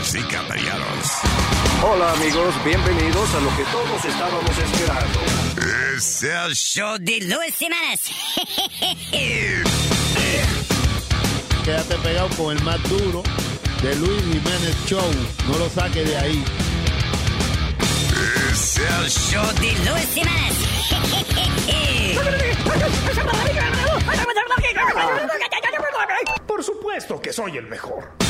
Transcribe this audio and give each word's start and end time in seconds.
Damas 0.00 0.14
y 0.14 0.22
caballeros, 0.22 1.10
Hola 1.82 2.12
amigos, 2.12 2.54
bienvenidos 2.64 3.34
a 3.34 3.40
lo 3.40 3.54
que 3.56 3.64
todos 3.64 4.02
estábamos 4.02 4.58
esperando. 4.58 5.20
es 5.94 6.22
el 6.22 6.54
show 6.54 6.96
de 6.98 7.20
Luis 7.20 7.54
Jiménez. 7.56 8.00
Quédate 11.64 11.96
pegado 11.96 12.30
con 12.30 12.56
el 12.56 12.62
más 12.64 12.82
duro 12.88 13.22
de 13.82 13.94
Luis 13.96 14.22
Jiménez 14.22 14.74
Show. 14.86 15.04
No 15.48 15.58
lo 15.58 15.68
saques 15.68 16.08
de 16.08 16.16
ahí. 16.16 16.42
Es 18.50 18.78
el 18.78 19.10
show 19.10 19.44
de 19.60 19.72
Luis 19.90 20.08
Jiménez. 20.14 20.54
Por 26.46 26.64
supuesto 26.64 27.20
que 27.20 27.34
soy 27.34 27.58
el 27.58 27.66
mejor. 27.66 28.29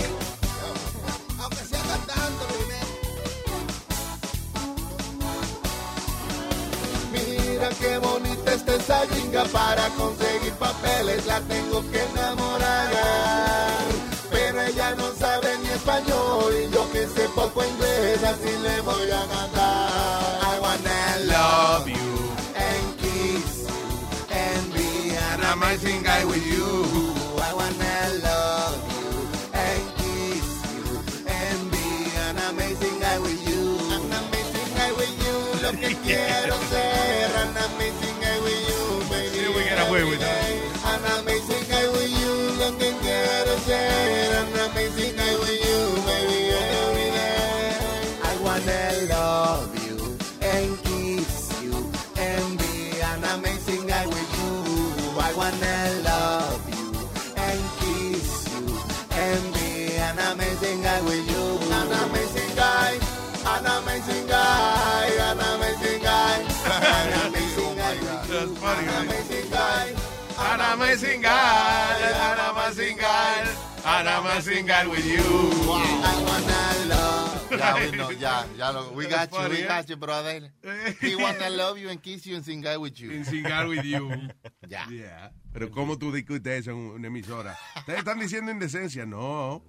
qué 7.81 7.97
bonita 7.97 8.53
está 8.53 8.75
esa 8.75 8.99
jinga 9.07 9.43
para 9.45 9.89
conseguir 10.01 10.53
papeles, 10.53 11.25
la 11.25 11.41
tengo 11.41 11.81
que 11.91 11.99
enamorar. 12.03 12.89
Pero 14.29 14.61
ella 14.61 14.95
no 14.95 15.11
sabe 15.13 15.57
ni 15.63 15.69
español 15.69 16.53
y 16.63 16.73
yo 16.73 16.89
que 16.91 17.07
sé 17.07 17.27
poco 17.35 17.63
inglés, 17.65 18.23
así 18.23 18.51
le 18.65 18.81
voy 18.81 19.09
a 19.11 19.23
cantar. 19.33 19.89
I 20.51 20.59
wanna 20.63 21.01
love 21.33 21.87
you 21.87 22.11
and 22.67 22.85
kiss 23.01 23.67
you 23.67 24.35
and 24.41 24.73
be 24.73 25.15
an 25.31 25.41
amazing 25.53 26.03
guy 26.03 26.23
with 26.25 26.45
you. 26.45 27.00
An 68.81 69.05
amazing 69.05 69.49
guy. 69.51 69.93
An 70.39 70.59
amazing 70.73 71.21
guy. 71.21 72.01
An 72.01 72.39
amazing 72.49 72.97
guy. 72.97 73.55
An 73.85 74.07
amazing 74.07 74.65
guy 74.65 74.87
with 74.87 75.05
you. 75.05 75.21
I 75.21 76.23
wanna 76.25 76.89
love. 76.89 77.51
Ya, 77.51 77.75
we 77.77 77.91
know, 77.91 78.09
ya, 78.09 78.43
ya 78.57 78.69
lo, 78.71 78.91
we 78.95 79.05
got 79.07 79.31
you, 79.31 79.49
we 79.49 79.61
got 79.63 79.87
you, 79.89 79.97
brother. 79.97 80.49
He 81.01 81.15
wanna 81.15 81.49
love 81.51 81.77
you 81.77 81.89
and 81.89 82.01
kiss 82.01 82.25
you 82.25 82.35
and 82.35 82.45
sing 82.45 82.61
guy 82.61 82.77
with 82.77 82.99
you. 82.99 83.11
And 83.11 83.25
sing 83.25 83.45
out 83.45 83.67
with 83.67 83.85
you. 83.85 84.11
Ya. 84.71 84.85
Yeah. 84.89 85.29
Pero 85.53 85.69
¿cómo 85.69 85.97
tú 85.99 86.13
discutes 86.13 86.61
eso 86.61 86.71
en 86.71 86.77
una 86.77 87.07
emisora? 87.07 87.57
Ustedes 87.75 87.99
están 87.99 88.19
diciendo 88.19 88.51
indecencia. 88.51 89.05
No. 89.05 89.61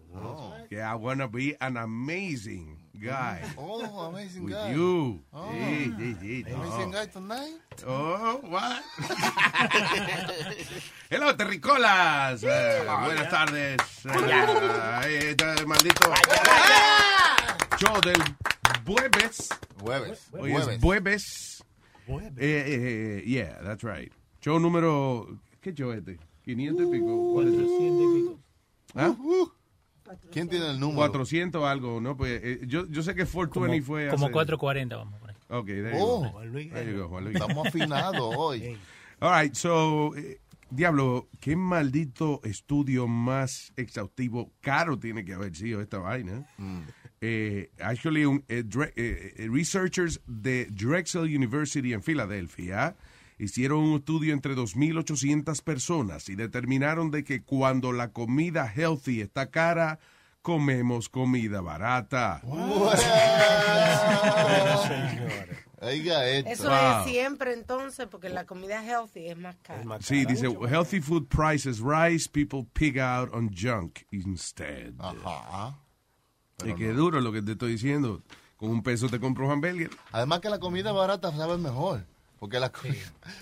Que 0.71 0.81
I 0.81 0.95
wanna 0.95 1.27
be 1.27 1.57
an 1.61 1.77
amazing 1.77 2.79
guy. 3.03 3.43
Oh, 3.59 3.83
amazing 4.09 4.45
With 4.45 4.55
guy. 4.55 4.71
you. 4.73 5.21
Oh. 5.35 5.51
Sí, 5.51 5.93
sí, 5.99 6.15
sí. 6.21 6.45
no. 6.49 6.63
Amazing 6.63 6.91
guy 6.93 7.07
tonight. 7.07 7.61
Oh, 7.87 8.41
what? 8.49 8.81
Hello, 11.11 11.33
terricolas. 11.37 12.45
Eh, 12.45 12.85
buenas 13.05 13.29
tardes. 13.29 13.81
Eh, 14.07 15.31
este 15.31 15.67
maldito 15.67 16.13
show 17.77 18.01
del 18.01 18.23
jueves. 18.87 19.49
Jueves. 19.81 20.29
Hoy 20.39 20.53
es 20.53 20.79
jueves. 20.81 21.65
Eh, 22.07 22.31
eh, 22.39 22.41
eh, 23.19 23.23
yeah, 23.27 23.59
that's 23.63 23.83
right. 23.83 24.13
Show 24.41 24.61
número. 24.61 25.27
¿Qué 25.61 25.75
show 25.75 25.91
es 25.91 25.99
este? 25.99 26.19
500 26.45 26.87
y 26.87 26.91
pico. 26.91 27.33
¿Cuál 27.35 27.49
es 27.49 27.55
ese? 27.55 28.37
¿Ah? 28.95 29.15
¿Quién 30.31 30.49
tiene 30.49 30.71
el 30.71 30.81
número? 30.81 30.99
400 30.99 31.65
algo, 31.65 32.01
¿no? 32.01 32.17
Pues 32.17 32.41
eh, 32.43 32.61
yo, 32.67 32.87
yo 32.89 33.03
sé 33.03 33.15
que 33.15 33.25
420 33.25 33.83
fue. 33.83 34.09
Como 34.09 34.27
hace- 34.27 34.33
440, 34.33 34.97
vamos 34.97 35.21
por 35.21 35.31
ahí. 35.31 35.37
Ok, 35.49 35.67
there 35.67 35.91
you 35.93 35.99
Oh, 35.99 36.31
go. 36.33 36.41
There 36.51 36.93
you 36.93 36.99
go, 36.99 37.09
Juan 37.09 37.25
Luis. 37.25 37.37
Estamos 37.37 37.67
afinados 37.67 38.35
hoy. 38.37 38.77
All 39.21 39.43
right, 39.43 39.55
so, 39.55 40.17
eh, 40.17 40.41
Diablo, 40.71 41.29
qué 41.41 41.55
maldito 41.55 42.41
estudio 42.45 43.07
más 43.07 43.73
exhaustivo, 43.77 44.51
caro 44.63 44.99
tiene 44.99 45.25
que 45.25 45.35
haber 45.35 45.55
sido 45.55 45.81
esta 45.83 45.99
vaina. 45.99 46.47
Eh, 47.21 47.71
actually, 47.81 48.25
un, 48.25 48.45
eh, 48.49 48.65
dre- 48.65 48.93
eh, 48.97 49.35
eh, 49.37 49.49
researchers 49.53 50.21
de 50.27 50.67
Drexel 50.71 51.23
University 51.25 51.93
en 51.93 52.03
Filadelfia 52.03 52.97
hicieron 53.45 53.81
un 53.81 53.97
estudio 53.99 54.33
entre 54.35 54.55
2.800 54.55 55.63
personas 55.63 56.29
y 56.29 56.35
determinaron 56.37 57.11
de 57.11 57.25
que 57.25 57.43
cuando 57.43 57.93
la 57.93 58.09
comida 58.13 58.67
healthy 58.75 59.21
está 59.21 59.51
cara, 59.51 59.99
comemos 60.43 61.09
comida 61.09 61.61
barata. 61.61 62.41
Oiga 65.81 66.29
esto. 66.29 66.51
Eso 66.51 66.69
Wow. 66.69 67.01
es 67.05 67.11
siempre 67.11 67.53
entonces, 67.55 68.07
porque 68.09 68.29
la 68.29 68.45
comida 68.47 68.85
healthy 68.85 69.27
es 69.29 69.37
más 69.37 69.57
cara. 69.63 69.83
Sí, 70.01 70.25
dice, 70.25 70.47
healthy 70.69 71.01
food 71.01 71.27
prices 71.27 71.81
rise, 71.81 72.29
people 72.31 72.65
pig 72.73 73.01
out 73.01 73.35
on 73.35 73.51
junk 73.53 73.99
instead. 74.13 74.93
Ajá. 75.01 75.77
Y 76.65 76.73
qué 76.75 76.93
duro 76.93 77.21
lo 77.21 77.33
que 77.33 77.43
te 77.43 77.53
estoy 77.53 77.73
diciendo. 77.73 78.23
Con 78.57 78.71
un 78.71 78.83
peso 78.85 79.09
te 79.09 79.19
compro 79.19 79.47
un 79.47 79.53
hamburger. 79.53 79.91
Además 80.13 80.39
que 80.39 80.49
la 80.51 80.61
comida 80.61 80.93
barata 80.93 81.33
sabe 81.33 81.59
mejor. 81.59 82.07
Porque 82.43 82.59
la 82.59 82.73
comida, 82.73 82.97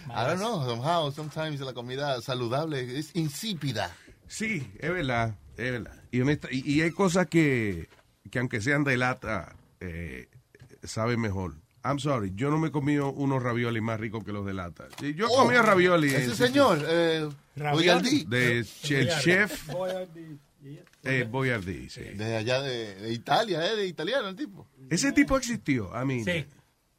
I 0.09 0.27
don't 0.27 0.37
know, 0.41 0.63
somehow, 0.63 1.11
sometimes 1.11 1.59
la 1.61 1.73
comida 1.73 2.21
saludable 2.21 2.99
es 2.99 3.17
insípida. 3.17 3.97
Sí, 4.29 4.71
es 4.79 4.91
verdad, 4.93 5.35
es 5.57 5.71
verdad. 5.73 5.95
Y, 6.11 6.21
honesta- 6.21 6.49
y, 6.53 6.71
y 6.71 6.83
hay 6.83 6.91
cosas 6.91 7.27
que, 7.29 7.89
que 8.31 8.39
aunque 8.41 8.61
sean 8.61 8.85
de 8.85 8.99
lata, 8.99 9.57
eh, 9.81 10.29
saben 10.83 11.19
mejor. 11.19 11.55
I'm 11.83 11.99
sorry, 11.99 12.33
yo 12.35 12.51
no 12.51 12.59
me 12.59 12.69
he 12.69 12.71
comido 12.71 13.11
unos 13.11 13.43
raviolis 13.43 13.81
más 13.83 13.99
ricos 13.99 14.23
que 14.23 14.33
los 14.33 14.45
de 14.45 14.53
lata. 14.53 14.87
Sí, 15.01 15.15
Yo 15.15 15.29
he 15.29 15.29
Oh, 15.33 15.45
comido 15.45 15.63
raviolis. 15.63 16.13
Ese 16.13 16.25
en- 16.33 16.37
señor, 16.37 16.85
eh. 16.87 17.27
De 18.29 18.59
el 18.59 18.67
chef 19.23 19.71
eh, 21.05 21.27
Boyardee, 21.31 21.89
sí. 21.89 22.03
De 22.03 22.37
allá 22.37 22.61
de, 22.61 22.97
de 22.97 23.13
Italia, 23.15 23.65
¿eh? 23.67 23.77
De 23.77 23.87
italiano 23.87 24.29
el 24.29 24.37
tipo. 24.37 24.67
Ese 24.91 25.11
tipo 25.13 25.39
existió, 25.39 25.91
I 25.99 26.05
mean, 26.05 26.23
Sí. 26.27 26.45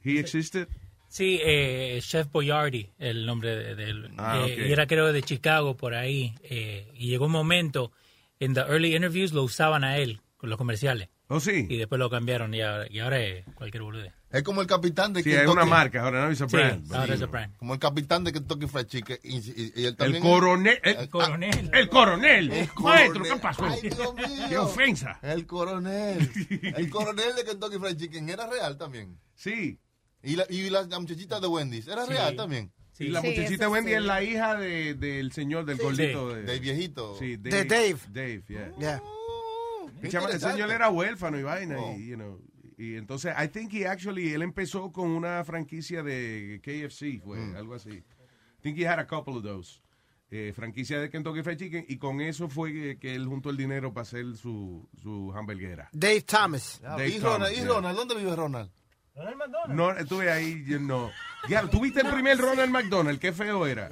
he 0.03 0.19
existed. 0.19 0.67
Sí, 1.11 1.39
eh, 1.43 1.99
Chef 2.01 2.27
Boyardee, 2.31 2.93
el 2.97 3.25
nombre 3.25 3.53
de, 3.53 3.75
de 3.75 3.83
él. 3.83 4.11
Ah, 4.17 4.45
Eh, 4.47 4.71
era 4.71 4.87
creo 4.87 5.11
de 5.11 5.21
Chicago, 5.21 5.75
por 5.75 5.93
ahí. 5.93 6.33
eh, 6.43 6.89
y 6.95 7.09
llegó 7.09 7.25
un 7.25 7.33
momento, 7.33 7.91
en 8.39 8.53
the 8.53 8.61
early 8.61 8.95
interviews 8.95 9.33
lo 9.33 9.43
usaban 9.43 9.83
a 9.83 9.97
él, 9.97 10.21
con 10.37 10.49
los 10.49 10.57
comerciales. 10.57 11.09
¿Oh, 11.27 11.39
sí? 11.41 11.65
Y 11.69 11.75
después 11.77 11.99
lo 11.99 12.09
cambiaron 12.09 12.53
y 12.53 12.61
ahora, 12.61 12.87
y 12.89 12.99
ahora 12.99 13.19
es 13.21 13.45
cualquier 13.55 13.83
bolude. 13.83 14.13
Es 14.31 14.43
como 14.43 14.61
el 14.61 14.67
capitán 14.67 15.11
de 15.11 15.21
Sí, 15.23 15.33
es 15.33 15.45
una 15.47 15.65
marca, 15.65 16.01
ahora 16.03 16.25
no 16.25 16.31
es 16.31 16.41
a 16.41 16.47
Sí, 16.47 16.55
brand. 16.55 16.93
ahora 16.93 17.13
es 17.15 17.21
a 17.21 17.25
brand. 17.25 17.57
Como 17.57 17.73
el 17.73 17.79
capitán 17.81 18.23
de 18.23 18.31
Kentucky 18.31 18.67
Fried 18.67 18.85
Chicken. 18.87 19.17
Y, 19.23 19.37
y- 19.39 19.73
y 19.75 19.79
él 19.81 19.85
El 19.87 19.95
también 19.97 20.23
coronel. 20.23 20.79
El, 20.83 20.95
El 20.95 21.09
coronel. 21.09 21.69
el 21.73 21.89
coronel. 21.89 22.51
El 22.53 22.69
Maestro. 22.81 23.23
¿qué 23.23 23.35
pasó? 23.41 23.65
Ay, 23.65 23.81
Dios 23.81 24.15
mío. 24.15 24.45
Qué 24.47 24.57
ofensa. 24.57 25.19
El 25.21 25.45
coronel. 25.45 26.29
El 26.77 26.89
coronel 26.89 27.35
de 27.35 27.43
Kentucky 27.43 27.77
Fried 27.77 27.97
Chicken 27.97 28.29
era 28.29 28.47
real 28.47 28.77
también. 28.77 29.17
Sí. 29.35 29.77
Y 30.23 30.35
la, 30.35 30.45
y 30.49 30.69
la, 30.69 30.83
la 30.83 30.99
muchachita 30.99 31.39
de 31.39 31.47
Wendy's 31.47 31.87
era 31.87 32.05
Sí. 32.05 32.11
real 32.13 32.35
también. 32.35 32.71
Y 32.99 33.07
la 33.07 33.21
Sí, 33.21 33.27
muchachita 33.29 33.63
eso 33.65 33.71
Wendy 33.71 33.89
sí. 33.91 33.95
es 33.97 34.03
la 34.03 34.23
hija 34.23 34.55
de- 34.55 34.93
del 34.93 35.31
señor, 35.31 35.65
del 35.65 35.77
gordito. 35.77 36.29
De, 36.35 36.43
Del 36.43 36.59
viejito. 36.59 37.17
Sí, 37.17 37.37
De 37.37 37.65
Dave. 37.65 37.97
Dave, 38.09 38.43
yeah. 38.47 38.71
Yeah. 38.77 39.01
Oh, 39.03 39.89
qué 39.99 40.05
El, 40.07 40.11
chama- 40.11 40.25
el 40.27 40.35
interesante. 40.35 40.53
señor 40.57 40.71
era 40.71 40.89
huérfano 40.89 41.39
y 41.39 41.43
vaina. 41.43 41.79
Oh. 41.79 41.95
Y, 41.97 42.07
you 42.09 42.15
know, 42.15 42.39
Y 42.77 42.95
entonces, 42.95 43.33
I 43.37 43.47
think 43.47 43.71
he 43.73 43.85
actually, 43.87 44.33
él 44.33 44.41
empezó 44.41 44.91
con 44.91 45.09
una 45.11 45.43
franquicia 45.43 46.01
de 46.03 46.59
KFC, 46.63 47.19
fue 47.23 47.37
Mm. 47.37 47.55
algo 47.55 47.75
así. 47.75 47.89
I 47.91 48.03
think 48.61 48.77
he 48.77 48.87
had 48.87 48.99
a 48.99 49.05
couple 49.07 49.35
of 49.35 49.43
those. 49.43 49.81
Eh, 50.31 50.53
franquicia 50.55 50.99
de 50.99 51.09
Kentucky 51.09 51.43
Fried 51.43 51.57
Chicken 51.57 51.85
y 51.89 51.97
con 51.97 52.21
eso 52.21 52.47
fue 52.47 52.71
que, 52.71 52.97
que 52.99 53.13
él 53.15 53.25
juntó 53.27 53.49
el 53.49 53.57
dinero 53.57 53.93
para 53.93 54.03
hacer 54.03 54.35
su, 54.37 54.87
su 55.01 55.31
hamburguera. 55.35 55.89
Dave 55.91 56.21
Thomas. 56.21 56.79
Dave 56.81 57.07
¿Y 57.09 57.19
Ronald? 57.19 57.33
Thomas, 57.37 57.51
¿Y 57.51 57.55
yeah. 57.55 57.65
Ronald? 57.67 57.97
¿Dónde 57.97 58.15
vive 58.15 58.35
Ronald? 58.35 58.71
No, 59.69 59.91
estuve 59.91 60.31
ahí, 60.31 60.63
yo 60.65 60.79
no. 60.79 61.11
Ya, 61.49 61.63
¿tuviste 61.67 62.01
el 62.01 62.07
primer 62.07 62.37
Ronald 62.37 62.71
McDonald? 62.71 63.19
Qué 63.19 63.33
feo 63.33 63.65
era. 63.65 63.89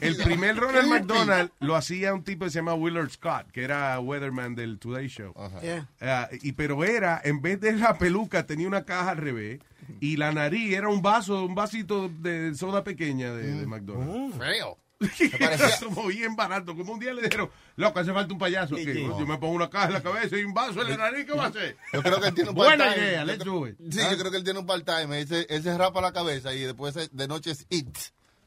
El 0.00 0.16
primer 0.16 0.56
Ronald. 0.56 0.88
McDonald 0.88 1.50
lo 1.60 1.76
hacía 1.76 2.12
un 2.14 2.24
tipo 2.24 2.44
que 2.44 2.50
se 2.50 2.58
llama 2.58 2.74
Willard 2.74 3.10
Scott, 3.10 3.50
que 3.52 3.62
era 3.62 3.98
weatherman 4.00 4.54
del 4.54 4.78
Today 4.78 5.06
Show. 5.08 5.32
Yeah. 5.62 5.88
Ah, 6.00 6.28
y 6.42 6.52
pero 6.52 6.82
era, 6.84 7.20
en 7.22 7.40
vez 7.40 7.60
de 7.60 7.72
la 7.72 7.98
peluca, 7.98 8.46
tenía 8.46 8.66
una 8.66 8.84
caja 8.84 9.10
al 9.10 9.18
revés. 9.18 9.60
Y 10.00 10.16
la 10.16 10.32
nariz 10.32 10.74
era 10.74 10.88
un 10.88 11.00
vaso, 11.00 11.44
un 11.44 11.54
vasito 11.54 12.08
de 12.08 12.54
soda 12.54 12.84
pequeña 12.84 13.32
de, 13.32 13.54
de 13.54 13.66
McDonald's. 13.66 14.36
Feo. 14.36 14.76
Como 15.84 16.06
bien 16.08 16.34
barato. 16.34 16.76
Como 16.76 16.92
un 16.94 16.98
día 16.98 17.12
le 17.12 17.22
dijeron, 17.22 17.50
loco, 17.76 18.00
hace 18.00 18.12
falta 18.12 18.32
un 18.32 18.38
payaso. 18.38 18.74
¿Qué? 18.74 18.94
Yo 18.94 19.26
me 19.26 19.38
pongo 19.38 19.54
una 19.54 19.70
caja 19.70 19.86
en 19.86 19.92
la 19.94 20.02
cabeza 20.02 20.36
y 20.36 20.42
un 20.44 20.52
vaso 20.54 20.82
en 20.82 20.90
la 20.90 20.96
nariz, 20.96 21.24
¿qué 21.26 21.32
va 21.32 21.44
a 21.44 21.48
hacer? 21.48 21.76
Yo 21.92 22.02
creo 22.02 22.20
que 22.20 22.28
él 22.28 22.34
tiene 22.34 22.50
un 22.50 22.56
Buena 22.56 22.84
part-time. 22.84 23.06
idea, 23.06 23.20
Yo 23.20 23.26
let's 23.26 23.44
do 23.44 23.66
it. 23.68 23.76
Sí, 23.90 24.00
yo 24.10 24.18
creo 24.18 24.30
que 24.30 24.36
él 24.38 24.44
tiene 24.44 24.58
un 24.58 24.66
part-time. 24.66 25.20
Él 25.20 25.46
él 25.48 25.62
se 25.62 25.78
rapa 25.78 26.00
la 26.00 26.12
cabeza 26.12 26.52
y 26.52 26.60
después 26.60 26.94
de 27.12 27.28
noche 27.28 27.52
es 27.52 27.66
it. 27.70 27.96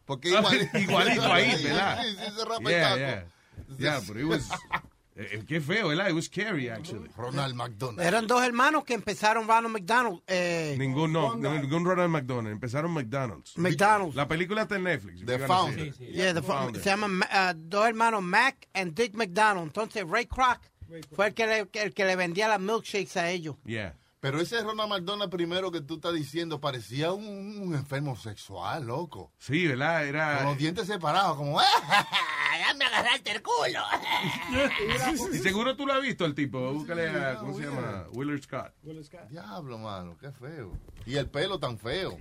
Porque 0.05 0.29
Ah, 0.35 0.39
igual, 0.41 0.69
Igualito 0.81 1.31
ahí, 1.33 1.51
¿verdad? 1.63 2.03
Sí, 2.03 2.09
sí, 2.17 2.31
se 2.37 2.45
rapa 2.45 2.69
Yeah, 2.69 2.93
el 2.93 2.99
yeah. 2.99 3.15
taco. 3.15 3.77
Yeah, 3.77 3.99
but 4.05 4.17
it 4.17 4.25
was... 4.25 4.49
eh, 5.15 5.43
qué 5.47 5.59
feo, 5.61 5.89
¿verdad? 5.89 6.09
It 6.09 6.15
was 6.15 6.25
scary, 6.25 6.69
actually. 6.69 7.09
Ronald 7.17 7.55
McDonald. 7.55 7.99
Eran 8.05 8.27
dos 8.27 8.41
hermanos 8.43 8.83
que 8.85 8.93
empezaron 8.93 9.47
Ronald 9.47 9.73
McDonald. 9.73 10.21
Eh, 10.27 10.75
Ningún, 10.79 11.11
no, 11.11 11.35
no, 11.35 11.59
ningún 11.59 11.83
Ronald 11.85 12.09
McDonald. 12.09 12.53
Empezaron 12.53 12.91
McDonald's. 12.91 13.57
McDonald's. 13.57 14.15
La 14.15 14.27
película 14.27 14.63
está 14.63 14.75
en 14.77 14.83
Netflix. 14.83 15.25
The 15.25 15.39
Founder. 15.39 15.87
it. 15.87 15.95
Yeah, 15.99 16.33
the- 16.33 16.41
Founder. 16.41 16.81
se 16.81 16.89
llaman 16.89 17.21
uh, 17.21 17.53
dos 17.55 17.85
hermanos 17.87 18.21
Mac 18.23 18.67
and 18.73 18.93
Dick 18.93 19.15
McDonald. 19.15 19.67
Entonces 19.67 20.05
Ray 20.07 20.25
Kroc 20.25 20.59
fue 21.15 21.27
el 21.27 21.33
que, 21.33 21.47
le, 21.47 21.69
el 21.73 21.93
que 21.93 22.05
le 22.05 22.15
vendía 22.15 22.47
las 22.47 22.59
milkshakes 22.59 23.17
a 23.17 23.29
ellos. 23.29 23.55
Yeah. 23.65 23.95
Pero 24.21 24.39
ese 24.39 24.61
Ronald 24.61 24.87
McDonald 24.89 25.31
primero 25.31 25.71
que 25.71 25.81
tú 25.81 25.95
estás 25.95 26.13
diciendo 26.13 26.61
parecía 26.61 27.11
un, 27.11 27.25
un 27.59 27.73
enfermo 27.75 28.15
sexual, 28.15 28.85
loco. 28.85 29.33
Sí, 29.39 29.67
¿verdad? 29.67 29.99
Con 30.01 30.07
Era... 30.09 30.43
los 30.43 30.57
dientes 30.57 30.85
separados, 30.87 31.35
como... 31.37 31.59
¡Ah, 31.59 31.65
ya 32.67 32.73
me 32.75 32.85
agarraste 32.85 33.31
el 33.31 33.41
culo! 33.41 33.81
Y 35.33 35.37
seguro 35.39 35.75
tú 35.75 35.85
lo 35.85 35.93
has 35.93 36.01
visto, 36.01 36.25
el 36.25 36.35
tipo. 36.35 36.71
Búscale 36.73 37.09
a... 37.09 37.35
¿Cómo 37.37 37.57
se 37.57 37.63
llama? 37.65 38.05
Willard 38.13 38.41
Scott. 38.43 38.73
Diablo, 39.29 39.77
mano, 39.77 40.15
qué 40.19 40.31
feo. 40.31 40.71
Y 41.05 41.15
el 41.15 41.29
pelo 41.29 41.59
tan 41.59 41.77
feo. 41.79 42.15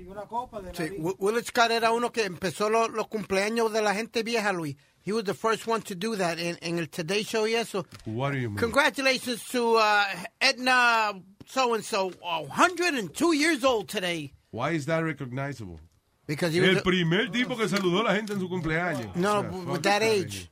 Sí, 0.72 0.90
Wi- 0.98 1.14
Willard 1.18 1.44
Scott 1.44 1.70
era 1.70 1.92
uno 1.92 2.10
que 2.12 2.24
empezó 2.24 2.70
lo- 2.70 2.88
los 2.88 3.08
cumpleaños 3.08 3.72
de 3.72 3.82
la 3.82 3.94
gente 3.94 4.22
vieja, 4.22 4.52
Luis. 4.52 4.76
He 5.10 5.12
was 5.12 5.24
the 5.24 5.34
first 5.34 5.66
one 5.66 5.82
to 5.90 5.96
do 5.96 6.14
that 6.14 6.38
in, 6.38 6.56
el 6.62 6.86
Today 6.86 7.24
Show 7.24 7.42
y 7.42 7.60
So, 7.64 7.84
What 8.04 8.30
do 8.30 8.38
you 8.38 8.48
mean? 8.48 8.58
Congratulations 8.58 9.42
to 9.48 9.74
uh, 9.74 10.04
Edna 10.40 11.20
so 11.46 11.74
and 11.74 11.84
so, 11.84 12.10
102 12.20 13.32
years 13.34 13.64
old 13.64 13.88
today. 13.88 14.32
Why 14.52 14.70
is 14.70 14.86
that 14.86 15.00
recognizable? 15.00 15.80
Because 16.28 16.52
he 16.54 16.60
was 16.60 16.68
El 16.68 16.74
the- 16.76 16.82
primer 16.82 17.26
tipo 17.26 17.56
que 17.56 17.66
saludó 17.66 18.02
a 18.02 18.04
la 18.04 18.14
gente 18.14 18.34
en 18.34 18.38
su 18.38 18.48
cumpleaños. 18.48 19.16
no, 19.16 19.42
Yeah, 19.42 19.72
with 19.72 19.82
that 19.82 20.04
age. 20.04 20.48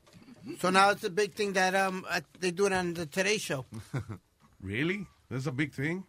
So 0.59 0.71
now 0.71 0.91
it's 0.91 1.05
a 1.05 1.11
big 1.11 1.35
thing 1.35 1.53
that 1.53 1.77
um 1.77 2.05
uh, 2.11 2.21
they 2.41 2.51
do 2.51 2.67
it 2.67 2.73
on 2.73 2.95
the 2.95 3.07
Today 3.07 3.39
Show. 3.39 3.65
Really? 4.61 5.07
That's 5.31 5.47
a 5.47 5.53
big 5.53 5.73
thing? 5.73 6.03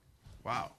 Wow. 0.43 0.71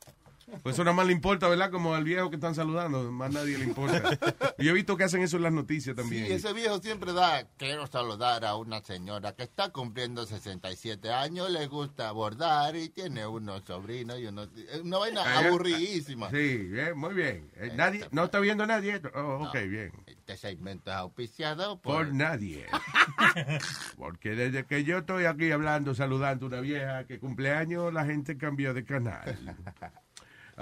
Pues 0.62 0.74
eso 0.74 0.84
nada 0.84 0.94
más 0.96 1.06
le 1.06 1.12
importa, 1.12 1.48
¿verdad? 1.48 1.70
Como 1.70 1.94
al 1.94 2.04
viejo 2.04 2.28
que 2.30 2.36
están 2.36 2.54
saludando, 2.54 3.10
más 3.12 3.32
nadie 3.32 3.56
le 3.58 3.64
importa. 3.64 4.18
Yo 4.58 4.70
he 4.70 4.74
visto 4.74 4.96
que 4.96 5.04
hacen 5.04 5.22
eso 5.22 5.36
en 5.36 5.44
las 5.44 5.52
noticias 5.52 5.96
también. 5.96 6.26
Sí, 6.26 6.32
ese 6.32 6.52
viejo 6.52 6.78
siempre 6.80 7.12
da, 7.12 7.46
quiero 7.56 7.86
saludar 7.86 8.44
a 8.44 8.56
una 8.56 8.80
señora 8.82 9.34
que 9.34 9.42
está 9.44 9.70
cumpliendo 9.70 10.26
67 10.26 11.12
años, 11.12 11.50
le 11.50 11.66
gusta 11.66 12.10
bordar 12.12 12.76
y 12.76 12.88
tiene 12.90 13.26
unos 13.26 13.62
sobrinos 13.64 14.18
y 14.18 14.26
unos... 14.26 14.48
Una 14.82 14.98
vaina 14.98 15.22
Ah, 15.24 15.38
aburridísima. 15.46 16.30
Sí, 16.30 16.56
bien, 16.58 16.96
muy 16.98 17.14
bien. 17.14 17.50
Eh, 17.56 17.72
nadie, 17.74 18.06
no 18.10 18.24
está 18.24 18.40
viendo 18.40 18.66
nadie. 18.66 19.00
Oh, 19.14 19.46
ok, 19.48 19.54
bien. 19.68 19.92
Este 20.06 20.36
segmento 20.36 20.90
es 20.90 20.96
auspiciado 20.96 21.80
Por 21.80 22.06
por... 22.06 22.14
nadie. 22.14 22.66
Porque 23.96 24.30
desde 24.30 24.64
que 24.66 24.84
yo 24.84 24.98
estoy 24.98 25.24
aquí 25.24 25.50
hablando, 25.52 25.94
saludando 25.94 26.46
a 26.46 26.48
una 26.48 26.60
vieja 26.60 27.04
que 27.06 27.18
cumpleaños, 27.18 27.92
la 27.92 28.04
gente 28.04 28.36
cambió 28.36 28.74
de 28.74 28.84
canal. 28.84 29.38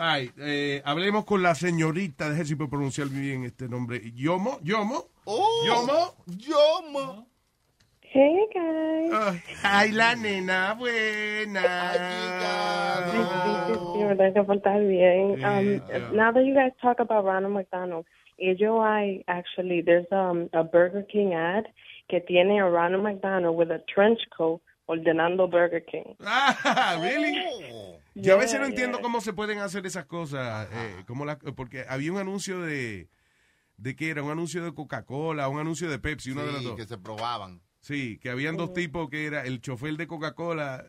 Ay, 0.00 0.30
eh, 0.38 0.80
hablemos 0.84 1.24
con 1.24 1.42
la 1.42 1.54
señorita, 1.56 2.28
déjame 2.28 2.44
si 2.44 2.54
puedo 2.54 2.70
pronunciar 2.70 3.08
bien 3.08 3.44
este 3.44 3.68
nombre. 3.68 4.00
Yomo, 4.14 4.60
Yomo. 4.62 5.06
¡Oh! 5.24 5.62
Yomo. 5.66 6.14
¡Yomo! 6.38 7.26
Hey 8.00 8.38
guys. 8.54 9.42
Ay, 9.62 9.90
la 9.92 10.14
nena 10.14 10.72
buena. 10.74 11.92
Sí, 13.12 14.02
verdad 14.02 14.32
que 14.32 14.42
portar 14.44 14.80
bien. 14.80 15.32
Um, 15.44 15.80
Yeah. 15.90 16.10
now 16.12 16.32
that 16.32 16.44
you 16.44 16.54
guys 16.54 16.72
talk 16.80 17.00
about 17.00 17.24
Ronald 17.24 17.52
McDonald, 17.52 18.06
hay 18.38 19.24
actually 19.28 19.82
there's 19.82 20.06
um, 20.10 20.48
a 20.54 20.64
Burger 20.64 21.02
King 21.02 21.34
ad 21.34 21.64
que 22.08 22.20
tiene 22.20 22.58
a 22.60 22.70
Ronald 22.70 23.02
McDonald 23.02 23.56
with 23.58 23.70
a 23.70 23.82
trench 23.92 24.20
coat 24.34 24.60
ordenando 24.88 25.46
Burger 25.46 25.80
King. 25.80 26.16
Ah, 26.24 26.98
really? 27.02 27.34
Yo 28.20 28.34
a 28.34 28.38
veces 28.38 28.54
no 28.60 28.66
Yeah, 28.66 28.70
entiendo 28.70 29.00
cómo 29.00 29.20
se 29.20 29.32
pueden 29.32 29.58
hacer 29.58 29.86
esas 29.86 30.06
cosas, 30.06 30.68
eh, 30.72 31.04
como 31.06 31.24
la, 31.24 31.38
porque 31.38 31.84
había 31.88 32.12
un 32.12 32.18
anuncio 32.18 32.60
de, 32.60 33.08
de 33.76 33.96
que 33.96 34.10
era 34.10 34.22
un 34.22 34.30
anuncio 34.30 34.64
de 34.64 34.74
Coca-Cola, 34.74 35.48
un 35.48 35.58
anuncio 35.60 35.88
de 35.90 35.98
Pepsi, 35.98 36.32
uno 36.32 36.44
de 36.44 36.52
los 36.52 36.64
dos. 36.64 36.76
que 36.76 36.84
se 36.86 36.98
probaban. 36.98 37.60
Sí, 37.80 38.18
que 38.18 38.30
habían 38.30 38.56
dos 38.56 38.72
tipos 38.72 39.08
que 39.08 39.26
era 39.26 39.44
el 39.46 39.60
chofer 39.60 39.94
de 39.94 40.06
Coca-Cola, 40.08 40.84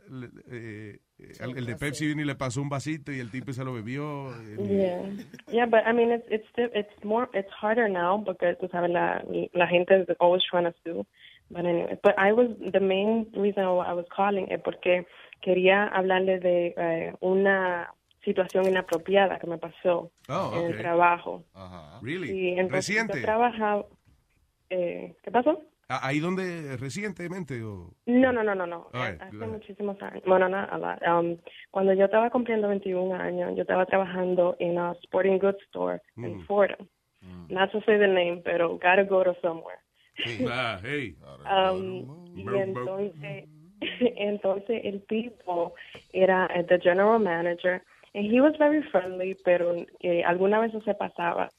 eh, 0.51 0.99
eh, 1.19 1.33
el, 1.39 1.65
de 1.65 1.75
Pepsi 1.75 2.07
vino 2.07 2.21
y 2.23 2.25
le 2.25 2.33
pasó 2.35 2.61
un 2.63 2.69
vasito 2.69 3.11
y 3.11 3.19
el 3.19 3.29
tipo 3.29 3.53
se 3.53 3.63
lo 3.63 3.73
bebió. 3.73 4.33
el- 4.35 4.57
Yeah, 4.67 5.09
yeah, 5.51 5.65
but 5.67 5.81
I 5.85 5.93
mean, 5.93 6.11
it's 6.11 6.25
it's 6.31 6.47
it's 6.73 7.03
more 7.05 7.29
it's 7.33 7.49
harder 7.51 7.87
now 7.89 8.17
because 8.17 8.57
tú 8.59 8.67
sabes 8.69 8.89
la 8.89 9.23
la 9.53 9.67
gente 9.67 10.01
is 10.01 10.07
always 10.19 10.41
trying 10.49 10.65
to 10.65 10.73
sue. 10.83 11.05
But 11.51 11.65
anyway, 11.65 11.97
but 12.03 12.15
I 12.17 12.31
was 12.33 12.47
the 12.71 12.79
main 12.79 13.27
reason 13.33 13.63
why 13.65 13.85
I 13.87 13.93
was 13.93 14.05
calling 14.15 14.47
es 14.51 14.59
porque 14.63 15.05
quería 15.41 15.85
hablarle 15.87 16.39
de 16.39 16.73
eh, 16.77 17.13
una 17.21 17.93
situación 18.23 18.65
inapropiada 18.65 19.39
que 19.39 19.47
me 19.47 19.57
pasó 19.57 20.11
Oh, 20.27 20.51
en 20.55 20.65
el 20.73 20.77
trabajo. 20.77 21.43
Really? 22.01 22.27
Sí, 22.27 22.49
entonces 22.49 22.71
¿Reciente? 22.87 23.19
yo 23.19 23.25
trabajaba. 23.25 23.85
Eh, 24.69 25.15
¿Qué 25.23 25.31
pasó? 25.31 25.61
Ah, 25.87 26.01
¿Ahí 26.03 26.19
donde 26.19 26.77
recientemente? 26.77 27.63
O... 27.63 27.93
No, 28.05 28.31
no, 28.31 28.43
no, 28.43 28.53
no, 28.53 28.67
no. 28.67 28.89
All 28.93 29.11
right, 29.11 29.21
Hace 29.21 29.47
muchísimos 29.47 29.99
años. 30.03 30.21
Bueno, 30.27 30.47
no, 30.47 30.57
a 30.57 30.77
lot. 30.77 31.01
Um, 31.01 31.37
cuando 31.71 31.93
yo 31.93 32.05
estaba 32.05 32.29
cumpliendo 32.29 32.67
21 32.67 33.15
años, 33.15 33.53
yo 33.55 33.61
estaba 33.63 33.87
trabajando 33.87 34.55
en 34.59 34.77
a 34.77 34.91
sporting 35.03 35.39
goods 35.39 35.57
store 35.67 35.99
en 36.17 36.37
Mm. 36.37 36.45
Fordham. 36.45 36.87
Not 37.49 37.71
to 37.71 37.81
say 37.81 37.97
the 37.97 38.07
name, 38.07 38.41
pero 38.45 38.73
gotta 38.77 39.03
go 39.03 39.23
to 39.23 39.35
somewhere. 39.41 39.79
Ah, 40.51 40.79
hey. 40.83 41.15
Um, 41.49 42.37
y 42.37 42.45
entonces, 42.55 43.45
entonces 44.17 44.81
el 44.83 45.01
tipo 45.07 45.73
era 46.13 46.49
eh, 46.53 46.63
the 46.63 46.79
general 46.79 47.19
manager, 47.19 47.81
and 48.13 48.25
he 48.25 48.41
was 48.41 48.53
very 48.57 48.81
friendly, 48.91 49.35
pero 49.45 49.85
eh, 50.01 50.23
alguna 50.25 50.59
vez 50.59 50.71
se 50.83 50.93
pasaba. 50.93 51.49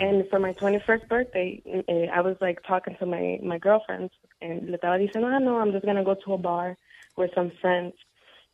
And 0.00 0.28
for 0.28 0.38
my 0.38 0.52
21st 0.52 1.08
birthday, 1.08 1.62
eh, 1.88 2.06
I 2.12 2.20
was 2.20 2.36
like 2.40 2.60
talking 2.66 2.96
to 2.98 3.06
my, 3.06 3.38
my 3.42 3.58
girlfriends, 3.58 4.12
and 4.42 4.68
le 4.68 4.78
estaba 4.78 4.98
diciendo, 4.98 5.32
ah, 5.32 5.38
no, 5.38 5.58
I'm 5.58 5.72
just 5.72 5.84
going 5.84 5.96
to 5.96 6.04
go 6.04 6.14
to 6.14 6.34
a 6.34 6.38
bar 6.38 6.76
with 7.16 7.30
some 7.34 7.50
friends. 7.60 7.94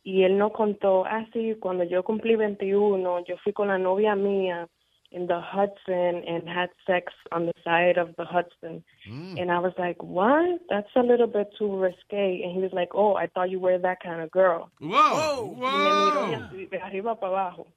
Y 0.03 0.23
él 0.23 0.37
no 0.37 0.51
contó, 0.51 1.05
ah, 1.05 1.25
sí, 1.33 1.55
cuando 1.59 1.83
yo 1.83 2.03
cumplí 2.03 2.35
21, 2.35 3.23
yo 3.25 3.35
fui 3.43 3.53
con 3.53 3.67
la 3.67 3.77
novia 3.77 4.15
mía 4.15 4.67
in 5.11 5.27
the 5.27 5.39
Hudson 5.41 6.23
and 6.27 6.47
had 6.47 6.69
sex 6.87 7.11
on 7.31 7.45
the 7.45 7.53
side 7.63 7.97
of 7.97 8.15
the 8.17 8.25
Hudson. 8.25 8.83
Mm. 9.09 9.41
And 9.41 9.51
I 9.51 9.59
was 9.59 9.73
like, 9.77 10.01
what? 10.01 10.61
That's 10.69 10.87
a 10.95 11.01
little 11.03 11.27
bit 11.27 11.49
too 11.57 11.75
risque. 11.77 12.41
And 12.43 12.53
he 12.55 12.61
was 12.61 12.71
like, 12.73 12.89
oh, 12.93 13.15
I 13.15 13.27
thought 13.27 13.49
you 13.49 13.59
were 13.59 13.77
that 13.77 14.01
kind 14.01 14.21
of 14.21 14.31
girl. 14.31 14.69
Whoa, 14.79 15.55
Y 15.57 15.59
me 15.59 15.67
miró 15.67 16.49
whoa. 16.49 16.57
de- 16.57 16.67
de 16.67 16.77
arriba 16.81 17.15
para 17.19 17.31
abajo. 17.33 17.67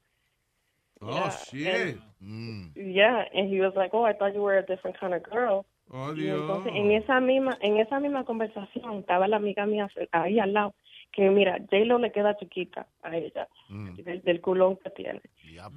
Oh, 1.01 1.29
shit. 1.51 1.97
Mm. 2.23 2.71
Yeah, 2.75 3.23
and 3.33 3.49
he 3.49 3.59
was 3.59 3.73
like, 3.75 3.91
"Oh, 3.93 4.03
I 4.05 4.13
thought 4.13 4.33
you 4.33 4.41
were 4.41 4.57
a 4.57 4.65
different 4.65 4.97
kind 4.99 5.13
of 5.13 5.21
girl." 5.29 5.65
Oh, 5.93 6.13
Y 6.15 6.27
entonces 6.29 6.71
en 6.73 6.91
esa 6.93 7.19
misma 7.19 7.57
en 7.61 7.77
esa 7.77 7.99
misma 7.99 8.23
conversación 8.23 8.99
estaba 8.99 9.27
la 9.27 9.35
amiga 9.37 9.65
mía 9.67 9.87
ahí 10.13 10.39
al 10.39 10.53
lado 10.53 10.73
que 11.15 11.29
mira, 11.29 11.57
J-Lo 11.71 11.97
le 11.97 12.11
queda 12.11 12.35
chiquita 12.37 12.85
a 13.01 13.15
ella 13.15 13.47
del, 13.69 14.21
del 14.21 14.41
culón 14.41 14.77
que 14.77 14.89
tiene. 14.91 15.21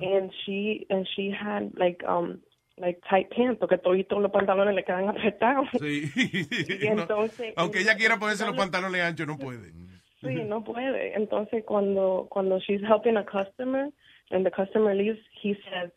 And 0.01 0.33
she 0.45 0.85
and 0.91 1.07
she 1.15 1.31
had 1.31 1.71
like 1.77 2.05
um 2.05 2.41
like 2.77 3.01
tight 3.09 3.31
pants 3.31 3.59
porque 3.61 3.79
todos 3.79 3.97
los 4.21 4.33
pantalones 4.33 4.75
le 4.75 4.85
quedan 4.85 5.09
apretados. 5.09 5.69
Sí. 5.79 6.11
Y 6.17 6.89
No, 6.89 7.03
entonces 7.03 7.55
Aunque 7.57 7.81
ella 7.81 7.97
quiera 7.97 8.19
ponerse 8.19 8.45
los 8.45 8.57
pantalones 8.57 9.01
anchos, 9.03 9.27
no 9.27 9.39
puede. 9.39 9.73
Sí, 10.21 10.35
no 10.45 10.65
puede. 10.65 11.15
Entonces, 11.17 11.65
cuando 11.65 12.27
cuando 12.31 12.59
she's 12.59 12.83
helping 12.83 13.17
a 13.17 13.25
customer, 13.25 13.91
and 14.31 14.45
the 14.45 14.51
customer 14.51 14.93
leaves, 14.93 15.21
he 15.41 15.55
says, 15.71 15.93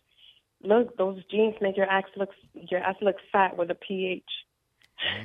"Look, 0.61 0.95
those 0.97 1.23
jeans 1.31 1.55
make 1.59 1.75
your 1.75 1.89
ass 1.89 2.05
look 2.15 2.29
your 2.53 2.81
ass 2.81 2.95
look 3.01 3.15
fat 3.31 3.57
with 3.57 3.71
a 3.71 3.75
pH." 3.75 4.23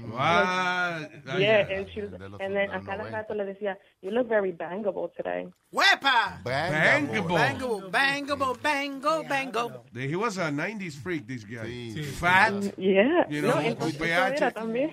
What? 0.08 1.38
yeah, 1.38 1.66
and 1.68 1.86
she 1.92 2.00
was, 2.00 2.10
and 2.40 2.54
then 2.56 2.70
a 2.70 2.80
cada 2.80 3.04
rato 3.10 3.34
le 3.34 3.44
decía, 3.44 3.76
"You 4.00 4.10
look 4.10 4.28
very 4.28 4.52
bangable 4.52 5.10
today." 5.16 5.46
¡Huepa! 5.72 6.42
Bangable. 6.44 7.36
Bangable, 7.36 7.90
bangable, 7.90 8.62
bango, 8.62 9.22
bango. 9.24 9.84
He 9.94 10.16
was 10.16 10.38
a 10.38 10.50
90s 10.50 10.94
freak, 11.02 11.26
this 11.26 11.44
guy. 11.44 11.92
Fat. 12.18 12.54
Yeah, 12.78 13.24
You 13.28 13.42
no, 13.42 13.48
know, 13.54 13.60
entonces 13.60 13.98
with 14.00 14.10
eso 14.10 14.22
era 14.22 14.50
pH. 14.50 14.54
también. 14.54 14.90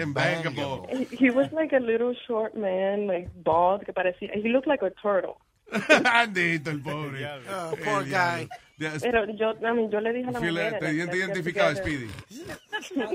and 0.00 0.14
bangable. 0.14 0.88
He- 0.90 1.16
He 1.16 1.30
was 1.30 1.50
like 1.52 1.72
a 1.72 1.80
little 1.80 2.14
short 2.26 2.54
man, 2.56 3.06
like 3.06 3.28
bald, 3.44 3.84
que 3.84 3.92
parecía. 3.92 4.30
He 4.34 4.48
looked 4.50 4.66
like 4.66 4.82
a 4.82 4.90
turtle. 5.02 5.40
Andito, 5.72 6.68
el 6.70 6.80
pobre. 6.80 7.24
Oh, 7.48 7.74
poor 7.82 8.04
guy. 8.04 8.48
Pero 8.78 9.24
yo, 9.34 9.52
I 9.60 9.72
mean, 9.72 9.90
yo 9.90 10.00
le 10.00 10.12
dije 10.12 10.28
a 10.28 10.32
la 10.32 10.40
mujer. 10.40 10.78
te 10.78 10.90
identificado. 10.92 11.74
Speedy. 11.76 12.08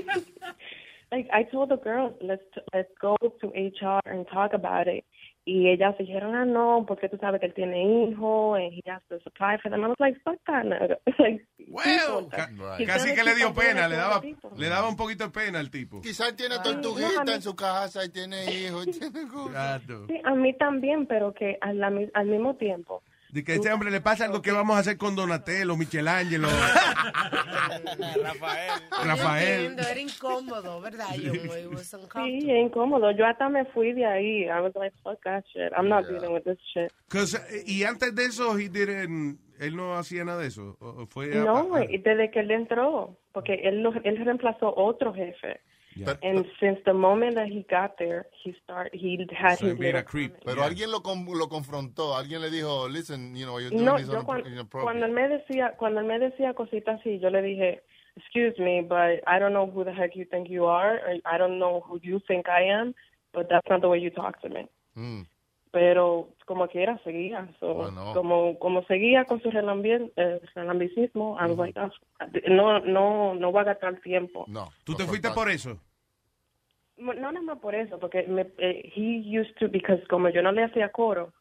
like 1.12 1.28
I 1.32 1.44
told 1.44 1.70
the 1.70 1.76
girls, 1.76 2.14
let's 2.20 2.42
let's 2.72 2.90
go 3.00 3.16
to 3.40 3.46
HR 3.48 4.00
and 4.06 4.26
talk 4.28 4.52
about 4.54 4.86
it. 4.86 5.04
Y 5.46 5.68
ellas 5.68 5.96
dijeron, 5.98 6.34
ah, 6.36 6.44
no, 6.44 6.84
porque 6.86 7.08
tú 7.08 7.16
sabes 7.16 7.40
que 7.40 7.46
él 7.46 7.54
tiene 7.54 7.82
hijo 7.82 8.54
and 8.54 8.72
he 8.72 8.82
has 8.88 9.02
to 9.08 9.18
supply 9.20 9.56
for 9.60 9.70
them. 9.70 9.82
I 9.82 9.88
was 9.88 9.96
like, 9.98 10.16
fuck 10.22 10.38
that, 10.46 10.66
like, 11.18 11.42
Well, 11.66 12.28
he's 12.78 12.86
Casi 12.86 13.08
gonna 13.08 13.14
que 13.16 13.24
le 13.24 13.34
dio 13.34 13.54
pena, 13.54 13.88
le 13.88 13.96
daba, 13.96 14.20
le 14.56 14.68
daba 14.68 14.88
un 14.88 14.96
poquito 14.96 15.24
de 15.24 15.30
pena 15.30 15.58
al 15.58 15.70
tipo. 15.70 16.02
Quizás 16.02 16.36
tiene 16.36 16.56
no, 16.56 16.60
a 16.60 16.62
tortuguita 16.62 17.24
mí- 17.24 17.32
en 17.32 17.42
su 17.42 17.56
casa 17.56 18.04
y 18.04 18.10
tiene 18.10 18.44
hijos. 18.54 18.86
Tiene 18.86 19.26
cosas. 19.28 19.82
Sí, 20.08 20.20
a 20.22 20.34
mí 20.34 20.52
también, 20.58 21.06
pero 21.06 21.32
que 21.32 21.56
al, 21.60 21.82
al 21.82 22.26
mismo 22.26 22.54
tiempo. 22.56 23.02
De 23.32 23.44
que 23.44 23.52
a 23.52 23.54
este 23.56 23.72
hombre 23.72 23.90
le 23.90 24.00
pasa 24.00 24.24
algo 24.24 24.42
que 24.42 24.50
vamos 24.52 24.76
a 24.76 24.80
hacer 24.80 24.96
con 24.98 25.14
Donatello, 25.14 25.76
Michelangelo, 25.76 26.48
Rafael. 28.22 28.70
Rafael. 29.04 29.48
Entiendo, 29.66 29.82
era 29.88 30.00
incómodo, 30.00 30.80
¿verdad? 30.80 31.06
Sí, 31.14 32.50
es 32.50 32.64
incómodo. 32.66 33.10
Yo 33.12 33.26
hasta 33.26 33.48
me 33.48 33.64
fui 33.66 33.92
de 33.92 34.04
ahí. 34.06 34.42
I 34.44 34.60
was 34.60 34.74
like, 34.74 34.94
fuck 35.02 35.20
that 35.24 35.44
shit. 35.52 35.72
I'm 35.76 35.88
not 35.88 36.06
dealing 36.08 36.32
with 36.32 36.42
this 36.44 36.58
shit. 36.74 36.90
y 37.66 37.84
antes 37.84 38.14
de 38.14 38.24
eso, 38.24 38.58
he 38.58 38.68
didn't- 38.70 39.38
él 39.58 39.76
no 39.76 39.94
hacía 39.96 40.24
nada 40.24 40.40
de 40.40 40.48
eso. 40.48 40.76
o- 40.80 41.06
fue 41.06 41.32
a- 41.32 41.44
No, 41.44 41.74
a- 41.76 41.84
y 41.84 41.98
desde 41.98 42.30
que 42.30 42.40
él 42.40 42.50
entró, 42.50 43.16
porque 43.32 43.54
él, 43.62 43.84
él 44.04 44.24
reemplazó 44.24 44.74
otro 44.74 45.12
jefe. 45.14 45.60
Yeah. 45.96 46.14
And 46.22 46.46
since 46.60 46.78
the 46.84 46.94
moment 46.94 47.34
that 47.34 47.48
he 47.48 47.66
got 47.68 47.98
there, 47.98 48.26
he 48.42 48.54
start 48.62 48.90
he 48.94 49.26
had 49.36 49.58
So 49.58 49.66
his 49.66 49.74
he 49.74 49.80
made 49.80 49.88
a 49.94 49.98
little 49.98 50.02
creep. 50.04 50.34
Pero 50.44 50.62
alguien 50.62 50.90
lo, 50.90 51.02
con- 51.02 51.26
lo 51.26 51.48
confrontó, 51.48 52.14
alguien 52.14 52.40
le 52.40 52.50
dijo, 52.50 52.88
listen, 52.88 53.34
you 53.34 53.44
know, 53.44 53.58
you're 53.58 53.70
doing 53.70 53.84
No, 53.84 53.96
this 53.98 54.08
yo 54.08 54.22
cuando, 54.24 54.48
inappropriate. 54.48 54.84
cuando 54.84 55.06
él 55.06 55.12
me 55.12 55.28
decía, 55.28 55.74
cuando 55.76 56.00
él 56.00 56.06
me 56.06 56.18
decía 56.18 56.54
cositas 56.54 57.00
así, 57.00 57.18
yo 57.18 57.28
le 57.30 57.42
dije, 57.42 57.82
excuse 58.16 58.54
me, 58.58 58.82
but 58.82 59.20
I 59.26 59.38
don't 59.40 59.52
know 59.52 59.66
who 59.66 59.84
the 59.84 59.92
heck 59.92 60.14
you 60.14 60.24
think 60.26 60.48
you 60.48 60.66
are, 60.66 61.00
or 61.06 61.14
I 61.24 61.38
don't 61.38 61.58
know 61.58 61.80
who 61.80 61.98
you 62.02 62.20
think 62.26 62.48
I 62.48 62.62
am, 62.62 62.94
but 63.32 63.48
that's 63.48 63.68
not 63.68 63.80
the 63.80 63.88
way 63.88 63.98
you 63.98 64.10
talk 64.10 64.40
to 64.42 64.48
me. 64.48 64.68
Mm. 64.96 65.26
Pero 65.72 66.30
como 66.46 66.66
quiera 66.68 66.98
seguía, 67.04 67.48
so, 67.60 67.74
Bueno. 67.74 68.12
como 68.12 68.58
como 68.58 68.82
seguía 68.84 69.24
con 69.24 69.40
su 69.40 69.50
eh, 69.50 70.40
relambicismo, 70.54 71.38
like, 71.38 71.78
"Ah, 71.78 71.90
no 72.48 72.80
no 72.80 73.34
no 73.34 73.52
voy 73.52 73.60
a 73.60 73.64
gastar 73.64 74.00
tiempo. 74.00 74.46
No. 74.48 74.68
¿Tú 74.84 74.94
te 74.94 75.04
fuiste 75.04 75.30
por 75.30 75.48
eso? 75.48 75.78
No 76.96 77.14
nada 77.14 77.40
más 77.40 77.58
por 77.60 77.74
eso, 77.74 77.98
porque 77.98 78.24
me, 78.24 78.42
eh, 78.58 78.92
he 78.94 79.22
used 79.40 79.54
to, 79.58 79.68
because 79.68 80.06
como 80.08 80.28
yo 80.28 80.42
no 80.42 80.52
le 80.52 80.64
hacía 80.64 80.90
coro, 80.90 81.32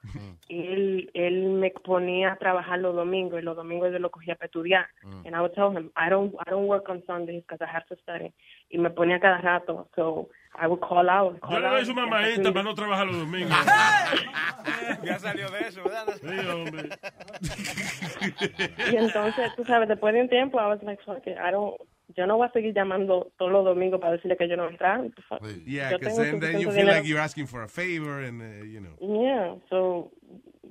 él, 0.48 1.12
él 1.14 1.50
me 1.50 1.72
ponía 1.72 2.32
a 2.32 2.36
trabajar 2.38 2.80
los 2.80 2.96
domingos 2.96 3.42
y 3.42 3.44
los 3.44 3.58
domingos 3.58 3.92
yo 3.92 4.00
lo 4.00 4.10
cogía 4.10 4.36
para 4.36 4.46
estudiar. 4.46 4.88
And 5.26 5.36
I 5.36 5.40
would 5.42 5.54
tell 5.56 5.70
him, 5.76 5.92
I 5.98 6.10
don't, 6.10 6.34
I 6.48 6.50
don't 6.50 6.68
work 6.68 6.88
on 6.88 7.04
Sundays 7.06 7.44
because 7.46 7.62
I 7.62 7.68
have 7.70 7.86
to 7.88 7.96
study. 7.98 8.32
Y 8.70 8.78
me 8.78 8.90
ponía 8.90 9.20
cada 9.20 9.40
rato, 9.40 9.90
so 9.96 10.30
I 10.56 10.68
would 10.68 10.80
call 10.82 11.10
out. 11.10 11.40
Call 11.42 11.52
Yo 11.52 11.60
le 11.60 11.68
doy 11.70 11.86
su 11.86 11.94
mamá 11.94 12.22
y 12.22 12.26
esta 12.32 12.42
hasta 12.42 12.54
para 12.54 12.64
no 12.64 12.74
trabajar 12.76 13.08
los 13.08 13.18
domingos. 13.18 13.52
Ya 15.04 15.18
salió 15.20 15.50
de 15.50 15.60
eso, 15.62 15.82
¿verdad? 15.84 16.08
Sí, 16.20 16.48
hombre. 16.50 16.90
Y 18.92 18.96
entonces, 18.96 19.52
tú 19.56 19.64
sabes, 19.66 19.88
después 19.88 20.14
de 20.14 20.22
un 20.22 20.30
tiempo, 20.30 20.60
I 20.60 20.66
was 20.68 20.82
like, 20.84 21.02
fuck 21.04 21.26
it, 21.26 21.38
I 21.38 21.52
don't, 21.52 21.76
yo 22.16 22.26
no 22.28 22.38
voy 22.38 22.48
a 22.48 22.52
seguir 22.52 22.74
llamando 22.74 23.32
todos 23.38 23.52
los 23.52 23.64
domingos 23.64 24.00
para 24.02 24.14
decirle 24.14 24.36
que 24.36 24.48
yo 24.50 24.58
no 24.58 24.68
entra. 24.68 25.02
Yeah, 25.66 25.92
Yo 25.92 26.00
because 26.00 26.18
then, 26.18 26.40
then 26.40 26.60
you 26.60 26.72
feel 26.72 26.86
like 26.86 27.02
dinero. 27.02 27.06
you're 27.06 27.20
asking 27.22 27.48
for 27.48 27.64
a 27.64 27.68
favor 27.70 28.24
and, 28.24 28.42
uh, 28.42 28.66
you 28.66 28.80
know. 28.82 28.96
Yeah, 29.00 29.56
so, 29.70 30.12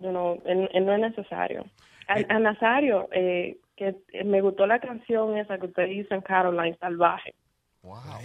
you 0.01 0.11
know, 0.11 0.43
en- 0.45 0.69
en- 0.73 0.85
no 0.87 0.93
es 0.95 1.01
necesario. 1.01 1.65
A, 2.09 2.15
a 2.29 2.39
Nazario, 2.39 3.09
eh, 3.13 3.57
que 3.77 3.95
eh, 4.13 4.25
me 4.25 4.41
gustó 4.41 4.67
la 4.67 4.79
canción 4.81 5.37
esa 5.39 5.59
que 5.59 5.67
ustedes 5.67 5.91
dicen, 5.91 6.21
Caroline, 6.23 6.77
Salvaje. 6.81 7.35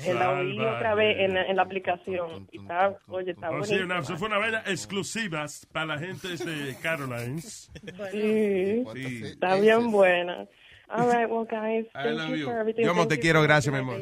Que 0.03 0.13
la 0.13 0.31
oí 0.31 0.55
Salvaje. 0.55 0.75
otra 0.75 0.95
vez 0.95 1.17
en, 1.19 1.37
en 1.37 1.55
la 1.55 1.61
aplicación. 1.63 2.47
Y 2.51 2.59
está, 2.61 2.97
oye, 3.07 3.31
está 3.31 3.49
Oh, 3.51 3.63
sí, 3.63 3.75
una- 3.75 3.99
eso 3.99 4.17
fue 4.17 4.27
una 4.27 4.37
vaina 4.37 4.63
exclusiva 4.65 5.45
para 5.71 5.85
la 5.85 5.99
gente 5.99 6.27
de 6.37 6.75
Carolines. 6.81 7.71
Sí, 8.11 8.83
Sí. 8.93 9.21
está 9.25 9.55
bien 9.55 9.91
buena. 9.91 10.45
All 10.89 11.07
right, 11.11 11.29
well, 11.29 11.45
guys, 11.49 11.85
I 11.95 12.03
thank 12.03 12.17
love 12.17 12.29
you 12.29 12.35
you. 12.35 12.45
for 12.45 12.57
everything. 12.57 12.83
Yo 12.83 13.07
te 13.07 13.15
you 13.15 13.21
quiero, 13.21 13.41
gracias, 13.41 13.73
mi 13.73 13.79
amor. 13.79 13.99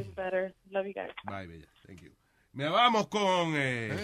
Love 0.72 0.86
you 0.88 0.94
guys. 0.94 1.12
Bye, 1.25 1.48
bella. 1.48 1.68
Thank 1.88 2.01
you. 2.01 2.12
Me 2.53 2.68
vamos 2.68 3.08
con 3.08 3.53
eh, 3.56 3.96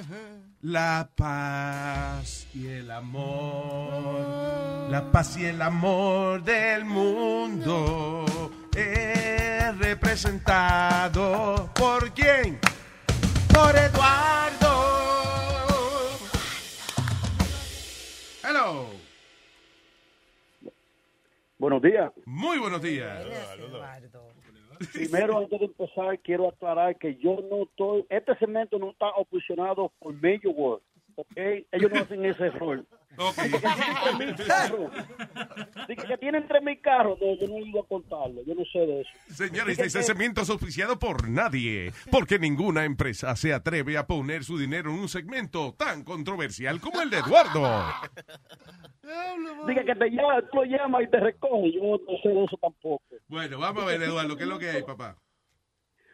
la 0.61 1.09
paz 1.15 2.47
y 2.55 2.67
el 2.67 2.89
amor. 2.91 4.89
La 4.89 5.11
paz 5.11 5.37
y 5.37 5.45
el 5.47 5.61
amor 5.61 6.41
del 6.43 6.85
mundo 6.85 8.23
es 8.77 9.77
representado 9.79 11.69
por 11.73 12.13
quién? 12.13 12.59
Por 13.53 13.75
Eduardo. 13.75 14.67
Hello. 18.43 18.85
Buenos 21.57 21.81
días. 21.81 22.11
Muy 22.25 22.59
buenos 22.59 22.81
días. 22.83 23.25
Primero, 24.93 25.37
antes 25.39 25.59
de 25.59 25.65
empezar, 25.65 26.19
quiero 26.19 26.49
aclarar 26.49 26.95
que 26.97 27.15
yo 27.15 27.39
no 27.49 27.63
estoy, 27.63 28.05
este 28.09 28.37
segmento 28.37 28.77
no 28.77 28.91
está 28.91 29.09
oposicionado 29.09 29.91
por 29.97 30.13
Major 30.13 30.53
World, 30.55 30.83
¿ok? 31.17 31.37
Ellos 31.71 31.91
no 31.91 31.99
hacen 31.99 32.25
ese 32.25 32.45
error. 32.45 32.85
Dice 33.17 33.49
que 33.51 33.59
tienen 33.59 33.95
tres 34.03 34.17
mil 34.19 34.35
carros. 34.47 34.91
Dice 35.87 36.07
que 36.07 36.17
tienen 36.17 36.47
tres 36.47 36.63
mil 36.63 36.81
carros. 36.81 37.19
No, 37.19 37.35
yo 37.35 37.47
no 37.47 37.65
iba 37.65 37.81
a 37.81 37.83
contarlo, 37.83 38.43
yo 38.45 38.53
no 38.53 38.63
sé 38.65 38.79
de 38.79 39.01
eso. 39.01 39.09
Señores, 39.33 39.79
este 39.79 39.99
es 39.99 40.49
auspiciado 40.49 40.99
por 40.99 41.27
nadie, 41.27 41.91
porque 42.11 42.37
ninguna 42.37 42.85
empresa 42.85 43.35
se 43.35 43.53
atreve 43.53 43.97
a 43.97 44.05
poner 44.05 44.43
su 44.43 44.57
dinero 44.57 44.91
en 44.91 44.99
un 44.99 45.09
segmento 45.09 45.73
tan 45.77 46.03
controversial 46.03 46.79
como 46.79 47.01
el 47.01 47.09
de 47.09 47.17
Eduardo. 47.17 47.85
Dice 49.67 49.85
que 49.85 49.95
te 49.95 50.09
llama, 50.11 50.41
tú 50.51 50.57
lo 50.57 50.65
llamas 50.65 51.03
y 51.03 51.07
te 51.07 51.19
recoge. 51.19 51.71
Yo 51.73 51.81
no 51.81 52.17
sé 52.21 52.29
de 52.29 52.43
eso 52.43 52.57
tampoco. 52.61 53.03
Bueno, 53.27 53.57
vamos 53.57 53.83
a 53.83 53.87
ver, 53.87 54.01
Eduardo, 54.03 54.37
¿qué 54.37 54.43
es 54.43 54.49
lo 54.49 54.59
que 54.59 54.69
hay, 54.69 54.83
papá? 54.83 55.17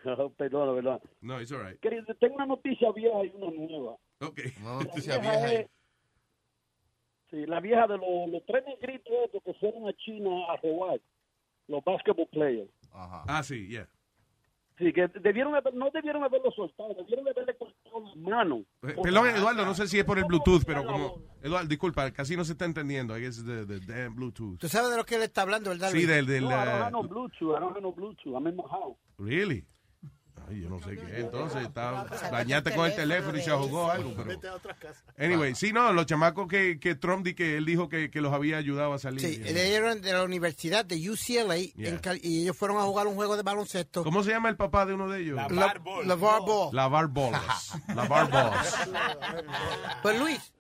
Perdón, 0.38 0.76
¿verdad? 0.76 1.02
No, 1.22 1.40
it's 1.42 1.52
all 1.52 1.64
right. 1.66 1.80
Querido, 1.80 2.06
tengo 2.20 2.36
una 2.36 2.46
noticia 2.46 2.92
vieja 2.92 3.24
y 3.26 3.32
una 3.36 3.52
nueva. 3.52 3.96
Ok. 4.22 4.40
Una 4.62 4.74
noticia 4.84 5.18
vieja 5.20 5.38
vieja. 5.46 5.54
es- 5.62 5.70
Sí, 7.32 7.46
la 7.48 7.60
vieja 7.60 7.88
de 7.88 7.98
los, 7.98 8.30
los 8.30 8.46
tres 8.46 8.64
negritos 8.68 9.12
estos 9.26 9.42
que 9.44 9.54
fueron 9.56 9.88
a 9.88 9.94
China 9.94 10.30
a 10.52 10.58
robar, 10.58 11.02
los 11.68 11.84
basketball 11.84 12.28
players. 12.28 12.70
Ah, 12.92 13.42
sí, 13.44 13.68
yeah. 13.70 13.88
Sí, 14.78 14.92
que 14.94 15.08
debieron 15.20 15.56
haber- 15.56 15.74
no 15.74 15.90
debieron 15.92 16.24
haberlo 16.24 16.52
soltado, 16.52 16.94
debieron 16.94 17.28
haberle 17.28 17.56
cortado 17.58 18.02
las 18.06 18.16
manos. 18.18 18.60
Eh, 18.84 18.96
Perdón, 19.02 19.30
Eduardo, 19.30 19.66
no 19.66 19.74
sé 19.74 19.88
si 19.88 19.98
es 20.00 20.06
por 20.06 20.20
el 20.20 20.26
Bluetooth, 20.26 20.64
pero 20.66 20.86
como... 20.86 21.22
Eduardo, 21.42 21.68
disculpa, 21.68 22.12
casi 22.12 22.36
no 22.38 22.44
se 22.46 22.52
está 22.54 22.66
entendiendo. 22.66 23.18
I 23.18 23.22
guess 23.22 23.44
the, 23.44 23.66
the 23.66 23.80
damn 23.80 24.16
Bluetooth. 24.16 24.60
Tú 24.60 24.68
sabes 24.68 24.92
de 24.92 24.98
lo 24.98 25.04
que 25.06 25.16
él 25.16 25.24
está 25.24 25.42
hablando, 25.44 25.72
¿verdad? 25.72 25.90
Sí, 25.90 26.06
del... 26.06 26.26
del 26.28 26.44
No, 26.44 26.50
I 26.52 26.54
don't 26.54 26.70
have 26.70 26.92
no 26.92 27.04
Bluetooth, 27.04 27.56
I 27.58 27.60
don't 27.60 27.72
have 27.76 27.82
no 27.82 27.92
Bluetooth, 27.94 28.36
I'm 28.36 28.48
in 28.48 28.56
my 28.56 28.64
house. 28.70 28.96
really? 29.18 29.66
Ay, 30.50 30.62
yo 30.62 30.70
no 30.70 30.80
sé 30.80 30.98
qué. 30.98 31.20
Entonces, 31.20 31.64
está, 31.64 32.06
dañaste 32.32 32.74
con 32.76 32.86
el 32.86 32.96
teléfono 32.96 33.38
y 33.38 33.42
se 33.42 33.52
jugó 33.52 33.90
algo, 33.90 34.14
pero... 34.16 34.40
Anyway, 35.18 35.56
sí, 35.56 35.72
no, 35.74 35.94
los 35.94 36.06
chamacos 36.06 36.48
que, 36.48 36.80
que 36.80 36.96
Trump 36.96 37.26
di 37.26 37.34
que 37.34 37.58
él 37.58 37.66
dijo 37.66 37.88
que, 37.90 38.10
que 38.12 38.22
los 38.22 38.34
había 38.34 38.58
ayudado 38.58 38.94
a 38.94 39.00
salir. 39.00 39.22
Sí, 39.22 39.42
ellos 39.46 39.52
know. 39.54 39.58
eran 39.88 40.02
de 40.02 40.14
la 40.14 40.24
universidad 40.24 40.86
de 40.86 41.10
UCLA 41.10 41.54
Yeah. 41.76 41.90
en 41.90 42.20
y 42.22 42.44
ellos 42.44 42.58
fueron 42.58 42.78
a 42.78 42.82
jugar 42.84 43.08
un 43.08 43.16
juego 43.16 43.36
de 43.38 43.44
baloncesto. 43.44 44.04
¿Cómo 44.04 44.24
se 44.24 44.32
llama 44.32 44.50
el 44.50 44.56
papá 44.56 44.86
de 44.86 44.94
uno 44.94 45.10
de 45.10 45.22
ellos? 45.22 45.38
La- 45.52 45.74
LeVar 46.06 46.42
Ball. 46.42 46.76
Lavar 46.76 47.08
bolas. 47.08 47.74
Lavar 47.96 48.30
bolas. 48.32 48.76
Pues 50.02 50.20
Luis, 50.20 50.54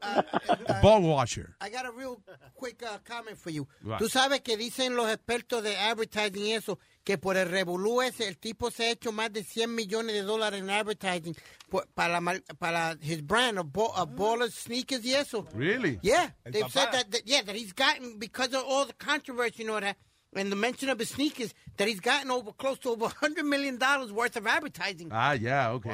Ball 0.81 1.03
washer. 1.03 1.55
I 1.61 1.69
got 1.69 1.85
a 1.85 1.91
real 1.91 2.17
quick 2.55 2.81
uh, 2.83 2.97
comment 3.07 3.37
for 3.37 3.51
you. 3.51 3.67
Right. 3.81 3.99
Tú 3.99 4.09
sabes 4.09 4.41
que 4.41 4.57
dicen 4.57 4.95
los 4.95 5.09
expertos 5.09 5.63
de 5.63 5.77
advertising 5.77 6.45
y 6.45 6.53
eso 6.53 6.79
que 7.03 7.17
por 7.17 7.35
el 7.37 7.49
revolú 7.49 8.01
ese, 8.01 8.27
el 8.27 8.37
tipo 8.37 8.71
se 8.71 8.85
ha 8.85 8.91
hecho 8.91 9.11
más 9.11 9.31
de 9.33 9.43
100 9.43 9.75
millones 9.75 10.13
de 10.13 10.21
dólares 10.21 10.61
en 10.61 10.69
advertising 10.69 11.35
por- 11.69 11.85
para, 11.93 12.19
para 12.59 12.95
his 13.01 13.21
brand 13.25 13.57
of, 13.59 13.67
bo- 13.71 13.91
of 13.95 14.09
ballers, 14.15 14.53
sneakers 14.53 15.03
y 15.05 15.13
eso. 15.13 15.45
Really? 15.53 15.99
Yeah, 16.01 16.33
El 16.45 16.53
they've 16.53 16.69
said 16.71 16.85
papá. 16.87 16.91
that, 16.91 17.11
that, 17.11 17.21
yeah, 17.25 17.41
that 17.43 17.55
he's 17.55 17.73
gotten, 17.73 18.17
because 18.19 18.53
of 18.55 18.63
all 18.65 18.85
the 18.85 18.93
controversy, 18.93 19.63
you 19.63 19.67
know, 19.67 19.79
that, 19.79 19.97
and 20.35 20.49
the 20.51 20.55
mention 20.55 20.89
of 20.89 20.97
his 20.99 21.09
sneakers, 21.09 21.53
that 21.77 21.87
he's 21.87 21.99
gotten 21.99 22.31
over 22.31 22.51
close 22.53 22.79
to 22.79 22.89
over 22.91 23.07
$100 23.07 23.43
million 23.43 23.77
worth 24.15 24.37
of 24.37 24.47
advertising. 24.47 25.09
Ah, 25.11 25.33
ya, 25.33 25.73
ok. 25.73 25.87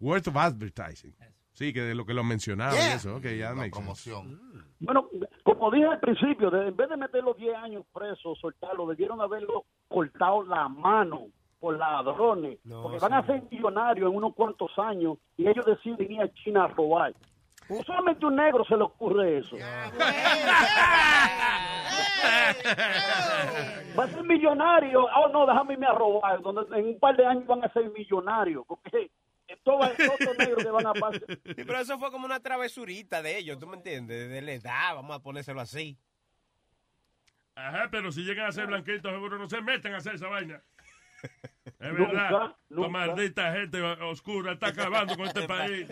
Worth 0.00 0.26
of 0.28 0.36
advertising. 0.36 1.14
Sí, 1.54 1.72
que 1.72 1.80
de 1.80 1.94
lo 1.94 2.04
que 2.04 2.12
lo 2.12 2.22
mencionaba 2.22 2.74
y 2.74 2.76
Yeah. 2.76 2.94
eso. 2.96 3.16
Ok, 3.16 3.24
ya 3.38 3.54
makes 3.54 3.70
promoción. 3.70 4.38
Bueno, 4.78 5.08
como 5.42 5.70
dije 5.70 5.86
al 5.86 6.00
principio, 6.00 6.50
de- 6.50 6.68
en 6.68 6.76
vez 6.76 6.88
de 6.90 6.96
meterlo 6.98 7.32
10 7.32 7.54
años 7.56 7.86
preso, 7.94 8.34
soltarlo, 8.38 8.86
debieron 8.88 9.22
haberlo 9.22 9.64
cortado 9.88 10.42
la 10.44 10.68
mano 10.68 11.28
por 11.60 11.76
ladrones. 11.78 12.58
porque 12.68 12.98
van 12.98 13.14
a 13.14 13.26
ser 13.26 13.42
millonarios 13.50 14.10
en 14.10 14.16
unos 14.16 14.34
cuantos 14.34 14.70
años 14.78 15.18
y 15.36 15.48
ellos 15.48 15.64
deciden 15.64 16.12
ir 16.12 16.20
a 16.22 16.32
China 16.34 16.64
a 16.64 16.68
robar. 16.68 17.14
Solamente 17.84 18.24
a 18.24 18.28
un 18.28 18.36
negro 18.36 18.64
se 18.64 18.76
le 18.76 18.84
ocurre 18.84 19.38
eso. 19.38 19.56
Va 23.98 24.04
a 24.04 24.08
ser 24.08 24.22
millonario. 24.22 25.04
Oh, 25.04 25.28
no, 25.28 25.46
déjame 25.46 25.72
irme 25.74 25.86
a 25.86 25.92
robar. 25.92 26.40
Donde 26.42 26.78
en 26.78 26.86
un 26.86 26.98
par 26.98 27.16
de 27.16 27.26
años 27.26 27.46
van 27.46 27.64
a 27.64 27.72
ser 27.72 27.90
millonarios. 27.90 28.64
Porque 28.68 29.10
todos 29.64 29.90
estos 29.98 30.38
negros 30.38 30.62
que 30.62 30.70
van 30.70 30.86
a 30.86 30.94
pasar. 30.94 31.22
Sí, 31.28 31.64
pero 31.66 31.78
eso 31.78 31.98
fue 31.98 32.10
como 32.10 32.26
una 32.26 32.40
travesurita 32.40 33.22
de 33.22 33.38
ellos, 33.38 33.58
¿tú 33.58 33.66
me 33.66 33.76
entiendes? 33.76 34.28
De 34.30 34.42
la 34.42 34.52
edad, 34.52 34.94
vamos 34.94 35.16
a 35.16 35.22
ponérselo 35.22 35.60
así. 35.60 35.98
Ajá, 37.56 37.88
pero 37.90 38.12
si 38.12 38.22
llegan 38.22 38.46
a 38.46 38.52
ser 38.52 38.66
blanquitos, 38.68 39.10
seguro 39.10 39.38
no 39.38 39.48
se 39.48 39.60
meten 39.62 39.94
a 39.94 39.96
hacer 39.96 40.14
esa 40.14 40.28
vaina. 40.28 40.62
Es 41.80 41.92
verdad. 41.92 42.30
nunca. 42.30 42.56
La 42.82 42.88
maldita 42.88 43.52
gente 43.52 43.82
oscura 43.82 44.52
está 44.52 44.68
acabando 44.68 45.16
con 45.16 45.26
este 45.26 45.42
país. 45.48 45.88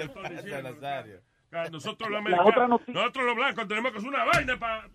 Ah, 1.56 1.68
Nosotros 1.70 2.08
los 2.10 2.12
La 2.12 2.18
americanos, 2.18 2.48
otra 2.52 2.68
noticia- 2.68 2.94
nosotros 2.94 3.24
los 3.26 3.34
blancos 3.36 3.68
tenemos 3.68 3.92
que 3.92 3.98
hacer 3.98 4.08
una 4.08 4.24
vaina 4.24 4.58
para 4.58 4.88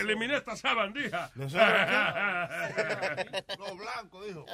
eliminar 0.00 0.36
esta 0.38 0.56
sabandija. 0.56 1.30
Los 1.36 1.52
blancos, 3.76 4.26
dijo. 4.26 4.44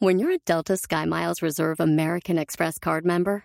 When 0.00 0.18
you're 0.18 0.30
a 0.32 0.38
Delta 0.44 0.76
SkyMiles 0.76 1.40
Reserve 1.42 1.80
American 1.80 2.38
Express 2.38 2.78
card 2.78 3.04
member, 3.04 3.44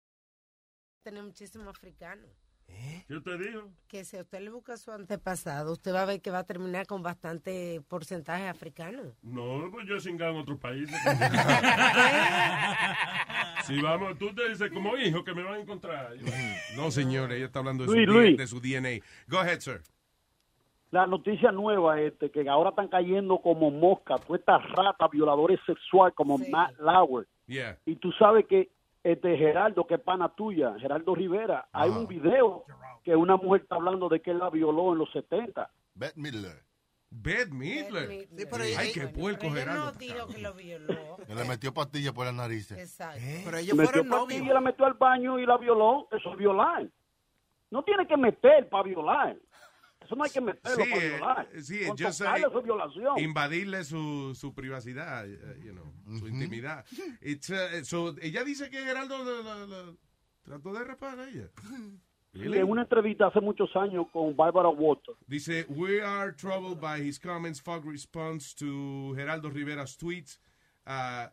Tener 1.01 1.23
muchísimo 1.23 1.69
africano. 1.69 2.23
¿Qué 3.07 3.19
te 3.19 3.37
digo? 3.37 3.69
Que 3.87 4.05
si 4.05 4.17
a 4.17 4.21
usted 4.21 4.39
le 4.39 4.49
busca 4.49 4.77
su 4.77 4.91
antepasado, 4.91 5.73
usted 5.73 5.93
va 5.93 6.03
a 6.03 6.05
ver 6.05 6.21
que 6.21 6.31
va 6.31 6.39
a 6.39 6.43
terminar 6.45 6.87
con 6.87 7.03
bastante 7.03 7.81
porcentaje 7.89 8.47
africano. 8.47 9.01
No, 9.21 9.69
pues 9.71 9.85
yo 9.87 9.97
he 9.97 9.99
cingado 9.99 10.31
en 10.31 10.37
otros 10.37 10.57
países. 10.59 10.95
si 13.65 13.81
vamos, 13.81 14.17
tú 14.17 14.33
te 14.33 14.47
dices 14.47 14.71
como 14.71 14.95
hijo 14.97 15.23
que 15.23 15.33
me 15.33 15.43
van 15.43 15.55
a 15.55 15.59
encontrar. 15.59 16.13
No, 16.77 16.89
señor, 16.89 17.33
ella 17.33 17.47
está 17.47 17.59
hablando 17.59 17.85
de, 17.85 17.91
Luis, 17.91 18.07
su, 18.07 18.13
Luis. 18.13 18.37
de 18.37 18.47
su 18.47 18.61
DNA. 18.61 19.03
Go 19.27 19.39
ahead, 19.39 19.59
sir. 19.59 19.81
La 20.91 21.05
noticia 21.05 21.51
nueva 21.51 21.99
este 21.99 22.31
que 22.31 22.47
ahora 22.47 22.69
están 22.69 22.87
cayendo 22.87 23.39
como 23.39 23.71
moscas, 23.71 24.21
todas 24.25 24.39
estas 24.39 24.63
ratas 24.71 25.11
violadores 25.11 25.59
sexuales 25.65 26.15
como 26.15 26.37
Matt 26.37 26.79
Lauer. 26.79 27.27
Yeah. 27.47 27.77
Y 27.85 27.97
tú 27.97 28.13
sabes 28.13 28.45
que 28.47 28.69
este 29.03 29.37
Geraldo, 29.37 29.85
que 29.87 29.95
es 29.95 30.01
pana 30.01 30.29
tuya, 30.29 30.75
Geraldo 30.79 31.15
Rivera, 31.15 31.67
hay 31.71 31.89
un 31.89 32.07
video 32.07 32.65
que 33.03 33.15
una 33.15 33.35
mujer 33.37 33.61
está 33.61 33.75
hablando 33.75 34.09
de 34.09 34.21
que 34.21 34.31
él 34.31 34.39
la 34.39 34.49
violó 34.49 34.93
en 34.93 34.99
los 34.99 35.11
70. 35.11 35.69
Beth 35.95 36.15
Midler. 36.15 36.63
Beth 37.09 37.49
Midler. 37.49 38.27
Ay, 38.77 38.91
qué 38.93 39.07
puerco, 39.07 39.47
Ella 39.47 39.55
Gerardo. 39.55 39.85
no 39.85 39.91
dijo 39.93 40.27
que 40.27 40.37
lo 40.37 40.53
violó. 40.53 41.17
Que 41.27 41.35
le 41.35 41.43
metió 41.45 41.73
pastillas 41.73 42.13
por 42.13 42.25
las 42.25 42.33
narices. 42.33 42.77
Exacto. 42.77 43.19
Pero 43.45 43.57
Metió 43.75 44.07
pastilla 44.07 44.43
y 44.43 44.53
la 44.53 44.61
metió 44.61 44.85
al 44.85 44.93
baño 44.93 45.39
y 45.39 45.45
la 45.45 45.57
violó. 45.57 46.07
Eso 46.11 46.31
es 46.31 46.37
violar. 46.37 46.87
No 47.69 47.83
tiene 47.83 48.07
que 48.07 48.17
meter 48.17 48.67
para 48.69 48.83
violar. 48.83 49.37
Eso 50.11 50.17
no 50.17 50.23
hay 50.25 50.29
que 50.31 50.41
meterlo 50.41 50.83
Sí, 50.83 50.91
eh, 50.91 51.09
violar. 51.09 51.49
sí, 51.61 51.85
Con 51.87 51.95
yo 51.97 52.11
sé- 52.11 52.25
es 52.35 52.63
violación. 52.63 53.17
Invadirle 53.19 53.83
su, 53.85 54.35
su 54.35 54.53
privacidad, 54.53 55.25
eh, 55.25 55.61
you 55.63 55.71
know, 55.71 55.93
su 56.19 56.27
intimidad. 56.27 56.85
It's, 57.21 57.49
uh, 57.49 57.83
so, 57.85 58.13
ella 58.21 58.43
dice 58.43 58.69
que 58.69 58.79
Geraldo 58.83 59.23
la- 59.23 59.41
la- 59.55 59.65
la- 59.67 59.93
trató 60.43 60.73
de 60.73 60.83
rapar 60.83 61.17
a 61.17 61.29
ella. 61.29 61.49
Really? 62.33 62.59
En 62.59 62.69
una 62.69 62.81
entrevista 62.81 63.27
hace 63.27 63.39
muchos 63.39 63.73
años 63.75 64.05
con 64.11 64.35
Barbara 64.35 64.67
Walters. 64.69 65.17
Dice, 65.27 65.65
we 65.69 66.01
are 66.01 66.33
troubled 66.33 66.79
by 66.81 66.99
his 67.01 67.17
comments, 67.17 67.61
fog 67.61 67.85
response 67.85 68.53
to 68.55 69.13
Geraldo 69.15 69.49
Rivera's 69.49 69.97
tweets, 69.97 70.39
uh, 70.87 71.27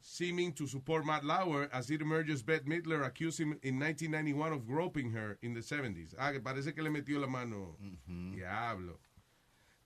seeming 0.00 0.52
to 0.52 0.66
support 0.66 1.04
Matt 1.04 1.24
Lauer 1.24 1.68
as 1.72 1.90
it 1.90 2.00
emerges 2.00 2.42
Beth 2.42 2.64
Midler 2.64 3.04
accused 3.04 3.40
him 3.40 3.58
in 3.62 3.78
1991 3.78 4.52
of 4.52 4.66
groping 4.66 5.10
her 5.12 5.38
in 5.42 5.54
the 5.54 5.60
70s. 5.60 6.14
Ah, 6.18 6.32
que 6.32 6.40
parece 6.40 6.74
que 6.74 6.82
le 6.82 6.90
metió 6.90 7.20
la 7.20 7.26
mano. 7.26 7.76
Diablo. 8.06 8.98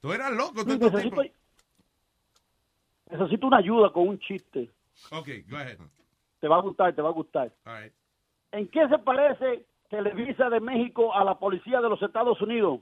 Tú 0.01 0.11
eras 0.11 0.31
loco, 0.31 0.63
tú 0.63 0.71
Sí, 0.71 0.79
necesito, 0.79 1.21
necesito 3.09 3.47
una 3.47 3.57
ayuda 3.57 3.91
con 3.91 4.07
un 4.07 4.19
chiste. 4.19 4.69
Ok, 5.11 5.29
go 5.49 5.57
ahead. 5.57 5.77
Te 6.39 6.47
va 6.47 6.57
a 6.57 6.61
gustar, 6.61 6.95
te 6.95 7.01
va 7.01 7.09
a 7.09 7.13
gustar. 7.13 7.51
All 7.65 7.83
right. 7.83 7.93
¿En 8.51 8.67
qué 8.67 8.87
se 8.89 8.97
parece 8.99 9.65
Televisa 9.89 10.49
de 10.49 10.59
México 10.59 11.13
a 11.13 11.23
la 11.23 11.37
policía 11.37 11.81
de 11.81 11.89
los 11.89 12.01
Estados 12.01 12.41
Unidos? 12.41 12.81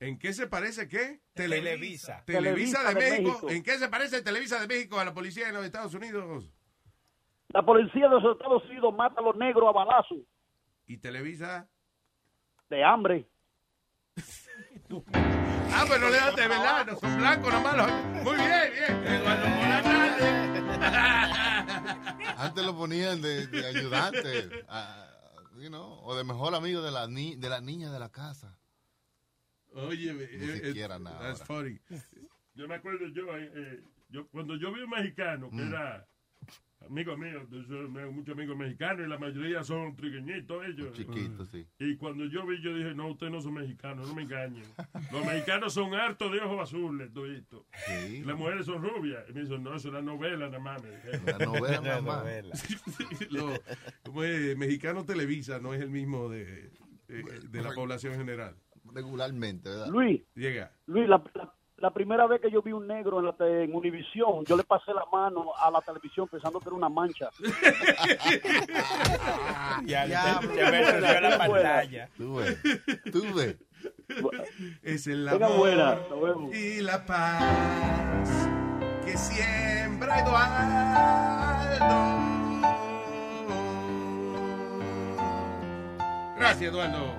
¿En 0.00 0.18
qué 0.18 0.32
se 0.32 0.46
parece 0.46 0.88
qué? 0.88 1.20
Televisa. 1.34 2.22
Televisa 2.26 2.78
de, 2.82 2.84
Televisa 2.84 2.88
de 2.88 2.94
México. 2.94 3.28
México. 3.30 3.50
¿En 3.50 3.62
qué 3.62 3.78
se 3.78 3.88
parece 3.88 4.22
Televisa 4.22 4.60
de 4.60 4.66
México 4.66 4.98
a 4.98 5.04
la 5.04 5.14
policía 5.14 5.46
de 5.46 5.52
los 5.52 5.64
Estados 5.64 5.94
Unidos? 5.94 6.52
La 7.48 7.64
policía 7.64 8.08
de 8.08 8.20
los 8.20 8.36
Estados 8.36 8.64
Unidos 8.68 8.94
mata 8.94 9.20
a 9.20 9.22
los 9.22 9.36
negros 9.36 9.64
a 9.68 9.72
balazos 9.72 10.18
¿Y 10.86 10.98
Televisa? 10.98 11.68
de 12.70 12.84
hambre. 12.84 13.26
Ah, 15.76 15.84
pues 15.88 16.00
no 16.00 16.08
le 16.08 16.16
das 16.16 16.36
de 16.36 16.46
verdad, 16.46 16.86
no 16.86 16.96
son 17.00 17.16
blancos 17.16 17.52
nomás. 17.52 17.76
los- 17.76 18.22
Muy 18.22 18.36
bien, 18.36 18.70
bien. 18.72 19.06
Eduardo 19.14 19.46
Antes 22.36 22.64
lo 22.64 22.76
ponían 22.76 23.20
de, 23.20 23.46
de 23.48 23.66
ayudante, 23.66 24.48
you 25.60 25.68
know, 25.68 25.98
o 26.04 26.14
de 26.14 26.22
mejor 26.24 26.54
amigo 26.54 26.80
de 26.82 26.90
la, 26.92 27.06
ni, 27.08 27.34
de 27.36 27.48
la 27.48 27.60
niña 27.60 27.90
de 27.90 27.98
la 27.98 28.08
casa. 28.10 28.56
Oye, 29.74 30.12
Ni 30.14 30.22
eh, 30.22 30.60
siquiera 30.66 30.96
eh, 30.96 31.00
nada. 31.00 31.18
That's 31.20 31.42
funny. 31.44 31.78
Yo 32.54 32.68
me 32.68 32.74
acuerdo 32.76 33.06
yo, 33.08 33.36
eh, 33.36 33.50
eh, 33.54 33.80
yo 34.10 34.26
cuando 34.28 34.56
yo 34.56 34.72
vi 34.72 34.80
un 34.82 34.90
mexicano 34.90 35.50
que 35.50 35.56
Mm. 35.56 35.68
era 35.68 36.06
amigo 36.86 37.16
mío, 37.16 37.48
muchos 38.12 38.34
amigos 38.34 38.56
mexicanos 38.58 39.06
y 39.06 39.08
la 39.08 39.18
mayoría 39.18 39.64
son 39.64 39.96
trigueñitos 39.96 40.64
ellos. 40.66 40.92
Chiquitos, 40.92 41.48
sí. 41.50 41.66
Y 41.78 41.96
cuando 41.96 42.26
yo 42.26 42.46
vi, 42.46 42.60
yo 42.62 42.76
dije, 42.76 42.94
no, 42.94 43.08
ustedes 43.08 43.32
no 43.32 43.40
son 43.40 43.54
mexicanos, 43.54 44.06
no 44.06 44.14
me 44.14 44.22
engañen. 44.22 44.62
Los 45.10 45.24
mexicanos 45.24 45.72
son 45.72 45.94
hartos 45.94 46.30
de 46.30 46.40
ojos 46.40 46.60
azules, 46.68 47.10
toditos. 47.12 47.64
Sí. 47.86 48.22
Las 48.24 48.36
mujeres 48.36 48.66
son 48.66 48.82
rubias. 48.82 49.24
Y 49.30 49.32
me 49.32 49.40
dicen, 49.40 49.62
no, 49.62 49.74
eso 49.74 49.88
es 49.88 49.94
la 49.94 50.02
novela 50.02 50.36
nada 50.46 50.58
más. 50.58 50.82
La 51.24 51.38
novela 51.44 51.80
nada 51.80 52.02
más. 52.02 52.24
Lo- 53.30 53.58
como 54.04 54.22
es, 54.22 54.56
mexicano 54.58 55.04
Televisa 55.06 55.58
no 55.58 55.72
es 55.74 55.80
el 55.80 55.90
mismo 55.90 56.28
de, 56.28 56.70
de 57.08 57.62
la 57.62 57.72
población 57.72 58.14
general. 58.14 58.54
Regularmente, 58.94 59.68
¿verdad? 59.68 59.86
Luis, 59.88 60.22
Llega. 60.34 60.70
Luis, 60.86 61.08
la, 61.08 61.20
la- 61.34 61.52
la 61.78 61.90
primera 61.92 62.26
vez 62.28 62.40
que 62.40 62.50
yo 62.52 62.62
vi 62.62 62.70
un 62.72 62.86
negro 62.86 63.18
en, 63.18 63.26
la 63.26 63.34
en 63.62 63.74
Univisión, 63.74 64.44
yo 64.46 64.56
le 64.56 64.62
pasé 64.62 64.94
la 64.94 65.04
mano 65.12 65.52
a 65.60 65.70
la 65.72 65.80
televisión 65.82 66.28
pensando 66.28 66.60
que 66.60 66.68
era 66.68 66.76
una 66.76 66.88
mancha. 66.88 67.28
Ya, 69.84 70.06
Ya, 70.06 70.06
ya, 70.06 70.40
ya 70.56 70.70
me 70.70 70.80
ensució 70.80 71.20
la 71.20 71.36
pantalla. 71.38 72.08
Tú 72.16 72.36
ves, 72.36 72.58
tú 73.12 73.22
ves. 73.34 73.56
Es 74.82 75.06
el 75.08 75.28
amor 75.28 75.56
buena, 75.58 75.98
y 76.54 76.80
la 76.80 77.04
paz 77.04 78.48
que 79.04 79.16
siembra 79.18 80.20
Eduardo. 80.20 81.94
Gracias, 86.38 86.70
Eduardo. 86.72 87.14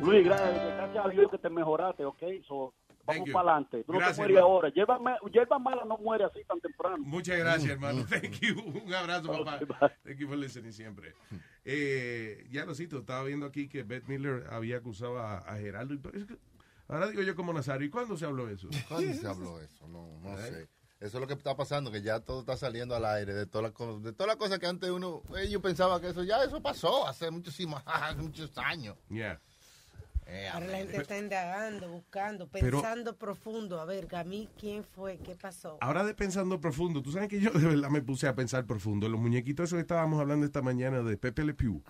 Luis, 0.00 0.24
gracias, 0.24 0.71
gracias 0.92 1.04
a 1.06 1.08
Dios 1.20 1.30
que 1.30 1.38
te 1.38 1.50
mejoraste, 1.50 2.04
¿ok? 2.04 2.22
So, 2.46 2.74
vamos 3.04 3.30
para 3.30 3.50
adelante. 3.52 3.84
Tú 3.84 3.92
no 3.92 3.98
Gracias, 3.98 4.16
te 4.16 4.22
mueres 4.22 4.38
ahora. 4.42 4.68
Hierba, 4.70 4.98
hierba 5.32 5.58
mala 5.58 5.84
no 5.84 5.98
muere 5.98 6.24
así 6.24 6.40
tan 6.44 6.60
temprano. 6.60 6.98
Muchas 7.00 7.38
gracias, 7.38 7.70
hermano. 7.72 8.04
Thank 8.08 8.40
you. 8.40 8.60
Un 8.84 8.94
abrazo, 8.94 9.44
papá. 9.44 9.92
Thank 10.04 10.18
you 10.18 10.28
for 10.28 10.36
listening 10.36 10.72
siempre. 10.72 11.14
Eh, 11.64 12.46
ya 12.50 12.64
lo 12.64 12.74
cito, 12.74 12.98
estaba 12.98 13.22
viendo 13.24 13.46
aquí 13.46 13.68
que 13.68 13.82
Beth 13.82 14.06
Miller 14.08 14.46
había 14.50 14.78
acusado 14.78 15.18
a, 15.18 15.38
a 15.38 15.56
Geraldo. 15.58 15.94
y 15.94 15.98
parece 15.98 16.26
que- 16.26 16.38
ahora 16.88 17.06
digo 17.08 17.22
yo 17.22 17.34
como 17.36 17.52
Nazario, 17.52 17.86
¿y 17.86 17.90
cuándo 17.90 18.16
se 18.16 18.24
habló 18.26 18.48
eso? 18.48 18.68
¿Cuándo 18.88 19.14
se 19.14 19.26
habló 19.26 19.60
eso? 19.60 19.86
No, 19.88 20.18
no 20.20 20.36
sé. 20.38 20.68
Eso 21.00 21.16
es 21.16 21.20
lo 21.20 21.26
que 21.26 21.32
está 21.34 21.56
pasando, 21.56 21.90
que 21.90 22.00
ya 22.00 22.20
todo 22.20 22.40
está 22.40 22.56
saliendo 22.56 22.94
al 22.94 23.04
aire, 23.04 23.34
de 23.34 23.46
todas 23.46 23.64
las 23.64 23.72
cosas, 23.72 24.04
de 24.04 24.12
todas 24.12 24.28
las 24.28 24.36
cosas 24.36 24.60
que 24.60 24.66
antes 24.66 24.88
uno, 24.88 25.22
eh, 25.36 25.48
yo 25.50 25.60
pensaba 25.60 26.00
que 26.00 26.08
eso 26.10 26.22
ya 26.22 26.44
eso 26.44 26.62
pasó 26.62 27.08
hace 27.08 27.28
muchísimos, 27.30 27.82
hace 27.86 28.22
muchos 28.22 28.56
años. 28.58 28.96
Yeah. 29.08 29.40
Eh, 30.26 30.48
Ahora 30.52 30.66
la 30.66 30.78
gente 30.78 30.96
está 30.98 31.18
indagando, 31.18 31.88
buscando, 31.88 32.48
Pero- 32.48 32.80
pensando 32.80 33.16
profundo. 33.18 33.80
A 33.80 33.84
ver, 33.84 34.08
a 34.14 34.24
mí, 34.24 34.48
¿quién 34.58 34.84
fue? 34.84 35.18
¿Qué 35.18 35.34
pasó? 35.34 35.78
Ahora 35.80 36.04
de 36.04 36.14
pensando 36.14 36.60
profundo, 36.60 37.02
tú 37.02 37.10
sabes 37.12 37.28
que 37.28 37.40
yo 37.40 37.50
de 37.50 37.66
verdad 37.66 37.90
me 37.90 38.02
puse 38.02 38.26
a 38.28 38.34
pensar 38.34 38.64
profundo. 38.66 39.08
Los 39.08 39.20
muñequitos 39.20 39.64
esos 39.64 39.76
que 39.76 39.80
estábamos 39.82 40.20
hablando 40.20 40.46
esta 40.46 40.62
mañana 40.62 41.02
de 41.02 41.16
Pepe 41.16 41.44
Le 41.44 41.54
Pew. 41.54 41.82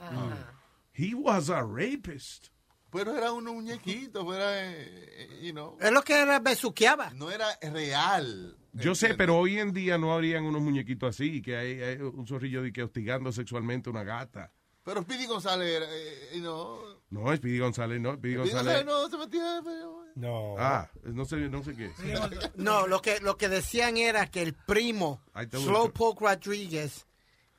He 0.95 1.15
was 1.15 1.51
a 1.51 1.63
rapist. 1.63 2.49
Pero 2.91 3.17
era 3.17 3.33
unos 3.33 3.55
muñequitos, 3.55 4.23
era, 4.35 4.71
eh, 4.71 5.41
you 5.43 5.53
know, 5.53 5.79
Es 5.81 5.91
lo 5.91 6.03
que 6.03 6.21
era 6.21 6.39
besuqueaba. 6.41 7.11
no 7.15 7.31
era 7.31 7.47
real. 7.63 8.55
Yo 8.75 8.95
sé, 8.95 9.15
pero 9.15 9.39
hoy 9.39 9.59
en 9.59 9.73
día 9.73 9.97
no 9.97 10.13
habrían 10.13 10.45
unos 10.45 10.61
muñequitos 10.61 11.09
así, 11.15 11.41
que 11.41 11.57
hay, 11.57 11.81
hay 11.83 11.97
un 11.97 12.27
zorrillo 12.27 12.63
de 12.63 12.71
que 12.73 12.83
hostigando 12.83 13.33
sexualmente 13.33 13.89
a 13.89 13.93
una 13.93 14.03
gata. 14.05 14.53
Pero 14.83 15.01
Speedy 15.03 15.27
González 15.27 15.69
era, 15.75 15.87
eh, 15.89 16.31
you 16.35 16.41
know, 16.41 16.79
No, 17.13 17.31
es 17.31 17.41
Speedy 17.41 17.59
González, 17.59 18.01
no. 18.01 18.15
Speedy 18.15 18.37
González. 18.37 18.87
No 18.87 19.09
se 19.11 19.19
metía, 19.19 19.61
No. 20.15 20.55
Ah, 20.59 20.91
no 21.05 21.27
sé, 21.27 21.37
no 21.51 21.63
sé 21.63 21.77
qué. 21.77 21.91
No, 22.57 22.87
lo 22.87 23.03
que, 23.03 23.21
lo 23.21 23.37
que 23.37 23.51
decían 23.51 23.99
era 23.99 24.31
que 24.31 24.41
el 24.41 24.55
primo, 24.55 25.23
Slowpoke 25.51 26.23
Rodriguez, 26.23 27.07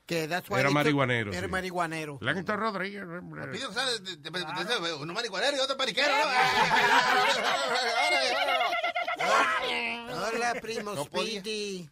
que 0.06 0.28
that's 0.28 0.48
why 0.50 0.60
Era 0.60 0.70
marihuanero, 0.70 1.32
Era 1.32 1.46
sí. 1.46 1.50
marihuanero. 1.50 2.18
Rodríguez. 2.20 3.00
De- 3.04 4.16
de- 4.16 4.94
uno 5.00 5.12
marihuanero 5.14 5.56
y 5.56 5.60
otro 5.60 5.76
periquero. 5.76 6.12
Hola, 10.34 10.54
primo 10.60 10.94
No. 10.94 11.04
Speedy. 11.04 11.88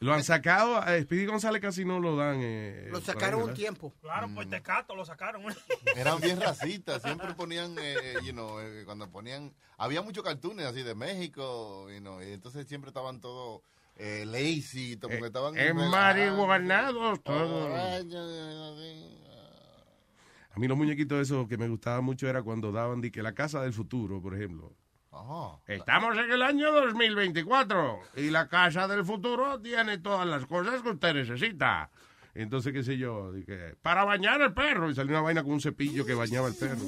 Lo 0.00 0.14
han 0.14 0.24
sacado, 0.24 0.76
a 0.78 0.98
Speedy 1.00 1.26
González 1.26 1.60
casi 1.62 1.84
no 1.84 2.00
lo 2.00 2.16
dan. 2.16 2.38
eh, 2.42 2.88
Lo 2.90 3.00
sacaron 3.00 3.40
ahí, 3.42 3.46
un 3.48 3.54
tiempo. 3.54 3.92
Claro, 4.00 4.28
por 4.34 4.46
tecato 4.48 4.94
lo 4.96 5.04
sacaron. 5.04 5.44
Eran 5.96 6.20
bien 6.20 6.40
racistas, 6.40 7.02
siempre 7.02 7.34
ponían, 7.34 7.76
eh, 7.78 8.14
you 8.24 8.32
know, 8.32 8.60
eh, 8.60 8.82
cuando 8.84 9.08
ponían, 9.10 9.52
había 9.78 10.02
muchos 10.02 10.24
cartoons 10.24 10.62
así 10.62 10.82
de 10.82 10.94
México, 10.94 11.88
you 11.90 12.00
know, 12.00 12.20
y 12.22 12.32
entonces 12.32 12.66
siempre 12.66 12.88
estaban 12.88 13.20
todos 13.20 13.62
eh, 13.96 14.24
lazy, 14.26 14.96
como 14.98 15.18
que 15.18 15.26
estaban... 15.26 15.56
En 15.56 15.76
marihuanados 15.76 17.22
todos. 17.22 17.70
A 20.54 20.58
mí 20.58 20.68
los 20.68 20.76
muñequitos 20.76 21.20
esos 21.20 21.48
que 21.48 21.56
me 21.56 21.68
gustaban 21.68 22.04
mucho 22.04 22.28
era 22.28 22.42
cuando 22.42 22.72
daban 22.72 23.00
de 23.00 23.10
que 23.10 23.22
la 23.22 23.32
casa 23.34 23.62
del 23.62 23.72
futuro, 23.72 24.20
por 24.20 24.34
ejemplo. 24.34 24.72
Ajá. 25.10 25.58
Estamos 25.66 26.16
en 26.18 26.30
el 26.30 26.42
año 26.42 26.72
2024 26.72 28.00
y 28.16 28.30
la 28.30 28.48
casa 28.48 28.86
del 28.88 29.04
futuro 29.04 29.60
tiene 29.60 29.98
todas 29.98 30.26
las 30.26 30.46
cosas 30.46 30.82
que 30.82 30.90
usted 30.90 31.14
necesita. 31.14 31.90
Entonces, 32.34 32.72
qué 32.72 32.82
sé 32.82 32.96
yo, 32.96 33.30
que, 33.46 33.76
para 33.82 34.04
bañar 34.04 34.40
el 34.40 34.54
perro. 34.54 34.90
Y 34.90 34.94
salió 34.94 35.12
una 35.12 35.20
vaina 35.20 35.42
con 35.42 35.52
un 35.52 35.60
cepillo 35.60 36.06
que 36.06 36.14
bañaba 36.14 36.48
el 36.48 36.54
perro. 36.54 36.80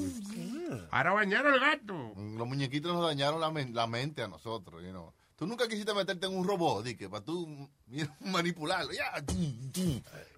Para 0.90 1.12
bañar 1.12 1.44
el 1.46 1.60
gato. 1.60 2.14
Los 2.16 2.46
muñequitos 2.48 2.94
nos 2.94 3.06
dañaron 3.06 3.40
la, 3.40 3.50
men- 3.50 3.74
la 3.74 3.86
mente 3.86 4.22
a 4.22 4.28
nosotros, 4.28 4.82
you 4.82 4.90
know. 4.90 5.12
Tú 5.44 5.48
nunca 5.50 5.68
quisiste 5.68 5.92
meterte 5.92 6.24
en 6.24 6.34
un 6.34 6.46
robot, 6.48 6.82
di 6.86 6.94
que 6.94 7.06
para 7.10 7.22
tú 7.22 7.68
manipularlo, 8.20 8.92
ya, 8.92 9.22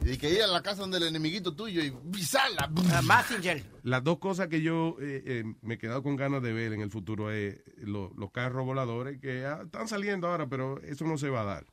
y 0.05 0.17
que 0.17 0.31
ir 0.33 0.43
a 0.43 0.49
la 0.49 0.63
casa 0.63 0.81
donde 0.81 0.97
el 0.97 1.05
enemiguito 1.05 1.55
tuyo 1.55 1.81
y 1.81 1.93
pisarla. 2.13 2.69
Messenger. 3.07 3.63
Las 3.85 4.03
dos 4.03 4.19
cosas 4.19 4.49
que 4.49 4.63
yo 4.63 4.97
eh, 5.01 5.23
eh, 5.25 5.45
me 5.63 5.75
he 5.75 5.79
quedado 5.79 6.03
con 6.03 6.17
ganas 6.17 6.43
de 6.43 6.53
ver 6.53 6.73
en 6.73 6.81
el 6.81 6.91
futuro 6.91 7.31
es 7.31 7.63
lo- 7.77 8.13
los 8.17 8.33
carros 8.33 8.67
voladores 8.67 9.21
que 9.21 9.47
ah, 9.47 9.61
están 9.65 9.87
saliendo 9.87 10.27
ahora, 10.27 10.49
pero 10.49 10.81
eso 10.83 11.05
no 11.05 11.17
se 11.19 11.29
va 11.29 11.43
a 11.43 11.45
dar. 11.45 11.67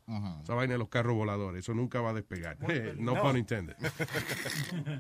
Esa 0.44 0.54
vaina 0.54 0.74
de 0.74 0.78
los 0.78 0.90
carros 0.90 1.16
voladores, 1.16 1.66
eso 1.66 1.74
nunca 1.74 2.02
va 2.02 2.12
a 2.12 2.14
despegar. 2.14 2.58
Eh, 2.70 2.94
no, 3.00 3.16
No. 3.16 3.22
pun 3.24 3.36
intended. 3.38 3.76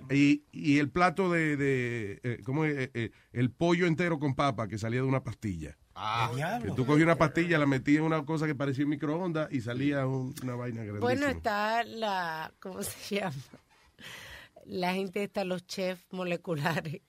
y, 0.09 0.43
y 0.51 0.79
el 0.79 0.89
plato 0.89 1.29
de, 1.29 1.55
de 1.55 2.19
eh, 2.23 2.41
¿cómo 2.43 2.65
es? 2.65 2.75
Eh, 2.77 2.91
eh, 2.95 3.11
el 3.31 3.51
pollo 3.51 3.85
entero 3.85 4.17
con 4.17 4.33
papa 4.33 4.67
que 4.67 4.79
salía 4.79 5.01
de 5.01 5.07
una 5.07 5.23
pastilla. 5.23 5.77
Ah, 5.95 6.59
Que 6.61 6.71
tú 6.71 6.85
cogías 6.85 7.05
una 7.05 7.15
pastilla, 7.17 7.57
la 7.59 7.65
metías 7.67 7.99
en 7.99 8.05
una 8.05 8.25
cosa 8.25 8.47
que 8.47 8.55
parecía 8.55 8.83
un 8.83 8.89
microondas 8.91 9.51
y 9.51 9.61
salía 9.61 10.07
un- 10.07 10.33
una 10.43 10.55
vaina 10.55 10.77
grandísima. 10.83 10.99
Bueno, 11.01 11.27
está 11.27 11.83
la, 11.83 12.51
¿cómo 12.59 12.81
se 12.83 13.15
llama? 13.21 13.35
La 14.65 14.93
gente 14.93 15.23
está, 15.23 15.43
los 15.43 15.65
chefs 15.67 16.05
moleculares, 16.11 17.01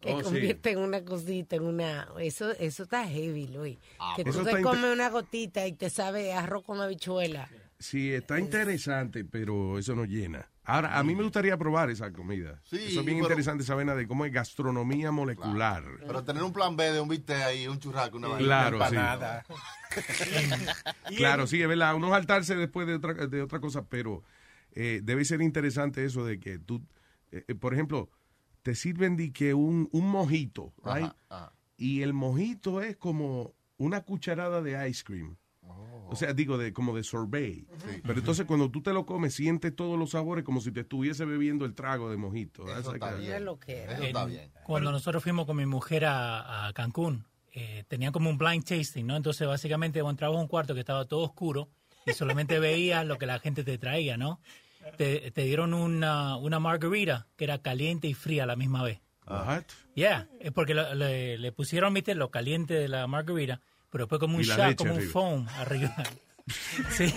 que 0.00 0.12
Oh, 0.12 0.18
sí. 0.18 0.24
convierten 0.24 0.78
una 0.78 1.04
cosita 1.04 1.56
en 1.56 1.64
una... 1.64 2.08
Eso 2.18 2.50
eso 2.52 2.84
está 2.84 3.06
heavy, 3.06 3.48
Luis. 3.48 3.78
Ah, 3.98 4.14
que 4.16 4.24
pero 4.24 4.38
tú 4.38 4.44
te 4.44 4.62
comes 4.62 4.92
una 4.92 5.10
gotita 5.10 5.66
y 5.66 5.72
te 5.72 5.90
sabe 5.90 6.32
arroz 6.32 6.64
con 6.64 6.80
habichuela. 6.80 7.48
Sí, 7.80 8.12
está 8.12 8.38
interesante, 8.38 9.24
pero 9.24 9.78
eso 9.78 9.96
no 9.96 10.04
llena. 10.04 10.46
Ahora, 10.64 10.98
a 10.98 11.02
mí 11.02 11.14
me 11.16 11.22
gustaría 11.22 11.56
probar 11.56 11.90
esa 11.90 12.12
comida. 12.12 12.60
Sí, 12.62 12.76
eso 12.76 13.00
es 13.00 13.06
bien 13.06 13.16
pero- 13.18 13.28
interesante, 13.28 13.64
esa 13.64 13.74
vaina 13.74 13.94
de 13.96 14.06
cómo 14.06 14.24
es 14.26 14.32
gastronomía 14.32 15.10
molecular. 15.10 15.82
Pero 16.06 16.22
tener 16.22 16.42
un 16.42 16.52
plan 16.52 16.76
B 16.76 16.92
de 16.92 17.00
un 17.00 17.08
bistec 17.08 17.40
ahí, 17.42 17.66
un 17.66 17.80
churrasco, 17.80 18.18
una 18.18 18.28
vaina, 18.28 18.44
Claro, 18.46 18.76
una 18.76 18.88
sí. 18.90 18.94
empanada. 18.96 19.44
Claro, 21.16 21.46
sí, 21.46 21.60
es 21.60 21.68
verdad. 21.68 21.94
Uno 21.94 22.10
saltarse 22.10 22.54
después 22.54 22.86
de 22.86 22.94
otra, 22.94 23.14
de 23.26 23.42
otra 23.42 23.60
cosa, 23.60 23.86
pero 23.88 24.22
eh, 24.72 25.00
debe 25.02 25.24
ser 25.24 25.40
interesante 25.42 26.04
eso 26.04 26.24
de 26.24 26.38
que 26.38 26.58
tú, 26.58 26.82
eh, 27.32 27.44
eh, 27.48 27.54
por 27.54 27.74
ejemplo, 27.74 28.10
te 28.62 28.74
sirven 28.74 29.16
de 29.16 29.32
que 29.32 29.54
un, 29.54 29.88
un 29.92 30.06
mojito, 30.08 30.72
Ajá, 30.84 30.96
right? 30.98 31.12
ajá. 31.30 31.52
y 31.76 32.02
el 32.02 32.12
mojito 32.12 32.80
es 32.82 32.96
como 32.96 33.54
una 33.78 34.02
cucharada 34.02 34.62
de 34.62 34.88
ice 34.88 35.02
cream. 35.02 35.36
O 36.10 36.16
sea, 36.16 36.32
digo, 36.32 36.58
de 36.58 36.72
como 36.72 36.94
de 36.96 37.02
sorbet. 37.04 37.64
Pero 38.02 38.18
entonces 38.18 38.44
cuando 38.46 38.70
tú 38.70 38.82
te 38.82 38.92
lo 38.92 39.06
comes, 39.06 39.34
sientes 39.34 39.74
todos 39.74 39.98
los 39.98 40.10
sabores 40.10 40.44
como 40.44 40.60
si 40.60 40.72
te 40.72 40.80
estuviese 40.80 41.24
bebiendo 41.24 41.64
el 41.64 41.74
trago 41.74 42.10
de 42.10 42.16
mojito. 42.16 42.64
That's 42.64 42.86
like 42.92 43.04
a- 43.04 43.08
En- 44.08 44.12
Cuando 44.64 44.90
nosotros 44.92 45.22
fuimos 45.22 45.46
con 45.46 45.56
mi 45.56 45.66
mujer 45.66 46.04
a, 46.06 46.66
a 46.66 46.72
Cancún, 46.72 47.24
eh, 47.52 47.84
tenía 47.88 48.12
como 48.12 48.30
un 48.30 48.38
blind 48.38 48.64
tasting, 48.64 49.06
¿no? 49.06 49.16
Entonces, 49.16 49.46
básicamente, 49.46 49.98
entrabas 50.00 50.36
a 50.38 50.40
un 50.40 50.48
cuarto 50.48 50.74
que 50.74 50.80
estaba 50.80 51.04
todo 51.06 51.20
oscuro 51.22 51.68
y 52.06 52.12
solamente 52.12 52.58
veías 52.58 53.04
lo 53.06 53.18
que 53.18 53.26
la 53.26 53.38
gente 53.38 53.64
te 53.64 53.76
traía, 53.78 54.16
¿no? 54.16 54.40
Te, 54.96 55.30
te 55.30 55.42
dieron 55.42 55.74
una, 55.74 56.36
una 56.36 56.58
margarita 56.58 57.28
que 57.36 57.44
era 57.44 57.60
caliente 57.60 58.08
y 58.08 58.14
fría 58.14 58.44
a 58.44 58.46
la 58.46 58.56
misma 58.56 58.82
vez. 58.82 59.00
What? 59.26 59.62
Yeah, 59.94 60.28
es 60.40 60.50
porque 60.52 60.74
lo- 60.74 60.94
le, 60.94 61.38
le 61.38 61.52
pusieron, 61.52 61.92
viste, 61.94 62.14
lo 62.14 62.30
caliente 62.30 62.74
de 62.74 62.88
la 62.88 63.06
margarita, 63.06 63.60
pero 63.90 64.04
después 64.04 64.20
como 64.20 64.36
un 64.36 64.42
shot, 64.42 64.58
leche 64.58 64.76
como 64.76 64.92
un 64.92 64.98
arriba. 64.98 65.12
foam 65.12 65.48
arriba. 65.58 65.96
sí, 66.90 67.14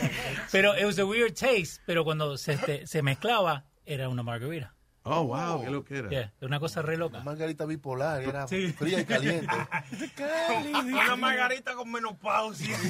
pero 0.52 0.78
it 0.78 0.86
was 0.86 1.00
a 1.00 1.06
weird 1.06 1.34
taste, 1.34 1.82
pero 1.86 2.04
cuando 2.04 2.38
se, 2.38 2.54
este, 2.54 2.88
se 2.88 3.02
mezclaba, 3.02 3.66
era 3.86 4.10
una 4.10 4.24
margarita. 4.24 4.74
Oh, 5.06 5.26
wow, 5.26 5.62
qué 5.62 5.70
lo 5.70 5.84
que 5.84 5.98
era. 5.98 6.10
Yeah, 6.10 6.34
una 6.40 6.62
cosa 6.62 6.82
re 6.82 6.96
loca. 6.96 7.18
Una 7.18 7.26
margarita 7.26 7.66
bipolar, 7.66 8.24
era 8.24 8.48
Sí. 8.48 8.72
fría 8.72 9.02
y 9.02 9.06
caliente. 9.06 9.48
Una 10.94 11.18
margarita 11.18 11.74
con 11.76 11.92
menopausia. 11.92 12.78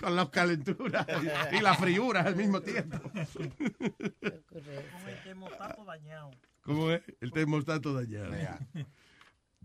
Con 0.00 0.16
las 0.16 0.28
calenturas 0.30 1.06
y 1.52 1.60
la 1.60 1.74
friura 1.74 2.20
al 2.22 2.36
mismo 2.36 2.60
tiempo. 2.60 2.98
El 4.14 5.22
termostato 5.24 5.84
dañado. 5.84 6.30
¿Cómo 6.62 6.90
es? 6.90 7.02
El 7.20 7.32
termostato 7.32 7.94
dañado. 7.94 8.32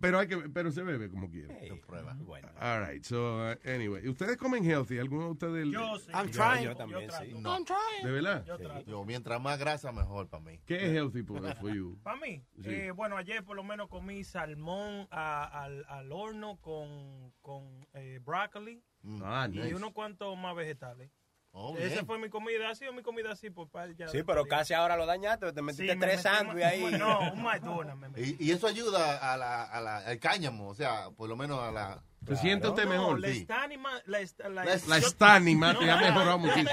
Pero 0.02 0.20
hay 0.20 0.28
que, 0.28 0.38
pero 0.50 0.72
se 0.72 0.82
bebe 0.84 1.10
como 1.10 1.30
quiera. 1.30 1.56
prueba. 1.86 2.18
All 2.60 2.86
right, 2.88 3.04
so 3.04 3.38
uh, 3.38 3.56
anyway, 3.70 4.08
¿ustedes 4.08 4.36
comen 4.38 4.64
healthy? 4.64 4.98
¿Alguno 5.00 5.26
de 5.26 5.32
ustedes? 5.32 5.68
Yo 5.70 5.98
sí. 6.00 6.12
I'm 6.14 6.28
Yo- 6.30 6.32
trying. 6.32 6.64
yo 6.66 6.76
también, 6.76 7.10
sí. 7.12 7.34
No. 7.40 7.54
I'm 7.56 7.66
trying. 7.66 8.04
¿De 8.06 8.12
verdad? 8.12 8.46
Yo 8.46 8.58
trato. 8.58 8.90
Yo, 8.90 9.06
mientras 9.06 9.42
más 9.42 9.60
grasa, 9.60 9.92
mejor 9.92 10.28
para 10.30 10.44
mí. 10.44 10.60
¿Qué 10.66 10.76
es 10.88 10.92
healthy 10.94 11.24
for, 11.24 11.42
for 11.58 11.74
you? 11.74 11.98
Para 12.04 12.18
mí, 12.20 12.44
Sí. 12.62 12.70
eh, 12.70 12.92
bueno, 12.92 13.16
ayer 13.18 13.44
por 13.44 13.56
lo 13.56 13.64
menos 13.64 13.88
comí 13.90 14.24
salmón 14.24 15.08
a- 15.12 15.64
al, 15.64 15.86
al 15.88 16.12
horno 16.12 16.58
con, 16.62 17.32
con 17.42 17.88
eh, 17.94 18.20
brócoli 18.24 18.84
Ah, 19.24 19.48
y 19.52 19.58
nice. 19.58 19.76
unos 19.76 19.92
cuantos 19.94 20.38
más 20.38 20.56
vegetales. 20.56 21.12
Oh, 21.54 21.76
Esa 21.78 21.88
bien. 21.96 22.06
fue 22.06 22.18
mi 22.18 22.30
comida, 22.30 22.70
ha 22.70 22.76
sido 22.76 22.94
mi 22.94 23.02
comida 23.02 23.32
así 23.32 23.50
por 23.50 23.68
par- 23.70 23.94
ya- 23.96 24.08
Sí, 24.08 24.24
pero 24.24 24.46
casi 24.46 24.74
ahora 24.74 24.96
lo 24.96 25.06
dañaste, 25.06 25.52
te 25.52 25.62
metiste 25.62 25.92
Sí, 25.92 25.98
me 26.00 26.06
tres 26.06 26.22
sándwiches 26.22 26.66
ahí. 26.72 26.92
No, 26.98 27.34
un 27.34 27.44
McDonald's 27.44 27.98
me 28.00 28.08
metí. 28.10 28.38
Y, 28.40 28.48
y 28.48 28.52
eso 28.52 28.68
ayuda 28.68 29.18
a 29.34 29.36
la, 29.36 29.64
a 29.64 29.82
la- 29.82 29.98
al 29.98 30.20
cáñamo, 30.20 30.70
o 30.70 30.74
sea, 30.76 31.10
por 31.12 31.28
lo 31.28 31.36
menos 31.36 31.60
a 31.60 31.72
la... 31.72 32.04
¿Se 32.26 32.36
siente 32.38 32.68
usted 32.70 32.86
No, 32.86 32.90
mejor? 32.92 33.20
la 33.20 33.28
Sí. 33.30 33.40
estánima, 33.40 33.90
la, 34.06 34.20
est- 34.22 34.40
la, 34.40 34.64
La 34.64 34.98
estánima 34.98 35.74
te 35.80 35.90
ha 35.92 35.96
No, 35.96 36.02
mejorado 36.02 36.40
muchísimo. 36.40 36.70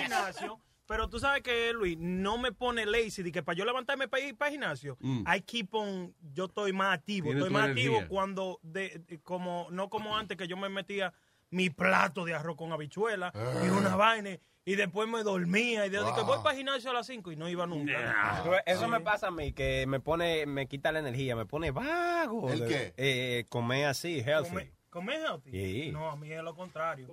gimnasio, 0.00 0.60
Pero 0.86 1.08
tú 1.08 1.18
sabes 1.18 1.42
que, 1.42 1.72
Luis, 1.72 1.96
no 1.98 2.36
me 2.38 2.52
pone 2.52 2.84
lazy 2.86 3.22
de 3.22 3.32
que 3.32 3.42
para 3.42 3.56
yo 3.56 3.64
levantarme 3.64 4.06
para 4.08 4.22
ir 4.22 4.36
para 4.36 4.48
el 4.50 4.52
gimnasio, 4.54 4.96
Mm. 5.00 5.24
I 5.34 5.40
keep 5.42 5.74
on, 5.74 6.14
yo 6.32 6.44
estoy 6.46 6.72
más 6.72 6.94
activo. 6.98 7.32
Estoy 7.32 7.50
más 7.50 7.64
energía. 7.66 7.90
activo 7.90 8.08
cuando, 8.08 8.60
de, 8.62 9.02
de- 9.06 9.20
como 9.20 9.66
no 9.70 9.88
como 9.88 10.16
antes 10.16 10.36
que 10.36 10.46
yo 10.46 10.56
me 10.56 10.68
metía 10.68 11.12
mi 11.54 11.70
plato 11.70 12.24
de 12.24 12.34
arroz 12.34 12.56
con 12.56 12.72
habichuela 12.72 13.32
y 13.64 13.68
una 13.68 13.96
vaina 13.96 14.30
y 14.66 14.74
después 14.76 15.08
me 15.08 15.22
dormía 15.22 15.86
y 15.86 15.90
de, 15.90 15.98
que 15.98 16.22
voy 16.22 16.38
para 16.38 16.50
el 16.52 16.56
gimnasio 16.56 16.90
a 16.90 16.94
las 16.94 17.06
5 17.06 17.32
y 17.32 17.36
no 17.36 17.48
iba 17.48 17.66
nunca. 17.66 18.62
Eso 18.66 18.84
Sí. 18.84 18.90
me 18.90 19.00
pasa 19.00 19.28
a 19.28 19.30
mí, 19.30 19.52
que 19.52 19.86
me 19.86 20.00
pone, 20.00 20.46
me 20.46 20.66
quita 20.66 20.90
la 20.90 21.00
energía, 21.00 21.36
me 21.36 21.46
pone 21.46 21.70
vago. 21.70 22.50
¿El 22.50 22.60
de- 22.60 22.66
qué? 22.66 22.94
Eh, 22.96 23.44
comer 23.48 23.86
así, 23.86 24.20
healthy. 24.20 24.50
Come- 24.50 24.72
¿Comer 24.90 25.20
healthy? 25.22 25.50
Sí. 25.50 25.90
No, 25.92 26.08
a 26.08 26.16
mí 26.16 26.30
es 26.32 26.40
lo 26.42 26.54
contrario. 26.54 27.08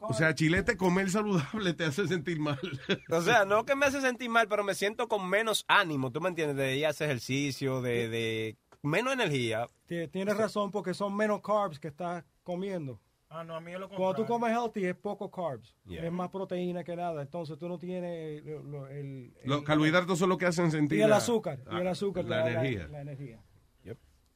O 0.00 0.14
sea, 0.14 0.32
chilete, 0.34 0.76
comer 0.76 1.10
saludable 1.10 1.74
te 1.74 1.84
hace 1.84 2.06
sentir 2.06 2.38
mal. 2.38 2.58
O 3.10 3.20
sea, 3.20 3.44
no 3.44 3.64
que 3.66 3.74
me 3.74 3.86
hace 3.86 4.00
sentir 4.00 4.30
mal, 4.30 4.46
pero 4.48 4.62
me 4.64 4.74
siento 4.74 5.08
con 5.08 5.28
menos 5.28 5.64
ánimo, 5.68 6.12
¿tú 6.12 6.20
me 6.20 6.28
entiendes? 6.28 6.56
De 6.56 6.76
ir 6.76 6.86
a 6.86 6.90
hacer 6.90 7.08
ejercicio, 7.10 7.82
de, 7.82 8.08
de 8.08 8.56
menos 8.82 9.12
energía. 9.12 9.66
Tie- 9.88 10.08
Tienes 10.10 10.36
razón 10.36 10.70
porque 10.70 10.94
son 10.94 11.16
menos 11.16 11.40
carbs 11.42 11.78
que 11.80 11.88
estás 11.88 12.24
comiendo. 12.44 13.00
Ah, 13.38 13.44
no, 13.44 13.54
a 13.56 13.60
mí 13.60 13.72
es 13.72 13.78
lo 13.78 13.88
Cuando 13.88 14.14
tú 14.14 14.24
comes 14.26 14.50
healthy 14.50 14.86
es 14.86 14.94
poco 14.96 15.30
carbs. 15.30 15.74
Yeah. 15.86 16.06
Es 16.06 16.12
más 16.12 16.30
proteína 16.30 16.82
que 16.84 16.96
nada. 16.96 17.20
Entonces 17.22 17.58
tú 17.58 17.68
no 17.68 17.78
tienes 17.78 18.42
lo- 18.44 18.62
lo- 18.62 18.86
el, 18.88 19.32
el- 19.42 19.48
Los 19.50 19.62
carbohidratos 19.62 20.18
son 20.18 20.28
los 20.30 20.38
que 20.38 20.46
hacen 20.46 20.70
sentir 20.70 20.98
y 20.98 21.02
el 21.02 21.12
azúcar. 21.12 21.58
y 21.70 21.76
el 21.76 21.88
azúcar. 21.88 22.24
La 22.24 22.48
energía. 22.50 22.88
La, 22.88 23.00
energía. 23.02 23.40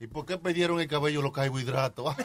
¿Y 0.03 0.07
por 0.07 0.25
qué 0.25 0.39
perdieron 0.39 0.81
el 0.81 0.87
cabello 0.89 1.21
los 1.21 1.31
carbohidratos? 1.33 2.17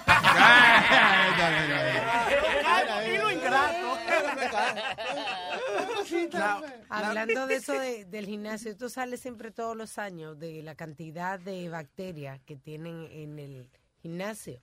Lo. 6.31 6.61
Hablando 6.89 7.47
de 7.47 7.55
eso 7.55 7.73
de- 7.73 8.05
del 8.05 8.25
gimnasio, 8.25 8.75
tú 8.77 8.89
sales 8.89 9.19
siempre 9.21 9.51
todos 9.51 9.75
los 9.75 9.97
años 9.97 10.37
de 10.39 10.61
la 10.63 10.75
cantidad 10.75 11.39
de 11.39 11.69
bacterias 11.69 12.39
que 12.45 12.55
tienen 12.55 13.07
en 13.11 13.39
el 13.39 13.69
gimnasio. 14.01 14.61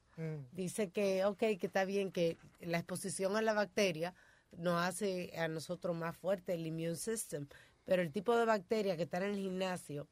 Dice 0.53 0.90
que, 0.90 1.25
ok, 1.25 1.38
que 1.38 1.66
está 1.66 1.85
bien 1.85 2.12
que 2.12 2.37
la 2.61 2.79
exposición 2.79 3.37
a 3.37 3.42
la 3.42 3.55
bacteria 3.55 4.14
nos 4.59 4.81
hace 4.83 5.33
a 5.38 5.48
nosotros 5.48 5.96
más 5.96 6.16
fuerte 6.16 6.55
el 6.55 6.66
immune 6.66 6.96
system, 6.96 7.46
pero 7.85 8.03
el 8.03 8.12
tipo 8.12 8.37
de 8.37 8.44
bacteria 8.44 8.96
que 8.96 9.05
está 9.05 9.18
en 9.18 9.25
el 9.25 9.37
gimnasio 9.37 10.07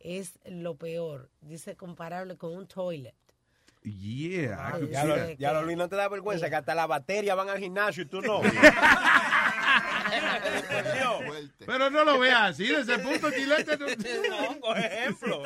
es 0.00 0.38
lo 0.44 0.76
peor. 0.76 1.30
Dice 1.40 1.76
comparable 1.76 2.36
con 2.36 2.54
un 2.54 2.66
toilet. 2.66 3.14
Yeah. 3.82 4.72
Could 4.72 4.90
Ya 4.90 5.04
lo, 5.04 5.30
ya 5.32 5.52
lo, 5.52 5.62
Luis, 5.62 5.76
no 5.76 5.88
te 5.88 5.96
da 5.96 6.08
vergüenza 6.08 6.48
que 6.48 6.56
hasta 6.56 6.74
las 6.74 6.88
baterías 6.88 7.36
van 7.36 7.50
al 7.50 7.58
gimnasio 7.58 8.04
y 8.04 8.06
tú 8.06 8.22
no. 8.22 8.40
Pero 11.66 11.90
no 11.90 12.04
lo 12.04 12.18
veas 12.18 12.50
así, 12.50 12.66
desde 12.66 12.94
el 12.94 13.00
punto 13.02 13.30
chilete. 13.30 13.76
No, 14.28 14.54
No, 14.54 14.60
por 14.60 14.78
ejemplo. 14.78 15.42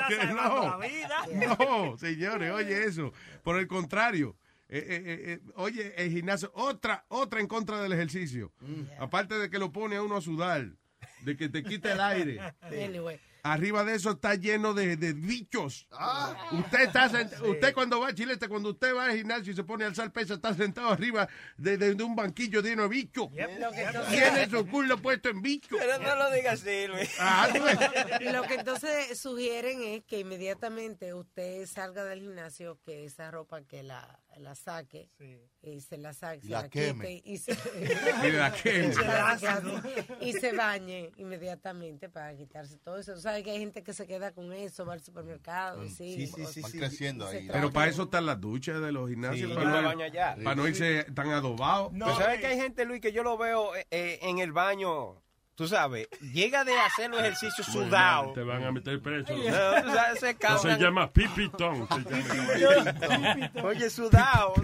Señores, 1.98 2.52
oye 2.52 2.84
eso. 2.84 3.12
Por 3.42 3.58
el 3.58 3.66
contrario, 3.66 4.36
eh, 4.68 4.84
eh, 4.88 5.04
eh, 5.06 5.40
oye, 5.56 5.94
el 5.96 6.10
gimnasio, 6.10 6.50
otra, 6.54 7.04
otra 7.08 7.40
en 7.40 7.46
contra 7.46 7.80
del 7.82 7.92
ejercicio. 7.92 8.52
Aparte 8.98 9.38
de 9.38 9.50
que 9.50 9.58
lo 9.58 9.72
pone 9.72 9.96
a 9.96 10.02
uno 10.02 10.16
a 10.16 10.20
sudar, 10.20 10.66
de 11.22 11.36
que 11.36 11.48
te 11.48 11.62
quita 11.62 11.92
el 11.92 12.00
aire. 12.00 12.40
Arriba 13.42 13.84
de 13.84 13.94
eso 13.94 14.10
está 14.12 14.34
lleno 14.34 14.74
de, 14.74 14.96
de 14.96 15.12
bichos. 15.12 15.86
Usted 16.52 16.80
está 16.80 17.08
sent- 17.10 17.40
usted 17.48 17.72
cuando 17.74 18.00
va 18.00 18.08
a 18.08 18.14
Chilete, 18.14 18.48
cuando 18.48 18.70
usted 18.70 18.94
va 18.94 19.04
al 19.06 19.16
gimnasio 19.16 19.52
y 19.52 19.56
se 19.56 19.64
pone 19.64 19.84
a 19.84 19.88
alzar 19.88 20.12
peso, 20.12 20.34
está 20.34 20.52
sentado 20.54 20.88
arriba 20.90 21.28
de, 21.56 21.76
de- 21.78 21.94
de 21.94 22.02
un 22.04 22.14
banquillo 22.16 22.60
lleno 22.60 22.82
de 22.82 22.88
bichos. 22.88 23.28
Tiene 24.10 24.48
su 24.50 24.66
culo 24.66 24.98
puesto 25.00 25.28
en 25.28 25.40
bichos. 25.42 25.78
Pero 25.78 25.98
no 25.98 26.16
lo 26.16 26.30
digas 26.32 26.60
así, 26.60 26.86
Luis. 26.86 27.10
Ah. 27.20 27.48
Lo 28.20 28.42
que 28.42 28.54
entonces 28.54 29.18
sugieren 29.18 29.82
es 29.82 30.04
que 30.04 30.20
inmediatamente 30.20 31.14
usted 31.14 31.66
salga 31.66 32.04
del 32.04 32.20
gimnasio, 32.20 32.78
que 32.84 33.04
esa 33.04 33.30
ropa 33.30 33.62
que 33.62 33.82
la, 33.82 34.18
la 34.36 34.54
saque 34.54 35.10
y 35.62 35.80
se 35.80 35.98
la 35.98 36.12
saque, 36.12 36.42
se 36.42 36.48
La 36.48 36.62
la, 36.62 36.68
queme. 36.68 37.16
quite 37.22 37.30
y 37.30 37.38
se, 37.38 37.52
Y 38.26 38.30
la 38.32 38.52
queme. 38.52 38.94
Y 40.20 40.32
se 40.32 40.52
bañe 40.52 41.10
inmediatamente 41.16 42.08
para 42.08 42.36
quitarse 42.36 42.78
todo 42.78 42.98
eso. 42.98 43.16
Sabes 43.20 43.42
que 43.42 43.50
hay 43.50 43.58
gente 43.58 43.82
que 43.82 43.92
se 43.92 44.06
queda 44.06 44.32
con 44.32 44.52
eso, 44.52 44.86
va 44.86 44.92
al 44.94 45.02
supermercado, 45.02 45.84
y 45.84 45.90
sí, 45.90 46.26
Sí, 46.26 46.46
sí, 46.46 46.62
sí, 46.62 46.78
creciendo 46.78 47.32
Y 47.32 47.36
ahí. 47.36 47.48
Pero 47.50 47.72
para 47.72 47.90
eso 47.90 48.04
están 48.04 48.26
las 48.26 48.40
duchas 48.40 48.80
de 48.80 48.92
los 48.92 49.08
gimnasios. 49.08 49.50
Sí, 49.50 49.54
para, 49.56 49.82
no, 49.92 50.44
para 50.44 50.54
no 50.54 50.68
irse 50.68 51.04
tan 51.14 51.30
adobados. 51.30 51.92
Pero 51.92 52.16
¿sabes 52.16 52.40
que 52.40 52.46
hay 52.46 52.56
gente, 52.56 52.84
Luis, 52.84 53.00
que 53.00 53.12
yo 53.12 53.22
lo 53.22 53.36
veo 53.36 53.74
eh, 53.74 53.86
eh, 53.90 54.18
en 54.22 54.38
el 54.38 54.52
baño? 54.52 55.22
Tú 55.58 55.66
sabes, 55.66 56.06
llega 56.20 56.62
de 56.62 56.72
hacer 56.78 57.10
los 57.10 57.18
ejercicios 57.18 57.66
sudado. 57.66 58.32
Te 58.32 58.44
van 58.44 58.62
a 58.62 58.70
meter 58.70 59.02
preso. 59.02 59.32
No, 59.36 59.42
tú 59.82 59.90
sabes, 59.92 60.20
se 60.20 60.30
Eso 60.30 60.58
se 60.60 60.76
llama 60.78 61.10
pipitón. 61.12 61.88
Oye, 63.64 63.90
sudado. 63.90 64.54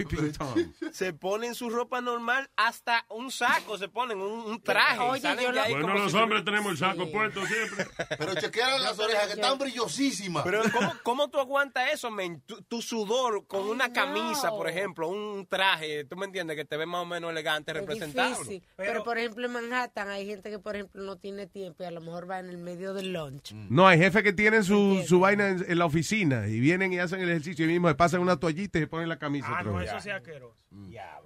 Se 0.93 1.11
ponen 1.11 1.53
su 1.53 1.69
ropa 1.69 1.99
normal, 1.99 2.49
hasta 2.55 3.05
un 3.09 3.29
saco 3.29 3.77
se 3.77 3.89
ponen, 3.89 4.19
un, 4.21 4.39
un 4.49 4.61
traje. 4.61 4.99
Oye, 4.99 5.21
yo 5.41 5.51
lo- 5.51 5.61
Bueno, 5.69 5.93
los 5.95 6.11
si- 6.13 6.17
hombres 6.17 6.45
tenemos 6.45 6.71
el 6.71 6.77
saco 6.77 7.11
puesto 7.11 7.45
siempre. 7.45 7.87
Pero 8.17 8.33
chequearon 8.35 8.81
las 8.81 8.97
orejas 8.97 9.27
que 9.27 9.33
están 9.33 9.57
brillosísimas. 9.57 10.43
Pero 10.45 10.61
¿cómo, 10.71 10.93
cómo 11.03 11.29
tú 11.29 11.41
aguantas 11.41 11.91
eso, 11.91 12.09
men? 12.09 12.39
Tu, 12.45 12.61
tu 12.63 12.81
sudor 12.81 13.45
con 13.47 13.67
una 13.67 13.91
camisa, 13.91 14.49
por 14.51 14.69
ejemplo, 14.69 15.09
un 15.09 15.45
traje, 15.45 16.05
tú 16.05 16.15
me 16.15 16.25
entiendes, 16.25 16.55
que 16.55 16.63
te 16.63 16.77
ve 16.77 16.85
más 16.85 17.01
o 17.01 17.05
menos 17.05 17.31
elegante, 17.31 17.71
Es 17.73 17.77
representable. 17.79 18.37
difícil. 18.37 18.63
Pero, 18.77 19.03
por 19.03 19.17
ejemplo, 19.17 19.45
en 19.45 19.51
Manhattan 19.51 20.07
hay 20.07 20.25
gente 20.25 20.49
que, 20.49 20.57
por 20.59 20.75
ejemplo, 20.75 20.84
no 20.93 21.17
tiene 21.17 21.47
tiempo 21.47 21.83
y 21.83 21.87
a 21.87 21.91
lo 21.91 22.01
mejor 22.01 22.29
va 22.29 22.39
en 22.39 22.49
el 22.49 22.57
medio 22.57 22.93
del 22.93 23.13
lunch. 23.13 23.53
No, 23.53 23.87
hay 23.87 23.97
jefes 23.99 24.23
que 24.23 24.33
tienen 24.33 24.63
su, 24.63 25.03
su 25.07 25.19
vaina 25.19 25.49
en, 25.49 25.65
en 25.67 25.77
la 25.79 25.85
oficina 25.85 26.47
y 26.47 26.59
vienen 26.59 26.93
y 26.93 26.99
hacen 26.99 27.21
el 27.21 27.29
ejercicio 27.29 27.65
y 27.65 27.69
mismo 27.69 27.87
se 27.87 27.95
pasan 27.95 28.21
una 28.21 28.37
toallita 28.37 28.79
y 28.79 28.81
se 28.81 28.87
ponen 28.87 29.09
la 29.09 29.17
camisa. 29.17 29.47
Ah, 29.49 29.63
no, 29.63 29.73
vez. 29.75 29.89
eso 29.89 29.99
sí 29.99 30.09
asqueroso. 30.09 30.63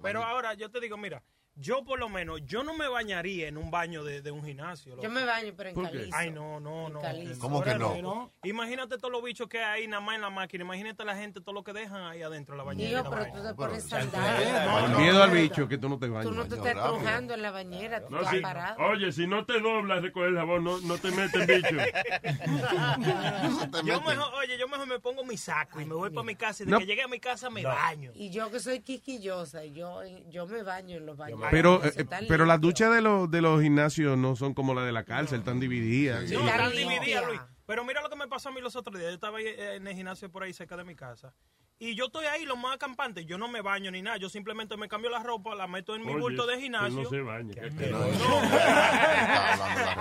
Pero 0.02 0.22
ahora 0.24 0.54
yo 0.54 0.70
te 0.70 0.80
digo, 0.80 0.96
mira, 0.96 1.22
yo 1.56 1.84
por 1.84 1.98
lo 1.98 2.08
menos, 2.08 2.40
yo 2.46 2.64
no 2.64 2.74
me 2.74 2.88
bañaría 2.88 3.48
en 3.48 3.58
un 3.58 3.70
baño 3.70 4.02
de, 4.02 4.22
de 4.22 4.30
un 4.30 4.42
gimnasio. 4.44 4.92
loco. 4.92 5.02
Yo 5.02 5.10
me 5.10 5.24
baño, 5.24 5.52
pero 5.56 5.68
en 5.70 5.74
¿Por 5.74 5.90
qué? 5.90 5.98
calizo. 5.98 6.16
Ay, 6.16 6.30
no, 6.30 6.58
no, 6.58 6.88
no. 6.88 7.00
calizo. 7.00 7.38
¿Cómo 7.38 7.62
que 7.62 7.74
no? 7.74 8.32
Imagínate 8.44 8.96
todos 8.96 9.12
los 9.12 9.22
bichos 9.22 9.46
que 9.48 9.62
hay 9.62 9.86
nada 9.86 10.00
más 10.00 10.14
en 10.14 10.22
la 10.22 10.30
máquina. 10.30 10.64
Imagínate 10.64 11.04
la 11.04 11.16
gente, 11.16 11.40
todo 11.40 11.52
lo 11.54 11.62
que 11.62 11.72
dejan 11.74 12.02
ahí 12.02 12.22
adentro 12.22 12.54
de 12.54 12.58
la 12.58 12.64
bañera. 12.64 13.02
Digo, 13.02 13.10
pero 13.10 13.32
tú 13.32 13.42
te 13.46 13.54
pones 13.54 13.84
sandalias. 13.84 14.98
miedo 14.98 15.22
al 15.22 15.30
bicho 15.30 15.68
que 15.68 15.76
tú 15.76 15.88
no 15.88 15.98
te 15.98 16.08
bañas. 16.08 16.26
Tú 16.26 16.32
no 16.32 16.46
te 16.48 16.54
estás 16.54 16.72
trujando 16.74 17.34
en 17.34 17.42
la 17.42 17.50
bañera, 17.50 18.00
tú 18.06 18.10
No, 18.10 18.18
estás 18.18 18.34
si- 18.34 18.40
parado. 18.40 18.82
oye, 18.86 19.12
si 19.12 19.26
no 19.26 19.44
te 19.44 19.60
doblas 19.60 20.02
recoger 20.02 20.30
el 20.30 20.36
jabón, 20.36 20.64
no, 20.64 20.78
no 20.80 20.96
te 20.98 21.10
metes 21.10 21.46
bicho. 21.46 21.76
Yo 23.84 24.00
mejor, 24.00 24.34
oye, 24.34 24.58
yo 24.58 24.68
mejor 24.68 24.86
me 24.86 24.98
pongo 24.98 25.24
mi 25.24 25.36
saco 25.36 25.80
y 25.80 25.84
me 25.84 25.94
voy 25.94 26.10
para 26.10 26.24
mi 26.24 26.34
casa 26.34 26.62
y 26.62 26.66
de 26.66 26.72
No. 26.72 26.78
que 26.78 26.86
llegue 26.86 27.02
a 27.02 27.08
mi 27.08 27.20
casa 27.20 27.50
me 27.50 27.62
baño. 27.64 28.12
Y 28.14 28.30
yo 28.30 28.50
que 28.50 28.60
soy 28.60 28.80
quisquillosa, 28.80 29.64
yo, 29.64 30.00
yo 30.28 30.46
me 30.46 30.62
baño 30.62 30.96
en 30.96 31.06
los 31.06 31.16
baños. 31.16 31.39
Pero, 31.50 31.84
eh, 31.84 31.92
está 31.96 32.20
pero 32.28 32.44
las 32.44 32.60
duchas 32.60 32.94
de 32.94 33.00
los, 33.00 33.30
de 33.30 33.40
los 33.40 33.62
gimnasios 33.62 34.18
no 34.18 34.36
son 34.36 34.54
como 34.54 34.74
las 34.74 34.84
de 34.86 34.92
la 34.92 35.04
cárcel, 35.04 35.40
están 35.40 35.60
divididas. 35.60 36.30
No, 36.30 36.46
están 36.46 36.72
divididas, 36.72 37.26
Luis. 37.26 37.40
Pero 37.66 37.84
mira 37.84 38.02
lo 38.02 38.10
que 38.10 38.16
me 38.16 38.26
pasó 38.26 38.48
a 38.48 38.52
mí 38.52 38.60
los 38.60 38.74
otros 38.74 38.98
días. 38.98 39.10
Yo 39.10 39.14
estaba 39.14 39.40
eh, 39.40 39.76
en 39.76 39.86
el 39.86 39.94
gimnasio 39.94 40.30
por 40.30 40.42
ahí 40.42 40.52
cerca 40.52 40.76
de 40.76 40.84
mi 40.84 40.96
casa. 40.96 41.32
Y 41.78 41.94
yo 41.94 42.06
estoy 42.06 42.26
ahí, 42.26 42.44
lo 42.44 42.56
más 42.56 42.74
acampante. 42.74 43.24
Yo 43.24 43.38
no 43.38 43.48
me 43.48 43.62
baño 43.62 43.90
ni 43.90 44.02
nada. 44.02 44.18
Yo 44.18 44.28
simplemente 44.28 44.76
me 44.76 44.86
cambio 44.86 45.08
la 45.08 45.22
ropa, 45.22 45.54
la 45.54 45.66
meto 45.66 45.94
en 45.94 46.02
mi 46.02 46.12
Oye, 46.12 46.20
bulto 46.20 46.46
de 46.46 46.60
gimnasio. 46.60 47.02
no 47.02 47.08
se 47.08 47.20
baña. 47.22 47.54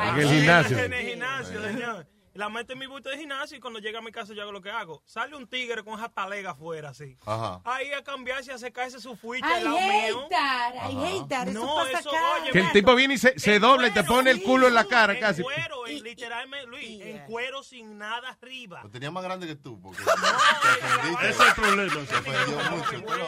En 0.09 0.19
el 0.19 0.27
gimnasio. 0.27 0.77
En 0.77 0.93
el 0.93 1.07
gimnasio, 1.07 1.61
señor. 1.63 2.07
La 2.39 2.47
meto 2.47 2.71
en 2.71 2.79
mi 2.79 2.85
bulto 2.85 3.09
de 3.09 3.17
gimnasio 3.17 3.57
y 3.57 3.59
cuando 3.59 3.79
llega 3.79 3.99
a 3.99 4.01
mi 4.01 4.13
casa 4.13 4.33
yo 4.33 4.43
hago 4.43 4.53
lo 4.53 4.61
que 4.61 4.71
hago. 4.71 5.03
Sale 5.05 5.35
un 5.35 5.45
tigre 5.45 5.83
con 5.83 5.99
esa 5.99 6.07
talega 6.07 6.51
afuera 6.51 6.91
así. 6.91 7.17
Ajá. 7.25 7.59
Ahí 7.65 7.91
a 7.91 8.01
cambiarse, 8.01 8.53
a 8.53 8.57
secarse 8.57 9.01
su 9.01 9.17
fuiche 9.17 9.45
I 9.45 9.51
al 9.57 9.63
lado 9.65 9.77
mío. 9.77 10.27
that, 10.29 10.73
I 10.89 10.95
hate 11.17 11.27
that. 11.27 11.47
Eso 11.49 11.59
No, 11.59 11.75
pasa 11.75 11.99
eso, 11.99 12.09
acá. 12.11 12.21
oye, 12.41 12.51
Que 12.51 12.59
el 12.61 12.71
tipo 12.71 12.95
viene 12.95 13.15
y 13.15 13.17
se, 13.17 13.37
se 13.37 13.59
dobla 13.59 13.89
y 13.89 13.91
te 13.91 14.05
pone 14.05 14.31
el 14.31 14.41
culo 14.41 14.69
en 14.69 14.73
la 14.73 14.85
cara 14.85 15.11
En 15.15 15.19
casi. 15.19 15.43
cuero, 15.43 15.85
en- 15.85 16.01
literalmente, 16.01 16.67
Luis, 16.67 17.01
en 17.01 17.25
cuero 17.25 17.61
sin 17.61 17.97
nada 17.97 18.29
arriba. 18.29 18.83
Lo 18.83 18.89
tenía 18.89 19.11
más 19.11 19.23
grande 19.25 19.45
que 19.45 19.55
tú. 19.57 19.77
Porque 19.81 20.01
Ese 20.01 21.29
es 21.29 21.39
el 21.41 21.53
problema. 21.55 21.93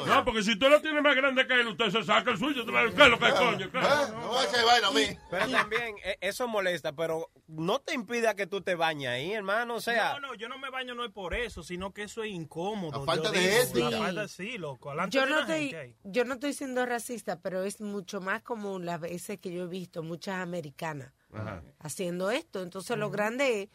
No, 0.05 0.23
porque 0.23 0.41
si 0.43 0.57
tú 0.57 0.69
lo 0.69 0.81
tienes 0.81 1.03
más 1.03 1.17
grande 1.17 1.45
que 1.45 1.53
él, 1.55 1.67
usted 1.67 1.89
se 1.89 2.03
saca 2.05 2.31
el 2.31 2.37
suyo. 2.37 2.65
¿Qué 2.65 3.03
es 3.03 3.09
lo 3.09 3.19
que 3.19 3.27
es, 3.27 3.33
coño? 3.33 3.71
¿Qué? 3.71 3.79
No 3.81 4.31
vaina 4.65 4.87
a 4.87 4.91
mí. 4.91 5.17
Pero 5.29 5.49
también, 5.49 5.95
eh, 6.05 6.17
eso 6.21 6.47
molesta, 6.47 6.93
pero 6.93 7.29
no 7.47 7.79
te 7.79 7.93
impida 7.93 8.35
que 8.35 8.47
tú 8.47 8.61
te 8.61 8.75
bañes 8.75 9.00
ahí, 9.05 9.33
hermano. 9.33 9.75
O 9.75 9.81
sea, 9.81 10.13
No, 10.13 10.27
no, 10.29 10.33
yo 10.35 10.47
no 10.49 10.57
me 10.57 10.69
baño 10.69 10.95
no 10.95 11.05
es 11.05 11.11
por 11.11 11.33
eso, 11.33 11.63
sino 11.63 11.93
que 11.93 12.03
eso 12.03 12.23
es 12.23 12.31
incómodo. 12.31 12.99
La 12.99 13.05
falta 13.05 13.29
yo 13.29 13.39
de 13.39 13.61
ética. 13.61 13.89
La 13.89 13.97
falta, 13.97 14.27
sí, 14.27 14.57
loco. 14.57 14.93
Yo 15.09 15.25
no, 15.25 15.41
estoy, 15.41 15.95
yo 16.03 16.25
no 16.25 16.35
estoy 16.35 16.53
siendo 16.53 16.85
racista, 16.85 17.39
pero 17.39 17.63
es 17.63 17.81
mucho 17.81 18.21
más 18.21 18.41
común 18.41 18.85
las 18.85 18.99
veces 18.99 19.39
que 19.39 19.51
yo 19.51 19.63
he 19.63 19.67
visto 19.67 20.03
muchas 20.03 20.35
americanas 20.41 21.13
Ajá. 21.33 21.63
haciendo 21.79 22.31
esto. 22.31 22.61
Entonces 22.61 22.97
lo 22.97 23.09
grande 23.09 23.63
es 23.63 23.69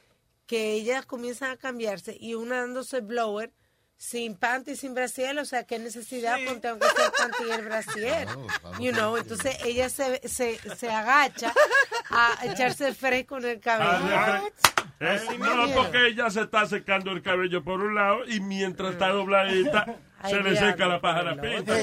que 0.47 0.73
ellas 0.75 1.07
comienzan 1.07 1.51
a 1.51 1.57
cambiarse 1.57 2.17
y 2.19 2.35
una 2.35 2.61
dándose 2.61 3.01
blower 3.01 3.53
sin 3.99 4.37
panty 4.37 4.77
sin 4.77 4.93
brasier, 4.93 5.39
o 5.39 5.45
sea, 5.47 5.65
qué 5.65 5.79
necesidad 5.79 6.37
ponte 6.47 6.69
aunque 6.69 6.87
sea 6.87 7.07
el 7.07 7.13
panty 7.13 7.45
y 7.49 7.51
el 7.51 7.65
brasier. 7.65 8.29
You 8.79 8.93
know, 8.93 9.17
entonces 9.17 9.57
ella 9.65 9.89
se, 9.89 10.21
se, 10.29 10.59
se 10.77 10.91
agacha 10.91 11.53
a 12.11 12.37
echarse 12.45 12.89
el 12.89 12.95
fresco 12.95 13.39
en 13.39 13.47
el 13.47 13.61
cabello. 13.61 14.51
Eh, 14.99 15.21
no, 15.39 15.75
porque 15.75 16.07
ella 16.09 16.31
se 16.31 16.41
está 16.41 16.65
secando 16.65 17.13
el 17.13 17.21
cabello 17.21 17.63
por 17.63 17.81
un 17.81 17.95
lado 17.95 18.21
y 18.27 18.41
mientras 18.41 18.93
está 18.93 19.11
dobladita 19.11 19.85
Ay, 20.19 20.33
se 20.33 20.43
le 20.43 20.57
seca 20.57 20.87
la 20.87 20.99
pájara 21.01 21.39
pinta. 21.39 21.75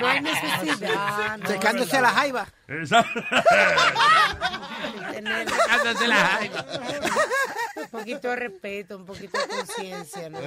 No 0.00 0.06
hay 0.06 0.20
necesidad. 0.20 1.40
Secándose 1.46 1.96
no. 1.96 2.02
la 2.02 2.10
jaiba. 2.10 2.46
Exacto. 2.68 3.20
Secándose 5.14 6.08
la 6.08 6.16
jaiba. 6.16 6.66
Un 7.76 7.88
poquito 7.88 8.28
de 8.28 8.36
respeto, 8.36 8.98
un 8.98 9.06
poquito 9.06 9.38
de 9.38 9.48
conciencia, 9.48 10.28
¿no? 10.28 10.40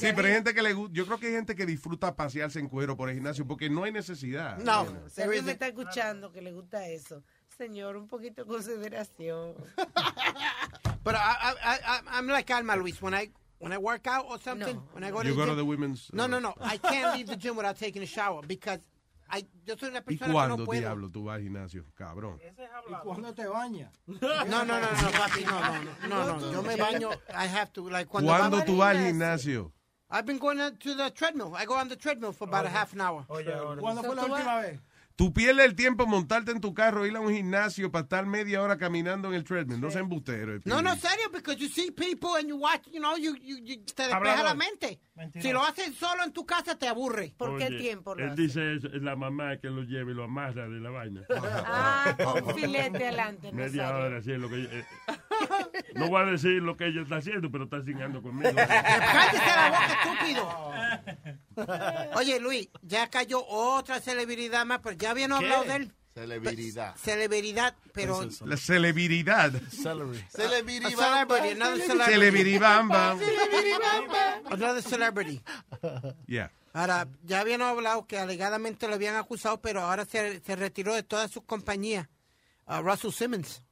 Sí, 0.00 0.12
pero 0.16 0.28
hay 0.28 0.34
gente 0.34 0.54
que 0.54 0.62
le 0.62 0.72
gusta. 0.72 0.94
Yo 0.94 1.04
creo 1.04 1.18
que 1.18 1.26
hay 1.26 1.32
gente 1.34 1.54
que 1.54 1.66
disfruta 1.66 2.16
pasearse 2.16 2.58
en 2.58 2.68
cuero 2.68 2.96
por 2.96 3.10
el 3.10 3.14
gimnasio 3.16 3.46
porque 3.46 3.68
no 3.68 3.84
hay 3.84 3.92
necesidad. 3.92 4.56
No, 4.58 4.86
si 5.10 5.20
alguien 5.20 5.44
me 5.44 5.52
está 5.52 5.66
escuchando 5.66 6.32
que 6.32 6.40
le 6.40 6.52
gusta 6.52 6.88
eso, 6.88 7.22
señor, 7.62 7.96
un 7.96 8.08
poquito 8.08 8.42
de 8.44 8.48
consideración. 8.48 9.54
But 11.04 11.14
I, 11.14 11.54
I, 11.62 11.78
I, 11.86 12.00
I'm 12.12 12.26
like 12.26 12.50
Alma, 12.50 12.76
Luis. 12.76 13.00
When 13.00 13.14
I 13.14 13.28
when 13.58 13.72
I 13.72 13.78
work 13.78 14.06
out 14.06 14.26
or 14.28 14.38
something, 14.40 14.76
when 14.92 15.04
I 15.04 15.10
go 15.10 15.22
to 15.22 15.28
You 15.28 15.34
the 15.34 15.40
go 15.40 15.44
to 15.46 15.50
gym- 15.52 15.56
the 15.58 15.64
women's. 15.64 16.10
No, 16.12 16.26
no, 16.26 16.38
no. 16.40 16.54
I 16.60 16.76
can't 16.78 17.16
leave 17.16 17.28
the 17.28 17.36
gym 17.36 17.56
without 17.56 17.78
taking 17.78 18.02
a 18.02 18.06
shower 18.06 18.42
because 18.46 18.80
I, 19.30 19.44
yo 19.64 19.76
soy 19.76 19.88
una 19.90 20.00
¿Y 20.00 20.02
persona 20.02 20.26
que 20.26 20.32
cuándo, 20.34 20.56
no 20.58 20.64
puedo. 20.66 20.80
diablo, 20.80 21.08
tú 21.10 21.24
vas 21.24 21.36
al 21.36 21.42
gimnasio? 21.42 21.84
Cabrón. 21.94 22.38
¿Y 22.42 22.92
cuándo 23.04 23.32
te 23.32 23.46
bañas? 23.46 23.90
No, 24.06 24.64
no, 24.64 24.64
no, 24.64 24.80
no, 24.80 25.10
papi, 25.12 25.44
no, 25.44 25.60
no, 25.60 25.82
no, 26.08 26.26
no, 26.26 26.38
no. 26.40 26.52
Yo 26.52 26.62
me 26.62 26.76
baño. 26.76 27.10
I 27.34 27.46
have 27.46 27.72
to 27.72 27.88
like 27.88 28.08
cuando 28.08 28.30
¿Cuándo 28.30 28.62
tú 28.64 28.76
vas 28.76 28.96
al 28.96 29.04
gimnasio? 29.06 29.72
I've 30.10 30.26
been 30.26 30.38
going 30.38 30.58
to 30.58 30.94
the 30.94 31.10
treadmill. 31.12 31.54
I 31.56 31.64
go 31.64 31.74
on 31.74 31.88
the 31.88 31.96
treadmill 31.96 32.32
for 32.32 32.46
about 32.46 32.66
a 32.66 32.68
half 32.68 32.92
an 32.92 33.00
hour. 33.00 33.24
¿Cuándo 33.26 34.02
fue 34.02 34.14
la 34.14 34.24
última 34.24 34.60
vez? 34.60 34.78
Tú 35.16 35.32
pierdes 35.32 35.66
el 35.66 35.74
tiempo 35.74 36.06
montarte 36.06 36.50
en 36.52 36.60
tu 36.60 36.74
carro, 36.74 37.06
ir 37.06 37.14
a 37.16 37.20
un 37.20 37.32
gimnasio 37.32 37.90
para 37.90 38.02
estar 38.04 38.26
media 38.26 38.62
hora 38.62 38.76
caminando 38.78 39.28
en 39.28 39.34
el 39.34 39.44
treadmill. 39.44 39.80
No 39.80 39.90
sea 39.90 40.00
embustero. 40.00 40.58
No, 40.64 40.80
no, 40.82 40.96
serio, 40.96 41.30
because 41.32 41.56
you 41.58 41.68
see 41.68 41.90
people 41.90 42.30
and 42.38 42.48
you 42.48 42.56
watch, 42.56 42.86
you 42.90 42.98
know, 43.00 43.16
you, 43.16 43.34
you, 43.36 43.58
you 43.58 43.76
te 43.84 44.02
despeja 44.04 44.16
Hablador. 44.16 44.44
la 44.44 44.54
mente. 44.54 45.00
Si 45.40 45.52
lo 45.52 45.62
haces 45.62 45.94
solo 45.96 46.24
en 46.24 46.32
tu 46.32 46.44
casa, 46.46 46.76
te 46.78 46.88
aburre. 46.88 47.34
¿Por 47.36 47.50
Oye, 47.50 47.66
Él 47.66 48.34
dice 48.34 48.74
eso, 48.76 48.88
es 48.88 49.02
la 49.02 49.14
mamá 49.14 49.56
que 49.58 49.68
lo 49.68 49.82
lleve 49.82 50.12
y 50.12 50.14
lo 50.14 50.24
amarra 50.24 50.68
de 50.68 50.80
la 50.80 50.90
vaina. 50.90 51.22
Ah, 51.30 52.16
con 52.22 52.54
filete 52.56 53.06
adelante. 53.06 53.52
Media 53.52 53.94
hora, 53.94 54.22
sí, 54.22 54.32
es 54.32 54.38
lo 54.38 54.48
que... 54.48 54.62
eh, 54.62 54.84
no 55.94 56.08
voy 56.08 56.22
a 56.22 56.26
decir 56.26 56.62
lo 56.62 56.76
que 56.76 56.86
ella 56.86 57.02
está 57.02 57.16
haciendo, 57.16 57.50
pero 57.50 57.64
está 57.64 57.82
cingando 57.84 58.22
conmigo. 58.22 58.50
¡Cállese 58.56 59.46
la 59.46 59.70
boca, 59.70 60.72
estúpido! 60.72 60.72
Oye, 62.16 62.40
Luis, 62.40 62.68
ya 62.82 63.08
cayó 63.10 63.44
otra 63.46 64.00
celebridad 64.00 64.64
más, 64.64 64.80
pero 64.82 64.96
ya 65.02 65.10
habían 65.10 65.32
hablado 65.32 65.64
de 65.64 65.74
él. 65.76 65.92
Celebridad. 66.14 66.94
Celebridad, 66.96 67.74
pero... 67.94 68.22
La 68.44 68.56
celebridad. 68.58 69.52
Celebrity. 69.70 70.24
Celebrity, 70.30 71.48
another 71.50 71.80
celebrity. 71.80 72.12
Celebridibamba. 72.12 73.16
Another 74.50 74.82
celebrity. 74.82 75.42
Yeah. 76.26 76.50
Ahora, 76.74 77.08
ya 77.22 77.40
habían 77.40 77.62
hablado 77.62 78.06
que 78.06 78.18
alegadamente 78.18 78.88
lo 78.88 78.94
habían 78.94 79.16
acusado, 79.16 79.60
pero 79.60 79.80
ahora 79.80 80.04
se, 80.04 80.40
se 80.40 80.56
retiró 80.56 80.94
de 80.94 81.02
todas 81.02 81.30
sus 81.30 81.44
compañías. 81.44 82.08
Uh, 82.66 82.80
Russell 82.82 83.10
Simmons. 83.12 83.62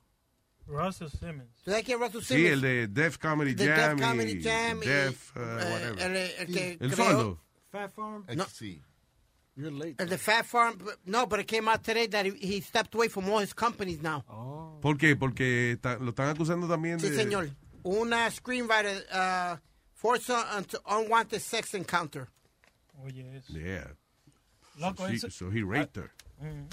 Russell 0.67 1.09
Simmons. 1.09 1.51
¿Tú 1.65 1.71
sabes 1.73 1.85
quién 1.85 2.03
es 2.03 2.07
Russell 2.13 2.23
Sí, 2.23 2.35
Simmons? 2.37 2.53
el 2.53 2.61
de 2.63 2.89
Def 2.89 3.19
Comedy 3.19 3.55
The 3.55 3.67
Jam. 3.67 3.97
Def 3.99 4.09
Comedy 4.09 4.43
Jam 4.43 4.83
y, 4.83 4.87
Def, 4.87 5.37
uh, 5.37 5.41
eh, 5.41 5.43
whatever. 5.73 5.99
el, 6.01 6.17
el 6.17 6.47
que 6.55 6.71
El 6.81 6.93
creó- 6.93 6.97
sordo. 7.07 7.43
Fat 7.71 7.93
Farm. 7.95 8.25
No. 8.35 8.47
Sí. 8.49 8.83
You're 9.61 9.71
late. 9.73 9.97
El 10.01 10.07
de 10.07 10.17
Fat 10.19 10.47
Farm. 10.47 10.79
No, 11.07 11.27
but 11.27 11.41
it 11.41 11.47
came 11.47 11.69
out 11.69 11.83
today 11.85 12.07
that 12.09 12.25
he, 12.27 12.33
he 12.33 12.61
stepped 12.61 12.95
away 12.95 13.09
from 13.09 13.29
all 13.29 13.39
his 13.41 13.53
companies 13.53 14.01
now. 14.03 14.25
¿Por 14.81 14.95
qué? 14.97 15.15
Porque 15.19 15.77
ta- 15.83 15.99
lo 16.01 16.13
están 16.13 16.35
acusando 16.35 16.67
también 16.67 16.99
Sí, 16.99 17.11
de... 17.11 17.17
señor. 17.25 17.51
Una 17.85 18.31
screenwriter 18.31 19.03
uh, 19.13 19.57
forced 19.95 20.31
on 20.31 20.65
to 20.65 20.81
unwanted 20.89 21.41
sex 21.43 21.75
encounter. 21.75 22.29
Oye, 23.05 23.25
eso. 23.37 23.59
Yeah. 23.59 23.85
Loco, 24.81 25.05
so, 25.07 25.11
he, 25.11 25.19
so 25.19 25.51
he 25.51 25.63
raped 25.63 25.97
her. 25.97 26.11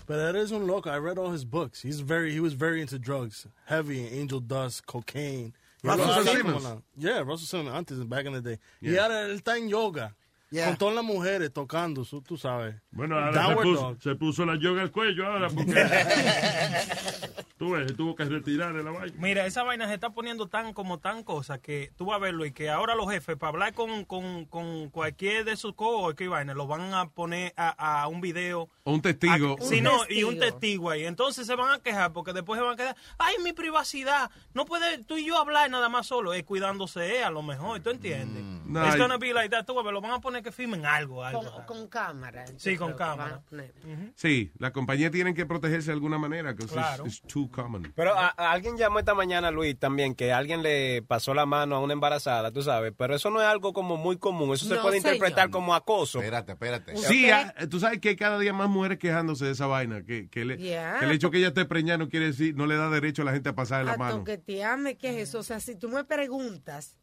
But 0.06 0.16
that 0.18 0.36
is 0.38 0.54
un 0.54 0.66
loco. 0.66 0.90
I 0.90 0.98
read 0.98 1.18
all 1.18 1.32
his 1.32 1.44
books. 1.44 1.82
He's 1.82 2.00
very 2.00 2.32
he 2.32 2.40
was 2.40 2.54
very 2.54 2.80
into 2.80 2.98
drugs, 2.98 3.46
heavy 3.66 4.08
angel 4.08 4.40
dust, 4.40 4.86
cocaine. 4.86 5.52
Y 5.84 5.90
Russell 5.90 6.10
ahora 6.10 6.24
Simmons. 6.26 6.82
Yeah, 6.98 7.20
Russell 7.20 7.48
Simmons 7.48 7.76
antes 7.76 8.00
back 8.06 8.26
in 8.26 8.32
the 8.34 8.42
day. 8.42 8.58
Y 8.82 8.92
Yeah. 8.92 9.04
ahora 9.04 9.28
él 9.30 9.42
está 9.42 9.58
en 9.58 9.68
yoga. 9.68 10.16
Yeah. 10.50 10.68
Con 10.68 10.78
todas 10.78 10.96
las 10.96 11.04
mujeres 11.04 11.52
tocando, 11.52 12.06
tú 12.26 12.38
sabes. 12.38 12.76
Bueno, 12.92 13.20
ahora 13.20 13.48
se 13.48 13.56
puso, 13.56 13.98
se 14.02 14.16
puso 14.16 14.46
la 14.46 14.56
yoga 14.58 14.82
al 14.82 14.92
cuello 14.92 15.28
ahora 15.28 15.50
porque... 15.50 15.74
tú 17.58 17.72
ves, 17.72 17.88
se 17.88 17.94
tuvo 17.96 18.16
que 18.16 18.24
retirar 18.26 18.74
de 18.74 18.84
la 18.84 18.92
vaina. 18.92 19.14
Mira, 19.20 19.46
esa 19.46 19.64
vaina 19.64 19.88
se 19.88 19.96
está 19.96 20.12
poniendo 20.12 20.48
tan 20.48 20.74
como 20.74 21.00
tan 21.00 21.24
cosa 21.24 21.60
que 21.60 21.92
tú 21.98 22.06
vas 22.06 22.16
a 22.16 22.20
verlo 22.20 22.46
y 22.46 22.52
que 22.52 22.70
ahora 22.70 22.96
los 22.96 23.10
jefes 23.12 23.36
para 23.36 23.50
hablar 23.50 23.74
con, 23.74 24.06
con, 24.06 24.46
con 24.46 24.90
cualquier 24.90 25.44
de 25.44 25.58
sus 25.58 25.74
coworkers 25.74 26.26
y 26.28 26.30
vaina 26.30 26.54
lo 26.54 26.68
van 26.68 26.94
a 26.94 27.10
poner 27.10 27.54
a, 27.58 28.02
a 28.04 28.08
un 28.08 28.22
video. 28.22 28.70
O 28.84 28.94
un 28.94 29.02
testigo. 29.02 29.58
A- 29.60 29.64
sí, 29.66 29.82
no, 29.82 30.00
y 30.10 30.24
un 30.24 30.40
testigo 30.40 30.90
ahí. 30.92 31.06
Entonces 31.06 31.46
se 31.48 31.56
van 31.56 31.72
a 31.74 31.80
quejar 31.80 32.14
porque 32.14 32.34
después 32.34 32.58
se 32.60 32.64
van 32.64 32.74
a 32.74 32.78
quedar, 32.78 32.96
ay, 33.18 33.36
mi 33.44 33.54
privacidad. 33.54 34.30
No 34.54 34.66
puede 34.66 35.04
tú 35.04 35.18
y 35.18 35.26
yo 35.26 35.38
hablar 35.38 35.70
nada 35.70 35.90
más 35.90 36.08
solo, 36.08 36.34
es 36.34 36.44
cuidándose 36.44 37.24
a 37.24 37.32
lo 37.32 37.42
mejor, 37.42 37.80
¿tú 37.82 37.90
entiendes? 37.90 38.44
No, 38.66 38.86
It's 38.86 38.96
y- 38.96 39.00
gonna 39.00 39.18
be 39.18 39.34
like 39.34 39.50
that. 39.50 39.66
Tú 39.66 39.74
vas 39.74 39.82
a 39.82 39.86
ver, 39.86 39.94
lo 39.94 40.02
van 40.02 40.12
a 40.12 40.20
poner 40.22 40.37
que 40.42 40.52
firmen 40.52 40.86
algo, 40.86 41.24
algo. 41.24 41.44
Con, 41.52 41.66
con 41.66 41.88
cámara. 41.88 42.46
Sí, 42.58 42.76
con 42.78 42.92
que 42.92 42.98
cámara. 42.98 43.44
a. 43.52 44.12
Sí, 44.16 44.52
la 44.58 44.72
compañía 44.72 45.12
tiene 45.12 45.34
que 45.34 45.46
protegerse 45.46 45.88
de 45.88 45.94
alguna 45.94 46.18
manera, 46.18 46.54
porque 46.56 46.72
Claro. 46.74 47.06
es 47.06 47.22
too 47.22 47.50
common. 47.52 47.92
Pero 47.96 48.18
a- 48.18 48.34
a 48.38 48.52
alguien 48.52 48.78
llamó 48.78 49.00
esta 49.00 49.14
mañana, 49.14 49.52
Luis, 49.52 49.78
también, 49.78 50.16
que 50.16 50.32
alguien 50.34 50.62
le 50.64 51.02
pasó 51.02 51.34
la 51.34 51.46
mano 51.46 51.76
a 51.76 51.80
una 51.80 51.94
embarazada, 51.94 52.52
tú 52.52 52.62
sabes, 52.62 52.94
pero 52.98 53.16
eso 53.16 53.30
no 53.30 53.42
es 53.42 53.48
algo 53.48 53.74
como 53.74 53.98
muy 53.98 54.18
común, 54.18 54.54
eso 54.54 54.66
se 54.68 54.76
puede 54.78 55.00
señor. 55.00 55.16
interpretar 55.16 55.50
como 55.50 55.74
acoso. 55.76 56.20
Espérate, 56.20 56.54
espérate. 56.54 56.98
Sí, 56.98 57.30
ah, 57.30 57.54
tú 57.70 57.80
sabes 57.80 58.00
que 58.00 58.10
hay 58.10 58.16
cada 58.16 58.40
día 58.40 58.54
más 58.54 58.70
mujeres 58.70 58.98
quejándose 58.98 59.46
de 59.46 59.52
esa 59.52 59.68
vaina, 59.68 60.04
que, 60.04 60.30
que, 60.30 60.46
le- 60.46 60.58
Yeah. 60.58 60.98
que 61.00 61.06
el 61.06 61.12
hecho 61.12 61.32
que 61.32 61.38
ella 61.38 61.48
esté 61.50 61.66
preñada 61.66 61.98
no 62.00 62.10
quiere 62.10 62.28
decir, 62.28 62.56
no 62.56 62.66
le 62.66 62.76
da 62.76 62.90
derecho 62.90 63.22
a 63.22 63.26
la 63.26 63.32
gente 63.34 63.50
a 63.50 63.56
pasar 63.56 63.86
la 63.86 63.94
A 63.94 63.98
mano. 63.98 64.18
toquetearme, 64.18 64.98
¿qué 64.98 65.10
es 65.22 65.30
eso? 65.30 65.40
O 65.40 65.44
sea, 65.44 65.60
si 65.60 65.76
tú 65.76 65.90
me 65.90 66.04
preguntas, 66.04 66.98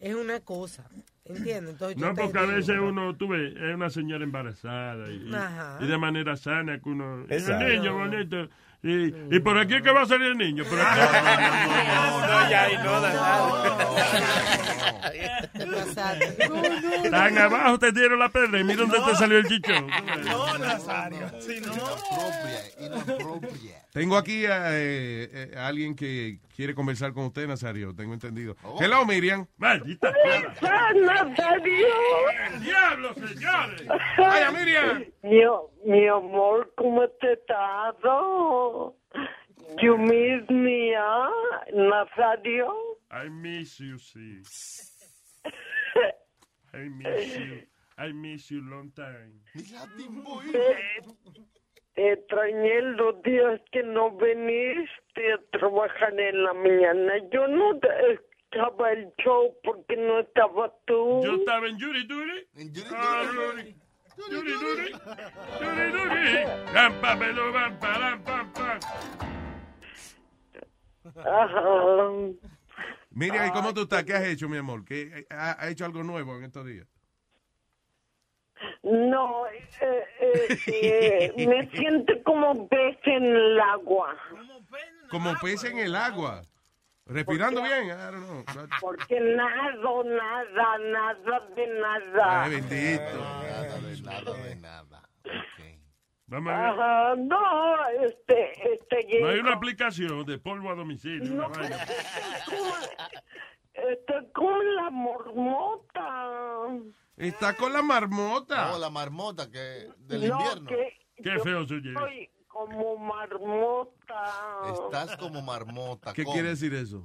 es 0.00 0.14
una 0.14 0.40
cosa. 0.40 0.84
¿Entiendes? 1.24 1.74
Entonces 1.74 1.96
yo 1.96 2.06
No, 2.06 2.14
porque 2.14 2.38
a 2.38 2.42
digo, 2.42 2.54
veces 2.56 2.76
uno, 2.80 3.14
tú 3.14 3.28
ves, 3.28 3.54
es 3.54 3.74
una 3.74 3.88
señora 3.90 4.24
embarazada 4.24 5.08
y, 5.10 5.30
y- 5.80 5.86
de 5.86 5.98
manera 5.98 6.36
sana 6.36 6.80
que 6.80 6.88
uno... 6.88 7.24
El 7.28 7.32
Exacto. 7.32 7.68
niño 7.68 7.94
bonito. 7.94 8.48
Y, 8.82 9.36
y 9.36 9.40
por 9.40 9.58
aquí 9.58 9.74
es 9.74 9.82
que 9.82 9.90
va 9.90 10.02
a 10.02 10.06
salir 10.06 10.28
el 10.28 10.38
niño. 10.38 10.64
Por 10.64 10.80
aquí. 10.80 11.00
No, 12.00 12.26
no, 12.26 12.50
ya, 12.50 12.70
y 12.70 12.76
no, 12.78 13.00
pasaste. 15.70 16.48
Tan 17.10 17.38
abajo 17.38 17.78
te 17.78 17.92
dieron 17.92 18.18
la 18.18 18.28
pedra 18.28 18.60
y 18.60 18.64
mira 18.64 18.80
dónde 18.80 18.98
te 19.00 19.14
salió 19.16 19.38
el 19.38 19.46
chichón. 19.46 19.86
No, 20.24 20.58
Nazario. 20.58 21.30
Sí, 21.40 21.60
no. 21.60 21.72
Tengo 23.92 24.16
aquí 24.16 24.46
a, 24.46 24.70
eh, 24.78 25.28
eh, 25.32 25.54
a 25.56 25.66
alguien 25.66 25.96
que 25.96 26.38
quiere 26.54 26.74
conversar 26.74 27.12
con 27.12 27.24
usted, 27.24 27.48
Nazario, 27.48 27.94
tengo 27.94 28.14
entendido. 28.14 28.56
Oh. 28.62 28.78
Hello, 28.80 29.04
Miriam. 29.04 29.46
Maldita 29.56 30.12
Nazario? 30.62 31.86
¡Diablo, 32.60 33.14
señores! 33.14 33.86
¡Vaya, 34.16 34.50
Miriam! 34.52 35.04
Mi, 35.22 35.40
mi 35.84 36.06
amor, 36.06 36.72
¿cómo 36.76 37.08
te 37.20 37.32
estás? 37.32 37.96
You 39.82 39.96
miss 39.98 40.48
me, 40.50 40.94
ah, 40.96 41.30
Nazario? 41.72 42.98
I 43.10 43.28
miss 43.28 43.78
you, 43.78 43.98
sí. 43.98 44.42
I 46.74 46.88
miss 46.88 47.36
you. 47.36 47.62
I 47.98 48.12
miss 48.12 48.50
you 48.50 48.62
long 48.62 48.90
time. 48.94 49.40
Te, 49.52 49.62
te 51.94 52.12
extrañé 52.12 52.82
los 52.96 53.22
días 53.22 53.60
que 53.72 53.82
no 53.82 54.10
viniste 54.12 55.32
a 55.32 55.58
trabajar 55.58 56.18
en 56.18 56.42
la 56.44 56.54
mañana. 56.54 57.12
Yo 57.32 57.46
no 57.46 57.74
estaba 57.74 58.92
el 58.92 59.12
show 59.22 59.54
porque 59.62 59.96
no 59.96 60.20
estaba 60.20 60.72
tú. 60.86 61.20
Yo 61.24 61.34
estaba 61.36 61.68
en 61.68 61.78
Yuri 61.78 62.06
Duri. 62.06 62.48
Ah, 62.92 63.22
Yuri. 63.34 63.62
Yuri 63.62 63.76
Duri. 64.28 64.92
Yuri 65.60 65.92
Duri. 65.92 66.44
Ram, 66.72 66.92
pe, 67.00 67.32
lo, 67.32 67.52
ram, 67.52 67.78
pa, 67.78 67.98
ram, 67.98 68.22
pam, 68.22 68.52
pam. 68.52 68.78
Ajá. 71.24 71.62
Miriam, 73.10 73.48
¿y 73.48 73.50
cómo 73.50 73.74
tú 73.74 73.82
estás? 73.82 74.04
¿Qué 74.04 74.14
has 74.14 74.24
hecho, 74.24 74.48
mi 74.48 74.56
amor? 74.56 74.84
¿Qué, 74.84 75.26
ha, 75.30 75.62
ha 75.62 75.68
hecho 75.68 75.84
algo 75.84 76.02
nuevo 76.02 76.36
en 76.36 76.44
estos 76.44 76.64
días? 76.64 76.86
No, 78.82 79.46
eh, 79.46 80.04
eh, 80.20 81.32
eh, 81.36 81.46
me 81.46 81.70
siento 81.70 82.12
como 82.24 82.68
pez 82.68 82.98
en 83.04 83.24
el 83.24 83.60
agua. 83.60 84.16
Como 85.10 85.34
pez 85.40 85.64
en 85.64 85.78
el 85.78 85.96
agua. 85.96 86.42
Respirando 87.10 87.60
bien. 87.62 87.86
I 87.86 87.88
don't 87.90 88.24
know. 88.24 88.44
Porque 88.80 89.18
nado, 89.20 90.04
nada, 90.04 90.78
nada 90.78 91.40
de 91.56 91.66
nada. 91.80 92.42
Ay, 92.44 92.50
bendito. 92.52 93.18
Nada 93.18 93.78
de 93.80 94.00
nada 94.02 94.32
de 94.34 94.56
nada. 94.56 95.08
Vamos 96.26 96.52
a 96.52 96.56
ver. 96.56 96.66
Ajá, 96.70 97.16
no, 97.16 97.88
este, 98.04 98.72
este, 98.74 99.20
No 99.20 99.28
hay 99.28 99.40
una 99.40 99.54
aplicación 99.54 100.24
de 100.24 100.38
polvo 100.38 100.70
a 100.70 100.76
domicilio. 100.76 101.34
No. 101.34 101.50
estoy 103.74 104.30
con 104.32 104.74
la 104.76 104.90
mormota. 104.90 106.68
Está 107.16 107.54
con 107.56 107.72
la 107.72 107.82
marmota. 107.82 108.72
Oh, 108.74 108.78
la 108.78 108.90
marmota 108.90 109.50
que 109.50 109.88
del 109.98 110.28
No, 110.28 110.38
invierno. 110.38 110.66
que 110.68 110.96
Qué 111.22 111.38
feo 111.40 111.66
se 111.66 111.74
oye. 111.74 111.90
Estoy 111.90 112.30
como 112.50 112.98
marmota. 112.98 114.24
Estás 114.84 115.16
como 115.16 115.40
marmota. 115.40 116.12
¿Qué 116.12 116.24
¿cómo? 116.24 116.34
quiere 116.34 116.50
decir 116.50 116.74
eso? 116.74 117.02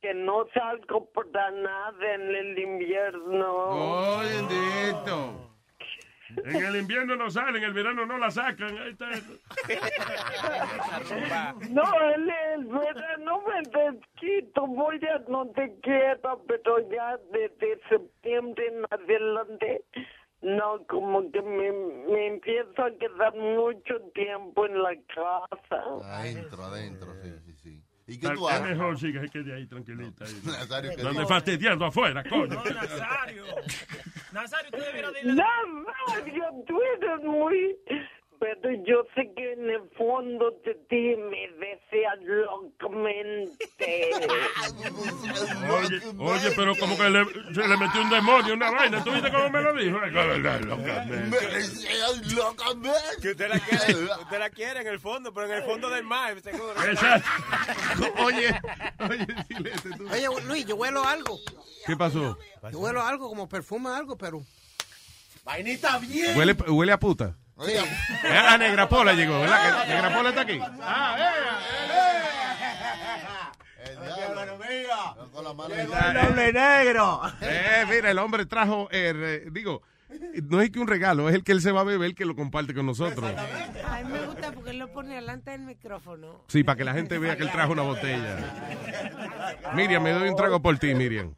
Que 0.00 0.14
no 0.14 0.46
salgo 0.54 1.04
para 1.10 1.50
nada 1.50 2.14
en 2.14 2.34
el 2.34 2.58
invierno. 2.58 3.52
Oh, 3.52 4.20
bendito. 4.20 5.50
En 6.44 6.64
el 6.64 6.76
invierno 6.76 7.16
no 7.16 7.28
sale, 7.28 7.58
en 7.58 7.64
el 7.64 7.72
verano 7.72 8.06
no 8.06 8.16
la 8.16 8.30
sacan. 8.30 8.78
Ahí 8.78 8.92
está. 8.92 9.10
No, 11.70 11.82
en 12.14 12.30
el 12.30 12.64
verano 12.66 13.42
me 13.42 13.62
desquito, 13.62 14.66
voy 14.66 15.00
a 15.06 15.18
no 15.28 15.46
te 15.48 15.74
quiero, 15.82 16.42
pero 16.46 16.78
ya 16.90 17.18
desde 17.32 17.80
septiembre 17.88 18.66
en 18.68 18.84
adelante, 18.90 19.82
no, 20.42 20.84
como 20.88 21.30
que 21.30 21.42
me, 21.42 21.70
me 21.72 22.26
empiezo 22.28 22.82
a 22.82 22.90
quedar 22.98 23.34
mucho 23.34 24.00
tiempo 24.14 24.66
en 24.66 24.82
la 24.82 24.94
casa. 25.14 25.82
Adentro, 26.04 26.62
adentro, 26.64 27.14
sí, 27.22 27.30
sí, 27.44 27.52
sí. 27.54 27.82
¿Y 28.06 28.18
qué 28.18 28.30
tú 28.30 28.48
haces? 28.48 28.70
mejor 28.70 28.98
sí 28.98 29.12
que 29.12 29.20
se 29.20 29.28
quede 29.28 29.54
ahí 29.54 29.66
tranquilita. 29.66 30.24
ahí. 30.24 30.32
Nazario, 30.44 30.90
¿qué 30.96 31.02
No 31.02 31.10
dices? 31.10 31.28
fastidiando 31.28 31.84
afuera, 31.84 32.24
coño. 32.24 32.46
No, 32.46 32.64
Nazario. 32.64 33.44
Nazario, 34.32 34.70
tú 34.70 34.78
debieras 34.78 35.12
decirle... 35.12 35.42
Nazario, 36.06 36.44
tú 36.66 36.80
eres 36.96 37.24
muy... 37.24 37.76
Pero 38.40 38.70
yo 38.84 39.04
sé 39.14 39.30
que 39.36 39.52
en 39.52 39.68
el 39.68 39.88
fondo 39.90 40.50
de 40.64 40.74
ti 40.88 41.14
me 41.16 41.46
locamente. 42.24 44.10
Oye, 45.70 46.00
oye, 46.18 46.50
pero 46.56 46.76
como 46.76 46.96
que 46.96 47.10
le- 47.10 47.24
se 47.54 47.68
le 47.68 47.76
metió 47.76 48.02
un 48.02 48.10
demonio, 48.10 48.54
una 48.54 48.70
vaina. 48.70 49.02
¿Tú 49.04 49.10
viste 49.12 49.30
cómo 49.30 49.50
me 49.50 49.60
lo 49.62 49.74
dijo? 49.74 50.02
Es 50.04 50.12
verdad, 50.12 50.60
locamente. 50.60 51.38
Que 53.20 53.30
usted 53.30 53.48
la 53.48 53.58
quiere, 53.60 53.94
usted 54.04 54.38
la 54.38 54.50
quiere 54.50 54.80
en 54.80 54.86
el 54.86 55.00
fondo, 55.00 55.32
pero 55.32 55.46
en 55.46 55.52
el 55.54 55.62
fondo 55.64 55.88
del 55.90 56.04
mar, 56.04 56.40
seguro. 56.42 56.74
Exacto. 56.84 57.28
Oye, 58.24 58.60
oye, 59.00 59.26
Silete, 59.48 59.90
tú- 59.96 60.08
Oye, 60.10 60.28
Luis, 60.46 60.66
yo 60.66 60.76
huelo 60.76 61.04
algo. 61.06 61.38
¿Qué 61.86 61.96
pasó? 61.96 62.38
Yo 62.72 62.78
huelo 62.78 63.02
algo, 63.02 63.28
como 63.28 63.48
perfume 63.48 63.90
algo, 63.90 64.16
pero... 64.16 64.42
Vainita 65.44 65.98
bien. 65.98 66.36
¿Huele, 66.36 66.52
huele 66.68 66.92
a 66.92 66.98
puta? 67.00 67.34
Sí. 67.64 67.72
Eh, 67.72 67.86
La 68.32 68.56
negra 68.58 68.88
pola 68.88 69.12
llegó, 69.12 69.40
¿verdad? 69.40 69.84
Que 69.84 69.88
Negra 69.94 70.14
pola 70.14 70.28
está 70.30 70.40
aquí. 70.42 70.58
Con 75.32 75.44
la 75.44 75.52
mano 75.54 75.74
doble 75.76 76.52
negro. 76.52 77.20
Eh, 77.42 77.84
mira, 77.88 78.10
el 78.10 78.18
hombre 78.18 78.46
trajo, 78.46 78.88
eh, 78.90 79.12
re- 79.12 79.50
digo, 79.50 79.82
no 80.48 80.60
es 80.60 80.70
que 80.70 80.78
un 80.80 80.88
regalo, 80.88 81.28
es 81.28 81.34
el 81.34 81.44
que 81.44 81.52
él 81.52 81.60
se 81.60 81.70
va 81.72 81.80
a 81.80 81.84
beber 81.84 82.14
que 82.14 82.24
lo 82.24 82.34
comparte 82.34 82.74
con 82.74 82.86
nosotros. 82.86 83.30
A 83.86 84.00
mí 84.02 84.12
me 84.12 84.20
gusta 84.26 84.52
porque 84.52 84.70
él 84.70 84.78
lo 84.78 84.92
pone 84.92 85.14
delante 85.14 85.50
del 85.52 85.60
micrófono. 85.62 86.44
Sí, 86.48 86.64
para 86.64 86.76
que 86.76 86.84
la 86.84 86.92
gente 86.94 87.18
vea 87.18 87.36
que 87.36 87.42
él 87.44 87.50
trajo 87.50 87.72
una 87.72 87.82
botella. 87.82 88.36
Miriam, 89.74 90.02
me 90.02 90.12
doy 90.12 90.28
un 90.28 90.36
trago 90.36 90.60
por 90.60 90.78
ti, 90.78 90.94
Miriam. 90.94 91.34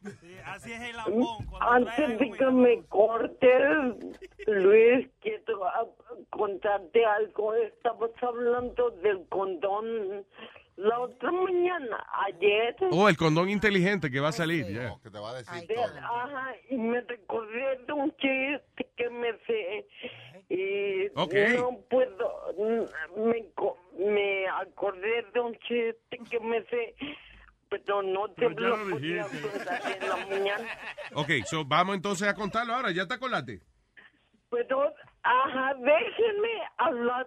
Antes 1.60 2.18
de 2.18 2.30
que 2.30 2.46
me 2.46 2.82
cortes, 2.88 3.96
Luis, 4.46 5.08
quiero 5.20 5.66
ah, 6.32 6.36
contarte 6.36 7.04
algo. 7.04 7.54
Estabas 7.54 8.10
hablando 8.22 8.90
del 9.02 9.26
condón 9.28 10.24
la 10.76 10.98
otra 11.00 11.30
mañana, 11.30 12.04
ayer. 12.26 12.74
Oh, 12.90 13.08
el 13.08 13.16
condón 13.16 13.50
inteligente 13.50 14.10
que 14.10 14.20
va 14.20 14.28
a 14.28 14.32
salir, 14.32 14.66
ya. 14.72 14.96
que 15.02 15.10
te 15.10 15.18
va 15.18 15.30
a 15.30 15.34
decir 15.34 15.66
De- 15.68 15.76
ajá, 15.78 16.54
y 16.70 16.76
me 16.76 17.00
recordé 17.02 17.78
de 17.86 17.92
un 17.92 18.10
chiste 18.16 18.90
que 18.96 19.10
me 19.10 19.32
sé. 19.46 19.86
Y 20.48 21.08
Ok. 21.14 21.34
no 21.56 21.78
puedo. 21.90 22.54
Me, 23.16 23.44
me 24.06 24.48
acordé 24.48 25.24
de 25.34 25.40
un 25.40 25.54
chiste 25.58 26.18
que 26.30 26.40
me 26.40 26.62
sé. 26.64 26.94
Pero 27.68 28.02
no 28.02 28.28
te 28.28 28.48
Pero 28.48 28.50
ya 28.50 28.68
lo 28.68 28.76
lo 28.84 28.90
podía 28.96 29.22
contar 29.22 29.80
en 30.02 30.08
la 30.08 30.16
mañana. 30.26 30.68
Ok, 31.14 31.30
so 31.46 31.64
vamos 31.64 31.96
entonces 31.96 32.28
a 32.28 32.34
contarlo 32.34 32.74
ahora, 32.74 32.90
¿ya 32.90 33.06
te 33.06 33.14
acordaste? 33.14 33.60
Pero, 34.50 34.92
ajá, 35.22 35.74
déjenme 35.74 36.62
hablar. 36.78 37.26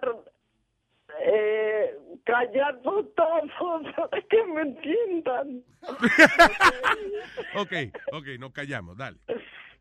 Eh, 1.22 1.98
callado 2.26 3.06
todos 3.16 3.86
para 3.96 4.22
que 4.24 4.44
me 4.46 4.62
entiendan. 4.62 5.64
Ok, 7.56 7.74
ok, 8.12 8.26
nos 8.40 8.52
callamos, 8.52 8.98
dale. 8.98 9.18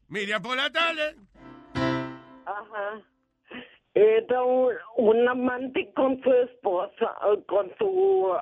Miriam 0.08 0.42
por 0.42 0.56
la 0.56 0.70
tarde. 0.70 1.16
Ajá. 1.74 3.00
Era 3.94 4.42
un, 4.42 4.74
un 4.96 5.28
amante 5.28 5.92
con 5.94 6.20
su 6.22 6.32
esposa, 6.32 7.14
con 7.46 7.72
su... 7.78 8.36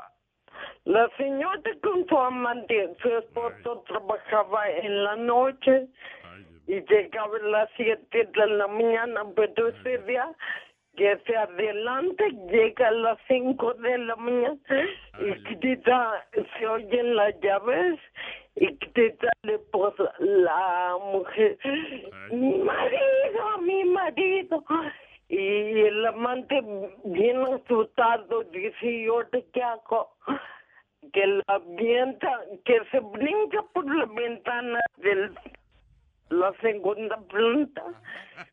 La 0.85 1.09
señora 1.17 1.61
con 1.83 2.07
su 2.09 2.19
amante, 2.19 2.97
su 3.01 3.09
esposo 3.09 3.85
trabajaba 3.87 4.69
en 4.69 5.05
la 5.05 5.17
noche 5.17 5.89
y 6.67 6.81
llegaba 6.83 7.37
a 7.37 7.47
las 7.47 7.71
7 7.77 8.31
de 8.35 8.47
la 8.47 8.67
mañana, 8.67 9.25
pero 9.35 9.69
ese 9.69 9.99
día 9.99 10.33
que 10.97 11.19
se 11.27 11.37
adelanta 11.37 12.25
llega 12.51 12.89
a 12.89 12.93
las 12.93 13.19
5 13.29 13.75
de 13.75 13.99
la 13.99 14.17
mañana 14.17 14.59
y 15.21 15.57
grita, 15.57 16.27
se 16.59 16.67
oyen 16.67 17.17
las 17.17 17.39
llaves 17.41 17.99
y 18.57 18.67
grita 18.77 19.29
esposa, 19.43 20.13
la 20.19 20.97
mujer, 21.13 21.59
mi 22.31 22.59
marido, 22.59 23.59
mi 23.63 23.85
marido. 23.85 24.65
Y 25.29 25.81
el 25.81 26.05
amante 26.05 26.63
bien 27.05 27.43
asustado 27.43 28.45
dice, 28.45 28.87
¿y 28.87 29.07
ahora 29.07 29.29
qué 29.55 29.63
hago? 29.63 30.11
Que 31.13 31.27
la 31.27 31.43
avienta, 31.47 32.41
que 32.67 32.81
se 32.91 33.01
brinca 33.01 33.63
por 33.73 33.85
la 33.97 34.05
ventana 34.05 34.79
de 34.99 35.31
la 36.33 36.53
segunda 36.61 37.17
planta. 37.29 37.83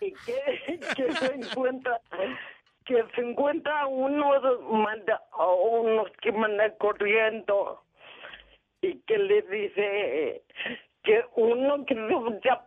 Y 0.00 0.12
que, 0.12 0.80
que 0.96 1.12
se 1.12 1.34
encuentra 1.34 2.00
que 2.84 3.02
se 3.14 3.20
encuentra 3.22 3.86
uno 3.86 4.40
de- 4.40 4.58
manda 4.76 5.22
a 5.32 5.46
unos 5.46 6.10
que 6.20 6.32
mandan 6.32 6.72
corriendo 6.78 7.80
y 8.82 8.98
que 9.06 9.16
le 9.18 9.40
dice 9.42 10.42
que 11.04 11.24
uno 11.36 11.86
que 11.86 11.94
ya 12.44 12.64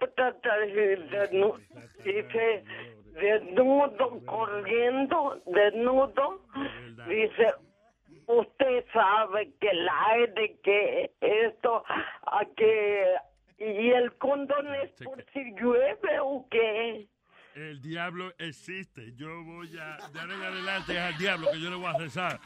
desnudo, 1.12 1.60
dice 2.04 2.64
desnudo 3.14 4.26
corriendo 4.26 5.40
desnudo 5.46 6.42
dice 7.08 7.54
usted 8.26 8.86
sabe 8.94 9.52
que 9.60 9.68
el 9.70 9.88
aire 9.90 10.56
que 10.64 11.12
esto 11.22 11.84
a 11.88 12.46
que 12.56 13.06
y 13.58 13.90
el 13.92 14.14
condón 14.18 14.74
es 14.76 14.92
por 15.04 15.24
si 15.34 15.52
llueve 15.60 16.20
o 16.22 16.48
qué 16.50 17.08
El 17.56 17.82
diablo 17.82 18.32
existe. 18.38 19.14
Yo 19.16 19.44
voy 19.44 19.76
a 19.80 19.98
dar 20.14 20.30
en 20.30 20.42
adelante 20.44 21.00
al 21.00 21.18
diablo 21.18 21.50
que 21.52 21.60
yo 21.60 21.72
le 21.72 21.76
voy 21.76 21.88
a 21.88 21.98
rezar. 21.98 22.40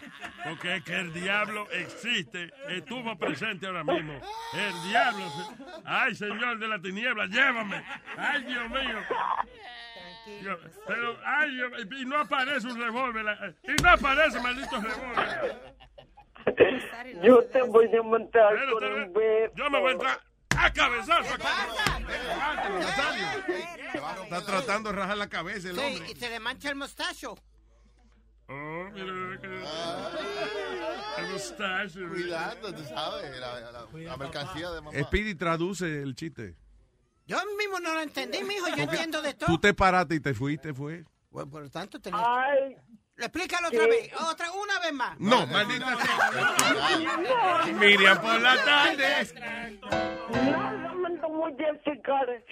Porque 0.46 0.76
es 0.78 0.84
que 0.86 0.96
el 0.96 1.12
diablo 1.14 1.68
existe. 1.72 2.50
Estuvo 2.70 3.18
presente 3.18 3.68
ahora 3.68 3.84
mismo. 3.84 4.14
El 4.54 4.90
diablo. 4.90 5.26
se- 5.30 5.82
Ay, 5.84 6.16
señor 6.16 6.60
de 6.60 6.68
la 6.70 6.80
tiniebla, 6.80 7.26
llévame. 7.26 7.84
Ay, 8.18 8.44
Dios 8.44 8.70
mío. 8.70 9.00
Yo- 10.44 10.58
pero, 10.88 11.18
ay, 11.26 11.56
Dios- 11.56 11.74
y 12.00 12.06
no 12.06 12.18
aparece 12.20 12.68
un 12.68 12.80
revólver. 12.82 13.26
Y 13.64 13.84
no 13.84 13.90
aparece, 13.90 14.40
maldito 14.40 14.80
revólver. 14.80 15.62
Yo 17.22 17.44
te 17.46 17.62
voy 17.64 17.90
a 17.96 18.02
matar 18.04 18.58
con 18.72 18.84
un 18.86 19.14
beso. 19.14 19.54
Yo 19.56 19.70
me 19.70 19.80
voy 19.80 19.90
a 19.90 19.92
entrar 19.94 20.20
a 20.66 20.74
cabezazo. 20.74 21.34
Está 24.24 24.46
tratando 24.46 24.90
de 24.92 24.96
rajar 24.96 25.18
la 25.18 25.28
cabeza 25.30 25.70
el 25.70 25.76
Sí, 25.76 25.82
hombre. 25.82 26.12
y 26.12 26.16
se 26.16 26.30
le 26.30 26.40
mancha 26.40 26.70
el 26.70 26.76
mostacho. 26.76 27.36
Oh, 28.48 28.90
mira 28.94 29.40
que... 29.40 29.48
El 31.22 31.28
mustache. 31.32 32.00
Cuidado, 32.08 32.74
tú 32.74 32.84
sabes, 32.84 33.40
la, 33.40 33.60
la- 33.72 33.86
la 33.94 34.18
mercancía 34.18 34.72
de 34.72 34.82
mamá. 34.82 34.98
Speedy 35.04 35.36
traduce 35.36 36.02
el 36.02 36.16
chiste. 36.16 36.56
Yo 37.28 37.38
mismo 37.58 37.80
no 37.80 37.94
lo 37.94 38.02
entendí, 38.02 38.44
mijo. 38.44 38.68
Yo 38.76 38.84
entiendo 38.84 39.22
de 39.22 39.34
Tú 39.34 39.46
todo. 39.46 39.60
te 39.60 39.74
paraste 39.74 40.16
y 40.16 40.20
te 40.20 40.34
fuiste, 40.34 40.74
fue. 40.74 41.06
Bueno, 41.30 41.50
por 41.50 41.62
lo 41.64 41.70
tanto, 41.70 42.00
tenés... 42.00 42.20
Ay, 42.22 42.76
Explícalo 43.18 43.68
otra 43.68 43.80
¿Qué? 43.86 43.88
vez. 43.90 44.12
Otra, 44.22 44.52
una 44.52 44.80
vez 44.80 44.94
más. 44.94 45.20
No, 45.20 45.46
maldita 45.48 45.96
sea. 45.98 47.74
Miriam 47.74 48.20
por 48.22 48.40
la 48.42 48.56
tarde. 48.64 49.28
me 50.96 51.28
voy 51.28 51.54
a 51.64 51.70
explicar 51.70 52.44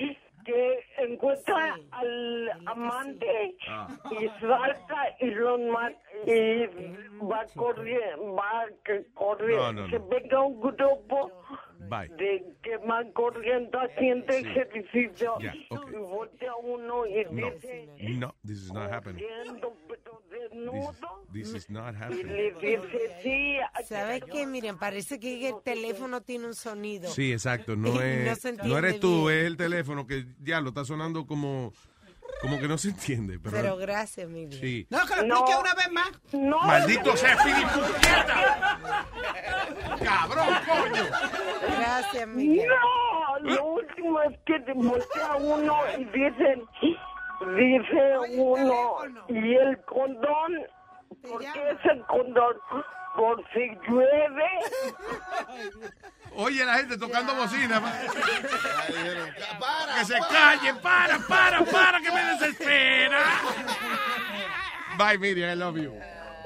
que 0.45 0.79
encuentra 0.97 1.75
al 1.91 2.49
amante 2.65 3.55
Ah. 3.67 3.87
y 4.11 4.27
salta 4.39 5.15
y 5.19 5.25
lo 5.31 5.57
mata 5.59 5.95
y 6.25 6.65
va 7.21 7.45
corriendo, 7.55 8.33
va 8.35 8.65
que 8.83 9.05
corriendo. 9.13 9.73
No, 9.73 9.81
no, 9.83 9.89
Se 9.89 9.99
no. 9.99 10.07
pega 10.09 10.41
un 10.41 10.59
grupo 10.59 11.31
Bye. 11.87 12.09
de 12.17 12.43
que 12.61 12.77
van 12.85 13.11
corriendo 13.13 13.79
haciendo 13.79 14.33
ejercicio 14.33 15.35
Ya, 15.39 15.53
ok. 15.69 15.89
y 15.91 15.95
voltea 15.95 16.55
uno 16.55 17.05
y 17.07 17.23
No. 17.31 17.51
dice 17.51 17.87
No, 18.17 18.35
this 18.45 18.57
is 18.63 18.73
not 18.73 18.91
happening. 18.91 19.23
pero 19.87 20.21
desnudo 20.29 21.25
This 21.31 21.53
is 21.53 21.69
not 21.69 21.93
y 21.93 21.97
happening. 22.03 22.27
le 22.27 22.51
dice 22.53 23.19
sí 23.23 23.57
¿Sabes 23.85 24.23
qué, 24.31 24.45
Miriam? 24.45 24.77
Parece 24.77 25.19
que 25.19 25.47
el 25.49 25.61
teléfono 25.63 26.21
tiene 26.21 26.47
un 26.47 26.55
sonido. 26.55 27.09
Sí, 27.09 27.31
exacto. 27.31 27.75
No, 27.75 27.89
No 27.93 28.01
es, 28.01 28.43
no, 28.43 28.49
entiende 28.49 28.77
eres 28.77 28.99
tú, 28.99 29.27
bien. 29.27 29.39
es 29.39 29.45
el 29.45 29.57
teléfono 29.57 30.05
que 30.07 30.25
ya 30.41 30.59
lo 30.61 30.69
está 30.69 30.83
sonando 30.85 31.25
como, 31.25 31.71
como 32.41 32.59
que 32.59 32.67
no 32.67 32.77
se 32.77 32.89
entiende. 32.89 33.39
Pero, 33.39 33.55
Pero 33.55 33.77
gracias, 33.77 34.29
Miriam. 34.29 34.59
sí. 34.61 34.87
No, 34.89 34.99
que 35.05 35.15
lo 35.15 35.21
explique 35.21 35.55
una 35.59 35.73
vez 35.73 35.91
más. 35.91 36.11
no 36.33 36.59
Maldito 36.61 37.17
sea 37.17 37.37
puñeta. 37.37 38.77
Cabrón, 40.03 40.47
coño. 40.67 41.03
Gracias, 41.77 42.27
Miriam. 42.27 42.67
No, 42.67 43.39
lo 43.55 43.65
último 43.65 44.21
es 44.21 44.37
que 44.45 44.59
te 44.61 44.73
voltea 44.73 45.35
uno 45.39 45.75
y 45.97 46.05
dicen, 46.05 46.63
dice 47.57 48.17
uno, 48.37 48.97
y 49.27 49.55
el 49.55 49.81
condón, 49.85 50.53
¿por 51.21 51.39
qué 51.39 51.71
es 51.71 51.85
el 51.91 52.05
condón? 52.05 52.55
Por 53.15 53.43
si 53.53 53.69
llueve. 53.89 54.49
Oye, 56.35 56.65
la 56.65 56.75
gente 56.75 56.97
tocando 56.97 57.35
bocina. 57.35 57.81
Para, 59.59 59.95
Que 59.95 60.05
se 60.05 60.19
callen, 60.29 60.77
para, 60.77 61.19
para, 61.19 61.65
para, 61.65 62.01
que 62.01 62.11
me 62.11 62.23
desespera. 62.23 63.19
Bye, 64.97 65.17
Miriam, 65.17 65.49
I 65.49 65.55
love 65.55 65.77
you. 65.77 65.93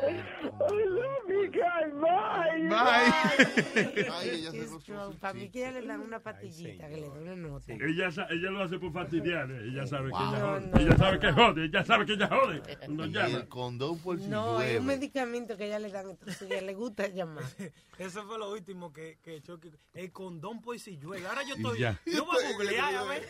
I 0.04 0.86
love 0.86 1.13
bye. 1.50 2.70
Bye. 2.70 4.10
Ay, 4.12 4.30
ella 4.30 4.52
se 4.52 4.68
stroke. 4.80 5.18
Para 5.20 5.34
mí 5.34 5.50
que 5.50 5.60
ya 5.60 5.72
le 5.72 5.82
dan 5.86 6.02
una 6.02 6.20
patillita 6.20 6.88
que 6.88 6.96
le 6.98 7.08
da 7.10 7.14
una 7.14 7.36
nota. 7.36 7.72
Ella, 7.74 8.10
ella 8.30 8.50
lo 8.52 8.64
hace 8.64 8.80
por 8.80 8.92
fastidiar. 8.94 9.50
eh. 9.52 9.68
Ella 9.70 9.88
sabe 9.88 10.10
que 10.10 10.16
ella 10.18 10.40
No, 10.40 10.48
jode. 10.48 10.68
no. 10.68 10.78
Ella 10.80 10.98
sabe 10.98 11.20
que 11.20 11.32
jode. 11.32 11.66
Ella 11.66 11.86
sabe 11.86 12.06
que 12.06 12.14
ella 12.14 12.28
jode. 12.28 12.62
Cuando 12.78 13.06
llama. 13.08 13.38
el 13.38 13.48
condón 13.48 14.00
por 14.00 14.20
si 14.20 14.28
No, 14.28 14.62
es 14.62 14.80
un 14.80 14.86
medicamento 14.86 15.58
que 15.58 15.70
ya 15.70 15.80
le 15.80 15.90
dan, 15.92 16.10
entonces 16.12 16.48
ya 16.48 16.62
le 16.62 16.74
gusta 16.74 17.08
llamar. 17.08 17.44
Eso 17.98 18.24
fue 18.26 18.38
lo 18.40 18.52
último 18.52 18.92
que, 18.92 19.20
que 19.22 19.42
Chucky... 19.42 19.72
El 19.94 20.12
condón 20.12 20.62
por 20.62 20.78
si 20.80 20.98
llueve. 20.98 21.28
Ahora 21.28 21.44
yo 21.44 21.56
estoy... 21.56 21.80
ya. 21.80 22.00
Yo 22.06 22.26
voy 22.26 22.44
a 22.44 22.52
googlear, 22.54 22.96
a 22.96 23.04
ver. 23.04 23.28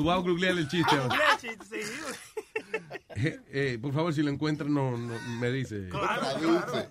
Tú 0.00 0.06
vas 0.06 0.16
a 0.16 0.20
googlear 0.22 0.56
el 0.56 0.66
chiste. 0.66 0.96
Eh, 3.16 3.38
eh, 3.52 3.78
por 3.82 3.92
favor, 3.92 4.12
si 4.14 4.22
lo 4.22 4.30
encuentras, 4.30 4.70
no, 4.70 4.96
no, 4.96 5.14
me 5.40 5.50
dice. 5.50 5.88
Traduce. 5.88 6.88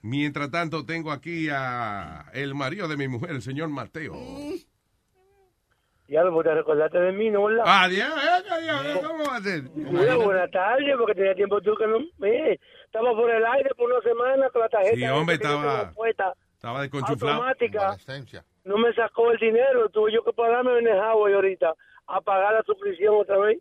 Mientras 0.00 0.50
tanto, 0.50 0.86
tengo 0.86 1.10
aquí 1.10 1.48
a 1.50 2.26
el 2.32 2.54
marido 2.54 2.86
de 2.86 2.96
mi 2.96 3.08
mujer, 3.08 3.30
el 3.32 3.42
señor 3.42 3.68
Mateo. 3.68 4.14
Ya 6.08 6.22
lo 6.22 6.42
te 6.42 6.54
recordaste 6.54 6.98
de 6.98 7.12
mí, 7.12 7.30
¿no? 7.30 7.48
Ah, 7.64 7.88
ya, 7.88 8.08
ya, 8.64 9.02
¿cómo 9.02 9.24
va 9.24 9.36
a 9.36 9.40
ser? 9.40 9.62
Buenas 9.62 10.50
tardes, 10.52 10.94
porque 10.96 11.14
tenía 11.14 11.34
tiempo 11.34 11.60
tú 11.60 11.74
que 11.76 11.86
no... 11.88 11.98
Eh, 12.26 12.58
estaba 12.86 13.10
por 13.10 13.30
el 13.30 13.44
aire 13.44 13.70
por 13.76 13.90
una 13.90 14.00
semana 14.02 14.48
con 14.50 14.62
la 14.62 14.68
tarjeta. 14.68 14.96
Sí, 14.96 15.04
hombre, 15.04 15.34
estaba- 15.34 15.92
Estaba 16.54 16.80
desconchuflado. 16.80 17.42
automática. 17.42 17.96
No 18.64 18.78
me 18.78 18.94
sacó 18.94 19.30
el 19.32 19.38
dinero. 19.38 19.90
Tuve 19.90 20.12
yo 20.12 20.24
que 20.24 20.32
pagarme 20.32 20.78
en 20.78 20.86
el 20.86 20.96
Huawei 20.96 21.34
ahorita 21.34 21.74
a 22.06 22.20
pagar 22.20 22.54
la 22.54 22.62
suscripción 22.64 23.14
otra 23.20 23.38
vez. 23.38 23.58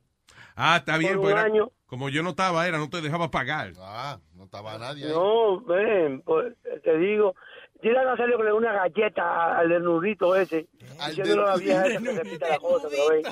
Ah, 0.56 0.78
está 0.78 0.98
bien, 0.98 1.14
Por 1.14 1.22
pues 1.24 1.34
un 1.34 1.39
era- 1.39 1.48
año. 1.48 1.72
como 1.88 2.10
yo 2.10 2.22
no 2.24 2.30
estaba, 2.32 2.68
era, 2.68 2.78
no 2.78 2.89
te 2.89 3.02
dejaba 3.02 3.32
pagar. 3.32 3.74
Ah, 3.80 4.20
no 4.36 4.46
estaba 4.46 4.78
nadie 4.78 5.06
ahí. 5.06 5.12
No, 5.12 5.62
ven, 5.62 6.22
pues 6.22 6.54
te 6.84 6.98
digo. 6.98 7.36
Dile 7.82 8.00
a 8.00 8.06
Nazario 8.06 8.38
que 8.38 8.44
le 8.44 8.50
dé 8.50 8.56
una 8.56 8.72
galleta 8.72 9.58
al 9.58 9.68
desnudito 9.70 10.36
ese. 10.36 10.68
Diciéndole 11.08 11.41
a 11.41 11.46
la 11.46 11.56
vieja 11.58 11.86
esa 11.88 12.02
que 12.02 12.12
repita 12.14 12.50
la 12.50 12.60
cosa 12.60 12.88
otra 12.88 13.00
vez. 13.10 13.26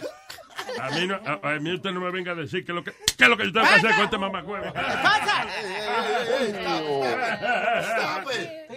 A 0.80 0.89
mí, 0.91 1.07
no, 1.07 1.16
a, 1.16 1.39
a 1.55 1.59
mí 1.59 1.74
usted 1.74 1.91
no 1.91 2.01
me 2.01 2.12
venga 2.12 2.34
a 2.34 2.36
decir 2.36 2.66
qué 2.66 2.72
es 2.72 2.76
lo 2.76 2.84
que, 2.84 2.91
qué 3.18 3.24
es 3.24 3.30
lo 3.30 3.38
que 3.38 3.45
yo 3.45 3.53
tengo 3.53 3.66
que 3.68 3.74
hacer 3.76 3.95
con 3.95 4.03
este 4.03 4.18
mamacuevo. 4.18 4.66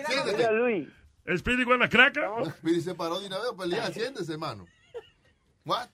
Siéntate. 0.06 0.36
Mira, 0.36 0.52
Luis. 0.52 0.88
¿Speedy 1.36 1.64
con 1.64 1.78
la 1.78 1.88
craca? 1.88 2.30
Speedy 2.58 2.80
se 2.80 2.94
paró 2.94 3.18
de 3.20 3.26
una 3.26 3.38
vez 3.38 3.48
a 3.52 3.56
pelear. 3.56 3.92
Siéntese, 3.92 4.32
hermano. 4.32 4.66
What? 5.64 5.88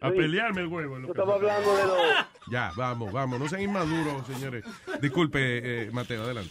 A 0.00 0.10
pelearme 0.10 0.60
el 0.62 0.66
huevo. 0.68 0.98
lo 0.98 1.32
hablando 1.34 1.76
de 1.76 1.84
los... 1.86 1.96
Ya, 2.50 2.70
vamos, 2.76 3.12
vamos, 3.12 3.40
no 3.40 3.48
sean 3.48 3.62
inmaduros, 3.62 4.24
señores. 4.26 4.64
Disculpe, 5.00 5.84
eh, 5.86 5.90
Mateo, 5.90 6.22
adelante. 6.22 6.50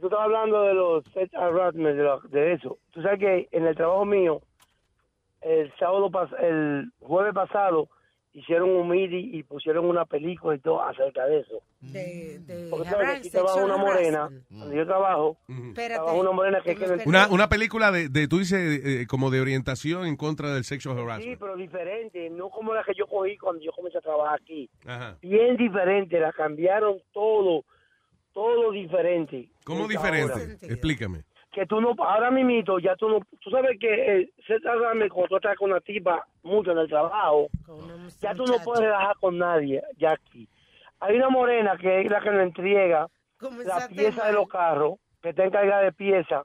Tú 0.00 0.06
estabas 0.06 0.24
hablando 0.26 0.62
de 0.62 0.74
los 0.74 1.04
harassment, 1.34 1.96
de, 1.96 2.02
lo- 2.02 2.20
de 2.20 2.52
eso. 2.54 2.78
Tú 2.92 3.02
sabes 3.02 3.18
que 3.18 3.48
en 3.50 3.66
el 3.66 3.74
trabajo 3.76 4.04
mío, 4.04 4.40
el 5.42 5.70
sábado, 5.78 6.10
el 6.38 6.90
jueves 7.00 7.34
pasado, 7.34 7.88
hicieron 8.32 8.70
un 8.70 8.88
meeting 8.88 9.30
y 9.34 9.42
pusieron 9.42 9.86
una 9.86 10.04
película 10.04 10.54
y 10.54 10.58
todo 10.60 10.82
acerca 10.82 11.24
de 11.26 11.40
eso. 11.40 11.62
De, 11.80 12.38
de 12.40 12.68
Porque 12.70 12.88
sabes 12.88 13.08
aquí 13.18 13.30
trabaja 13.30 13.64
una 13.64 13.76
morena, 13.76 14.28
donde 14.50 14.76
yo 14.76 14.86
trabajo, 14.86 15.38
trabaja 15.74 16.12
una 16.12 16.30
morena 16.32 16.60
que... 16.62 16.74
que 16.76 16.84
el- 16.84 17.02
Una, 17.06 17.28
una 17.28 17.48
película 17.48 17.90
de, 17.90 18.08
de, 18.08 18.28
tú 18.28 18.38
dices, 18.38 18.80
eh, 18.84 19.06
como 19.08 19.30
de 19.30 19.40
orientación 19.40 20.06
en 20.06 20.16
contra 20.16 20.52
del 20.54 20.64
sexual 20.64 20.96
Sí, 20.96 21.02
harassment. 21.02 21.38
pero 21.40 21.56
diferente, 21.56 22.30
no 22.30 22.50
como 22.50 22.74
la 22.74 22.84
que 22.84 22.92
yo 22.94 23.06
cogí 23.06 23.36
cuando 23.38 23.62
yo 23.62 23.72
comencé 23.72 23.98
a 23.98 24.02
trabajar 24.02 24.38
aquí. 24.40 24.68
Ajá. 24.86 25.16
Bien 25.22 25.56
diferente, 25.56 26.18
la 26.20 26.32
cambiaron 26.32 26.98
todo, 27.12 27.64
todo 28.32 28.70
diferente. 28.72 29.48
¿Cómo 29.64 29.82
Ahora. 29.82 29.88
diferente? 29.94 30.66
Explícame. 30.66 31.24
Que 31.58 31.66
tú 31.66 31.80
no, 31.80 31.92
ahora 31.98 32.30
mismo 32.30 32.78
ya 32.78 32.94
tú 32.94 33.08
no, 33.08 33.18
tú 33.40 33.50
sabes 33.50 33.80
que 33.80 34.30
trata 34.46 34.92
cuando 35.10 35.28
tú 35.28 35.36
estás 35.36 35.56
con 35.56 35.72
una 35.72 35.80
tipa 35.80 36.24
mucho 36.44 36.70
en 36.70 36.78
el 36.78 36.88
trabajo, 36.88 37.48
ya 38.20 38.32
tú 38.32 38.44
no 38.46 38.58
puedes 38.64 38.84
relajar 38.84 39.16
con 39.18 39.38
nadie, 39.38 39.82
ya 39.96 40.12
aquí. 40.12 40.48
Hay 41.00 41.16
una 41.16 41.30
morena 41.30 41.76
que 41.76 42.02
es 42.02 42.10
la 42.10 42.20
que 42.20 42.30
nos 42.30 42.42
entrega 42.42 43.08
la 43.40 43.88
pieza 43.88 44.26
de 44.26 44.34
los 44.34 44.48
carros, 44.48 45.00
que 45.20 45.30
está 45.30 45.46
encargada 45.46 45.82
de 45.82 45.90
pieza, 45.90 46.44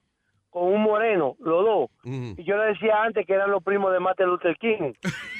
con 0.50 0.64
un 0.64 0.82
moreno, 0.82 1.36
los 1.40 1.64
dos. 1.64 1.90
Y 2.04 2.44
yo 2.44 2.58
le 2.58 2.74
decía 2.74 3.04
antes 3.04 3.28
que 3.28 3.34
eran 3.34 3.52
los 3.52 3.64
primos 3.64 3.94
de 3.94 4.00
Martin 4.00 4.26
Luther 4.26 4.58
King. 4.58 4.94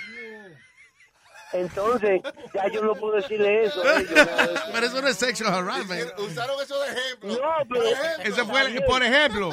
Entonces, 1.54 2.22
ya 2.54 2.68
yo 2.70 2.82
no 2.84 2.96
puedo 2.96 3.16
decirle 3.16 3.64
eso. 3.64 3.82
a 3.82 4.00
¿no? 4.00 4.06
Pero 4.74 4.86
eso 4.88 5.02
no 5.02 5.08
es 5.08 5.16
sexual 5.18 5.54
harassment. 5.54 6.18
Usaron 6.20 6.56
eso 6.62 6.82
de 6.82 6.88
ejemplo. 6.92 7.34
No, 7.34 7.52
pero... 7.70 7.84
Ese 8.24 8.44
fue, 8.44 8.62
el- 8.62 8.84
por 8.86 9.04
ejemplo, 9.04 9.50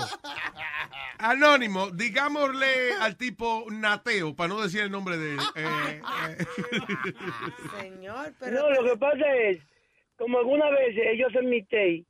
Anónimo, 1.18 1.90
digámosle 1.90 2.94
al 3.00 3.16
tipo 3.16 3.66
Nateo, 3.70 4.34
para 4.34 4.48
no 4.48 4.62
decir 4.62 4.80
el 4.80 4.90
nombre 4.90 5.18
de 5.18 5.32
él. 5.34 5.40
eh, 5.56 6.00
eh. 6.38 6.44
Señor, 7.80 8.32
pero... 8.38 8.62
No, 8.62 8.70
lo 8.70 8.90
que 8.90 8.96
pasa 8.98 9.34
es, 9.36 9.58
como 10.16 10.38
algunas 10.38 10.70
veces 10.70 11.02
ellos 11.12 11.28
hacen 11.30 11.50
mistake 11.50 12.04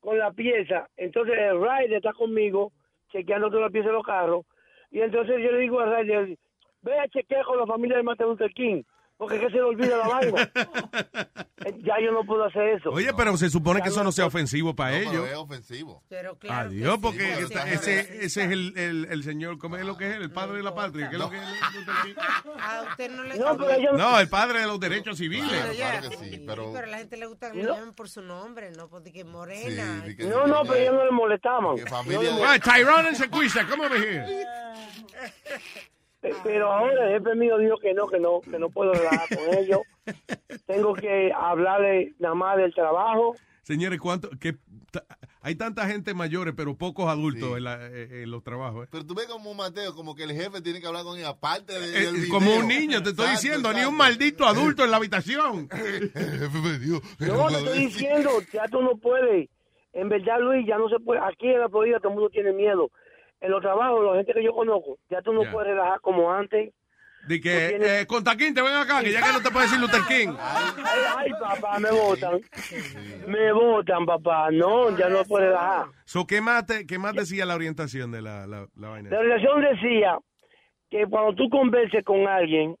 con 0.00 0.18
la 0.18 0.32
pieza, 0.32 0.88
entonces 0.96 1.34
el 1.38 1.60
rider 1.60 1.94
está 1.94 2.12
conmigo 2.12 2.72
chequeando 3.12 3.50
toda 3.50 3.62
la 3.62 3.70
pieza 3.70 3.88
de 3.88 3.94
los 3.94 4.04
carros, 4.04 4.44
y 4.90 5.00
entonces 5.00 5.36
yo 5.42 5.52
le 5.52 5.58
digo 5.58 5.80
al 5.80 5.96
rider, 5.96 6.36
ve 6.82 6.98
a 6.98 7.08
chequear 7.08 7.44
con 7.44 7.58
la 7.58 7.66
familia 7.66 7.96
de 7.96 8.02
Martin 8.02 8.26
Luther 8.26 8.52
King, 8.52 8.82
porque 9.18 9.34
es 9.36 9.40
que 9.42 9.46
se 9.48 9.56
le 9.56 9.62
olvida 9.62 9.96
la 9.98 10.08
vaina. 10.08 10.50
Ya 11.84 12.00
yo 12.02 12.12
no 12.12 12.24
puedo 12.24 12.44
hacer 12.44 12.62
eso. 12.78 12.90
Oye, 12.90 13.12
pero 13.14 13.36
se 13.36 13.50
supone 13.50 13.80
Ya 13.80 13.84
que 13.84 13.90
eso 13.90 14.02
no 14.02 14.10
sea 14.12 14.24
ofensivo 14.24 14.74
para 14.74 14.92
No, 14.92 14.98
pero 14.98 15.10
ellos. 15.10 15.28
es 15.28 15.36
ofensivo. 15.36 16.02
Pero 16.08 16.38
claro. 16.38 16.68
Adiós, 16.70 16.94
que 16.94 17.02
porque 17.02 17.34
sí, 17.36 17.42
esta- 17.42 17.62
sí, 17.64 17.70
ese, 17.74 18.04
sí. 18.04 18.08
ese 18.20 18.44
es 18.44 18.50
el, 18.52 18.78
el, 18.78 19.08
el 19.10 19.22
señor, 19.24 19.58
¿cómo 19.58 19.76
es 19.76 19.84
lo 19.84 19.96
que 19.98 20.08
es? 20.08 20.16
El 20.16 20.30
padre 20.30 20.58
de 20.58 20.62
la 20.62 20.74
patria. 20.74 21.10
¿qué 21.10 21.16
es 21.16 21.20
lo 21.20 21.28
que 21.28 21.36
es? 21.36 21.42
A 22.62 22.82
usted 22.88 23.10
no 23.10 23.22
le 23.24 23.36
No, 23.36 23.56
pero 23.58 23.92
No, 23.98 24.18
el 24.18 24.28
padre 24.30 24.60
de 24.60 24.66
los 24.66 24.80
derechos 24.80 25.18
civiles. 25.18 25.50
Claro, 25.76 26.08
que 26.08 26.16
sí, 26.16 26.30
Sí, 26.30 26.44
pero... 26.46 26.72
pero 26.72 26.86
a 26.86 26.90
la 26.90 26.98
gente 26.98 27.16
le 27.18 27.26
gusta 27.26 27.50
que 27.50 27.58
le 27.58 27.64
llamen 27.64 27.92
por 27.94 28.08
su 28.08 28.22
nombre, 28.22 28.70
no 28.70 28.88
por 28.88 29.02
que 29.02 29.24
morena. 29.24 30.04
Que- 30.16 30.24
No, 30.24 30.46
no, 30.46 30.62
pero 30.62 30.74
ellos 30.76 30.94
no 30.94 31.04
le 31.04 31.10
molestaban. 31.10 31.76
Familia- 31.86 32.30
No 32.30 32.50
Hey, 32.52 32.60
Tyrone 32.60 33.14
Sequisha, 33.14 33.66
come 33.66 33.84
over 33.86 34.00
here. 34.00 34.24
Eh, 36.22 36.34
Pero 36.42 36.72
ahora 36.72 37.06
el 37.08 37.18
jefe 37.22 37.34
mío 37.36 37.56
dijo 37.58 37.78
que 37.78 37.94
no, 37.94 38.08
que 38.08 38.18
no, 38.18 38.40
que 38.40 38.58
no 38.58 38.70
puedo 38.70 38.92
relajar 38.92 39.28
con 39.38 39.54
ellos. 39.56 39.80
Tengo 40.66 40.94
que 40.94 41.32
hablarle 41.32 42.14
nada 42.18 42.34
más 42.34 42.56
del 42.56 42.74
trabajo. 42.74 43.36
Señores, 43.62 44.00
¿cuánto? 44.00 44.30
Que, 44.40 44.54
ta- 44.90 45.04
hay 45.42 45.54
tanta 45.54 45.86
gente 45.86 46.14
mayores, 46.14 46.54
pero 46.56 46.74
pocos 46.76 47.06
adultos 47.08 47.56
en, 47.58 47.64
la- 47.64 47.86
eh, 47.86 48.22
en 48.22 48.30
los 48.30 48.42
trabajos. 48.42 48.86
¿eh? 48.86 48.88
Pero 48.90 49.06
tú 49.06 49.14
ves 49.14 49.26
como 49.26 49.52
Mateo, 49.54 49.94
como 49.94 50.14
que 50.14 50.24
el 50.24 50.32
jefe 50.32 50.60
tiene 50.62 50.80
que 50.80 50.86
hablar 50.86 51.04
con 51.04 51.18
él 51.18 51.24
aparte 51.26 51.78
de, 51.78 51.86
Eh, 51.98 52.06
del 52.06 52.16
video. 52.16 52.30
como 52.30 52.56
un 52.56 52.66
niño, 52.66 53.02
te 53.02 53.10
estoy 53.10 53.26
Exacto, 53.26 53.40
diciendo, 53.48 53.72
ni 53.74 53.84
un 53.84 53.96
maldito 53.96 54.46
adulto 54.46 54.84
en 54.84 54.90
la 54.90 54.96
habitación. 54.96 55.68
El 55.72 56.10
jefe 56.10 56.58
me 56.62 56.78
dijo 56.78 57.00
que 57.18 57.26
No, 57.26 57.46
te 57.48 57.54
estoy 57.58 57.64
decir. 57.84 57.88
diciendo, 57.90 58.30
ya 58.52 58.66
tú 58.68 58.80
no 58.82 58.96
puedes. 58.96 59.48
En 59.92 60.08
verdad, 60.08 60.38
Luis, 60.40 60.66
ya 60.66 60.78
no 60.78 60.88
se 60.88 60.98
puede. 60.98 61.20
Aquí 61.20 61.46
en 61.48 61.60
la 61.60 61.68
Florida 61.68 61.98
todo 61.98 62.08
el 62.08 62.14
mundo 62.14 62.30
tiene 62.30 62.52
miedo. 62.52 62.90
En 63.40 63.50
los 63.50 63.60
trabajos, 63.60 64.04
la 64.04 64.16
gente 64.16 64.32
que 64.34 64.42
yo 64.44 64.52
conozco, 64.52 64.98
ya 65.10 65.22
tú 65.22 65.32
no 65.32 65.42
puedes 65.52 65.70
relajar 65.70 66.00
como 66.00 66.32
antes. 66.32 66.72
De 67.26 67.40
que, 67.40 67.68
tienes- 67.68 68.02
eh, 68.02 68.06
con 68.06 68.24
Taquín, 68.24 68.54
te 68.54 68.62
ven 68.62 68.74
acá, 68.74 69.02
que 69.02 69.12
ya 69.12 69.20
que 69.22 69.32
no 69.32 69.40
te 69.42 69.50
puede 69.50 69.66
decir 69.66 69.80
Luther 69.80 70.00
King. 70.08 70.34
Ay, 70.38 71.00
ay, 71.16 71.30
papá, 71.38 71.78
me 71.78 71.90
votan. 71.90 72.40
Me 73.26 73.52
votan, 73.52 74.06
papá. 74.06 74.50
No, 74.50 74.96
ya 74.96 75.08
no 75.08 75.24
puedes 75.24 75.48
relajar. 75.48 75.86
So, 76.04 76.26
¿qué, 76.26 76.40
más 76.40 76.64
te- 76.66 76.86
¿Qué 76.86 76.98
más 76.98 77.14
decía 77.14 77.44
la 77.44 77.54
orientación 77.54 78.10
de 78.12 78.22
la, 78.22 78.46
la, 78.46 78.66
la 78.76 78.88
vaina? 78.88 79.10
La 79.10 79.20
relación 79.20 79.60
decía 79.62 80.18
que 80.90 81.04
cuando 81.06 81.34
tú 81.34 81.48
converses 81.50 82.02
con 82.04 82.26
alguien, 82.26 82.76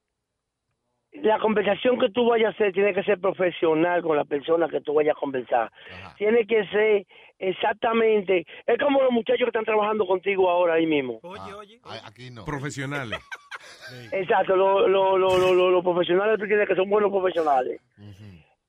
la 1.22 1.38
conversación 1.38 1.98
que 1.98 2.10
tú 2.10 2.28
vayas 2.28 2.48
a 2.48 2.50
hacer 2.50 2.72
tiene 2.72 2.92
que 2.94 3.02
ser 3.02 3.18
profesional 3.20 4.02
con 4.02 4.16
la 4.16 4.24
persona 4.24 4.68
que 4.68 4.80
tú 4.80 4.94
vayas 4.94 5.16
a 5.16 5.20
conversar. 5.20 5.70
Tiene 6.16 6.46
que 6.46 6.66
ser 6.68 7.06
exactamente, 7.38 8.46
es 8.66 8.78
como 8.78 9.02
los 9.02 9.12
muchachos 9.12 9.40
que 9.44 9.46
están 9.50 9.64
trabajando 9.64 10.06
contigo 10.06 10.48
ahora 10.50 10.74
ahí 10.74 10.86
mismo. 10.86 11.18
Oye, 11.22 11.54
oye. 11.54 11.80
Ay, 11.84 12.00
Aquí 12.04 12.30
no. 12.30 12.44
Profesionales. 12.44 13.18
Exacto, 14.12 14.54
los 14.56 14.88
lo, 14.88 15.16
lo, 15.18 15.38
lo, 15.38 15.54
lo- 15.54 15.70
los 15.70 15.82
profesionales 15.84 16.38
que 16.40 16.74
son 16.76 16.88
buenos 16.90 17.10
profesionales. 17.10 17.80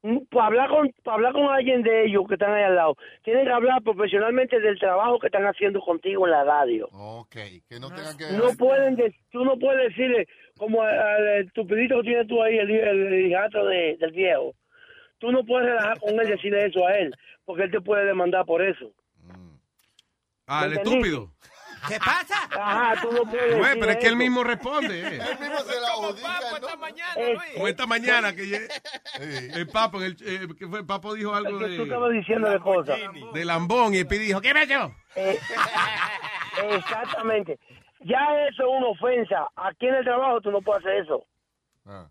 Mm, 0.02 0.20
Para 0.32 0.46
hablar, 0.48 0.70
con, 0.70 0.90
para 1.04 1.16
hablar 1.16 1.34
con 1.34 1.44
alguien 1.48 1.82
de 1.84 2.06
ellos 2.06 2.24
que 2.26 2.36
están 2.36 2.54
ahí 2.54 2.64
al 2.64 2.76
lado, 2.76 2.96
tienen 3.24 3.46
que 3.46 3.52
hablar 3.52 3.82
profesionalmente 3.84 4.58
del 4.62 4.80
trabajo 4.80 5.20
que 5.20 5.28
están 5.28 5.44
haciendo 5.44 5.82
contigo 5.82 6.26
en 6.26 6.32
la 6.32 6.46
radio. 6.46 6.88
Ok, 6.94 7.36
que 7.68 7.80
no 7.82 7.90
tenga 7.90 8.16
que... 8.18 8.32
No 8.38 8.54
pueden, 8.58 8.96
de- 8.96 9.14
tú 9.30 9.44
no 9.44 9.58
puedes 9.60 9.90
decirle 9.90 10.26
como 10.60 10.84
al- 10.84 11.40
estupidito 11.46 11.96
que 11.98 12.04
tienes 12.10 12.28
tú 12.28 12.44
ahí, 12.44 12.58
el, 12.60 12.70
el 12.70 13.26
hijastro 13.26 13.66
de, 13.66 13.98
del 14.00 14.12
viejo. 14.12 14.54
Tú 15.18 15.32
no 15.32 15.44
puedes 15.44 15.68
relajar 15.70 16.00
con 16.00 16.12
él 16.20 16.28
y 16.28 16.32
decirle 16.32 16.66
eso 16.68 16.86
a 16.86 16.94
él, 16.98 17.14
porque 17.46 17.64
él 17.64 17.72
te 17.72 17.82
puede 17.82 18.06
demandar 18.06 18.46
por 18.46 18.62
eso. 18.62 18.92
Ah, 20.48 20.66
el 20.66 20.72
¿Me 20.72 20.76
entendiste? 20.78 21.08
estúpido. 21.10 21.32
¿Qué 21.88 21.98
pasa? 21.98 22.36
Ajá, 22.52 23.02
tú 23.02 23.10
no 23.14 23.24
puedes 23.24 23.58
Güey, 23.58 23.80
pero 23.80 23.92
es 23.94 23.98
que 23.98 24.08
él 24.08 24.18
mismo 24.18 24.44
responde. 24.44 25.00
eh. 25.00 25.06
Él 25.22 25.40
mismo 25.40 25.60
se 25.60 25.80
la 25.80 25.96
odica, 25.96 26.40
¿no? 26.60 27.22
Es- 27.22 27.54
Como 27.54 27.68
esta 27.70 27.86
mañana 27.88 28.36
que 28.36 28.48
ye- 28.48 28.68
el 29.56 29.68
Papo, 29.68 30.02
el, 30.02 30.18
eh, 30.26 30.48
que 30.58 30.68
fue, 30.68 30.80
el 30.80 30.86
Papo 30.86 31.14
dijo 31.14 31.34
algo 31.34 31.58
que 31.58 31.66
tú 31.68 31.72
de, 31.78 31.84
estabas 31.84 32.12
diciendo 32.12 32.50
de 32.50 32.60
cosas. 32.60 33.00
de 33.34 33.46
Lambón 33.46 33.94
y 33.94 34.00
el 34.00 34.08
Pi 34.08 34.18
dijo, 34.18 34.42
¿qué 34.42 34.54
pasó? 34.54 34.94
Eh, 35.16 35.38
exactamente. 36.72 37.60
Ya 38.00 38.20
eso 38.48 38.64
es 38.64 38.70
una 38.70 38.88
ofensa. 38.88 39.48
Aquí 39.56 39.88
en 39.88 39.96
el 39.96 40.04
trabajo 40.04 40.42
tú 40.42 40.52
no 40.52 40.62
puedes 40.62 40.86
hacer 40.86 41.00
eso. 41.04 41.26
Ah. 41.86 42.08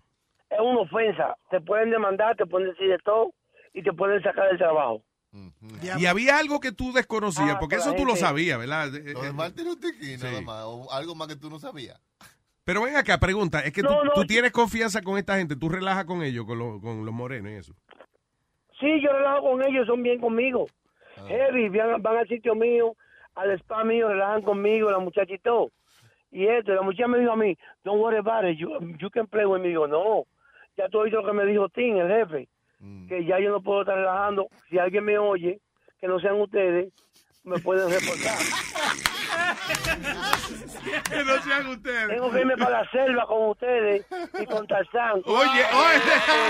Es 0.50 0.60
una 0.60 0.80
ofensa. 0.80 1.36
Te 1.50 1.60
pueden 1.60 1.90
demandar, 1.90 2.36
te 2.36 2.46
pueden 2.46 2.68
decir 2.70 2.88
de 2.88 2.98
todo 2.98 3.32
y 3.72 3.82
te 3.82 3.92
pueden 3.92 4.22
sacar 4.22 4.48
del 4.48 4.58
trabajo. 4.58 5.02
Y 6.00 6.06
había 6.06 6.38
algo 6.38 6.58
que 6.58 6.72
tú 6.72 6.92
desconocías, 6.92 7.56
Ah, 7.56 7.58
porque 7.60 7.76
por 7.76 7.86
eso 7.86 7.94
tú 7.94 8.04
lo 8.06 8.16
sabías, 8.16 8.58
¿verdad? 8.58 8.86
Eh, 8.94 9.12
Lo 9.12 9.20
de 9.22 9.88
eh, 9.88 10.18
Sí. 10.18 10.24
nada 10.24 10.40
más. 10.40 10.64
O 10.64 10.90
algo 10.90 11.14
más 11.14 11.28
que 11.28 11.36
tú 11.36 11.50
no 11.50 11.58
sabías. 11.58 12.00
Pero 12.64 12.82
ven 12.82 12.96
acá, 12.96 13.18
pregunta, 13.18 13.60
es 13.60 13.72
que 13.72 13.82
tú, 13.82 13.88
No, 13.90 14.00
tú 14.14 14.22
yo- 14.22 14.26
tienes 14.26 14.52
confianza 14.52 15.00
con 15.02 15.16
esta 15.18 15.36
gente, 15.36 15.54
tú 15.56 15.68
relajas 15.68 16.04
con 16.06 16.22
ellos, 16.22 16.44
con, 16.46 16.58
los- 16.58 16.80
con 16.80 17.04
los 17.04 17.14
morenos 17.14 17.50
y 17.52 17.54
eso. 17.56 17.74
Sí, 18.80 19.00
yo 19.02 19.12
relajo 19.12 19.42
con 19.42 19.62
ellos, 19.64 19.86
son 19.86 20.02
bien 20.02 20.20
conmigo. 20.20 20.66
Heavy, 21.28 21.68
van, 21.70 22.00
van 22.02 22.16
al 22.18 22.28
sitio 22.28 22.54
mío, 22.54 22.94
al 23.38 23.50
spa 23.58 23.84
mío, 23.84 24.08
relajan 24.08 24.42
conmigo, 24.42 24.90
la 24.90 24.98
muchacha 24.98 25.32
y 25.34 25.38
todo. 25.38 25.70
Y 26.30 26.46
esto, 26.46 26.74
la 26.74 26.82
muchacha 26.82 27.08
me 27.08 27.18
dijo 27.18 27.32
a 27.32 27.36
mí, 27.36 27.56
don't 27.84 28.00
worry 28.00 28.18
about 28.18 28.44
it, 28.44 28.58
you, 28.58 28.70
you 28.98 29.10
can 29.10 29.26
play 29.26 29.44
with 29.46 29.60
me. 29.60 29.68
Digo, 29.68 29.86
no, 29.86 30.24
ya 30.76 30.88
tú 30.88 30.98
oíste 31.00 31.16
lo 31.16 31.24
que 31.24 31.32
me 31.32 31.44
dijo 31.46 31.68
Tim, 31.70 31.96
el 31.96 32.08
jefe, 32.08 32.48
que 33.08 33.24
ya 33.24 33.38
yo 33.40 33.50
no 33.50 33.60
puedo 33.62 33.80
estar 33.82 33.96
relajando. 33.96 34.48
Si 34.68 34.78
alguien 34.78 35.04
me 35.04 35.16
oye, 35.18 35.58
que 36.00 36.06
no 36.06 36.20
sean 36.20 36.40
ustedes, 36.40 36.92
me 37.44 37.58
pueden 37.60 37.88
reportar. 37.88 38.36
que 41.10 41.24
no 41.24 41.42
sean 41.42 41.66
ustedes. 41.68 42.08
Tengo 42.08 42.30
que 42.30 42.40
irme 42.40 42.56
para 42.56 42.82
la 42.82 42.90
selva 42.90 43.26
con 43.26 43.48
ustedes 43.50 44.06
y 44.40 44.46
con 44.46 44.66
Tarzán. 44.66 45.20
Oye, 45.24 45.66
Con 45.70 45.80
oye. 45.80 45.98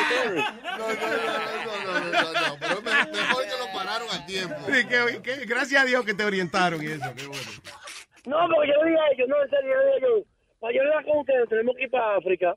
ustedes. 0.03 0.45
No, 0.64 0.78
no, 0.78 0.84
no, 0.84 0.89
no, 1.84 1.93
no, 2.11 2.22
no, 2.49 2.57
pero 2.61 2.76
me- 2.82 3.07
mejor 3.12 3.43
que 3.45 3.57
lo 3.59 3.66
pararon 3.89 4.09
a 4.12 4.26
tiempo. 4.26 4.55
Sí, 4.66 4.86
que- 4.86 5.22
que- 5.22 5.47
gracias 5.47 5.82
a 5.82 5.84
Dios 5.86 6.05
que 6.05 6.14
te 6.14 6.24
orientaron 6.24 6.82
y 6.82 6.86
eso, 6.86 7.12
qué 7.16 7.26
bueno. 7.26 7.51
No, 8.26 8.36
porque 8.55 8.68
yo 8.70 8.84
le 8.84 8.91
dije 8.91 9.01
a 9.03 9.12
ellos, 9.14 9.28
no, 9.28 9.43
en 9.43 9.51
serio, 9.51 9.70
yo 9.72 9.78
le 9.78 9.84
dije 9.86 9.95
a 9.95 10.09
ellos, 10.09 10.26
para 10.61 10.74
yo 10.74 10.80
hablar 10.82 11.05
con 11.05 11.18
ustedes 11.18 11.49
tenemos 11.49 11.76
que 11.76 11.82
ir 11.84 11.91
para 11.91 12.16
África, 12.16 12.55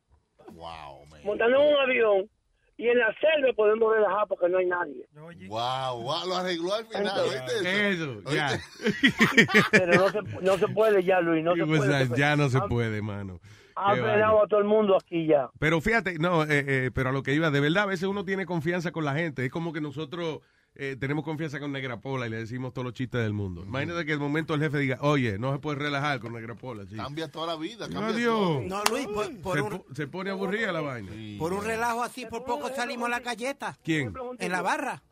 Wow, 0.53 1.05
man. 1.09 1.19
montando 1.23 1.61
en 1.61 1.67
un 1.73 1.79
avión, 1.79 2.29
y 2.77 2.87
en 2.87 2.97
la 2.97 3.13
selva 3.21 3.53
podemos 3.55 3.93
relajar 3.93 4.27
porque 4.27 4.49
no 4.49 4.57
hay 4.57 4.65
nadie. 4.65 5.05
Wow, 5.47 6.01
wow, 6.01 6.27
lo 6.27 6.35
arregló 6.35 6.73
al 6.73 6.85
final, 6.87 7.21
¿viste? 7.29 7.89
Eso, 7.91 8.21
ya. 8.31 8.59
Pero 9.71 9.93
no 9.93 10.09
se, 10.09 10.21
no 10.41 10.57
se 10.57 10.67
puede 10.69 11.03
ya, 11.03 11.21
Luis, 11.21 11.43
no 11.43 11.55
se 11.55 11.65
Pues, 11.65 11.79
puede. 11.79 12.17
ya 12.17 12.35
no 12.35 12.49
se 12.49 12.59
puede, 12.61 13.01
mano. 13.01 13.39
Frenado 13.73 14.03
vaina. 14.35 14.43
a 14.43 14.47
todo 14.47 14.59
el 14.59 14.65
mundo 14.65 14.97
aquí 14.97 15.27
ya. 15.27 15.49
Pero 15.59 15.79
fíjate, 15.79 16.17
no, 16.19 16.43
eh, 16.43 16.47
eh, 16.67 16.91
pero 16.93 17.09
a 17.09 17.11
lo 17.11 17.23
que 17.23 17.33
iba, 17.33 17.49
de 17.51 17.59
verdad, 17.59 17.83
a 17.83 17.87
veces 17.87 18.03
uno 18.07 18.25
tiene 18.25 18.45
confianza 18.45 18.91
con 18.91 19.05
la 19.05 19.13
gente. 19.13 19.45
Es 19.45 19.51
como 19.51 19.71
que 19.73 19.81
nosotros 19.81 20.39
eh, 20.75 20.95
tenemos 20.99 21.23
confianza 21.25 21.59
con 21.59 21.71
Negra 21.71 21.99
Pola 21.99 22.27
y 22.27 22.29
le 22.29 22.37
decimos 22.37 22.73
todos 22.73 22.85
los 22.85 22.93
chistes 22.93 23.21
del 23.21 23.33
mundo. 23.33 23.63
Imagínate 23.63 24.05
que 24.05 24.13
el 24.13 24.19
momento 24.19 24.53
el 24.53 24.61
jefe 24.61 24.77
diga, 24.79 24.97
oye, 25.01 25.37
no 25.37 25.51
se 25.53 25.59
puede 25.59 25.77
relajar 25.79 26.19
con 26.19 26.33
Negra 26.33 26.55
Pola. 26.55 26.85
sí. 26.89 26.95
Cambia 26.95 27.29
toda 27.29 27.47
la 27.47 27.55
vida, 27.57 27.89
cambia. 27.89 28.25
No, 28.25 28.83
Luis, 28.89 29.07
por, 29.07 29.37
por 29.41 29.55
se, 29.57 29.61
un, 29.61 29.69
po- 29.69 29.85
se 29.93 30.07
pone 30.07 30.29
aburrida 30.31 30.71
la 30.71 30.81
vaina. 30.81 31.11
por 31.37 31.51
un 31.53 31.63
relajo 31.63 32.03
así, 32.03 32.25
por 32.25 32.43
poco 32.45 32.69
salimos 32.73 33.07
a 33.07 33.09
la 33.11 33.19
galleta. 33.19 33.77
¿Quién? 33.83 34.13
En 34.39 34.51
la 34.51 34.61
barra. 34.61 35.03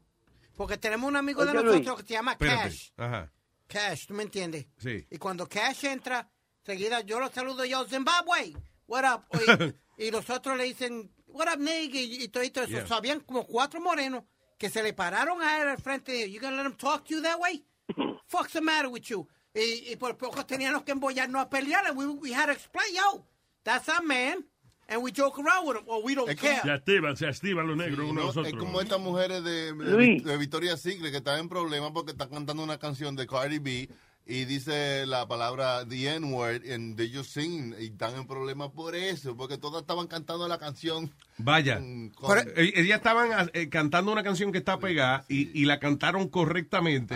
Porque 0.55 0.77
tenemos 0.77 1.07
un 1.09 1.15
amigo 1.15 1.45
de 1.45 1.53
nosotros 1.53 2.01
que 2.01 2.07
se 2.07 2.13
llama 2.13 2.33
Espérate. 2.33 2.63
Cash. 2.69 2.89
Ajá. 2.97 3.31
Cash, 3.67 4.07
¿tú 4.07 4.13
me 4.13 4.23
entiendes? 4.23 4.65
Sí. 4.77 5.05
Y 5.11 5.17
cuando 5.17 5.47
Cash 5.47 5.85
entra, 5.85 6.29
seguida 6.63 7.01
yo 7.01 7.19
lo 7.19 7.29
saludo 7.29 7.63
yo, 7.65 7.85
Zimbabwe, 7.85 8.53
what 8.87 9.03
up? 9.13 9.23
Y, 9.97 10.05
y 10.05 10.11
los 10.11 10.29
otros 10.29 10.57
le 10.57 10.63
dicen, 10.63 11.11
what 11.27 11.47
up, 11.53 11.59
nigga? 11.59 11.99
Y, 11.99 12.23
y 12.23 12.27
todo 12.29 12.41
eso. 12.43 12.65
Yeah. 12.67 12.87
So, 12.87 12.95
habían 12.95 13.19
como 13.19 13.45
cuatro 13.45 13.81
morenos 13.81 14.23
que 14.59 14.69
se 14.69 14.83
le 14.83 14.93
pararon 14.93 15.41
a 15.41 15.61
él 15.61 15.69
al 15.69 15.77
frente 15.79 16.11
de 16.11 16.29
You 16.29 16.39
gonna 16.39 16.57
let 16.57 16.65
him 16.65 16.75
talk 16.75 17.05
to 17.05 17.15
you 17.15 17.21
that 17.21 17.39
way? 17.39 17.63
Fuck's 18.27 18.53
the 18.53 18.61
matter 18.61 18.89
with 18.89 19.09
you? 19.09 19.27
Y, 19.55 19.91
y 19.91 19.95
por 19.95 20.15
poco 20.17 20.45
teníamos 20.45 20.83
que 20.83 20.91
embollarnos 20.91 21.41
a 21.41 21.49
pelear. 21.49 21.87
And 21.87 21.97
we, 21.97 22.05
we 22.05 22.31
had 22.31 22.47
to 22.47 22.51
explain, 22.51 22.93
yo, 22.93 23.25
that's 23.63 23.89
our 23.89 24.03
man. 24.03 24.45
And 24.87 25.01
we 25.03 25.11
joke 25.11 25.39
around 25.39 25.67
with 25.67 25.77
him, 25.77 25.83
or 25.87 26.03
we 26.03 26.13
don't 26.15 26.29
Es 26.29 26.35
care. 26.35 26.61
Se 26.63 26.71
activan, 26.71 27.15
se 27.15 27.27
activan 27.27 27.67
los 27.67 27.77
negros 27.77 27.99
Sí, 28.05 28.09
uno 28.11 28.21
¿no? 28.23 28.31
a 28.31 28.33
los 28.33 28.47
Es 28.47 28.53
como 28.53 28.81
estas 28.81 28.99
mujeres 28.99 29.43
de, 29.43 29.73
de, 29.73 30.21
de 30.23 30.37
Victoria 30.37 30.75
Secret 30.77 31.11
que 31.11 31.17
están 31.17 31.39
en 31.39 31.47
problemas 31.47 31.91
porque 31.91 32.11
están 32.11 32.29
cantando 32.29 32.63
una 32.63 32.77
canción 32.79 33.15
de 33.15 33.27
Cardi 33.27 33.59
B 33.59 33.89
y 34.29 34.45
dice 34.45 35.05
la 35.07 35.27
palabra 35.27 35.85
the 35.87 36.15
N-word 36.15 36.61
and 36.71 36.95
they 36.95 37.11
just 37.11 37.31
sing 37.31 37.73
y 37.79 37.85
están 37.87 38.15
en 38.15 38.27
problemas 38.27 38.69
por 38.69 38.95
eso, 38.95 39.35
porque 39.35 39.57
todas 39.57 39.81
estaban 39.81 40.05
cantando 40.07 40.47
la 40.47 40.59
canción. 40.59 41.11
Vaya. 41.39 41.77
con- 42.15 42.37
Eh, 42.55 42.73
Ellas 42.75 42.97
estaban 42.97 43.49
eh, 43.53 43.69
cantando 43.69 44.11
una 44.11 44.23
canción 44.23 44.51
que 44.51 44.59
está 44.59 44.77
pegada 44.77 45.25
y, 45.27 45.49
y 45.59 45.65
la 45.65 45.79
cantaron 45.79 46.29
correctamente 46.29 47.15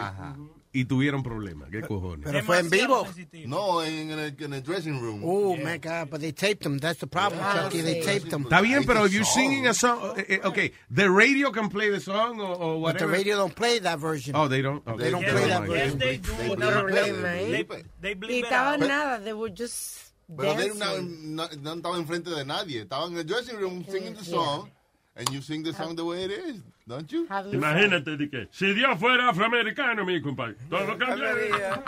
y 0.75 0.85
tuvieron 0.85 1.21
problemas. 1.21 1.69
¿Qué 1.69 1.81
cojones? 1.81 2.25
Pero 2.25 2.43
fue 2.43 2.59
en 2.59 2.69
vivo. 2.69 3.07
no, 3.45 3.83
en, 3.83 4.09
el, 4.09 4.35
en 4.39 4.53
el 4.53 4.63
dressing 4.63 4.99
room. 4.99 5.21
Oh, 5.23 5.55
my 5.55 5.77
God, 5.77 6.09
but 6.09 6.19
they 6.19 6.31
taped 6.33 6.65
him. 6.65 6.79
That's 6.79 6.99
the 6.99 7.07
problem, 7.07 7.39
Chucky. 7.53 7.81
They 7.81 8.01
taped 8.01 8.31
him. 8.33 8.43
Está 8.43 8.59
bien, 8.61 8.83
pero 8.83 9.05
if 9.05 9.13
you're 9.13 9.23
singing 9.23 9.67
a 9.67 9.73
song, 9.73 10.15
eh, 10.17 10.25
eh, 10.29 10.39
okay, 10.43 10.71
the 10.89 11.09
radio 11.09 11.51
can 11.51 11.69
play 11.69 11.89
the 11.91 11.99
song 11.99 12.39
or, 12.41 12.55
or 12.55 12.81
But 12.81 12.97
the 12.97 13.05
whatever. 13.05 13.11
radio 13.11 13.37
don't 13.37 13.55
play 13.55 13.79
that 13.79 13.99
version. 13.99 14.35
Oh, 14.35 14.47
they 14.47 14.61
don't. 14.63 14.81
Okay. 14.87 15.03
They 15.03 15.11
don't 15.11 15.21
Yes, 15.21 15.31
play 15.31 15.41
they 15.43 15.49
that 15.49 15.65
do. 15.65 15.73
Yes, 15.73 15.93
version. 15.93 15.99
they 15.99 16.17
do. 16.17 16.55
No 16.55 16.87
They, 16.89 17.59
¿eh? 17.59 17.83
they 18.01 18.11
Y 18.11 18.15
bleep 18.15 18.29
it 18.39 18.45
estaban 18.45 18.81
out. 18.81 18.87
nada, 18.89 19.23
they 19.23 19.33
were 19.33 19.49
just 19.51 19.99
Pero 20.35 20.55
no, 20.73 21.01
no, 21.01 21.47
no 21.61 21.73
estaba 21.75 21.97
enfrente 21.97 22.29
de 22.31 22.43
nadie. 22.45 22.81
Estaba 22.81 23.05
en 23.07 23.17
el 23.17 23.25
dressing 23.25 23.57
room 23.57 23.85
singing 23.87 24.15
the 24.15 24.23
song. 24.23 24.69
And 25.15 25.29
you 25.29 25.41
sing 25.41 25.61
the 25.63 25.71
song 25.73 25.95
the 25.95 26.03
way 26.03 26.23
it 26.23 26.31
is, 26.31 26.63
don't 26.87 27.07
you? 27.11 27.27
Imagínate 27.51 28.17
de 28.17 28.29
que 28.29 28.47
si 28.51 28.73
Dios 28.73 28.97
fuera 28.99 29.29
afroamericano, 29.29 30.03
mi 30.05 30.19
compadre, 30.21 30.55
todo 30.71 30.97
cambiaría. 30.97 31.83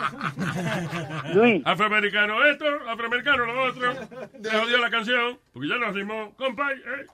Luis. 1.34 1.60
Afroamericano 1.66 2.44
esto, 2.46 2.64
afroamericano 2.88 3.46
lo 3.46 3.62
otro. 3.64 3.94
Se 4.42 4.50
jodió 4.50 4.78
la 4.78 4.90
canción, 4.90 5.38
porque 5.52 5.68
ya 5.68 5.76
nos 5.76 5.92
rimó. 5.94 6.34
Compadre, 6.36 6.76
eh. 6.76 7.06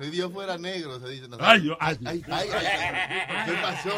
Si 0.00 0.10
Dios 0.10 0.32
fuera 0.32 0.58
negro, 0.58 0.98
se 0.98 1.08
dice. 1.08 1.28
Ay, 1.38 1.60
Dios, 1.60 1.76
ay. 1.78 1.98
ay, 2.04 2.22
ay, 2.28 2.48
ay. 2.52 3.44
¿Qué 3.46 3.52
pasó? 3.62 3.96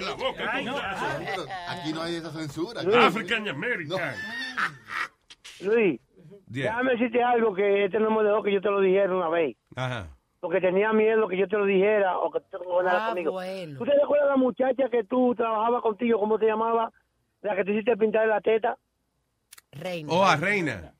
La 0.00 0.14
boca, 0.14 0.50
Ay, 0.50 0.64
no, 0.64 0.76
Aquí 1.68 1.92
no 1.92 2.00
hay 2.02 2.14
esa 2.14 2.30
censura. 2.30 2.80
African 3.06 3.46
American. 3.48 4.00
Luis, 5.60 6.00
Yeah. 6.48 6.70
déjame 6.70 6.92
decirte 6.92 7.22
algo 7.24 7.54
que 7.54 7.84
este 7.86 7.98
no 7.98 8.10
me 8.12 8.22
dejó 8.22 8.40
que 8.42 8.52
yo 8.52 8.60
te 8.60 8.70
lo 8.70 8.80
dijera 8.80 9.12
una 9.14 9.28
vez. 9.28 9.56
Ajá. 9.74 10.06
Porque 10.46 10.60
tenía 10.60 10.92
miedo 10.92 11.26
que 11.26 11.36
yo 11.36 11.48
te 11.48 11.56
lo 11.58 11.64
dijera 11.64 12.18
o 12.20 12.30
que 12.30 12.38
tú 12.38 12.46
te 12.52 12.56
Ah, 12.88 13.06
conmigo. 13.08 13.32
bueno. 13.32 13.78
¿Tú 13.80 13.84
te 13.84 13.94
recuerdas 13.98 14.28
la 14.28 14.36
muchacha 14.36 14.88
que 14.88 15.02
tú 15.02 15.34
trabajabas 15.34 15.82
contigo? 15.82 16.20
¿Cómo 16.20 16.38
se 16.38 16.46
llamaba? 16.46 16.92
La 17.42 17.56
que 17.56 17.64
te 17.64 17.72
hiciste 17.72 17.96
pintar 17.96 18.28
la 18.28 18.40
teta. 18.40 18.76
Reina. 19.72 20.12
Oh, 20.12 20.22
a 20.24 20.36
Reina. 20.36 20.92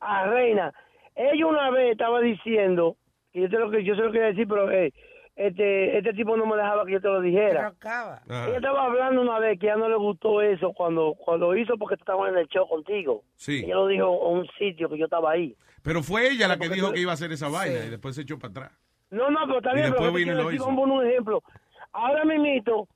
a 0.00 0.26
Reina. 0.26 0.70
Ella 1.16 1.46
una 1.46 1.70
vez 1.70 1.92
estaba 1.92 2.20
diciendo, 2.20 2.96
que 3.32 3.40
yo, 3.40 3.48
te 3.48 3.58
lo, 3.58 3.70
que 3.70 3.84
yo 3.84 3.94
se 3.94 4.02
lo 4.02 4.12
quería 4.12 4.26
decir, 4.28 4.46
pero 4.46 4.70
eh, 4.70 4.92
este, 5.34 5.96
este 5.96 6.12
tipo 6.12 6.36
no 6.36 6.44
me 6.44 6.56
dejaba 6.56 6.84
que 6.84 6.92
yo 6.92 7.00
te 7.00 7.08
lo 7.08 7.22
dijera. 7.22 7.68
acaba. 7.68 8.20
Ella 8.26 8.56
estaba 8.56 8.84
hablando 8.84 9.22
una 9.22 9.38
vez 9.38 9.58
que 9.58 9.66
ya 9.68 9.76
no 9.76 9.88
le 9.88 9.96
gustó 9.96 10.42
eso 10.42 10.74
cuando, 10.74 11.14
cuando 11.14 11.56
hizo 11.56 11.78
porque 11.78 11.96
tú 11.96 12.02
estabas 12.02 12.32
en 12.32 12.38
el 12.38 12.48
show 12.48 12.68
contigo. 12.68 13.24
Sí. 13.36 13.62
Ella 13.64 13.76
lo 13.76 13.86
dijo 13.86 14.30
en 14.30 14.38
un 14.40 14.46
sitio 14.58 14.90
que 14.90 14.98
yo 14.98 15.06
estaba 15.06 15.30
ahí. 15.30 15.56
Pero 15.82 16.02
fue 16.02 16.28
ella 16.30 16.46
la 16.48 16.56
que 16.56 16.64
Porque 16.64 16.74
dijo 16.74 16.88
tú- 16.88 16.92
que 16.92 17.00
iba 17.00 17.12
a 17.12 17.14
hacer 17.14 17.32
esa 17.32 17.48
vaina 17.48 17.80
Sí. 17.80 17.86
y 17.86 17.90
después 17.90 18.14
se 18.14 18.20
echó 18.22 18.38
para 18.38 18.50
atrás. 18.50 18.72
No, 19.10 19.30
no, 19.30 19.40
pero 19.46 19.58
está 19.58 19.72
bien, 19.74 19.92
pero 19.96 20.12
vino 20.12 20.32
lo 20.34 20.48
quiero 20.48 20.64
decir, 20.66 20.76
poner 20.76 20.96
un 20.98 21.06
ejemplo. 21.06 21.42
Ahora 21.92 22.24
mismito, 22.24 22.88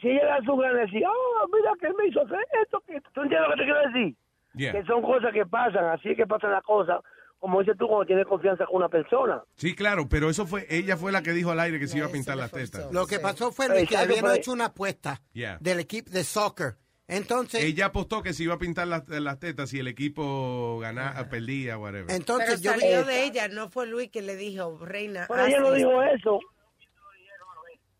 si 0.00 0.08
ella 0.08 0.26
da 0.26 0.38
su 0.44 0.56
gran 0.56 0.76
decir, 0.76 1.02
ah, 1.06 1.46
mira 1.52 1.72
que 1.80 1.86
él 1.86 1.94
me 1.96 2.06
hizo 2.08 2.22
hacer 2.22 2.38
esto, 2.62 2.80
que 2.86 3.00
¿tú 3.12 3.22
entiendes 3.22 3.48
lo 3.48 3.54
que 3.54 3.60
te 3.60 3.64
quiero 3.64 3.80
decir? 3.88 4.16
Yeah. 4.54 4.72
Que 4.72 4.84
son 4.84 5.02
cosas 5.02 5.32
que 5.32 5.46
pasan, 5.46 5.84
así 5.86 6.08
es 6.10 6.16
que 6.16 6.26
pasan 6.26 6.50
las 6.50 6.64
cosas, 6.64 6.98
como 7.38 7.60
dices 7.60 7.76
tú, 7.78 7.86
cuando 7.86 8.04
tienes 8.06 8.26
confianza 8.26 8.66
con 8.66 8.76
una 8.76 8.88
persona. 8.88 9.42
Sí, 9.54 9.74
claro, 9.76 10.08
pero 10.08 10.28
eso 10.28 10.44
fue, 10.46 10.66
ella 10.68 10.96
fue 10.96 11.12
la 11.12 11.22
que 11.22 11.30
dijo 11.30 11.52
al 11.52 11.60
aire 11.60 11.78
que 11.78 11.86
se 11.86 11.98
iba 11.98 12.06
a 12.08 12.10
pintar 12.10 12.36
las 12.36 12.50
tetas. 12.50 12.92
Lo 12.92 13.06
que 13.06 13.20
pasó 13.20 13.52
fue 13.52 13.68
Luis, 13.68 13.88
que 13.88 13.96
habían 13.96 14.22
pero- 14.22 14.34
hecho 14.34 14.52
una 14.52 14.66
apuesta 14.66 15.20
Yeah. 15.32 15.58
del 15.60 15.78
equipo 15.80 16.10
de 16.10 16.24
soccer. 16.24 16.74
Entonces, 17.10 17.62
Ella 17.64 17.86
apostó 17.86 18.22
que 18.22 18.32
se 18.32 18.44
iba 18.44 18.54
a 18.54 18.58
pintar 18.58 18.86
las, 18.88 19.08
las 19.08 19.38
tetas 19.38 19.70
si 19.70 19.78
el 19.80 19.88
equipo 19.88 20.78
ganaba, 20.80 21.28
perdía, 21.28 21.76
whatever. 21.76 22.10
entonces 22.14 22.60
Pero 22.60 22.74
yo 22.74 22.80
salió 22.80 23.04
de 23.04 23.24
ella, 23.24 23.48
no 23.48 23.68
fue 23.68 23.86
Luis 23.86 24.10
que 24.10 24.22
le 24.22 24.36
dijo, 24.36 24.78
Reina. 24.78 25.26
Pero 25.28 25.44
ella 25.46 25.60
no 25.60 25.74
esto". 25.74 25.88
dijo 25.88 26.02
eso. 26.02 26.40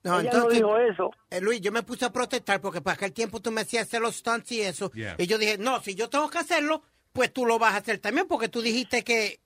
No, 0.03 0.19
Ella 0.21 0.31
entonces, 0.31 0.61
no 0.63 0.69
dijo 0.69 0.79
eso. 0.79 1.11
eh, 1.29 1.41
Luis, 1.43 1.61
yo 1.61 1.73
me 1.73 1.83
puse 1.83 2.07
a 2.07 2.13
protestar 2.13 2.61
porque 2.61 2.81
para 2.81 2.95
aquel 2.95 3.13
tiempo 3.13 3.41
tú 3.41 3.51
me 3.51 3.61
hacías 3.61 3.87
hacer 3.87 4.01
los 4.01 4.17
stunts 4.17 4.51
y 4.53 4.63
eso. 4.63 4.91
Yeah. 4.93 5.15
Y 5.19 5.27
yo 5.27 5.37
dije, 5.37 5.59
no, 5.59 5.83
si 5.83 5.95
yo 5.95 6.09
tengo 6.09 6.31
que 6.31 6.39
hacerlo, 6.39 6.83
pues 7.13 7.33
tú 7.33 7.45
lo 7.45 7.59
vas 7.59 7.75
a 7.75 7.79
hacer 7.79 7.99
también 7.99 8.27
porque 8.27 8.49
tú 8.49 8.63
dijiste 8.63 9.05
que 9.05 9.41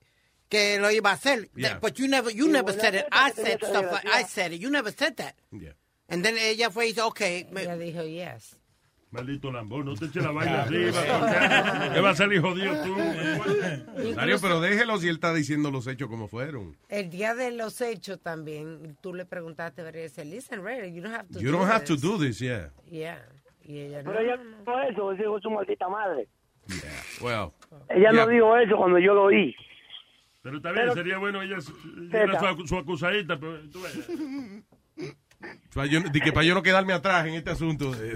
que 0.47 0.77
lo 0.79 0.91
iba 0.91 1.09
a 1.09 1.13
hacer. 1.13 1.49
Yeah. 1.55 1.79
But 1.81 1.95
you 1.95 2.07
never, 2.07 2.31
you 2.31 2.47
never 2.47 2.71
said 2.71 2.93
it. 2.93 3.05
I 3.11 3.31
said 3.33 3.57
stuff 3.57 3.91
like, 3.91 4.07
I 4.07 4.23
said 4.25 4.53
it. 4.53 4.61
You 4.61 4.69
never 4.69 4.93
said 4.95 5.15
that. 5.15 5.35
Yeah. 5.51 5.73
And 6.07 6.23
then 6.23 6.37
ella 6.37 6.69
fue 6.69 6.85
y 6.85 6.87
dice, 6.89 7.01
okay. 7.01 7.47
me- 7.51 7.63
Ella 7.63 7.75
dijo 7.77 8.03
yes. 8.03 8.55
Maldito 9.15 9.51
lambón, 9.51 9.85
no 9.85 9.95
te 9.95 10.05
eches 10.05 10.23
la 10.23 10.31
vaina 10.33 10.63
arriba. 10.63 11.01
¿Qué 11.93 12.01
va 12.01 12.09
a 12.09 12.15
salir 12.15 12.41
jodido 12.41 12.73
tú? 12.83 12.95
Mario, 14.15 14.37
pero 14.41 14.59
déjelo 14.59 14.97
si 14.97 15.07
él 15.07 15.15
está 15.15 15.33
diciendo 15.33 15.71
los 15.71 15.87
hechos 15.87 16.09
como 16.09 16.27
fueron. 16.27 16.75
El 16.89 17.09
día 17.09 17.33
de 17.33 17.51
los 17.51 17.79
hechos 17.81 18.19
también, 18.21 18.97
tú 19.01 19.13
le 19.13 19.25
preguntaste, 19.25 19.83
pero 19.83 19.97
ella 19.97 20.07
dice, 20.07 20.25
listen, 20.25 20.63
Ray, 20.63 20.93
you 20.93 21.01
don't 21.01 21.15
have 21.15 21.27
to 21.31 21.39
You 21.39 21.51
do 21.51 21.57
don't 21.57 21.69
have 21.71 21.85
to 21.85 21.93
this." 21.95 22.01
do 22.01 22.17
this, 22.19 22.39
yeah. 22.39 22.69
Yeah. 22.91 23.25
Y 23.63 23.79
ella 23.79 24.03
no. 24.03 24.11
Pero 24.11 24.23
ella 24.23 24.35
no 24.37 24.89
dijo 24.89 25.11
eso, 25.11 25.23
dijo 25.23 25.39
su 25.39 25.49
maldita 25.49 25.87
madre. 25.89 26.27
Well, 27.21 27.51
Ella 27.89 28.11
Yeah. 28.11 28.25
no 28.25 28.27
dijo 28.27 28.57
eso 28.57 28.75
cuando 28.77 28.99
yo 28.99 29.13
lo 29.13 29.23
oí. 29.25 29.55
Pero 30.41 30.57
está 30.57 30.71
bien, 30.71 30.83
Pero- 30.83 30.93
sería 30.95 31.17
bueno 31.17 31.41
ella, 31.41 31.57
ella 32.11 32.55
su, 32.57 32.67
su 32.67 32.77
acusadita, 32.77 33.39
pero 33.39 33.59
tú 33.71 33.81
ves. 33.81 35.15
Para 35.73 35.87
yo, 35.87 36.01
de 36.01 36.19
que 36.21 36.31
para 36.31 36.45
yo 36.45 36.53
no 36.53 36.63
quedarme 36.63 36.93
atrás 36.93 37.25
en 37.27 37.33
este 37.35 37.51
asunto 37.51 37.91
de- 37.91 38.15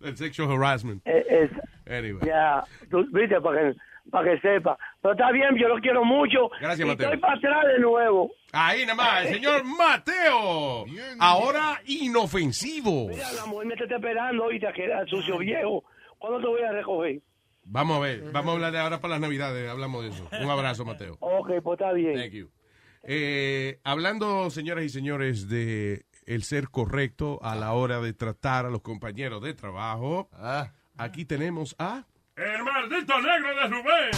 del 0.00 0.16
sexual 0.16 0.50
harassment. 0.52 1.02
Eh, 1.06 1.24
es- 1.28 1.50
Anyway. 1.92 2.26
ya, 2.26 2.64
tú, 2.90 3.06
viste, 3.12 3.40
para 3.40 3.72
que, 3.72 3.78
para 4.10 4.30
que 4.32 4.40
sepa. 4.40 4.78
Pero 5.02 5.12
está 5.12 5.30
bien, 5.32 5.56
yo 5.60 5.68
lo 5.68 5.78
quiero 5.80 6.04
mucho. 6.04 6.48
Gracias, 6.60 6.80
Y 6.80 6.84
Mateo. 6.90 7.06
Estoy 7.08 7.20
para 7.20 7.34
atrás 7.34 7.64
de 7.74 7.78
nuevo. 7.80 8.30
Ahí 8.52 8.82
nada 8.82 8.94
más, 8.94 9.26
el 9.26 9.34
señor 9.34 9.64
Mateo. 9.64 10.84
Ahora 11.18 11.80
inofensivo. 11.86 13.08
Mira, 13.08 13.32
la 13.32 13.46
mujer 13.46 13.66
me 13.66 13.74
está 13.74 13.94
esperando 13.96 14.44
ahorita, 14.44 14.72
que 14.72 14.84
era 14.84 15.04
sucio 15.06 15.38
viejo. 15.38 15.84
¿Cuándo 16.18 16.40
te 16.40 16.46
voy 16.46 16.62
a 16.62 16.72
recoger? 16.72 17.20
Vamos 17.66 17.96
a 17.96 18.00
ver, 18.00 18.22
vamos 18.30 18.50
a 18.50 18.54
hablar 18.56 18.72
de 18.72 18.78
ahora 18.78 19.00
para 19.00 19.12
las 19.12 19.20
navidades, 19.20 19.70
hablamos 19.70 20.04
de 20.04 20.10
eso. 20.10 20.28
Un 20.42 20.50
abrazo, 20.50 20.84
Mateo. 20.84 21.16
Ok, 21.20 21.50
pues 21.62 21.78
está 21.80 21.92
bien. 21.92 22.14
Thank 22.14 22.32
you. 22.32 22.50
Eh, 23.02 23.78
hablando, 23.84 24.48
señoras 24.50 24.84
y 24.84 24.88
señores, 24.90 25.48
de 25.48 26.04
el 26.26 26.42
ser 26.42 26.68
correcto 26.70 27.38
a 27.42 27.54
la 27.54 27.72
hora 27.72 28.00
de 28.00 28.12
tratar 28.12 28.66
a 28.66 28.70
los 28.70 28.82
compañeros 28.82 29.42
de 29.42 29.54
trabajo, 29.54 30.28
aquí 30.96 31.24
tenemos 31.24 31.74
a... 31.78 32.04
El 32.36 32.64
maldito 32.64 33.14
negro 33.20 33.54
de 33.54 33.68
Rubén. 33.68 34.10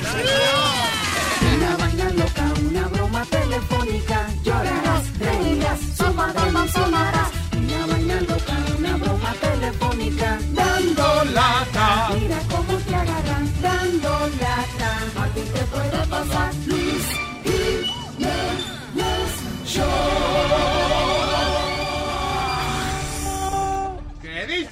Una 1.56 1.76
vaina 1.76 2.10
loca, 2.10 2.52
una 2.66 2.88
broma 2.88 3.24
telefónica. 3.26 4.26
Llorarás, 4.42 5.18
reirás, 5.18 5.80
suma 5.80 6.32
broma 6.32 6.66
sonarás. 6.68 7.30
Una 7.56 7.86
vaina 7.86 8.20
loca, 8.22 8.56
una 8.78 8.96
broma 8.96 9.32
telefónica. 9.34 10.38
Dando 10.52 11.24
lata. 11.24 12.08
Mira 12.18 12.38
cómo 12.50 12.78
te 12.78 12.94
agarran, 12.94 13.60
dando 13.60 14.10
lata. 14.40 15.22
A 15.22 15.28
ti 15.34 15.40
te 15.40 15.64
puede 15.64 16.06
pasar, 16.06 16.54
Luis 16.66 17.04
Jiménez 17.44 19.30
Show. 19.66 20.85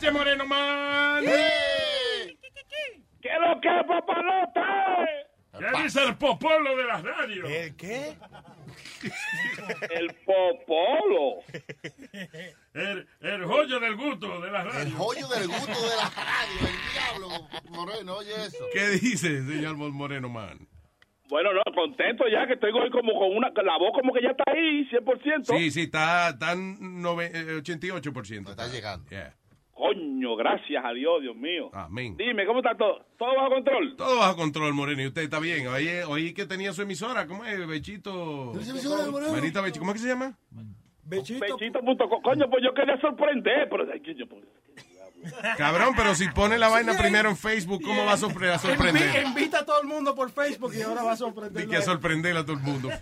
¿Qué 0.05 0.11
dice 0.11 0.19
Moreno 0.19 0.45
Man? 0.47 1.25
¿Qué 3.23 3.29
es 3.31 3.41
lo 3.41 3.59
que 3.59 3.69
es, 3.69 3.85
papalote? 3.89 4.61
¿Qué 5.59 5.83
dice 5.83 6.03
el 6.05 6.17
popolo 6.17 6.77
de 6.77 6.85
la 6.85 7.01
radio? 7.01 7.47
¿El 7.47 7.75
qué? 7.75 8.15
El 9.91 10.15
popolo. 10.27 11.41
El, 12.75 13.09
el 13.23 13.45
joyo 13.47 13.81
del 13.81 13.97
gusto 13.97 14.41
de 14.43 14.51
la 14.51 14.65
radio. 14.65 14.83
El 14.83 14.93
joyo 14.93 15.27
del 15.29 15.49
gusto 15.49 15.73
de 15.89 15.97
la 15.97 16.11
radio, 16.11 16.69
el 16.69 16.93
diablo, 16.93 17.49
Moreno, 17.71 18.17
oye 18.17 18.35
eso. 18.47 18.63
¿Qué 18.75 18.87
dice, 19.01 19.43
señor 19.47 19.77
Moreno 19.79 20.29
Man? 20.29 20.69
Bueno, 21.31 21.51
no, 21.55 21.63
contento 21.75 22.25
ya 22.29 22.47
que 22.47 22.53
estoy 22.55 22.73
hoy 22.73 22.91
como 22.91 23.15
con 23.19 23.35
una, 23.35 23.49
la 23.49 23.79
voz 23.79 23.93
como 23.95 24.13
que 24.13 24.21
ya 24.21 24.33
está 24.33 24.45
ahí, 24.49 24.87
100%. 24.91 25.57
Sí, 25.57 25.71
sí, 25.71 25.81
está, 25.85 26.29
está 26.29 26.53
en 26.53 27.01
nove- 27.03 27.31
eh, 27.33 27.63
88%. 27.63 28.51
Está 28.51 28.69
llegando. 28.69 29.07
Coño, 29.75 30.37
gracias 30.37 30.85
a 30.85 30.93
Dios, 30.93 31.21
Dios 31.23 31.35
mío. 31.37 31.69
Amén. 31.73 32.17
Dime, 32.17 32.47
¿cómo 32.47 32.61
está 32.61 32.77
todo? 32.77 33.05
¿Todo 33.19 33.35
bajo 33.35 33.49
control? 33.51 33.97
Todo 33.97 34.19
bajo 34.19 34.37
control, 34.37 34.73
Moreno. 34.73 35.03
Y 35.03 35.07
usted 35.09 35.23
está 35.23 35.41
bien. 35.41 35.67
Oye, 35.67 36.05
oí 36.05 36.33
que 36.33 36.47
tenía 36.47 36.73
su 36.73 36.83
emisora. 36.83 37.27
¿Cómo 37.27 37.45
es? 37.45 37.67
Bechito. 37.67 38.53
Manita 39.33 39.61
Bechito. 39.61 39.81
¿Cómo 39.81 39.91
es 39.91 39.97
que 39.97 40.03
se 40.03 40.09
llama? 40.09 40.39
Bechito.com. 41.03 42.23
Coño, 42.23 42.49
pues 42.49 42.63
yo 42.63 42.73
quería 42.73 42.99
sorprender, 43.01 43.69
pero... 43.69 43.85
pues, 43.87 44.45
Cabrón, 45.57 45.95
pero 45.97 46.15
si 46.15 46.29
pone 46.29 46.57
la 46.59 46.69
vaina 46.69 46.97
primero 46.97 47.29
en 47.31 47.37
Facebook, 47.37 47.83
¿cómo 47.83 48.05
va 48.05 48.13
a, 48.13 48.17
sorpre- 48.17 48.53
a 48.53 48.59
sorprender? 48.59 49.11
Invi- 49.11 49.27
invita 49.29 49.61
a 49.61 49.65
todo 49.67 49.81
el 49.81 49.89
mundo 49.89 50.15
por 50.15 50.31
Facebook 50.31 50.73
y 50.75 50.83
ahora 50.83 51.03
va 51.03 51.13
a 51.13 51.17
sorprender. 51.17 51.65
Y 51.65 51.69
que 51.69 51.83
sorprender 51.83 52.37
a 52.37 52.43
todo 52.45 52.57
el 52.57 52.63
mundo. 52.63 52.91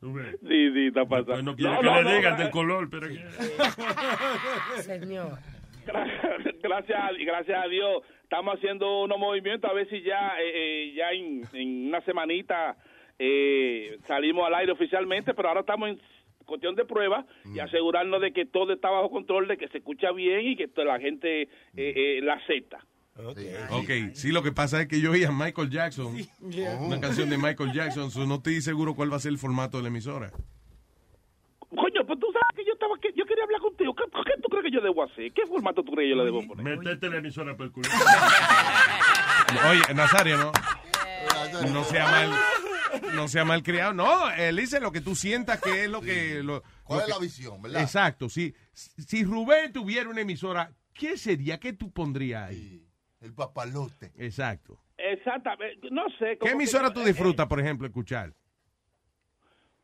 Sí, 0.00 0.70
sí, 0.72 0.86
está 0.88 1.04
pasando. 1.06 1.42
No 1.42 1.56
quiere 1.56 1.72
No, 1.72 1.80
que 1.80 1.86
no, 1.86 2.02
le 2.02 2.22
no. 2.22 2.36
del 2.36 2.50
color, 2.50 2.88
pero... 2.90 3.06
Señor. 4.82 5.38
gracias, 6.62 6.98
a- 6.98 7.12
gracias 7.12 7.64
a 7.64 7.68
Dios 7.68 8.02
estamos 8.22 8.56
haciendo 8.56 9.04
unos 9.04 9.18
movimientos 9.18 9.70
a 9.70 9.72
ver 9.74 9.88
si 9.88 10.02
ya 10.02 10.34
eh, 10.40 10.50
eh, 10.88 10.92
ya 10.96 11.10
en, 11.12 11.42
en 11.52 11.88
una 11.88 12.00
semanita 12.00 12.76
eh, 13.20 13.96
salimos 14.06 14.46
al 14.48 14.54
aire 14.56 14.72
oficialmente, 14.72 15.32
pero 15.32 15.48
ahora 15.48 15.60
estamos 15.60 15.90
en 15.90 16.00
cuestión 16.44 16.74
de 16.74 16.84
prueba 16.84 17.24
y 17.54 17.60
asegurarnos 17.60 18.20
de 18.20 18.32
que 18.32 18.46
todo 18.46 18.72
está 18.72 18.90
bajo 18.90 19.10
control, 19.10 19.46
de 19.46 19.56
que 19.56 19.68
se 19.68 19.78
escucha 19.78 20.10
bien 20.12 20.44
y 20.46 20.56
que 20.56 20.66
toda 20.68 20.86
la 20.88 20.98
gente 21.00 21.42
eh, 21.42 21.48
eh, 21.76 22.20
la 22.22 22.34
acepta. 22.34 22.84
Ok, 23.70 23.90
sí, 24.14 24.28
lo 24.30 24.42
que 24.42 24.52
pasa 24.52 24.82
es 24.82 24.88
que 24.88 25.00
yo 25.00 25.12
oí 25.12 25.24
a 25.24 25.32
Michael 25.32 25.70
Jackson, 25.70 26.16
Yeah. 26.50 26.76
una 26.76 27.00
canción 27.00 27.30
de 27.30 27.38
Michael 27.38 27.72
Jackson, 27.72 28.10
so 28.10 28.26
no 28.26 28.36
estoy 28.36 28.60
seguro 28.60 28.94
cuál 28.94 29.10
va 29.12 29.16
a 29.16 29.20
ser 29.20 29.32
el 29.32 29.38
formato 29.38 29.78
de 29.78 29.84
la 29.84 29.88
emisora. 29.88 30.30
Coño, 31.70 32.06
pues 32.06 32.20
tú 32.20 32.26
sabes 32.32 32.54
que 32.54 32.64
yo 32.64 32.74
estaba 32.74 32.94
que 33.00 33.08
yo 33.16 33.24
quería 33.24 33.44
hablar 33.44 33.60
contigo. 33.60 33.94
¿Qué, 33.94 34.04
qué 34.04 34.40
tú 34.42 34.48
crees 34.48 34.64
que 34.66 34.70
yo 34.70 34.80
debo 34.82 35.02
hacer? 35.02 35.32
¿Qué 35.32 35.46
formato 35.46 35.82
tú 35.82 35.92
crees 35.92 36.06
que 36.06 36.10
yo 36.10 36.16
le 36.16 36.24
debo 36.24 36.46
poner? 36.46 36.78
Métete 36.78 37.08
la 37.08 37.16
emisora 37.16 37.56
por 37.56 37.66
el 37.66 37.72
culo. 37.72 37.88
Oye, 39.70 39.94
Nazario, 39.94 40.36
¿no? 40.38 40.52
no 41.72 41.84
sea 41.84 42.04
mal, 42.06 42.30
no 43.14 43.28
sea 43.28 43.44
mal 43.44 43.62
criado. 43.62 43.92
No, 43.94 44.30
él 44.30 44.56
dice 44.56 44.78
lo 44.80 44.92
que 44.92 45.00
tú 45.00 45.14
sientas 45.16 45.60
que 45.60 45.84
es 45.84 45.90
lo 45.90 46.00
que... 46.00 46.42
Lo, 46.42 46.62
¿Cuál 46.84 46.98
lo 46.98 47.00
es 47.00 47.06
que- 47.06 47.12
la 47.12 47.18
visión, 47.18 47.62
verdad? 47.62 47.82
Exacto, 47.82 48.28
sí. 48.28 48.54
Si 48.72 49.24
Rubén 49.24 49.72
tuviera 49.72 50.08
una 50.08 50.20
emisora, 50.20 50.70
¿qué 50.94 51.16
sería? 51.16 51.58
¿Qué 51.58 51.72
tú 51.72 51.90
pondrías 51.90 52.50
ahí? 52.50 52.85
El 53.26 53.34
papalote. 53.34 54.12
Exacto. 54.16 54.78
Exactamente, 54.96 55.88
no 55.90 56.04
sé. 56.18 56.38
¿Qué 56.38 56.50
emisora 56.50 56.88
que- 56.88 56.94
tú 56.94 57.00
eh, 57.02 57.06
disfrutas, 57.06 57.46
por 57.46 57.60
ejemplo, 57.60 57.86
escuchar? 57.86 58.32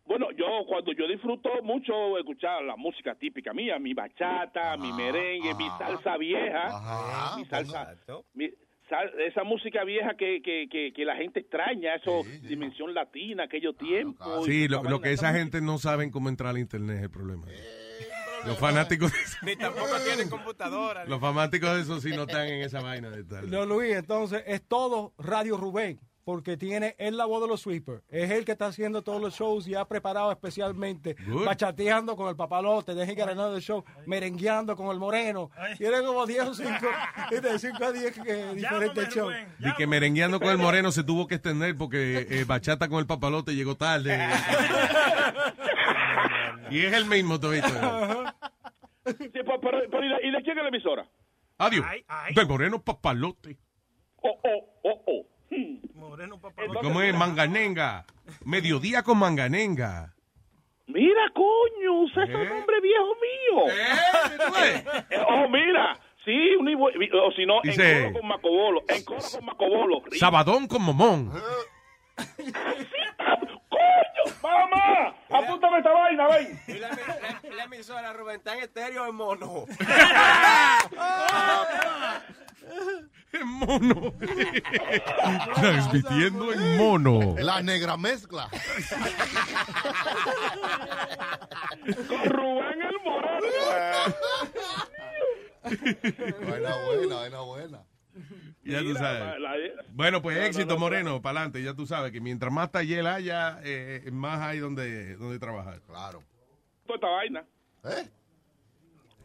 Bueno, 0.04 0.30
yo 0.32 0.46
cuando 0.66 0.92
yo 0.92 1.06
disfruto 1.06 1.48
mucho 1.62 2.18
escuchar 2.18 2.62
la 2.64 2.76
música 2.76 3.14
típica 3.14 3.52
mía, 3.54 3.78
mi 3.78 3.94
bachata, 3.94 4.76
mi 4.76 4.92
merengue, 4.92 5.54
mi 5.54 5.68
salsa 5.78 6.16
vieja, 6.16 7.34
mi 7.36 7.44
salsa, 7.46 7.94
mi 8.34 8.50
sal- 8.88 9.12
esa 9.20 9.44
música 9.44 9.84
vieja 9.84 10.14
que, 10.16 10.42
que, 10.42 10.66
que, 10.68 10.92
que 10.92 11.04
la 11.04 11.16
gente 11.16 11.40
extraña, 11.40 11.94
eso 11.94 12.22
dimensión 12.42 12.92
latina, 12.92 13.44
aquellos 13.44 13.76
tiempos. 13.76 14.44
Sí, 14.44 14.64
y 14.64 14.68
lo, 14.68 14.82
que 15.00 15.12
esa 15.12 15.28
esa 15.30 15.38
gente 15.38 15.60
no 15.60 15.78
saben 15.78 16.10
cómo 16.10 16.28
entrar 16.28 16.50
al 16.50 16.58
internet 16.58 16.96
es 16.96 17.02
el 17.04 17.10
problema. 17.10 17.46
Eh, 17.48 17.81
Los 18.46 18.58
fanáticos, 18.58 19.12
Ni 19.42 19.56
tampoco 19.56 19.96
tienen 20.04 20.28
computadora. 20.28 21.04
los 21.04 21.20
fanáticos 21.20 21.74
de 21.74 21.82
eso 21.82 22.00
sí 22.00 22.10
no 22.10 22.22
están 22.22 22.46
en 22.48 22.62
esa 22.62 22.80
vaina 22.80 23.10
de 23.10 23.24
tal. 23.24 23.50
No, 23.50 23.64
Luis, 23.66 23.94
entonces 23.96 24.42
es 24.46 24.62
todo 24.66 25.12
Radio 25.18 25.56
Rubén, 25.56 26.00
porque 26.24 26.56
tiene 26.56 26.94
él 26.98 27.16
la 27.16 27.24
voz 27.24 27.42
de 27.42 27.48
los 27.48 27.60
sweepers. 27.62 28.02
Es 28.08 28.30
él 28.30 28.44
que 28.44 28.52
está 28.52 28.66
haciendo 28.66 29.02
todos 29.02 29.20
los 29.20 29.34
shows 29.34 29.66
y 29.66 29.74
ha 29.74 29.84
preparado 29.84 30.30
especialmente, 30.30 31.16
Good. 31.26 31.44
bachateando 31.46 32.14
con 32.16 32.28
el 32.28 32.36
papalote, 32.36 32.94
deje 32.94 33.14
que 33.16 33.24
ganado 33.24 33.56
el 33.56 33.62
show, 33.62 33.84
merengueando 34.06 34.76
con 34.76 34.88
el 34.90 34.98
moreno. 34.98 35.50
Tiene 35.78 36.00
como 36.02 36.24
10 36.26 36.42
o 36.44 36.54
5, 36.54 36.70
de 37.42 37.58
5 37.58 37.84
a 37.84 37.92
10 37.92 38.20
que, 38.20 38.54
diferentes 38.54 39.08
shows. 39.14 39.34
Y 39.58 39.72
que 39.74 39.86
merengueando 39.86 40.38
con 40.40 40.50
el 40.50 40.58
moreno 40.58 40.92
se 40.92 41.02
tuvo 41.04 41.26
que 41.26 41.36
extender 41.36 41.76
porque 41.76 42.26
eh, 42.30 42.44
bachata 42.44 42.88
con 42.88 42.98
el 42.98 43.06
papalote 43.06 43.54
llegó 43.54 43.76
tarde. 43.76 44.18
y 46.72 46.84
es 46.86 46.92
el 46.92 47.04
mismo 47.06 47.38
todito. 47.40 47.66
Sí, 49.04 49.28
pero, 49.32 49.60
pero- 49.60 49.82
pero 49.90 50.04
¿y, 50.04 50.08
de, 50.08 50.28
y 50.28 50.30
de 50.30 50.42
quién 50.44 50.56
es 50.58 50.62
la 50.62 50.68
emisora? 50.68 51.04
Adiós. 51.58 51.84
Del 52.36 52.46
moreno 52.46 52.80
papalote. 52.82 53.58
Oh, 54.22 54.38
oh, 54.44 54.80
oh, 54.84 55.02
oh. 55.08 55.26
Moreno 55.94 56.40
¿Y 56.40 56.72
¿Cómo 56.82 57.02
es? 57.02 57.12
Manganenga. 57.12 58.04
Mediodía 58.44 59.02
con 59.02 59.18
manganenga. 59.18 60.14
Mira, 60.86 61.32
coño, 61.34 62.02
usted 62.04 62.22
es 62.22 62.28
un 62.28 62.58
hombre 62.58 62.80
viejo 62.80 63.14
mío. 63.16 63.74
Eh, 64.62 64.84
oh, 65.28 65.48
mira. 65.48 65.98
Sí, 66.24 66.54
un 66.60 66.68
ibu- 66.68 66.92
o 67.26 67.32
si 67.32 67.44
no, 67.44 67.54
en 67.64 67.74
coro 67.74 68.20
con 68.20 68.28
Macobolo. 68.28 68.82
En 68.86 69.04
coro 69.04 69.20
con 69.32 69.44
Macobolo. 69.44 70.02
Sabadón 70.12 70.68
con 70.68 70.82
momón. 70.82 71.32
¡Coño! 72.16 72.52
¡Mamá! 74.42 75.14
Apúntame 75.30 75.78
esta 75.78 75.90
vaina, 75.92 76.26
ven. 76.28 76.60
Y 76.66 76.72
la, 76.74 76.88
la- 76.90 77.40
la 77.56 77.64
emisora 77.64 78.12
Rubén 78.12 78.36
está 78.36 78.54
en 78.54 78.60
estéreo 78.62 79.06
en 79.06 79.14
mono. 79.14 79.64
En 83.32 83.46
mono. 83.46 84.12
Transmitiendo 85.54 86.52
en 86.52 86.76
mono. 86.76 87.34
La 87.38 87.62
negra 87.62 87.96
mezcla. 87.96 88.48
Con 92.08 92.24
Rubén 92.26 92.82
el 92.82 93.00
Moreno. 93.02 94.14
Vaina 96.50 96.76
buena, 96.84 97.14
vaina 97.16 97.40
buena. 97.40 97.78
Ya 98.64 98.80
tú 98.80 98.94
sabes. 98.94 99.20
la- 99.40 99.56
la- 99.56 99.58
Bueno, 99.92 100.22
pues 100.22 100.36
No, 100.36 100.42
éxito, 100.44 100.74
no, 100.74 100.78
Moreno, 100.78 101.20
para 101.22 101.40
adelante. 101.40 101.62
Ya 101.62 101.74
tú 101.74 101.86
sabes 101.86 102.12
que 102.12 102.20
mientras 102.20 102.52
más 102.52 102.70
taller 102.70 103.06
haya, 103.06 103.58
eh, 103.64 104.08
más 104.12 104.40
hay 104.40 104.58
donde, 104.60 105.16
donde 105.16 105.38
trabajar. 105.38 105.80
Claro. 105.86 106.22
Toda 106.86 106.94
esta 106.96 107.08
vaina. 107.08 107.44
¿Eh? 107.84 108.08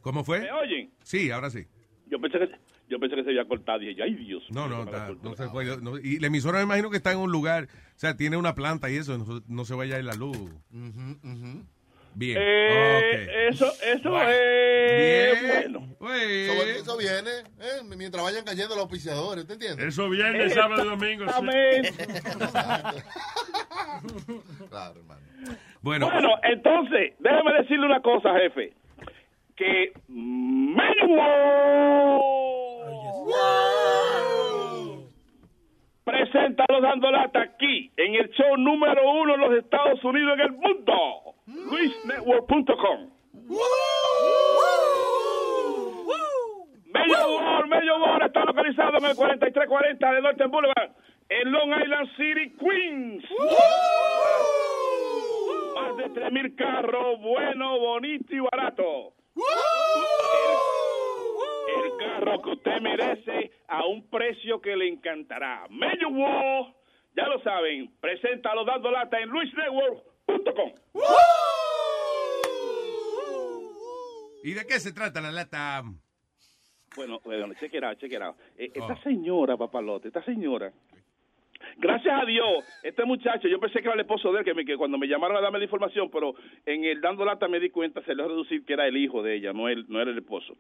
¿Cómo 0.02 0.24
fue? 0.24 0.40
¿Me 0.42 0.52
oyen? 0.52 0.92
Sí, 1.04 1.30
ahora 1.32 1.50
sí. 1.50 1.66
Yo 2.10 2.20
pensé 2.20 2.40
que, 2.40 2.50
yo 2.88 3.00
pensé 3.00 3.16
que 3.18 3.24
se 3.24 3.30
había 3.30 3.46
cortado. 3.46 3.80
Dije, 3.80 4.02
ay, 4.02 4.16
Dios. 4.16 4.44
No, 4.50 4.68
no, 4.68 4.84
está- 4.84 5.10
no 5.22 5.36
se 5.36 5.48
fue. 5.50 5.66
no- 5.82 5.98
y 6.00 6.20
la 6.20 6.28
emisora 6.28 6.60
me 6.60 6.64
imagino 6.64 6.90
que 6.90 6.98
está 6.98 7.12
en 7.12 7.20
un 7.20 7.32
lugar, 7.32 7.66
o 7.96 8.00
sea, 8.00 8.16
tiene 8.16 8.38
una 8.38 8.56
planta 8.56 8.90
y 8.90 8.96
eso, 8.96 9.18
no, 9.18 9.44
no 9.48 9.66
se 9.66 9.76
vaya 9.76 9.98
a 9.98 10.00
ir 10.00 10.06
la 10.06 10.14
luz. 10.14 10.38
Bien. 12.18 12.38
Eh. 12.42 13.48
Eso, 13.50 13.72
eso 13.86 14.10
Bueno. 14.10 14.32
es 14.32 15.42
Bien. 15.42 15.96
bueno. 16.00 16.20
Eso, 16.20 16.64
eso 16.64 16.98
viene 16.98 17.30
eh, 17.60 17.84
mientras 17.96 18.24
vayan 18.24 18.44
cayendo 18.44 18.74
los 18.74 18.86
auspiciadores, 18.86 19.46
¿te 19.46 19.54
entiendes? 19.54 19.86
Eso 19.88 20.10
viene 20.10 20.50
sábado 20.50 20.84
y 20.84 20.88
domingo. 20.90 21.26
sí. 21.26 21.78
Exactamente. 21.78 23.04
Claro, 24.70 25.00
hermano. 25.00 25.22
Bueno, 25.82 26.10
Bueno, 26.12 26.30
entonces, 26.44 27.14
déjame 27.20 27.54
decirle 27.62 27.86
una 27.86 28.02
cosa, 28.02 28.34
jefe. 28.40 28.74
Que 29.56 29.94
Maywood 30.08 31.18
presenta 36.08 36.64
a 36.64 36.72
los 36.72 36.82
dando 36.82 37.12
lata 37.12 37.42
aquí, 37.42 37.92
en 37.98 38.16
el 38.16 38.30
show 38.30 38.56
número 38.56 39.12
uno 39.12 39.36
en 39.36 39.42
los 39.42 39.54
Estados 39.62 40.02
Unidos 40.06 40.36
en 40.36 40.40
el 40.40 40.52
mundo. 40.54 41.36
LuisNetwork.com. 41.48 43.10
Mello 46.86 47.36
World, 47.36 47.70
Mello 47.70 47.98
World 48.00 48.24
está 48.24 48.46
localizado 48.46 48.98
en 49.00 49.06
el 49.06 49.16
4340 49.16 50.14
de 50.14 50.22
Norton 50.22 50.52
Boulevard, 50.52 50.92
en 51.28 51.52
Long 51.52 51.72
Island 51.84 52.10
City, 52.16 52.56
Queens. 52.58 53.26
Más 55.76 55.98
de 55.98 56.06
3.000 56.22 56.56
carros, 56.56 57.20
bueno, 57.20 57.80
bonito 57.80 58.34
y 58.34 58.40
barato. 58.40 59.14
El, 59.36 60.87
el 61.86 61.98
carro 61.98 62.42
que 62.42 62.50
usted 62.52 62.82
merece 62.82 63.52
a 63.68 63.86
un 63.86 64.10
precio 64.10 64.60
que 64.62 64.76
le 64.76 64.88
encantará. 64.88 65.68
Mello 65.70 66.10
World, 66.10 66.74
ya 67.16 67.28
lo 67.28 67.40
saben, 67.42 67.92
preséntalo 68.00 68.64
dando 68.66 68.92
lata 68.92 69.20
en 69.20 69.30
luisnetwork.com. 69.30 70.72
¿y 74.44 74.54
de 74.54 74.66
qué 74.66 74.80
se 74.80 74.94
trata 74.94 75.20
la 75.22 75.32
lata? 75.32 75.84
Bueno, 76.96 77.20
bueno, 77.24 77.54
check 77.60 77.74
it 77.74 77.84
out, 77.84 77.98
check 78.00 78.12
it 78.14 78.22
out. 78.22 78.36
Eh, 78.58 78.72
Esta 78.74 78.96
señora, 79.04 79.58
papalote, 79.58 80.08
esta 80.08 80.24
señora, 80.24 80.72
gracias 81.78 82.22
a 82.22 82.26
Dios, 82.26 82.64
este 82.82 83.04
muchacho, 83.04 83.48
yo 83.48 83.60
pensé 83.60 83.80
que 83.82 83.86
era 83.86 83.94
el 83.96 84.00
esposo 84.02 84.32
de 84.32 84.40
él, 84.40 84.46
que, 84.46 84.54
me- 84.54 84.66
que 84.66 84.78
cuando 84.78 84.98
me 84.98 85.08
llamaron 85.08 85.38
a 85.38 85.42
darme 85.42 85.58
la 85.60 85.66
información, 85.66 86.10
pero 86.10 86.34
en 86.66 86.86
el 86.86 87.02
dando 87.02 87.26
lata 87.26 87.48
me 87.48 87.60
di 87.60 87.70
cuenta, 87.70 88.02
se 88.04 88.16
le 88.16 88.24
reducir 88.28 88.64
que 88.66 88.74
era 88.74 88.88
el 88.88 88.96
hijo 88.98 89.22
de 89.22 89.36
ella, 89.36 89.54
no, 89.54 89.68
él, 89.68 89.86
no 89.90 90.02
era 90.02 90.12
el 90.12 90.18
esposo. 90.18 90.56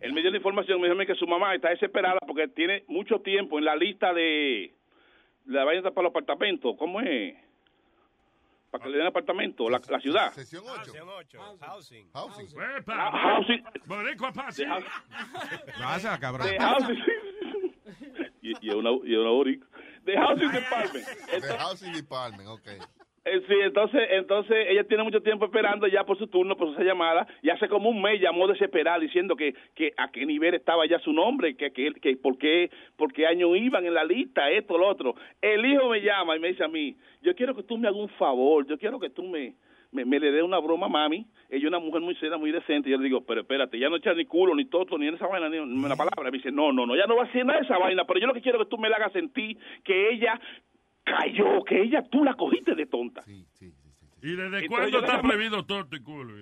Él 0.00 0.12
me 0.12 0.20
dio 0.22 0.30
la 0.30 0.36
información, 0.36 0.80
me 0.80 0.88
dijo 0.88 1.06
que 1.06 1.14
su 1.14 1.26
mamá 1.26 1.54
está 1.54 1.70
desesperada 1.70 2.18
porque 2.26 2.48
tiene 2.48 2.84
mucho 2.88 3.20
tiempo 3.20 3.58
en 3.58 3.64
la 3.64 3.74
lista 3.76 4.12
de 4.12 4.72
la 5.46 5.64
vaina 5.64 5.90
para 5.90 6.04
los 6.04 6.10
apartamentos. 6.10 6.76
¿Cómo 6.78 7.00
es? 7.00 7.34
Para 8.70 8.84
que 8.84 8.90
le 8.90 8.98
den 8.98 9.06
apartamento, 9.06 9.68
la, 9.70 9.80
la 9.88 9.98
ciudad. 10.00 10.30
Sesión 10.32 10.62
8. 10.66 10.92
Housing. 11.60 12.10
Housing. 12.12 12.46
Epa. 12.78 12.94
Ah, 12.96 13.10
housing. 13.36 13.64
Gracias, 15.78 16.18
cabrón. 16.18 16.46
De 16.48 16.58
housing. 16.58 16.98
y, 18.42 18.66
y 18.66 18.70
una, 18.70 18.90
y 19.04 19.14
una 19.16 19.30
boric- 19.30 19.64
De 20.04 20.16
housing 20.16 20.50
department. 20.52 21.06
The 21.40 21.56
Housing 21.58 21.92
Department, 21.92 22.48
ok. 22.48 22.68
Eh, 23.30 23.42
sí, 23.46 23.54
entonces, 23.62 24.02
entonces 24.10 24.66
ella 24.68 24.84
tiene 24.84 25.02
mucho 25.02 25.20
tiempo 25.22 25.44
esperando 25.44 25.86
ya 25.86 26.04
por 26.04 26.16
su 26.18 26.26
turno, 26.28 26.56
por 26.56 26.68
esa 26.70 26.82
llamada, 26.82 27.26
y 27.42 27.50
hace 27.50 27.68
como 27.68 27.90
un 27.90 28.00
mes 28.00 28.20
llamó 28.20 28.46
desesperada 28.46 28.98
diciendo 28.98 29.36
que, 29.36 29.54
que 29.74 29.92
a 29.96 30.10
qué 30.10 30.24
nivel 30.24 30.54
estaba 30.54 30.86
ya 30.86 30.98
su 31.00 31.12
nombre, 31.12 31.56
que, 31.56 31.70
que, 31.72 31.92
que 31.94 32.16
por, 32.16 32.38
qué, 32.38 32.70
por 32.96 33.12
año 33.26 33.54
iban 33.54 33.84
en 33.84 33.94
la 33.94 34.04
lista, 34.04 34.50
esto, 34.50 34.78
lo 34.78 34.88
otro. 34.88 35.14
El 35.42 35.64
hijo 35.66 35.88
me 35.88 36.00
llama 36.00 36.36
y 36.36 36.40
me 36.40 36.48
dice 36.48 36.64
a 36.64 36.68
mí, 36.68 36.96
yo 37.22 37.34
quiero 37.34 37.54
que 37.54 37.62
tú 37.62 37.76
me 37.76 37.88
hagas 37.88 38.00
un 38.00 38.08
favor, 38.10 38.66
yo 38.66 38.78
quiero 38.78 38.98
que 38.98 39.10
tú 39.10 39.24
me, 39.24 39.54
me, 39.92 40.04
me 40.04 40.18
le 40.20 40.32
des 40.32 40.42
una 40.42 40.58
broma 40.58 40.86
a 40.86 40.88
mami. 40.88 41.26
Ella 41.50 41.62
es 41.62 41.68
una 41.68 41.78
mujer 41.78 42.00
muy 42.00 42.14
seria, 42.16 42.36
muy 42.36 42.52
decente. 42.52 42.88
Y 42.88 42.92
yo 42.92 42.98
le 42.98 43.04
digo, 43.04 43.22
pero 43.22 43.40
espérate, 43.40 43.78
ya 43.78 43.88
no 43.88 43.96
echa 43.96 44.12
ni 44.14 44.24
culo, 44.26 44.54
ni 44.54 44.66
toto, 44.66 44.98
ni 44.98 45.08
en 45.08 45.14
esa 45.14 45.26
vaina, 45.26 45.48
ni 45.48 45.58
una 45.58 45.96
palabra. 45.96 46.30
Me 46.30 46.30
dice, 46.30 46.52
no, 46.52 46.72
no, 46.72 46.86
no, 46.86 46.96
ya 46.96 47.06
no 47.06 47.16
va 47.16 47.22
a 47.24 47.26
hacer 47.26 47.44
nada 47.44 47.60
esa 47.60 47.78
vaina, 47.78 48.04
pero 48.04 48.20
yo 48.20 48.26
lo 48.26 48.34
que 48.34 48.42
quiero 48.42 48.58
es 48.58 48.64
que 48.64 48.70
tú 48.70 48.78
me 48.78 48.88
la 48.88 48.96
hagas 48.96 49.12
sentir 49.12 49.56
que 49.84 50.10
ella 50.10 50.40
cayó, 51.10 51.64
que 51.64 51.82
ella 51.82 52.02
tú 52.10 52.24
la 52.24 52.34
cogiste 52.34 52.74
de 52.74 52.86
tonta. 52.86 53.22
¿Y 54.20 54.30
desde 54.30 54.44
Entonces 54.46 54.68
cuándo 54.68 54.88
yo 54.88 54.98
está 55.00 55.12
déjame- 55.18 55.28
prohibido 55.28 55.64
torto 55.66 55.96
y 55.96 56.00
culo? 56.02 56.34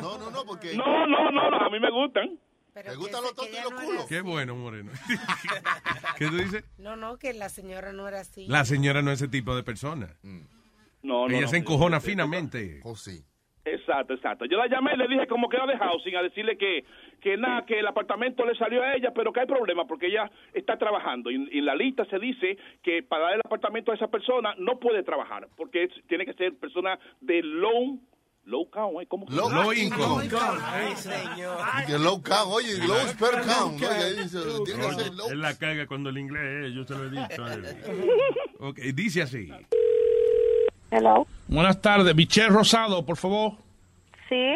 No, 0.00 0.18
no, 0.18 0.30
no, 0.30 0.44
porque. 0.46 0.74
No, 0.76 1.06
no, 1.06 1.30
no, 1.30 1.50
no, 1.50 1.56
a 1.58 1.68
mí 1.70 1.78
me 1.78 1.90
gustan. 1.90 2.38
¿Te 2.72 2.94
gustan 2.94 3.22
los 3.22 3.34
tontos 3.34 3.58
y 3.58 3.62
los 3.70 3.80
culos? 3.82 4.06
Qué 4.08 4.20
bueno, 4.20 4.54
Moreno. 4.54 4.92
¿Qué 6.18 6.26
tú 6.28 6.36
dices? 6.36 6.64
No, 6.78 6.94
no, 6.96 7.18
que 7.18 7.32
la 7.34 7.48
señora 7.48 7.92
no 7.92 8.06
era 8.06 8.20
así. 8.20 8.46
La 8.46 8.64
señora 8.64 9.02
no 9.02 9.10
es 9.10 9.20
ese 9.20 9.28
tipo 9.30 9.54
de 9.56 9.62
persona. 9.64 10.14
No, 10.22 11.26
no, 11.26 11.28
Ella 11.28 11.42
no. 11.42 11.48
se 11.48 11.56
encojona 11.58 12.00
finamente. 12.00 12.80
Oh, 12.84 12.94
sí. 12.94 13.24
Exacto, 13.64 14.14
exacto. 14.14 14.44
Yo 14.46 14.56
la 14.56 14.66
llamé 14.68 14.94
y 14.94 14.96
le 14.96 15.08
dije 15.08 15.26
como 15.26 15.48
que 15.48 15.56
era 15.56 15.66
de 15.66 15.76
housing 15.76 16.16
a 16.16 16.22
decirle 16.22 16.56
que 16.56 16.84
que 17.20 17.36
nada, 17.36 17.64
que 17.66 17.78
el 17.80 17.86
apartamento 17.86 18.44
le 18.46 18.54
salió 18.56 18.82
a 18.82 18.94
ella, 18.94 19.12
pero 19.14 19.32
que 19.32 19.40
hay 19.40 19.46
problema 19.46 19.86
porque 19.86 20.06
ella 20.06 20.30
está 20.54 20.76
trabajando. 20.78 21.30
Y 21.30 21.48
y 21.52 21.58
en 21.58 21.64
la 21.66 21.74
lista 21.74 22.04
se 22.06 22.18
dice 22.18 22.56
que 22.82 23.02
para 23.02 23.24
dar 23.24 23.34
el 23.34 23.40
apartamento 23.44 23.92
a 23.92 23.94
esa 23.94 24.08
persona 24.08 24.54
no 24.58 24.78
puede 24.78 25.02
trabajar 25.02 25.48
porque 25.56 25.84
es- 25.84 26.06
tiene 26.08 26.24
que 26.24 26.34
ser 26.34 26.54
persona 26.56 26.98
de 27.20 27.42
low 27.42 27.98
low 28.44 28.70
count, 28.70 29.02
¿eh? 29.02 29.06
¿cómo? 29.06 29.26
Low- 29.28 29.48
llama? 29.50 29.62
low 29.62 29.72
income. 29.74 30.28
Ay, 30.64 30.96
señor. 30.96 32.00
Low 32.00 32.22
count, 32.22 32.48
oye, 32.50 32.78
low 32.86 32.96
per 33.18 33.42
count. 33.44 33.76
Oye, 33.76 33.86
ahí 33.86 34.16
dice, 34.22 34.38
tiene 34.64 34.86
que 34.86 34.94
ser 34.94 35.12
low. 35.14 35.28
Él 35.30 35.40
la 35.42 35.54
caga 35.58 35.86
cuando 35.86 36.08
el 36.08 36.16
inglés 36.16 36.66
es, 36.68 36.74
yo 36.74 36.84
se 36.84 36.94
lo 36.94 37.04
he 37.04 37.10
dicho 37.10 37.44
a 37.44 37.52
él. 37.54 37.64
Ok, 38.60 38.78
dice 38.94 39.20
así. 39.22 39.50
Hello. 40.90 41.26
Buenas 41.48 41.80
tardes, 41.82 42.14
Michelle 42.14 42.48
Rosado, 42.48 43.04
por 43.04 43.16
favor. 43.18 43.52
Sí. 44.30 44.54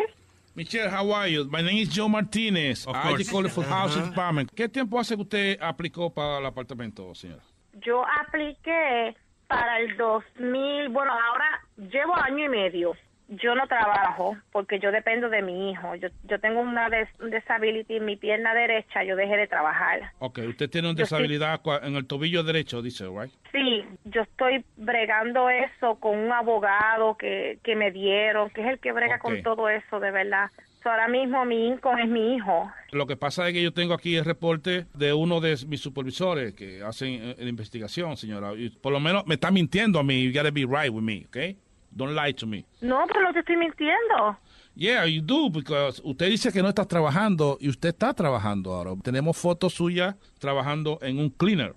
Michelle, 0.54 0.90
how 0.90 1.10
are 1.12 1.28
you? 1.28 1.44
My 1.44 1.62
name 1.62 1.78
is 1.78 1.88
Joe 1.88 2.08
Martínez. 2.08 2.86
Of 2.86 2.94
I 2.94 3.22
called 3.24 3.50
for 3.50 3.64
housing 3.64 4.10
department. 4.10 4.50
¿Qué 4.54 4.68
tiempo 4.68 4.98
hace 4.98 5.16
que 5.16 5.22
usted 5.22 5.58
aplicó 5.62 6.12
para 6.12 6.38
el 6.38 6.46
apartamento, 6.46 7.14
señora? 7.14 7.42
Yo 7.80 8.04
apliqué 8.20 9.16
para 9.48 9.80
el 9.80 9.96
2000, 9.96 10.90
bueno, 10.90 11.10
ahora 11.10 11.60
llevo 11.78 12.14
año 12.16 12.44
y 12.44 12.48
medio. 12.50 12.92
Yo 13.40 13.54
no 13.54 13.66
trabajo 13.66 14.36
porque 14.52 14.78
yo 14.78 14.92
dependo 14.92 15.28
de 15.30 15.40
mi 15.42 15.70
hijo. 15.70 15.94
Yo, 15.94 16.08
yo 16.24 16.38
tengo 16.38 16.60
una 16.60 16.88
des 16.90 17.08
disability 17.30 17.96
en 17.96 18.04
mi 18.04 18.16
pierna 18.16 18.52
derecha, 18.54 19.04
yo 19.04 19.16
dejé 19.16 19.36
de 19.36 19.46
trabajar. 19.46 20.12
Ok, 20.18 20.40
usted 20.48 20.68
tiene 20.68 20.90
una 20.90 20.98
Yo 20.98 21.06
cua- 21.06 21.80
en 21.86 21.96
el 21.96 22.06
tobillo 22.06 22.42
derecho, 22.42 22.82
dice, 22.82 23.06
right? 23.06 23.32
Sí, 23.50 23.84
yo 24.04 24.22
estoy 24.22 24.64
bregando 24.76 25.48
eso 25.48 25.96
con 26.00 26.18
un 26.18 26.30
abogado 26.32 27.16
que, 27.16 27.58
que 27.62 27.74
me 27.74 27.90
dieron, 27.90 28.50
que 28.50 28.60
es 28.62 28.68
el 28.68 28.78
que 28.78 28.92
brega 28.92 29.16
Ok. 29.16 29.22
con 29.22 29.42
todo 29.42 29.68
eso, 29.68 29.98
de 30.00 30.10
verdad. 30.10 30.50
So, 30.82 30.90
ahora 30.90 31.06
mismo 31.08 31.44
mi 31.44 31.68
income 31.68 32.02
es 32.02 32.08
mi 32.08 32.34
hijo. 32.34 32.70
Lo 32.90 33.06
que 33.06 33.16
pasa 33.16 33.46
es 33.46 33.54
que 33.54 33.62
yo 33.62 33.72
tengo 33.72 33.94
aquí 33.94 34.16
el 34.16 34.24
reporte 34.24 34.86
de 34.94 35.12
uno 35.12 35.40
de 35.40 35.56
mis 35.68 35.80
supervisores 35.80 36.54
que 36.54 36.82
hacen 36.82 37.08
eh, 37.22 37.36
la 37.38 37.48
investigación, 37.48 38.16
señora. 38.16 38.52
Y 38.56 38.68
por 38.70 38.92
lo 38.92 38.98
menos 39.00 39.24
me 39.26 39.34
está 39.34 39.50
mintiendo 39.52 40.00
a 40.00 40.02
mí. 40.02 40.22
You 40.24 40.32
gotta 40.36 40.50
be 40.50 40.66
right 40.66 40.90
with 40.92 41.02
me, 41.02 41.24
okay? 41.28 41.56
Don't 41.94 42.14
lie 42.14 42.32
to 42.34 42.46
me. 42.46 42.64
No, 42.80 43.04
pero 43.06 43.22
no 43.22 43.32
te 43.32 43.40
estoy 43.40 43.56
mintiendo. 43.56 44.36
Yeah, 44.74 45.04
you 45.06 45.20
do, 45.20 45.50
because 45.50 46.00
usted 46.02 46.30
dice 46.30 46.50
que 46.50 46.62
no 46.62 46.68
está 46.70 46.86
trabajando 46.86 47.58
y 47.60 47.68
usted 47.68 47.90
está 47.90 48.14
trabajando 48.14 48.72
ahora. 48.72 48.92
Tenemos 49.02 49.36
fotos 49.36 49.74
suyas 49.74 50.14
trabajando 50.38 50.98
en 51.02 51.18
un 51.18 51.28
cleaner. 51.28 51.74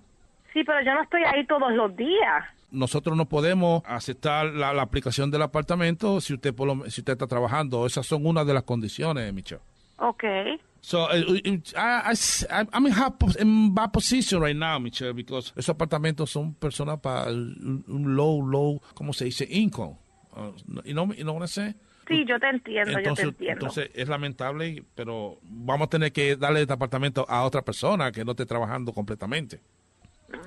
Sí, 0.54 0.64
pero 0.64 0.82
yo 0.82 0.94
no 0.94 1.02
estoy 1.02 1.22
ahí 1.24 1.46
todos 1.46 1.70
los 1.72 1.94
días. 1.94 2.44
Nosotros 2.70 3.14
no 3.16 3.26
podemos 3.26 3.82
aceptar 3.84 4.46
la, 4.46 4.72
la 4.72 4.82
aplicación 4.82 5.30
del 5.30 5.42
apartamento 5.42 6.20
si 6.22 6.32
usted 6.34 6.54
por 6.54 6.66
lo- 6.66 6.88
si 6.90 7.02
usted 7.02 7.12
está 7.12 7.26
trabajando. 7.26 7.84
Esas 7.84 8.06
son 8.06 8.24
una 8.24 8.44
de 8.44 8.54
las 8.54 8.62
condiciones, 8.62 9.32
Michelle. 9.34 9.60
Okay. 9.98 10.58
So, 10.80 11.10
eh, 11.12 11.24
eh, 11.44 11.60
I, 11.74 12.12
I, 12.12 12.66
I'm 12.72 12.86
in, 12.86 12.92
in 13.40 13.74
bad 13.74 13.90
position 13.92 14.40
right 14.42 14.56
now, 14.56 14.78
Michelle, 14.78 15.12
because 15.12 15.52
esos 15.56 15.70
apartamentos 15.74 16.30
son 16.30 16.54
personas 16.54 16.98
para 17.00 17.30
un 17.30 18.14
low, 18.16 18.40
low, 18.46 18.80
¿cómo 18.94 19.12
se 19.12 19.24
dice? 19.26 19.46
Income. 19.50 19.96
Know, 20.36 21.12
you 21.14 21.24
know 21.24 21.34
what 21.34 21.42
I'm 21.42 21.48
saying? 21.48 21.74
Sí, 22.06 22.24
yo 22.24 22.38
te 22.38 22.48
entiendo, 22.48 22.90
yo 22.90 22.96
te 22.96 23.00
Entonces, 23.00 23.24
entiendo. 23.26 23.52
entonces 23.66 23.90
es 23.94 24.08
lamentable, 24.08 24.84
pero 24.94 25.38
vamos 25.42 25.86
a 25.86 25.90
tener 25.90 26.12
que 26.12 26.36
darle 26.36 26.60
este 26.60 26.72
apartamento 26.72 27.26
a 27.28 27.42
otra 27.42 27.62
persona 27.62 28.12
que 28.12 28.24
no 28.24 28.32
esté 28.32 28.46
trabajando 28.46 28.92
completamente. 28.92 29.60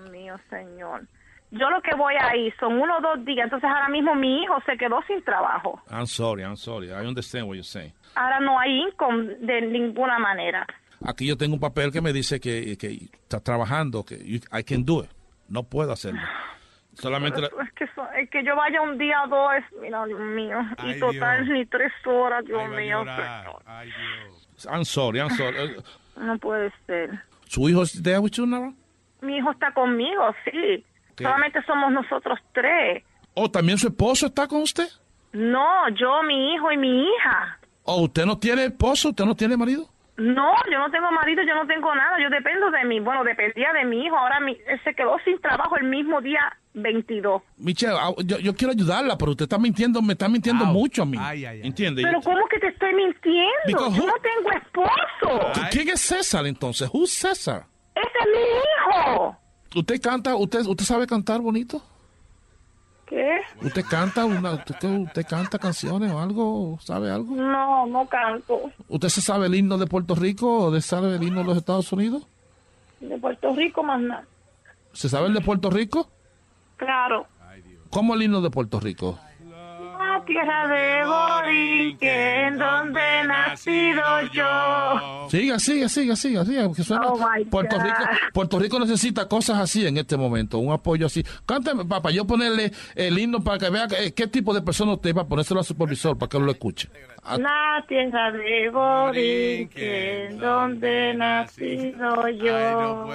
Mío, 0.10 0.36
señor. 0.50 1.06
Yo 1.52 1.70
lo 1.70 1.82
que 1.82 1.96
voy 1.96 2.14
ahí 2.22 2.52
son 2.60 2.80
uno 2.80 2.98
o 2.98 3.02
dos 3.02 3.26
días, 3.26 3.46
entonces 3.46 3.68
ahora 3.68 3.90
mismo 3.90 4.14
mi 4.16 4.44
hijo 4.44 4.56
se 4.66 4.78
quedó 4.78 5.02
sin 5.08 5.22
trabajo. 5.24 5.82
I'm 5.90 6.06
sorry, 6.06 6.44
I'm 6.44 6.56
sorry. 6.56 6.90
I 6.90 7.06
understand 7.06 7.48
what 7.48 7.56
you're 7.56 7.64
saying. 7.64 7.92
Ahora 8.16 8.40
no 8.40 8.58
hay 8.60 8.82
income 8.82 9.36
de 9.42 9.62
ninguna 9.62 10.20
manera. 10.20 10.66
Aquí 11.06 11.26
yo 11.28 11.36
tengo 11.36 11.56
un 11.56 11.60
papel 11.60 11.92
que 11.92 12.02
me 12.02 12.14
dice 12.14 12.40
que, 12.40 12.78
que 12.78 13.10
está 13.24 13.40
trabajando, 13.40 14.06
que 14.06 14.16
I 14.16 14.64
can 14.64 14.86
do 14.86 15.04
it. 15.04 15.10
No 15.50 15.64
puedo 15.64 15.92
hacerlo. 15.92 16.22
Solamente 17.02 17.42
la- 17.42 17.48
Es 17.48 17.74
que, 17.74 17.88
so- 17.96 18.10
es 18.18 18.30
que 18.30 18.44
yo 18.44 18.56
vaya 18.56 18.82
un 18.82 18.98
día 18.98 19.24
o 19.24 19.28
dos, 19.28 19.52
mira, 19.82 20.06
Dios 20.06 20.20
mío. 20.20 20.60
Ay, 20.78 20.92
y 20.96 21.00
total, 21.00 21.46
Dios. 21.46 21.58
ni 21.58 21.66
tres 21.66 21.92
horas, 22.06 22.46
Dios 22.46 22.62
Ay, 22.62 22.76
mío. 22.86 23.00
llorar. 23.00 23.46
señor. 24.58 24.76
I'm 24.76 24.86
sorry, 24.86 25.20
I'm 25.20 25.30
sorry. 25.32 25.76
No 26.18 26.38
puede 26.38 26.72
ser. 26.86 27.12
¿Su 27.48 27.70
hijo 27.70 27.84
es 27.84 28.04
there 28.04 28.20
with 28.20 28.32
you 28.34 28.46
now? 28.46 28.74
Mi 29.22 29.38
hijo 29.38 29.52
está 29.52 29.72
conmigo, 29.74 30.36
sí. 30.44 30.84
¿Qué? 31.16 31.24
Solamente 31.24 31.62
somos 31.64 31.92
nosotros 31.94 32.38
tres. 32.54 33.04
¿O 33.34 33.50
también 33.50 33.78
su 33.78 33.88
esposo 33.88 34.26
está 34.28 34.46
con 34.48 34.62
usted? 34.64 34.88
No, 35.32 35.88
yo, 35.98 36.22
mi 36.24 36.54
hijo 36.54 36.72
y 36.74 36.78
mi 36.78 37.04
hija. 37.06 37.58
¿O 37.84 38.02
usted 38.02 38.26
no 38.26 38.38
tiene 38.38 38.66
esposo? 38.66 39.10
¿Usted 39.10 39.24
no 39.24 39.34
tiene 39.36 39.56
marido? 39.56 39.88
No, 40.20 40.54
yo 40.72 40.78
no 40.80 40.92
tengo 40.92 41.12
marido, 41.12 41.44
yo 41.44 41.56
no 41.56 41.66
tengo 41.66 41.94
nada, 41.96 42.18
yo 42.22 42.30
dependo 42.30 42.70
de 42.72 42.84
mí. 42.86 43.00
Bueno, 43.00 43.24
dependía 43.24 43.72
de 43.74 43.86
mi 43.86 44.06
hijo, 44.06 44.18
ahora 44.18 44.40
mi, 44.40 44.52
él 44.68 44.80
se 44.84 44.94
quedó 44.94 45.18
sin 45.26 45.40
trabajo 45.40 45.78
el 45.78 45.86
mismo 45.86 46.22
día 46.22 46.40
22. 46.74 47.42
Michelle, 47.58 47.94
ah, 48.00 48.12
yo, 48.26 48.38
yo 48.40 48.54
quiero 48.56 48.74
ayudarla, 48.74 49.18
pero 49.18 49.32
usted 49.32 49.44
está 49.44 49.58
mintiendo, 49.58 50.02
me 50.02 50.14
está 50.14 50.28
mintiendo 50.28 50.66
mucho 50.66 51.04
a 51.04 51.06
mí. 51.06 51.18
¿Entiende? 51.64 52.04
Pero 52.04 52.20
¿cómo 52.22 52.46
que 52.48 52.60
te 52.60 52.68
estoy 52.68 52.94
mintiendo? 52.94 53.50
Because 53.66 53.96
Yo 53.98 54.04
who- 54.04 54.08
no 54.08 54.14
tengo 54.22 54.52
esposo. 54.52 55.62
¿Quién 55.72 55.90
es 55.90 56.02
César 56.02 56.46
entonces? 56.46 56.90
Who's 56.94 57.14
César? 57.14 57.66
Ese 57.96 58.08
es 58.22 58.28
mi 58.28 59.12
hijo. 59.14 59.38
¿Usted 59.76 60.02
canta? 60.02 60.36
¿Usted, 60.36 60.62
usted 60.66 60.86
sabe 60.86 61.08
cantar 61.08 61.40
bonito? 61.42 61.82
¿Qué? 63.08 63.39
¿Usted 63.62 63.84
canta 63.90 64.26
una, 64.26 64.54
usted, 64.54 64.76
usted 64.84 65.26
canta 65.28 65.60
canciones 65.60 66.12
o 66.12 66.20
algo? 66.20 66.78
¿Sabe 66.82 67.12
algo? 67.12 67.36
No, 67.36 67.86
no 67.88 68.06
canto. 68.08 68.72
¿Usted 68.88 69.10
se 69.10 69.22
sabe 69.22 69.48
el 69.48 69.56
himno 69.56 69.78
de 69.78 69.86
Puerto 69.86 70.16
Rico 70.16 70.66
o 70.66 70.72
de 70.72 70.82
sabe 70.82 71.16
el 71.16 71.24
himno 71.24 71.42
de 71.42 71.46
los 71.46 71.58
Estados 71.58 71.92
Unidos? 71.92 72.26
De 73.02 73.18
Puerto 73.18 73.54
Rico 73.54 73.84
más 73.84 74.00
nada. 74.02 74.26
¿Se 74.94 75.10
sabe 75.10 75.28
el 75.28 75.34
de 75.34 75.42
Puerto 75.42 75.70
Rico? 75.70 76.10
Claro. 76.78 77.28
¿Cómo 77.90 78.14
el 78.14 78.24
himno 78.24 78.42
de 78.42 78.50
Puerto 78.50 78.80
Rico? 78.80 79.20
Tierra 80.30 80.68
de 80.68 81.06
Borinquen, 81.06 82.58
donde 82.60 83.00
he 83.02 83.24
nacido 83.26 84.04
yo. 84.32 85.28
Siga, 85.28 85.58
siga, 85.58 85.90
siga, 85.90 86.16
siga, 86.16 86.46
siga, 86.46 86.66
porque 86.68 86.84
suena- 86.84 87.08
Oh, 87.08 87.20
Puerto 87.50 87.78
God. 87.78 87.84
Rico, 87.84 87.98
Puerto 88.34 88.60
Rico 88.60 88.80
necesita 88.80 89.28
cosas 89.28 89.58
así 89.58 89.88
en 89.88 89.98
este 89.98 90.18
momento, 90.18 90.60
un 90.60 90.72
apoyo 90.72 91.08
así. 91.08 91.24
Cántame, 91.48 91.84
papá, 91.86 92.12
yo 92.12 92.26
ponerle 92.28 92.72
el 92.94 93.18
himno 93.18 93.44
para 93.44 93.58
que 93.58 93.70
vea 93.72 93.88
que- 93.88 94.14
qué 94.14 94.28
tipo 94.28 94.54
de 94.54 94.62
persona 94.62 94.94
usted 94.94 95.16
va 95.16 95.24
a 95.24 95.28
ponérselo 95.28 95.62
al 95.62 95.66
supervisor 95.66 96.16
para 96.16 96.30
que 96.30 96.40
lo 96.40 96.52
escuche. 96.52 96.90
A- 97.24 97.38
La 97.40 97.84
tierra 97.88 98.32
de 98.32 98.70
Borinquen, 98.70 100.38
donde 100.38 101.10
he 101.10 101.14
nacido 101.16 102.30
yo. 102.30 103.08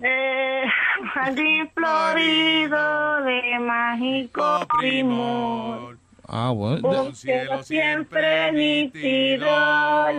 Eh, 0.00 0.62
jardín 1.14 1.68
florido 1.74 3.22
de 3.24 3.58
mágico 3.58 4.60
primor. 4.78 5.98
Ah, 6.28 6.50
bueno. 6.54 6.86
Un 7.04 7.14
cielo 7.14 7.62
siempre 7.62 8.52
nítido 8.52 9.46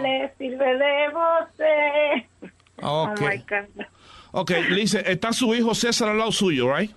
le 0.01 0.34
sirve 0.38 0.78
de 0.78 1.10
voce. 1.10 2.30
Ah, 2.82 3.01
ok. 3.03 3.20
Oh 3.22 3.28
my 3.30 3.38
God. 3.38 3.86
Ok, 4.32 4.49
le 4.70 4.76
dice, 4.76 5.03
está 5.05 5.32
su 5.34 5.53
hijo 5.53 5.74
César 5.76 6.10
al 6.10 6.18
lado 6.18 6.32
suyo, 6.32 6.76
right? 6.76 6.91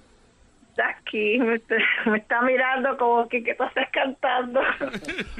Está 0.70 0.88
aquí, 0.88 1.38
me 1.38 1.56
está, 1.56 1.74
me 2.06 2.16
está 2.18 2.40
mirando 2.40 2.96
como 2.96 3.28
que, 3.28 3.42
que 3.44 3.54
tú 3.54 3.64
estás 3.64 3.88
cantando. 3.92 4.60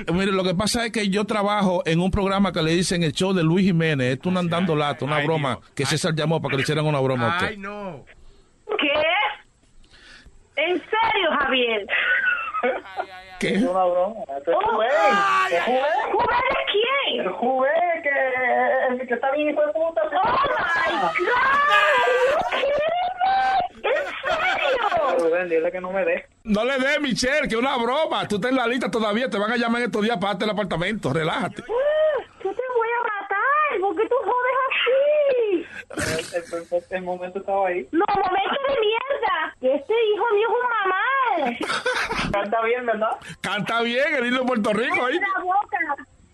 Eh, 0.07 0.13
Mire, 0.13 0.33
lo 0.33 0.45
que 0.45 0.55
pasa 0.55 0.85
es 0.87 0.93
que 0.93 1.09
yo 1.09 1.25
trabajo 1.25 1.83
en 1.87 2.01
un 2.01 2.11
programa 2.11 2.53
que 2.53 2.63
le 2.63 2.73
dicen 2.73 3.03
el 3.03 3.13
show 3.13 3.33
de 3.33 3.43
Luis 3.43 3.65
Jiménez. 3.67 4.15
Esto 4.15 4.29
es 4.29 4.33
un 4.33 4.39
andando 4.39 4.77
lata, 4.77 5.05
una 5.05 5.21
broma 5.25 5.59
que 5.75 5.87
César 5.87 6.15
llamó 6.15 6.43
para 6.43 6.51
que 6.51 6.57
le 6.59 6.63
hicieran 6.65 6.85
una 6.87 7.01
broma 7.01 7.33
a 7.33 7.37
usted. 7.45 7.57
no. 7.57 8.05
¿Qué? 8.79 8.93
¿En 10.57 10.75
serio, 10.79 11.31
Javier? 11.41 11.87
¿Qué? 13.43 13.55
Es 13.57 13.63
una 13.65 13.85
broma. 13.87 14.21
Es 14.29 14.45
Juven. 14.45 14.89
¿Juven 16.13 16.45
de 16.49 16.63
quién? 16.71 17.21
El 17.23 17.33
Juven 17.33 18.03
que, 18.05 18.11
el 18.89 19.09
que 19.09 19.15
está 19.15 19.33
bien 19.33 19.51
hijo 19.51 19.67
de 19.67 19.73
puta. 19.73 20.01
¡Oh, 20.05 20.11
my 20.13 20.93
God! 21.27 21.43
¿En 23.83 23.99
serio? 24.23 25.19
Rubén, 25.19 25.49
dile 25.49 25.73
que 25.73 25.81
no 25.81 25.91
me 25.91 26.05
dé. 26.05 26.25
No 26.45 26.65
le 26.65 26.79
dé, 26.79 27.01
Michelle, 27.01 27.49
que 27.49 27.57
es 27.57 27.61
una 27.61 27.77
broma. 27.79 28.29
Tú 28.29 28.37
estás 28.37 28.53
en 28.53 28.59
la 28.59 28.69
lista 28.69 28.89
todavía, 28.89 29.29
te 29.29 29.39
van 29.39 29.51
a 29.51 29.57
llamar 29.57 29.81
en 29.81 29.87
estos 29.87 30.03
días 30.03 30.19
para 30.19 30.35
darte 30.35 30.45
el 30.45 30.51
apartamento. 30.53 31.13
Relájate. 31.13 31.63
Yo 31.63 32.51
te 32.55 32.63
voy 32.77 32.89
a 32.97 33.03
matar. 33.03 33.81
¿Por 33.81 33.97
qué 33.97 34.09
tú 34.09 34.15
jodes 34.23 34.57
así? 34.71 35.42
El, 35.91 36.03
el- 36.03 36.25
el- 36.71 36.85
el 36.91 37.03
momento 37.03 37.39
estaba 37.41 37.69
ahí. 37.69 37.87
No, 37.93 38.05
momento 38.09 38.61
de 38.69 38.77
mierda. 38.81 39.55
Este 39.77 39.95
hijo 40.13 40.25
mío 40.35 40.49
es 40.49 40.55
un 40.55 40.63
mamá. 41.49 41.59
Canta 42.33 42.63
bien, 42.65 42.87
¿verdad? 42.87 43.17
Canta 43.41 43.83
bien 43.83 44.15
el 44.15 44.27
himno 44.27 44.41
de 44.41 44.47
Puerto 44.47 44.73
Rico 44.73 45.05
ahí. 45.07 45.19
la 45.19 45.43
boca. 45.43 45.79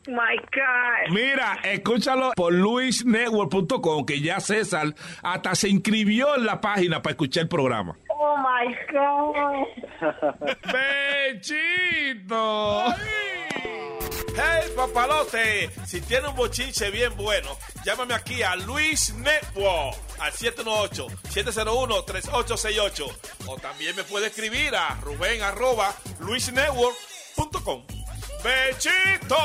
My 0.06 0.36
God. 0.38 1.10
Mira, 1.14 1.58
escúchalo 1.64 2.32
por 2.34 2.52
luisnetwork.com, 2.54 4.06
que 4.06 4.20
ya 4.22 4.40
César 4.40 4.94
hasta 5.22 5.54
se 5.54 5.68
inscribió 5.68 6.34
en 6.36 6.46
la 6.46 6.62
página 6.62 7.02
para 7.02 7.12
escuchar 7.12 7.42
el 7.42 7.48
programa. 7.50 7.94
Oh 8.08 8.36
my 8.38 8.74
God. 8.90 9.66
¡Bechito! 10.72 12.84
Hey, 14.40 14.70
papalote, 14.76 15.68
si 15.84 16.00
tiene 16.00 16.28
un 16.28 16.36
bochinche 16.36 16.92
bien 16.92 17.16
bueno, 17.16 17.58
llámame 17.84 18.14
aquí 18.14 18.40
a 18.44 18.54
Luis 18.54 19.12
Network 19.14 19.96
al 20.20 20.32
718-701-3868. 20.32 23.16
O 23.46 23.56
también 23.56 23.96
me 23.96 24.04
puede 24.04 24.28
escribir 24.28 24.76
a 24.76 24.94
Rubén 25.00 25.42
arroba 25.42 25.92
luisnetwork.com. 26.20 27.84
¡Bechito! 28.44 29.36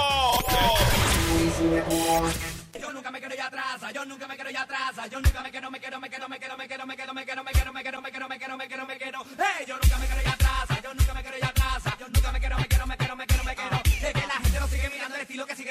Yo 2.80 2.94
nunca 2.94 3.10
me 3.10 3.20
quedo 3.20 3.36
ya 3.36 3.48
atrás, 3.48 3.82
yo 3.96 4.06
nunca 4.06 4.28
me 4.28 4.38
quedo 4.38 4.52
ya 4.52 4.62
atrás, 4.62 4.92
yo 5.10 5.20
nunca 5.20 5.42
me 5.42 5.52
quedo, 5.52 5.72
me 5.72 5.80
quedo, 5.80 6.00
me 6.00 6.08
quedo, 6.08 6.30
me 6.30 6.40
quedo, 6.40 6.58
me 6.58 6.68
quedo, 6.68 6.86
me 6.86 6.96
quedo, 6.96 7.14
me 7.14 7.26
quedo, 7.26 7.44
me 7.44 7.54
quedo, 7.56 7.72
me 7.72 7.84
quedo, 7.84 8.00
me 8.00 8.12
quedo, 8.12 8.30
me 8.30 8.38
quedo, 8.38 8.58
me 8.58 8.68
quedo, 8.68 8.86
me 8.86 8.98
quedo. 9.00 9.26
Hey, 9.40 9.66
yo 9.68 9.74
nunca 9.76 9.98
me 9.98 10.06
quedo 10.06 10.22
ya 10.22 10.30
atrás, 10.30 10.30
yo 10.30 10.33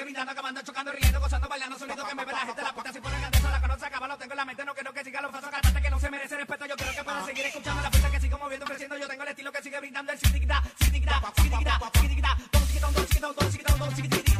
brindando, 0.03 0.33
acabando, 0.33 0.63
chocando, 0.63 0.93
riendo, 0.93 1.21
gozando, 1.21 1.49
bailando, 1.49 1.79
solito 1.79 2.05
que 2.05 2.15
me 2.15 2.25
ve 2.25 2.33
la 2.33 2.39
gente 2.39 2.63
la 2.63 2.73
puta 2.73 2.93
si 2.93 3.01
pone 3.01 3.19
grandeza, 3.19 3.51
la 3.51 3.61
conoce, 3.61 3.87
acaba, 3.87 4.09
lo 4.09 4.17
tengo 4.19 4.33
en 4.33 4.37
la 4.37 4.45
mente, 4.45 4.65
no 4.65 4.75
quiero 4.75 4.93
que 4.93 5.05
siga 5.05 5.21
los 5.23 5.33
pasos, 5.33 5.51
cantante 5.51 5.83
que 5.83 5.91
no 5.91 6.01
se 6.01 6.11
merece 6.11 6.37
respeto, 6.37 6.67
yo 6.67 6.77
quiero 6.77 6.93
que 6.93 7.05
pueda 7.05 7.25
seguir 7.25 7.47
escuchando 7.47 7.83
la 7.83 7.91
fiesta 7.91 8.11
que 8.11 8.21
sigo 8.21 8.39
moviendo, 8.39 8.65
ofreciendo, 8.65 8.97
yo 8.99 9.09
tengo 9.09 9.23
el 9.23 9.29
estilo 9.29 9.53
que 9.53 9.63
sigue 9.63 9.81
brindando 9.81 10.13
el 10.13 10.19
sitigita, 10.19 10.63
sitigita, 10.79 11.23
sitigita, 11.37 11.79
sitigita, 12.01 12.37
don 12.53 12.67
siquitón, 12.67 12.95
don 12.95 13.53
siquitón, 13.53 13.79
don 13.79 14.32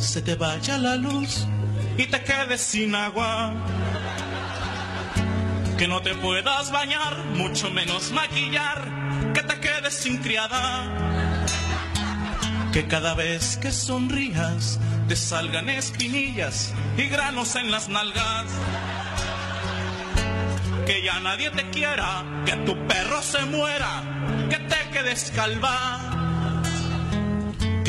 se 0.00 0.22
te 0.22 0.34
vaya 0.34 0.78
la 0.78 0.96
luz 0.96 1.46
y 1.98 2.06
te 2.06 2.22
quedes 2.22 2.60
sin 2.60 2.94
agua. 2.94 3.52
Que 5.78 5.86
no 5.86 6.00
te 6.02 6.14
puedas 6.14 6.70
bañar, 6.70 7.16
mucho 7.36 7.70
menos 7.70 8.10
maquillar, 8.12 9.32
que 9.34 9.42
te 9.42 9.60
quedes 9.60 9.94
sin 9.94 10.18
criada. 10.18 10.88
Que 12.72 12.86
cada 12.86 13.14
vez 13.14 13.56
que 13.56 13.72
sonrías 13.72 14.78
te 15.08 15.16
salgan 15.16 15.68
espinillas 15.68 16.72
y 16.96 17.08
granos 17.08 17.56
en 17.56 17.70
las 17.70 17.88
nalgas. 17.88 18.46
Que 20.86 21.02
ya 21.02 21.20
nadie 21.20 21.50
te 21.50 21.68
quiera, 21.70 22.24
que 22.46 22.56
tu 22.56 22.76
perro 22.86 23.22
se 23.22 23.44
muera, 23.44 24.02
que 24.48 24.56
te 24.56 24.90
quedes 24.92 25.30
calva. 25.34 26.09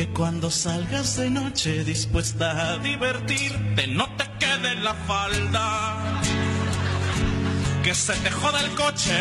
Que 0.02 0.08
cuando 0.08 0.50
salgas 0.50 1.18
de 1.18 1.30
noche 1.30 1.84
dispuesta 1.84 2.74
a 2.74 2.78
divertirte 2.80 3.86
no 3.86 4.10
te 4.16 4.24
quede 4.40 4.74
la 4.78 4.96
falda. 4.96 5.96
Que 7.84 7.94
se 7.94 8.14
te 8.14 8.32
joda 8.32 8.62
el 8.62 8.72
coche, 8.72 9.14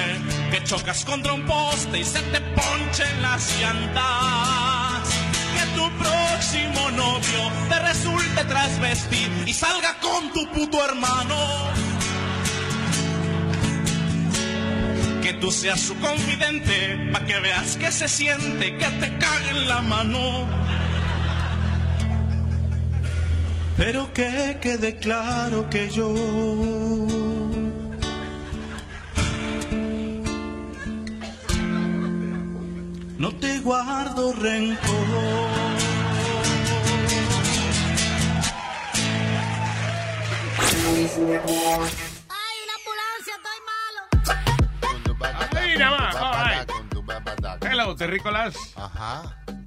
que 0.50 0.64
chocas 0.64 1.04
contra 1.04 1.34
un 1.34 1.44
poste 1.44 1.98
y 1.98 2.04
se 2.04 2.20
te 2.20 2.40
ponchen 2.40 3.20
las 3.20 3.60
llantas. 3.60 5.10
Que 5.54 5.78
tu 5.78 5.90
próximo 5.98 6.90
novio 6.92 7.42
te 7.68 7.78
resulte 7.80 8.44
trasvestir 8.44 9.30
y 9.44 9.52
salga 9.52 9.98
con 10.00 10.32
tu 10.32 10.50
puto 10.50 10.82
hermano. 10.82 11.36
Que 15.20 15.34
tú 15.34 15.50
seas 15.50 15.78
su 15.78 15.94
confidente, 16.00 17.10
pa' 17.12 17.26
que 17.26 17.38
veas 17.38 17.76
que 17.76 17.92
se 17.92 18.08
siente, 18.08 18.78
que 18.78 18.86
te 18.86 19.18
cague 19.18 19.50
en 19.50 19.68
la 19.68 19.82
mano. 19.82 20.69
Pero 23.80 24.12
que 24.12 24.58
quede 24.60 24.98
claro 24.98 25.70
que 25.70 25.88
yo 25.88 26.12
no 33.16 33.34
te 33.36 33.58
guardo 33.60 34.34
rencor. 34.34 35.06
Ahí 45.56 45.78
nada 45.78 45.96
más. 45.96 46.66
Hello, 47.62 47.96
terrícolas. 47.96 48.54
Ajá. 48.76 49.22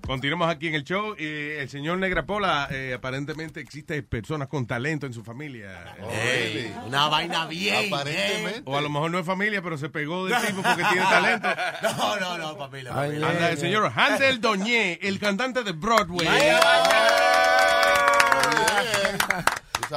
Continuamos 0.06 0.50
aquí 0.50 0.68
en 0.68 0.76
el 0.76 0.84
show. 0.84 1.16
Eh, 1.18 1.60
el 1.62 1.70
señor 1.70 1.98
Negrapola, 1.98 2.68
eh, 2.70 2.94
aparentemente 2.94 3.62
existe 3.62 4.04
personas 4.04 4.50
con 4.50 4.68
talento 4.68 5.06
en 5.06 5.14
su 5.14 5.24
familia. 5.24 5.96
Ey, 6.12 6.76
una 6.86 7.08
vaina 7.08 7.46
bien. 7.46 7.88
Aparentemente. 7.94 8.64
O 8.66 8.78
a 8.78 8.82
lo 8.82 8.90
mejor 8.90 9.12
no 9.12 9.20
es 9.20 9.26
familia, 9.26 9.62
pero 9.62 9.78
se 9.78 9.90
pegó 9.90 10.26
del 10.26 10.36
tipo 10.46 10.62
porque 10.62 10.84
tiene 10.84 11.04
talento. 11.04 11.48
No, 11.84 12.20
no, 12.20 12.38
no, 12.38 12.56
familia. 12.58 12.94
familia. 12.94 13.30
Anda, 13.30 13.52
el 13.52 13.58
señor 13.58 13.92
Handel 13.96 14.42
Doñé, 14.42 15.00
el 15.02 15.20
cantante 15.20 15.64
de 15.64 15.72
Broadway. 15.72 16.28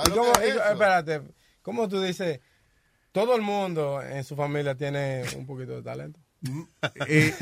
¿Y 0.06 0.10
cómo- 0.10 0.32
y- 0.44 0.48
espérate, 0.72 1.22
¿cómo 1.62 1.88
tú 1.88 2.00
dices? 2.00 2.38
Todo 3.10 3.34
el 3.34 3.42
mundo 3.42 4.00
en 4.02 4.22
su 4.24 4.36
familia 4.36 4.76
tiene 4.76 5.22
un 5.36 5.46
poquito 5.46 5.72
de 5.72 5.82
talento. 5.82 6.20
Eh, 7.06 7.34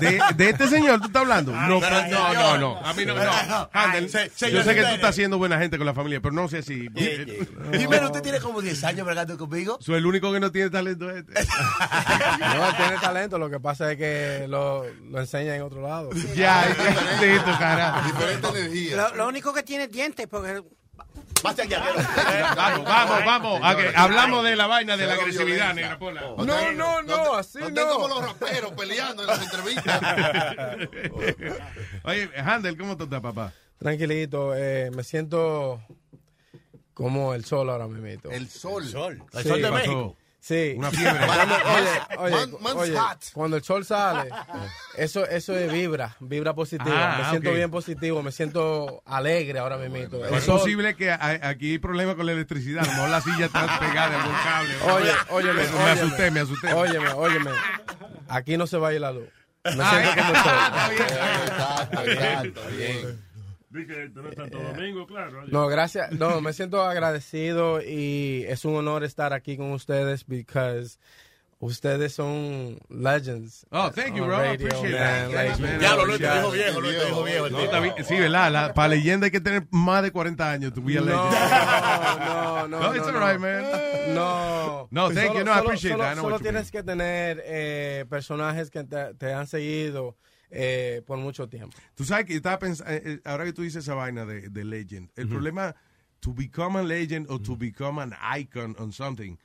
de, 0.00 0.20
de 0.36 0.50
este 0.50 0.68
señor 0.68 1.00
tú 1.00 1.06
estás 1.06 1.22
hablando? 1.22 1.52
No, 1.52 1.78
Pero, 1.80 2.06
no, 2.08 2.34
no, 2.34 2.58
no. 2.58 2.76
A 2.78 2.92
mí 2.94 3.04
no, 3.04 3.14
no. 3.14 3.24
no. 3.24 3.70
Handel, 3.72 4.10
Ay, 4.12 4.30
se- 4.34 4.50
yo 4.50 4.62
sé 4.64 4.74
que 4.74 4.80
tú 4.82 4.88
estás 4.94 5.14
siendo 5.14 5.38
buena 5.38 5.58
gente 5.58 5.76
con 5.76 5.86
la 5.86 5.94
familia, 5.94 6.20
pero 6.20 6.34
no 6.34 6.48
sé 6.48 6.62
si. 6.62 6.88
Primero, 6.90 8.06
usted 8.06 8.22
tiene 8.22 8.40
como 8.40 8.60
10 8.60 8.82
años 8.84 9.06
bregando 9.06 9.36
conmigo. 9.38 9.78
Soy 9.80 9.96
el 9.96 10.06
único 10.06 10.32
que 10.32 10.40
no 10.40 10.50
tiene 10.50 10.70
talento 10.70 11.10
es 11.10 11.18
este. 11.18 11.34
No, 12.38 12.76
tiene 12.76 12.96
talento, 13.00 13.38
lo 13.38 13.50
que 13.50 13.60
pasa 13.60 13.92
es 13.92 13.98
que 13.98 14.46
lo, 14.48 14.84
lo 15.10 15.20
enseña 15.20 15.54
en 15.54 15.62
otro 15.62 15.80
lado. 15.82 16.10
Ya, 16.34 16.66
ya, 17.20 17.44
tu 17.44 17.58
cara. 17.58 18.02
Diferente 18.06 18.48
energía. 18.48 18.96
Lo, 18.96 19.14
lo 19.16 19.28
único 19.28 19.52
que 19.52 19.62
tiene 19.62 19.84
es 19.84 19.90
dientes, 19.92 20.26
porque... 20.28 20.62
Vamos, 21.42 22.84
vamos, 22.84 23.24
vamos. 23.24 23.60
a 23.62 23.76
que 23.76 23.92
hablamos 23.94 24.44
de 24.44 24.56
la 24.56 24.66
vaina 24.66 24.96
de 24.96 25.06
la 25.06 25.14
agresividad, 25.14 25.74
negra 25.74 25.98
pola. 25.98 26.22
No, 26.36 26.72
no, 26.72 27.02
no, 27.02 27.34
así 27.34 27.58
No 27.58 27.68
no. 27.68 27.74
tengo 27.74 27.94
como 27.94 28.08
los 28.08 28.22
raperos 28.22 28.72
peleando 28.72 29.22
en 29.22 29.28
las 29.28 29.42
entrevistas. 29.42 30.00
Oye, 32.04 32.30
Handel, 32.36 32.76
¿cómo 32.76 32.96
tú 32.96 33.04
estás, 33.04 33.20
papá? 33.20 33.52
Tranquilito, 33.78 34.54
eh, 34.56 34.90
me 34.94 35.04
siento 35.04 35.80
como 36.94 37.34
el 37.34 37.44
sol 37.44 37.70
ahora 37.70 37.86
mismo. 37.86 38.30
El 38.30 38.48
sol. 38.48 38.84
Sí. 38.84 38.96
El 39.38 39.44
sol 39.44 39.62
de 39.62 39.70
pasó. 39.70 40.16
Sí. 40.48 40.74
Una 40.78 40.90
fiebre. 40.90 41.26
Cuando, 41.26 41.54
oye, 41.54 41.90
oye, 42.18 42.94
oye, 42.94 42.98
cuando 43.34 43.56
el 43.58 43.62
sol 43.62 43.84
sale, 43.84 44.30
eso, 44.96 45.26
eso 45.26 45.54
es 45.54 45.70
vibra, 45.70 46.16
vibra 46.20 46.54
positiva. 46.54 47.16
Ah, 47.16 47.18
me 47.22 47.28
siento 47.28 47.50
ok. 47.50 47.56
bien 47.56 47.70
positivo, 47.70 48.22
me 48.22 48.32
siento 48.32 49.02
alegre 49.04 49.58
ahora 49.58 49.76
mismo. 49.76 49.96
El 50.24 50.34
Es 50.34 50.44
sol- 50.44 50.58
posible 50.58 50.96
que 50.96 51.10
hay- 51.12 51.38
aquí 51.42 51.72
hay 51.72 51.78
problemas 51.78 52.14
con 52.16 52.24
la 52.24 52.32
electricidad. 52.32 52.82
A 52.84 52.86
lo 52.86 52.92
mejor 52.92 53.10
la 53.10 53.20
silla 53.20 53.44
está 53.44 53.78
pegada 53.78 54.16
a 54.16 54.22
algún 54.22 54.36
cable. 54.42 54.74
Oye, 54.94 55.12
óyeme, 55.28 55.62
me 55.68 55.90
asusté, 55.90 56.30
me 56.30 56.40
asusté. 56.40 56.72
Óyeme, 56.72 57.10
óyeme. 57.10 57.50
Aquí 58.28 58.56
no 58.56 58.66
se 58.66 58.78
va 58.78 58.88
a 58.88 58.94
ir 58.94 59.02
la 59.02 59.12
luz. 59.12 59.28
Me 59.64 59.82
Ah, 59.84 59.90
siento 59.90 60.10
como 60.16 60.30
el 60.30 60.42
sol. 60.44 60.54
Exacto, 60.92 62.02
exacto, 62.10 62.60
bien. 62.76 62.92
Vi 63.02 63.02
que 63.02 63.27
tú 63.86 64.22
no 64.22 64.28
estás 64.28 64.48
Santo 64.50 64.62
Domingo, 64.62 65.06
claro. 65.06 65.46
No, 65.46 65.66
gracias. 65.68 66.12
No, 66.12 66.40
me 66.40 66.52
siento 66.52 66.82
agradecido 66.82 67.80
y 67.82 68.44
es 68.48 68.64
un 68.64 68.76
honor 68.76 69.04
estar 69.04 69.32
aquí 69.32 69.56
con 69.56 69.72
ustedes 69.72 70.26
because 70.26 70.98
ustedes 71.60 72.14
son 72.14 72.78
legends. 72.88 73.66
Oh, 73.70 73.90
thank 73.90 74.14
you, 74.16 74.24
bro. 74.24 74.38
I 74.38 74.54
appreciate 74.54 74.92
man. 74.92 75.30
that. 75.30 75.32
Like, 75.32 75.50
I 75.50 76.04
Luis, 76.04 76.18
te 76.18 76.26
dijo 76.28 76.50
viejo, 76.52 76.80
Luis, 76.80 76.96
te 76.98 77.04
dijo 77.06 77.24
viejo. 77.24 77.48
No, 77.50 77.58
está 77.60 77.80
bien. 77.80 77.94
Sí, 78.04 78.18
¿verdad? 78.18 78.52
La- 78.52 78.74
para 78.74 78.88
leyenda 78.88 79.24
hay 79.26 79.30
que 79.30 79.40
tener 79.40 79.66
más 79.70 80.02
de 80.02 80.10
40 80.12 80.50
años. 80.50 80.72
To 80.72 80.80
be 80.82 80.96
a 80.98 81.00
No, 81.00 81.06
legend. 81.06 81.30
no, 82.24 82.68
no, 82.68 82.80
No, 82.80 82.94
it's 82.94 83.06
no, 83.06 83.12
all 83.18 83.20
right, 83.20 83.34
no. 83.34 83.40
man. 83.40 84.14
No. 84.14 84.88
No, 84.90 85.10
thank 85.10 85.28
Solo- 85.28 85.38
you. 85.40 85.44
No, 85.44 85.50
I 85.52 85.54
solo- 85.56 85.66
appreciate 85.66 85.92
solo- 85.92 86.04
that. 86.04 86.12
I 86.12 86.14
know 86.14 86.22
Solo 86.22 86.34
what 86.34 86.40
you 86.40 86.44
tienes 86.50 86.70
que 86.70 86.82
tener 86.82 87.42
eh, 87.44 88.04
personajes 88.08 88.70
que 88.70 88.84
te, 88.84 89.14
te 89.14 89.32
han 89.32 89.46
seguido 89.46 90.16
eh, 90.50 91.02
por 91.06 91.18
mucho 91.18 91.48
tiempo. 91.48 91.76
Tú 91.94 92.04
sabes 92.04 92.24
que 92.26 92.36
estaba 92.36 92.58
pensando, 92.58 92.90
ahora 93.24 93.44
que 93.44 93.52
tú 93.52 93.62
dices 93.62 93.84
esa 93.84 93.94
vaina 93.94 94.24
de, 94.24 94.48
de 94.48 94.64
Legend, 94.64 95.10
el 95.16 95.28
problema 95.28 95.74
to 96.20 96.32
become 96.32 96.78
a 96.78 96.82
legend 96.82 97.26
or 97.30 97.40
to 97.42 97.54
become 97.56 98.00
an 98.00 98.14
icon 98.34 98.74
on 98.78 98.90
something, 98.92 99.36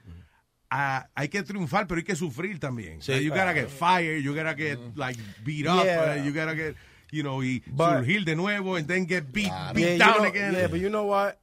ah, 0.76 1.06
hay 1.16 1.28
que 1.28 1.44
triunfar, 1.44 1.86
pero 1.88 2.00
hay 2.00 2.04
que 2.04 2.16
sufrir 2.16 2.60
también. 2.60 3.00
Sí. 3.02 3.14
you 3.24 3.30
gotta 3.30 3.54
get 3.54 3.70
fired, 3.70 4.24
you 4.24 4.34
gotta 4.34 4.56
get 4.56 4.80
like 4.96 5.18
beat 5.44 5.68
up, 5.68 5.86
Yeah. 5.86 6.14
uh, 6.20 6.24
you 6.24 6.32
gotta 6.34 6.56
get, 6.56 6.76
you 7.12 7.22
know, 7.22 7.38
y 7.42 7.62
But- 7.68 8.00
surgir 8.06 8.26
de 8.26 8.36
nuevo 8.36 8.76
and 8.76 8.88
then 8.88 9.06
get 9.06 9.32
beat, 9.32 9.52
beat 9.74 9.84
yeah, 9.84 9.94
you 9.94 10.00
down 10.00 10.18
know- 10.24 10.30
again. 10.30 10.54
Yeah, 10.54 10.68
but 10.68 10.80
you 10.80 10.90
know 10.90 11.06
what? 11.06 11.40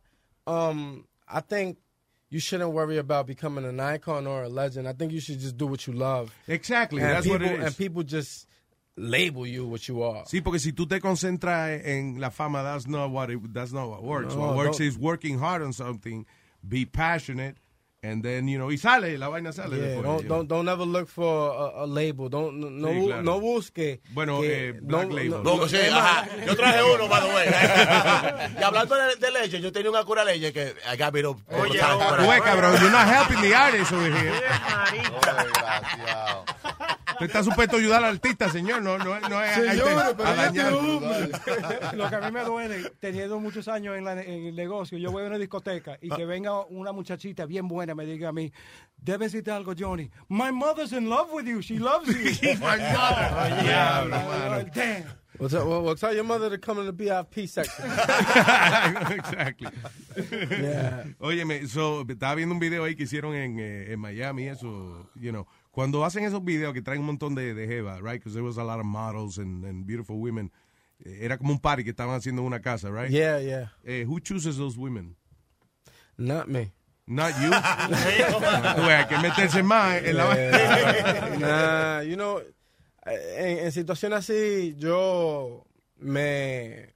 Um, 0.46 1.04
I 1.28 1.40
think 1.42 1.78
you 2.28 2.40
shouldn't 2.40 2.72
worry 2.72 2.98
about 2.98 3.26
becoming 3.28 3.64
an 3.64 3.78
icon 3.78 4.26
or 4.26 4.42
a 4.44 4.48
legend. 4.48 4.88
I 4.88 4.92
think 4.94 5.12
you 5.12 5.20
should 5.20 5.38
just 5.38 5.56
do 5.56 5.66
what 5.68 5.86
you 5.86 5.92
love. 5.92 6.32
Exactly, 6.48 7.00
And 7.02 7.10
that's 7.12 7.26
people, 7.26 7.38
what 7.46 7.50
it 7.54 7.60
is. 7.60 7.66
And 7.66 7.76
people 7.76 8.02
just 8.02 8.46
label 8.96 9.46
you 9.46 9.64
what 9.66 9.86
you 9.88 10.02
are. 10.02 10.24
Sí, 10.26 10.40
porque 10.42 10.58
si 10.58 10.72
tú 10.72 10.88
te 10.88 10.98
concentras 11.00 11.80
en 11.84 12.18
la 12.20 12.30
fama, 12.30 12.62
that's 12.62 12.86
not 12.88 13.10
what 13.10 13.30
it, 13.30 13.38
that's 13.54 13.72
not 13.72 13.88
what 13.88 14.02
works. 14.02 14.34
No, 14.34 14.40
what 14.40 14.56
works 14.56 14.80
is 14.80 14.98
working 14.98 15.38
hard 15.38 15.62
on 15.62 15.72
something, 15.72 16.26
be 16.66 16.84
passionate, 16.84 17.56
and 18.02 18.22
then 18.22 18.48
you 18.48 18.56
know, 18.56 18.70
y 18.70 18.78
sale, 18.78 19.18
la 19.18 19.28
vaina 19.28 19.52
sale 19.52 19.76
Yeah, 19.76 19.86
después. 19.96 20.02
don't, 20.02 20.26
don't 20.28 20.48
don't 20.48 20.68
ever 20.70 20.86
look 20.86 21.06
for 21.08 21.52
a, 21.52 21.82
a 21.84 21.86
label. 21.86 22.30
Don't 22.30 22.58
no 22.58 22.70
no, 22.70 22.88
Sí, 22.88 23.06
claro. 23.06 23.22
no 23.22 23.40
busque. 23.40 24.00
Bueno, 24.12 24.40
que- 24.40 24.68
eh, 24.68 24.72
Black 24.80 25.08
no- 25.08 25.14
Label. 25.14 25.42
no- 25.42 25.56
No, 25.58 25.68
sí, 25.68 25.76
ajá. 25.76 26.26
Yo 26.46 26.56
traje 26.56 26.82
uno, 26.82 27.08
by 27.08 27.20
the 27.20 27.34
way. 27.34 27.46
y 28.58 28.62
hablando 28.62 28.94
de, 28.96 29.16
de 29.16 29.30
leche, 29.30 29.60
yo 29.60 29.70
tenía 29.70 29.90
una 29.90 30.04
cura 30.04 30.24
leche 30.24 30.50
que 30.52 30.74
I 30.90 30.96
got 30.96 31.12
rid 31.12 31.26
of. 31.26 31.36
Oye, 31.50 31.78
Oye, 31.78 32.40
cabrón, 32.42 32.74
you're 32.80 32.90
not 32.90 33.06
helping 33.06 33.40
the 33.42 33.54
artist 33.54 33.92
over 33.92 34.10
here. 34.10 34.32
Usted 37.20 37.26
está 37.26 37.42
supuesto 37.44 37.76
a 37.76 37.78
ayudar 37.78 38.02
al 38.04 38.14
artista, 38.14 38.48
señor. 38.48 38.80
No, 38.82 38.96
no, 38.98 39.20
no 39.20 39.42
es 39.44 39.54
Señor, 39.54 39.88
a, 39.98 40.16
pero 40.16 40.28
a 40.28 40.46
este 40.46 40.64
hombre. 40.64 41.30
Lo 41.94 42.08
que 42.08 42.16
a 42.16 42.20
mí 42.22 42.32
me 42.32 42.44
duele, 42.44 42.92
teniendo 42.98 43.38
muchos 43.38 43.68
años 43.68 43.96
en, 43.96 44.04
la- 44.04 44.12
en 44.22 44.46
el 44.46 44.56
negocio, 44.56 44.96
yo 44.96 45.10
voy 45.12 45.24
a 45.24 45.26
una 45.26 45.38
discoteca 45.38 45.98
y 46.00 46.08
que 46.08 46.24
venga 46.24 46.60
una 46.66 46.92
muchachita 46.92 47.44
bien 47.46 47.68
buena 47.68 47.94
me 47.94 48.06
diga 48.06 48.30
a 48.30 48.32
mí, 48.32 48.50
debes 48.96 49.32
decirte 49.32 49.50
algo, 49.50 49.74
Johnny. 49.78 50.10
My 50.28 50.50
mother's 50.50 50.92
in 50.92 51.08
love 51.10 51.30
with 51.32 51.44
you. 51.46 51.60
She 51.60 51.78
loves 51.78 52.08
you. 52.08 52.54
My 52.60 52.78
mother. 52.78 53.62
Diablo, 53.62 54.16
mano. 54.16 54.64
Damn. 54.74 55.04
Well, 55.38 55.48
tell, 55.48 55.66
well, 55.66 55.82
well, 55.82 55.94
tell 55.96 56.14
your 56.14 56.24
mother 56.24 56.50
to 56.50 56.58
come 56.58 56.80
in 56.80 56.86
the 56.86 56.92
VIP 56.92 57.48
section. 57.48 57.84
exactly. 59.10 59.68
Yeah. 60.50 61.04
Óyeme, 61.18 61.66
so, 61.66 62.04
estaba 62.06 62.34
viendo 62.34 62.52
un 62.54 62.60
video 62.60 62.84
ahí 62.84 62.94
que 62.94 63.04
hicieron 63.04 63.34
en, 63.34 63.58
eh, 63.58 63.92
en 63.92 64.00
Miami, 64.00 64.48
eso, 64.48 65.08
you 65.14 65.30
know, 65.32 65.46
cuando 65.70 66.04
hacen 66.04 66.24
esos 66.24 66.44
videos 66.44 66.72
que 66.74 66.82
traen 66.82 67.00
un 67.00 67.06
montón 67.06 67.34
de, 67.34 67.54
de 67.54 67.66
jeva, 67.66 67.96
right, 68.00 68.14
because 68.20 68.32
there 68.34 68.42
was 68.44 68.58
a 68.58 68.64
lot 68.64 68.80
of 68.80 68.86
models 68.86 69.38
and, 69.38 69.64
and 69.64 69.86
beautiful 69.86 70.16
women, 70.18 70.50
eh, 71.04 71.18
era 71.22 71.38
como 71.38 71.52
un 71.52 71.58
party 71.60 71.84
que 71.84 71.90
estaban 71.90 72.14
haciendo 72.14 72.42
en 72.42 72.46
una 72.46 72.60
casa, 72.60 72.90
right? 72.90 73.10
Yeah, 73.10 73.38
yeah. 73.40 73.68
Eh, 73.84 74.04
who 74.04 74.20
chooses 74.20 74.56
those 74.56 74.76
women? 74.76 75.16
Not 76.18 76.48
me. 76.48 76.72
Not 77.06 77.32
you. 77.40 77.50
Ves, 77.90 78.94
hay 78.94 79.06
que 79.08 79.18
meterse 79.18 79.62
más 79.62 80.02
en 80.04 80.16
la 80.16 80.24
vaina. 80.26 81.36
nah, 81.38 82.00
you 82.02 82.14
know, 82.16 82.40
en, 83.06 83.58
en 83.66 83.72
situaciones 83.72 84.18
así, 84.18 84.74
yo 84.78 85.64
me. 85.98 86.94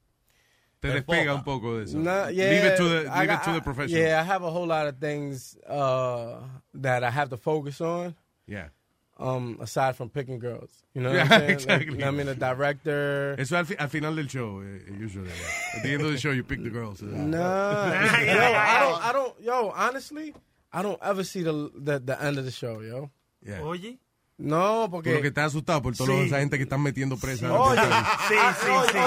Te 0.80 0.88
despega 0.88 1.34
un 1.34 1.42
poco 1.42 1.78
de 1.78 1.84
eso. 1.84 1.98
Nah, 1.98 2.28
yeah, 2.28 2.51
leave 2.51 2.64
it 2.66 2.76
to 2.76 2.88
the, 2.88 3.09
I 3.09 3.20
leave 3.20 3.26
got- 3.28 3.40
it 3.40 3.44
to 3.44 3.51
the 3.52 3.56
I- 3.56 3.60
professional. 3.60 4.02
Yeah, 4.02 4.20
I 4.20 4.22
have 4.24 4.42
a 4.44 4.51
whole 4.51 4.66
lot 4.66 4.86
of 4.86 4.98
things 4.98 5.56
uh, 5.66 6.40
that 6.74 7.02
I 7.02 7.10
have 7.10 7.30
to 7.30 7.36
focus 7.38 7.80
on. 7.80 8.14
Yeah. 8.47 8.69
Um, 9.16 9.59
aside 9.61 9.95
from 9.97 10.09
picking 10.11 10.41
girls, 10.41 10.71
you 10.93 11.01
know. 11.01 11.12
Yeah, 11.12 11.23
what 11.23 11.33
I'm 11.33 11.39
saying? 11.41 11.51
exactly. 11.53 11.97
Like, 11.99 12.05
I 12.05 12.11
mean, 12.11 12.27
the 12.27 12.35
director. 12.35 13.37
Eso 13.39 13.57
al, 13.57 13.65
fi- 13.65 13.77
al 13.79 13.89
final 13.89 14.15
del 14.16 14.27
show, 14.27 14.61
eh, 14.61 14.91
usually. 14.99 15.31
At 15.77 15.83
the 15.85 15.93
end 15.93 16.03
of 16.03 16.11
the 16.11 16.19
show, 16.19 16.33
you 16.33 16.43
pick 16.43 16.62
the 16.65 16.71
girls. 16.71 17.01
Nah, 17.01 17.39
yo, 17.93 18.01
I 18.03 18.81
don't, 18.81 19.05
I 19.05 19.12
don't, 19.12 19.35
yo, 19.41 19.73
honestly, 19.75 20.35
I 20.73 20.83
don't 20.83 20.99
ever 21.01 21.23
see 21.23 21.43
the 21.43 21.71
the, 21.77 22.01
the 22.01 22.21
end 22.21 22.39
of 22.39 22.45
the 22.45 22.51
show, 22.51 22.81
yo. 22.81 23.11
Yeah. 23.41 23.61
Oye. 23.62 23.99
No, 24.37 24.89
Por 24.91 25.03
porque. 25.05 25.15
lo 25.15 25.21
que 25.23 25.29
estás 25.29 25.47
asustado 25.55 25.81
por 25.81 25.95
toda 25.95 26.09
Sí. 26.11 26.27
esa 26.27 26.41
gente 26.41 26.57
que 26.57 26.65
están 26.65 26.83
metiendo 26.83 27.16
presa. 27.16 27.53
Oye, 27.57 27.81
Sí, 28.27 28.35
sí, 28.35 28.66
sí. 28.91 28.99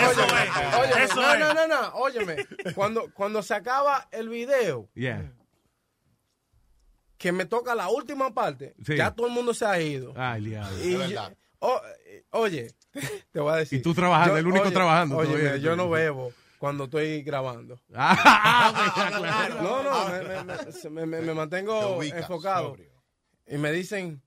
Eso 0.00 0.20
es. 0.22 0.76
Óyeme, 0.78 1.02
Eso 1.04 1.16
no, 1.16 1.32
es. 1.34 1.40
no, 1.40 1.54
no, 1.54 1.66
no, 1.66 1.88
óyeme. 1.96 2.36
Cuando, 2.72 3.10
cuando 3.12 3.42
se 3.42 3.54
acaba 3.54 4.06
el 4.12 4.28
video, 4.28 4.88
Yeah. 4.94 5.32
Que 7.18 7.32
me 7.32 7.46
toca 7.46 7.74
la 7.74 7.88
última 7.88 8.32
parte, 8.34 8.74
Sí. 8.84 8.96
ya 8.96 9.10
todo 9.12 9.26
el 9.26 9.32
mundo 9.32 9.54
se 9.54 9.64
ha 9.66 9.80
ido. 9.80 10.12
Ay. 10.16 10.54
Y 10.84 10.92
yo- 11.12 11.30
o- 11.60 11.80
oye, 12.30 12.72
te 13.32 13.40
voy 13.40 13.52
a 13.52 13.56
decir. 13.56 13.78
Y 13.78 13.82
tú 13.82 13.94
trabajando, 13.94 14.36
el 14.36 14.46
único 14.46 14.70
trabajando 14.70 15.16
Oye, 15.16 15.36
mira, 15.36 15.56
yo 15.56 15.74
no 15.76 15.88
bebo 15.88 16.32
cuando 16.58 16.84
estoy 16.84 17.22
grabando. 17.22 17.80
Ah, 17.94 19.12
claro. 19.16 19.62
No, 19.62 19.82
no, 19.82 20.08
me, 20.08 20.90
me- 20.90 21.06
me- 21.06 21.20
me- 21.22 21.34
mantengo 21.34 21.96
ubicas, 21.96 22.20
enfocado. 22.22 22.70
sobrio. 22.70 22.90
Y 23.46 23.56
me 23.58 23.72
dicen, 23.72 24.20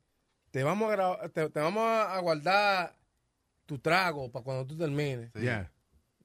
te 0.51 0.63
vamos 0.63 0.91
a, 0.97 1.29
te, 1.29 1.49
te 1.49 1.59
vamos 1.59 1.83
a 1.85 2.17
guardar 2.19 2.95
tu 3.65 3.77
trago 3.79 4.31
para 4.31 4.43
cuando 4.43 4.65
tú 4.65 4.75
termines. 4.77 5.31
Yeah. 5.33 5.71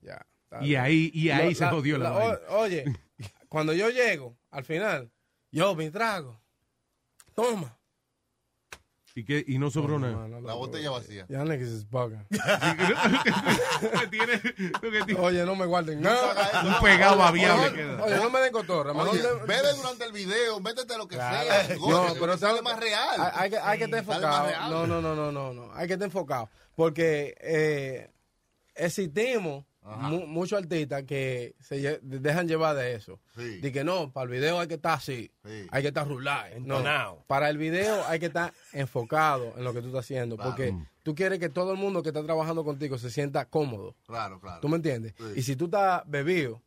Ya. 0.00 0.26
Y 0.62 0.76
ahí, 0.76 1.10
y 1.12 1.30
ahí 1.30 1.54
se 1.54 1.66
jodió 1.66 1.98
la, 1.98 2.10
vaina. 2.10 2.38
o- 2.48 2.58
Oye, 2.60 2.84
cuando 3.48 3.72
yo 3.72 3.90
llego, 3.90 4.36
al 4.50 4.64
final, 4.64 5.10
yo 5.50 5.74
mi 5.74 5.90
trago. 5.90 6.40
Toma. 7.34 7.76
¿Y, 9.16 9.24
qué? 9.24 9.44
y 9.46 9.58
no 9.58 9.70
sobró 9.70 9.96
nada. 10.00 10.16
mano, 10.16 10.40
La 10.40 10.54
botella 10.54 10.90
vacía. 10.90 11.24
Ya 11.28 11.44
lo 11.44 11.50
que 11.52 11.64
tiene- 14.10 14.40
Oye, 15.20 15.44
no 15.44 15.54
me 15.54 15.66
guarden 15.66 16.00
nada. 16.00 16.62
Un 16.66 16.80
pegado 16.84 17.18
babiable 17.18 17.72
queda. 17.74 18.02
Oye, 18.02 18.16
no 18.16 18.30
me 18.30 18.40
den 18.40 18.52
cotorra. 18.52 18.92
Bebe 18.92 19.72
durante 19.76 20.04
el 20.04 20.12
video, 20.12 20.58
métete 20.60 20.96
lo 20.98 21.06
que 21.06 21.14
Claro. 21.14 21.48
sea. 21.48 21.76
No, 21.76 22.14
pero 22.18 22.36
sale 22.36 22.60
más 22.62 22.78
real. 22.80 23.20
Hay, 23.20 23.30
hay 23.34 23.50
que, 23.50 23.58
hay 23.58 23.78
que 23.78 23.84
estar 23.84 24.00
enfocado. 24.00 24.50
No, 24.70 24.86
no, 24.86 25.00
no, 25.00 25.14
no, 25.14 25.30
no, 25.30 25.52
no. 25.52 25.72
Hay 25.74 25.86
que 25.86 25.92
estar 25.94 26.06
enfocado. 26.06 26.50
Porque 26.74 27.36
eh, 27.40 28.10
existimos 28.74 29.64
mu- 29.84 30.26
muchos 30.26 30.58
artistas 30.58 31.02
que 31.04 31.54
se 31.60 31.76
lle- 31.82 32.00
dejan 32.00 32.48
llevar 32.48 32.74
de 32.76 32.94
eso. 32.94 33.20
Sí. 33.36 33.58
De 33.60 33.70
que 33.72 33.84
no, 33.84 34.10
para 34.12 34.24
el 34.24 34.30
video 34.30 34.58
hay 34.58 34.66
que 34.68 34.74
estar 34.74 34.94
así. 34.98 35.30
Sí. 35.44 35.66
Hay 35.70 35.82
que 35.82 35.88
estar 35.88 36.08
rular. 36.08 36.50
No, 36.60 37.24
para 37.26 37.50
el 37.50 37.58
video 37.58 38.04
hay 38.06 38.18
que 38.18 38.26
estar 38.26 38.52
enfocado 38.72 39.52
en 39.56 39.64
lo 39.64 39.72
que 39.74 39.80
tú 39.80 39.88
estás 39.88 40.04
haciendo. 40.06 40.36
Claro. 40.36 40.50
Porque 40.50 40.74
tú 41.02 41.14
quieres 41.14 41.38
que 41.38 41.48
todo 41.48 41.72
el 41.72 41.78
mundo 41.78 42.02
que 42.02 42.08
está 42.10 42.22
trabajando 42.24 42.64
contigo 42.64 42.96
se 42.98 43.10
sienta 43.10 43.44
cómodo. 43.48 43.94
Claro, 44.06 44.40
claro. 44.40 44.60
¿Tú 44.60 44.68
me 44.68 44.76
entiendes? 44.76 45.14
Sí. 45.18 45.24
Y 45.36 45.42
si 45.42 45.56
tú 45.56 45.66
estás 45.66 46.02
bebido. 46.06 46.62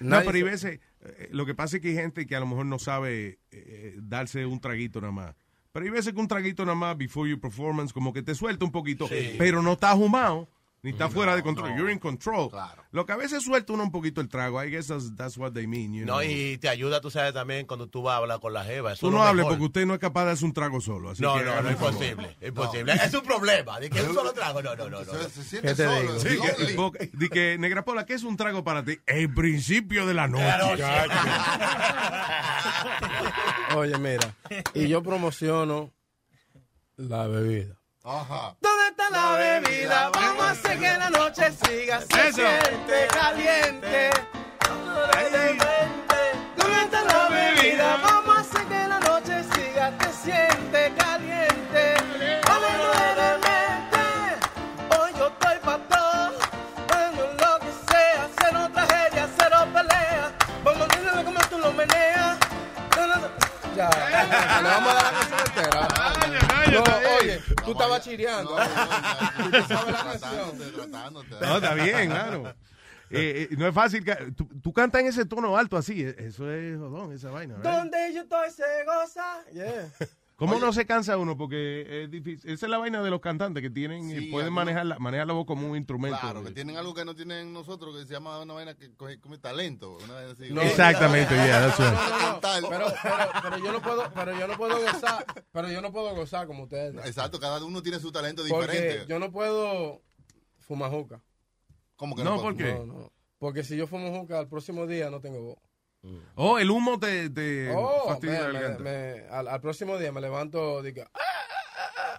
No, 0.00 0.18
pero 0.20 0.32
hay 0.32 0.42
veces, 0.42 0.80
eh, 1.02 1.28
lo 1.30 1.44
que 1.44 1.54
pasa 1.54 1.76
es 1.76 1.82
que 1.82 1.88
hay 1.88 1.94
gente 1.94 2.26
que 2.26 2.34
a 2.34 2.40
lo 2.40 2.46
mejor 2.46 2.64
no 2.64 2.78
sabe 2.78 3.38
eh, 3.50 3.96
darse 4.00 4.46
un 4.46 4.58
traguito 4.60 5.00
nada 5.00 5.12
más. 5.12 5.34
Pero 5.72 5.84
hay 5.84 5.90
veces 5.90 6.14
que 6.14 6.20
un 6.20 6.26
traguito 6.26 6.64
nada 6.64 6.74
más, 6.74 6.96
before 6.96 7.28
your 7.28 7.38
performance, 7.38 7.92
como 7.92 8.12
que 8.12 8.22
te 8.22 8.34
suelta 8.34 8.64
un 8.64 8.72
poquito, 8.72 9.06
Sí. 9.08 9.34
pero 9.38 9.60
no 9.62 9.74
estás 9.74 9.94
humado, 9.96 10.48
ni 10.82 10.90
está 10.92 11.04
No, 11.04 11.10
fuera 11.10 11.36
de 11.36 11.42
control. 11.42 11.70
no. 11.70 11.76
You're 11.76 11.92
in 11.92 11.98
control. 11.98 12.48
Claro. 12.50 12.82
Lo 12.92 13.04
que 13.06 13.12
a 13.12 13.16
veces 13.16 13.44
suelta 13.44 13.72
uno 13.72 13.82
un 13.84 13.90
poquito 13.92 14.20
el 14.20 14.28
trago, 14.28 14.62
I 14.64 14.70
guess 14.70 14.86
that's, 14.88 15.14
that's 15.14 15.36
what 15.36 15.52
they 15.52 15.66
mean, 15.66 15.92
you 15.92 16.06
No, 16.06 16.14
know. 16.18 16.22
y 16.22 16.56
te 16.58 16.68
ayuda, 16.68 17.00
tú 17.00 17.10
sabes, 17.10 17.32
también 17.34 17.66
cuando 17.66 17.86
tú 17.88 18.02
vas 18.02 18.14
a 18.14 18.16
hablar 18.16 18.40
con 18.40 18.52
la 18.52 18.64
jeva. 18.64 18.92
Eso 18.92 19.00
Tú 19.00 19.06
es 19.08 19.12
no 19.12 19.22
hables 19.22 19.44
porque 19.46 19.62
usted 19.64 19.86
no 19.86 19.94
es 19.94 20.00
capaz 20.00 20.24
de 20.24 20.30
hacer 20.32 20.44
un 20.46 20.52
trago 20.54 20.80
solo. 20.80 21.10
Así 21.10 21.22
No, 21.22 21.34
que 21.36 21.44
no, 21.44 21.62
no, 21.62 21.76
favor. 21.76 21.92
imposible. 21.92 22.36
Imposible. 22.40 22.92
Es 22.94 23.14
un 23.14 23.22
problema. 23.22 23.78
De 23.78 23.90
que 23.90 24.02
un 24.02 24.14
solo 24.14 24.32
trago. 24.32 24.62
No, 24.62 24.74
no, 24.74 24.88
no. 24.90 25.04
no. 25.04 25.04
Se, 25.04 25.30
se 25.30 25.44
siente 25.44 25.68
¿Qué 25.68 25.74
te 25.74 25.84
solo. 25.84 26.00
digo? 26.00 26.16
es 26.16 26.22
Sí, 26.22 27.10
que, 27.10 27.10
di 27.16 27.28
que, 27.28 27.56
Negra 27.58 27.84
Pola, 27.84 28.06
¿qué 28.06 28.14
es 28.14 28.22
un 28.22 28.36
trago 28.36 28.64
para 28.64 28.82
ti? 28.84 28.98
El 29.06 29.32
principio 29.34 30.06
de 30.06 30.14
la 30.14 30.26
noche. 30.28 30.44
Oye, 33.76 33.98
mira. 33.98 34.34
Y 34.74 34.88
yo 34.88 35.02
promociono 35.02 35.92
la 36.96 37.26
bebida. 37.26 37.76
Ajá. 38.02 38.56
¿Dónde 38.60 38.79
está 38.79 38.79
la 39.10 39.36
bebida? 39.36 40.10
Vamos 40.10 40.44
a 40.44 40.50
hacer 40.50 40.78
que 40.78 40.98
la 40.98 41.10
noche 41.10 41.52
siga. 41.64 42.00
Se 42.00 42.28
Eso. 42.28 42.36
siente 42.36 43.08
caliente. 43.08 44.10
¿Dónde 46.56 46.82
está 46.84 47.04
la 47.04 47.28
bebida? 47.28 47.96
Vamos 48.02 48.36
a 48.36 48.40
hacer 48.40 48.64
que 48.66 48.88
la 48.88 49.00
noche 49.00 49.44
siga. 49.54 49.90
Te 49.98 50.12
siente 50.12 50.92
caliente. 50.96 51.94
Hoy 54.98 55.12
yo 55.18 55.26
estoy 55.28 55.58
pa' 55.64 55.78
todo. 55.88 56.30
Lo 57.40 57.58
que 57.60 57.72
sea. 57.92 58.28
Cero 58.40 58.70
tragedia, 58.72 59.28
cero 59.38 59.66
pelea. 59.72 60.32
Vamos 60.64 60.88
a 60.88 61.24
cómo 61.24 61.40
tú 61.50 61.58
lo 61.58 61.72
meneas. 61.72 62.38
Ya, 63.76 63.88
le 64.62 64.68
vamos 64.68 64.92
a 64.92 64.94
dar 64.94 65.04
la 65.04 65.12
canción 65.12 65.40
entera. 65.46 67.09
No, 67.38 67.44
oye, 67.46 67.54
tú 67.64 67.72
estabas 67.72 68.04
chireando. 68.04 68.56
Tú 69.36 69.50
te 69.50 69.62
sabes 69.64 69.92
la. 69.92 70.18
Tratándote, 70.18 70.70
tratándote. 70.72 71.28
No, 71.40 71.56
está 71.56 71.74
bien, 71.74 72.10
claro. 72.10 72.54
Eh, 73.12 73.48
eh, 73.50 73.56
no 73.58 73.66
es 73.66 73.74
fácil. 73.74 74.04
Tú, 74.36 74.46
tú 74.62 74.72
cantas 74.72 75.00
en 75.00 75.08
ese 75.08 75.24
tono 75.24 75.56
alto 75.56 75.76
así. 75.76 76.02
eh, 76.04 76.14
Eso 76.18 76.48
es 76.50 76.78
jodón, 76.78 77.12
esa 77.12 77.30
vaina. 77.30 77.56
right? 77.56 77.64
Donde 77.64 78.14
yo 78.14 78.22
estoy 78.22 78.50
se 78.50 78.62
goza. 78.84 79.44
Yeah. 79.52 79.90
¿Cómo 80.40 80.54
Oye. 80.54 80.64
no 80.64 80.72
se 80.72 80.86
cansa 80.86 81.18
uno? 81.18 81.36
Porque 81.36 82.04
es 82.04 82.10
difícil. 82.10 82.50
Esa 82.50 82.64
es 82.64 82.70
la 82.70 82.78
vaina 82.78 83.02
de 83.02 83.10
los 83.10 83.20
cantantes 83.20 83.62
que 83.62 83.68
tienen 83.68 84.08
y 84.08 84.14
Sí, 84.18 84.20
pueden 84.30 84.46
algunos- 84.46 84.52
manejar 84.52 84.86
la, 84.86 84.98
manejar 84.98 85.26
la 85.26 85.34
voz 85.34 85.44
como 85.44 85.68
un 85.70 85.76
instrumento. 85.76 86.18
Claro, 86.18 86.42
que 86.42 86.50
tienen 86.52 86.78
algo 86.78 86.94
que 86.94 87.04
no 87.04 87.14
tienen 87.14 87.52
nosotros, 87.52 87.94
que 87.94 88.06
se 88.06 88.14
llama 88.14 88.40
una 88.40 88.54
vaina 88.54 88.74
que 88.74 88.90
coge 88.96 89.20
como 89.20 89.38
talento. 89.38 89.98
Una 90.02 90.14
vaina 90.14 90.32
así. 90.32 90.50
No. 90.50 90.62
Exactamente, 90.62 91.34
yeah, 91.34 91.60
that's 91.68 91.78
right. 91.78 92.20
Cantar. 92.22 92.62
Pero, 92.70 92.86
pero, 93.02 93.16
pero 93.42 93.58
yo 93.58 93.70
no 93.72 93.82
puedo, 93.82 94.10
pero 94.14 94.38
yo 94.38 94.46
no 94.48 94.56
puedo 94.56 94.80
gozar, 94.80 95.26
pero 95.52 95.70
yo 95.70 95.82
no 95.82 95.92
puedo 95.92 96.14
gozar 96.14 96.46
como 96.46 96.62
ustedes. 96.62 96.94
Exacto, 97.06 97.38
cada 97.38 97.62
uno 97.62 97.82
tiene 97.82 97.98
su 98.00 98.10
talento 98.10 98.42
Porque 98.48 98.72
diferente. 98.72 99.06
yo 99.10 99.18
no 99.18 99.30
puedo 99.30 100.00
fumar 100.58 100.90
juca. 100.90 101.20
¿Cómo 101.96 102.16
que 102.16 102.24
no 102.24 102.30
No, 102.30 102.36
puedo? 102.40 102.48
¿por 102.48 102.56
qué? 102.56 102.72
No, 102.72 102.86
no. 102.86 103.12
Porque 103.38 103.62
si 103.62 103.76
yo 103.76 103.86
fumo 103.86 104.10
juca, 104.18 104.38
al 104.38 104.48
próximo 104.48 104.86
día 104.86 105.10
no 105.10 105.20
tengo 105.20 105.42
voz. 105.42 105.58
Oh, 106.34 106.58
el 106.58 106.70
humo 106.70 106.98
te, 106.98 107.28
te 107.30 107.70
Oh, 107.74 108.08
fastidia 108.08 108.40
man, 108.40 108.42
la 108.42 108.48
me- 108.52 108.60
garganta. 108.60 108.82
me- 108.84 109.24
al, 109.30 109.48
al 109.48 109.60
próximo 109.60 109.98
día 109.98 110.10
me 110.12 110.20
levanto 110.22 110.82
digo, 110.82 111.04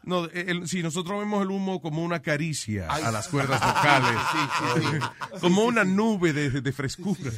No, 0.03 0.25
el- 0.25 0.67
si 0.67 0.83
nosotros 0.83 1.17
vemos 1.19 1.41
el 1.41 1.49
humo 1.49 1.81
como 1.81 2.03
una 2.03 2.21
caricia 2.21 2.85
Ay. 2.89 3.03
a 3.03 3.11
las 3.11 3.27
cuerdas 3.27 3.59
vocales, 3.75 4.19
Sí, 4.31 4.37
sí, 4.81 4.81
sí. 4.99 5.39
como 5.41 5.63
una 5.63 5.83
nube 5.83 6.31
de, 6.33 6.61
de 6.61 6.71
frescura. 6.71 7.31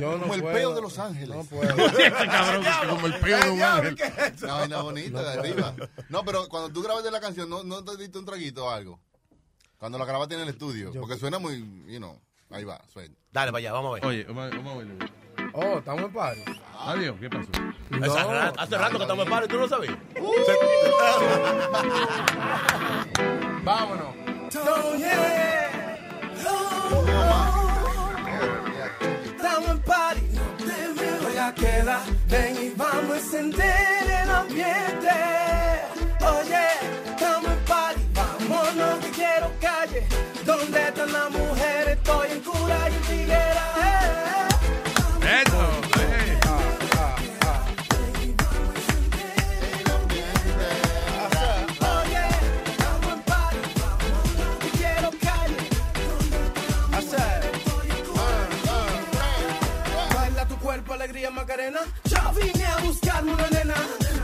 Yo 0.00 0.12
no 0.16 0.20
Como 0.22 0.34
el 0.34 0.40
puedo. 0.42 0.54
peo 0.54 0.74
de 0.74 0.80
Los 0.80 0.98
Ángeles. 0.98 1.28
No 1.36 1.44
puedo. 1.44 1.76
Cabrón, 1.76 2.64
como 2.88 3.06
el 3.06 3.14
peo 3.20 3.38
de 3.40 3.50
un 3.50 3.62
ángel. 3.62 3.96
Una 4.42 4.52
vaina 4.54 4.80
bonita 4.80 5.10
No 5.10 5.22
de 5.22 5.32
arriba. 5.38 5.74
No, 6.08 6.24
pero 6.24 6.48
cuando 6.48 6.70
tú 6.72 6.82
grabaste 6.82 7.10
la 7.10 7.20
canción, 7.20 7.48
¿no, 7.50 7.62
no 7.62 7.84
te 7.84 7.96
diste 7.98 8.18
un 8.18 8.24
traguito 8.24 8.64
o 8.66 8.70
algo? 8.70 9.00
Cuando 9.76 9.98
la 9.98 10.06
grabaste 10.06 10.34
en 10.34 10.40
el 10.40 10.48
estudio. 10.48 10.92
Porque 10.98 11.16
suena 11.18 11.38
muy, 11.38 11.58
you 11.88 11.98
know, 11.98 12.18
ahí 12.50 12.64
va, 12.64 12.80
suena. 12.90 13.14
Dale 13.30 13.50
para 13.52 13.58
allá, 13.58 13.72
vamos 13.72 13.90
a 13.90 13.94
ver. 13.94 14.06
Oye, 14.06 14.24
vamos 14.24 14.44
a- 14.52 14.76
verlo. 14.78 15.23
Oh, 15.56 15.78
estamos 15.78 16.02
en 16.04 16.12
party. 16.12 16.40
Adiós, 16.86 17.16
¿qué 17.20 17.30
pasó? 17.30 17.48
Hace 17.92 18.24
rato- 18.24 18.60
hace 18.60 18.76
rato 18.78 18.96
que 18.96 19.02
estamos 19.02 19.24
en 19.24 19.30
paro 19.30 19.46
y 19.46 19.48
tú 19.48 19.58
no 19.58 19.68
sabías. 19.68 19.94
Vámonos. 23.64 24.14
Oh, 24.56 24.94
yeah. 24.96 25.70
Estamos 29.24 29.70
en 29.70 29.80
party, 29.82 30.20
no 30.32 30.42
te 30.64 30.88
me 31.00 31.10
voy 31.20 31.36
a 31.38 31.54
quedar. 31.54 32.00
Ven 32.28 32.56
y 32.62 32.70
vamos 32.76 33.12
a 33.12 33.16
encender 33.16 34.22
el 34.22 34.30
ambiente. 34.30 35.10
Oye, 36.20 36.66
estamos 37.06 37.50
en 37.52 37.58
party, 37.64 38.00
vámonos 38.14 38.98
que 39.04 39.10
quiero 39.10 39.50
calle. 39.60 40.06
¿Dónde 40.44 40.88
están 40.88 41.12
las 41.12 41.30
mujeres? 41.30 41.96
Estoy 41.98 42.28
en 42.32 42.40
cura 42.40 42.88
y 42.90 42.94
en 42.94 43.02
tiguera. 43.02 43.64
eh. 43.78 44.48
Eso, 44.48 44.53
Macarena. 61.54 61.80
Yo 62.04 62.18
vine 62.32 62.66
a 62.66 62.76
buscarme 62.78 63.32
una 63.32 63.48
nena 63.50 63.74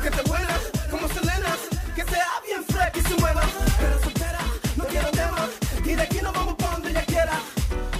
que 0.02 0.08
esté 0.08 0.22
buena, 0.22 0.58
como 0.90 1.06
Selena, 1.08 1.56
que 1.94 2.04
sea 2.04 2.26
bien 2.44 2.64
fresca 2.64 2.98
y 2.98 3.02
se 3.02 3.14
mueva. 3.20 3.42
Pero 3.78 4.02
soltera, 4.02 4.40
no 4.76 4.84
quiero 4.86 5.10
tema. 5.12 5.48
Y 5.84 5.94
de 5.94 6.02
aquí 6.02 6.20
nos 6.22 6.32
vamos 6.32 6.54
pa' 6.54 6.70
donde 6.72 6.90
ella 6.90 7.04
quiera. 7.04 7.34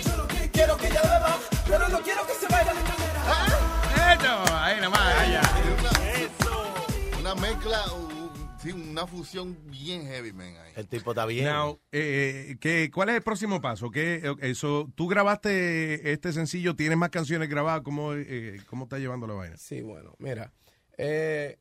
Yo 0.05 0.17
lo 0.17 0.27
que 0.27 0.51
quiero 0.51 0.77
que 0.77 0.89
ella 0.89 1.03
beba, 1.03 1.39
pero 1.65 1.89
no 1.89 2.01
quiero 2.01 2.27
que 2.27 2.35
se 2.35 2.49
vaya 2.49 2.75
de 2.75 2.83
cadera. 2.83 4.15
Eso, 4.15 4.57
ahí 4.57 4.81
nomás, 4.81 5.15
allá. 5.21 5.43
Una 7.21 7.35
mezcla, 7.37 7.85
uh, 7.93 8.10
sí, 8.63 8.73
una 8.73 9.07
fusión 9.07 9.57
bien 9.71 10.07
heavy, 10.07 10.33
man. 10.33 10.55
Ahí. 10.57 10.73
El 10.77 10.87
tipo 10.87 11.11
está 11.11 11.27
bien. 11.27 11.47
Now, 11.47 11.81
eh, 11.93 12.57
¿qué, 12.61 12.91
¿cuál 12.93 13.09
es 13.11 13.17
el 13.17 13.23
próximo 13.23 13.61
paso? 13.61 13.91
¿Qué, 13.91 14.23
eso, 14.41 14.91
¿Tú 14.95 15.09
grabaste 15.09 16.13
este 16.13 16.33
sencillo? 16.33 16.77
¿Tienes 16.77 16.99
más 16.99 17.11
canciones 17.11 17.49
grabadas? 17.49 17.83
¿Cómo, 17.83 18.15
eh, 18.15 18.61
cómo 18.69 18.85
está 18.85 18.99
llevando 18.99 19.27
la 19.27 19.35
vaina? 19.35 19.57
Sí, 19.57 19.83
bueno, 19.83 20.15
mira. 20.19 20.53
eh, 20.99 21.59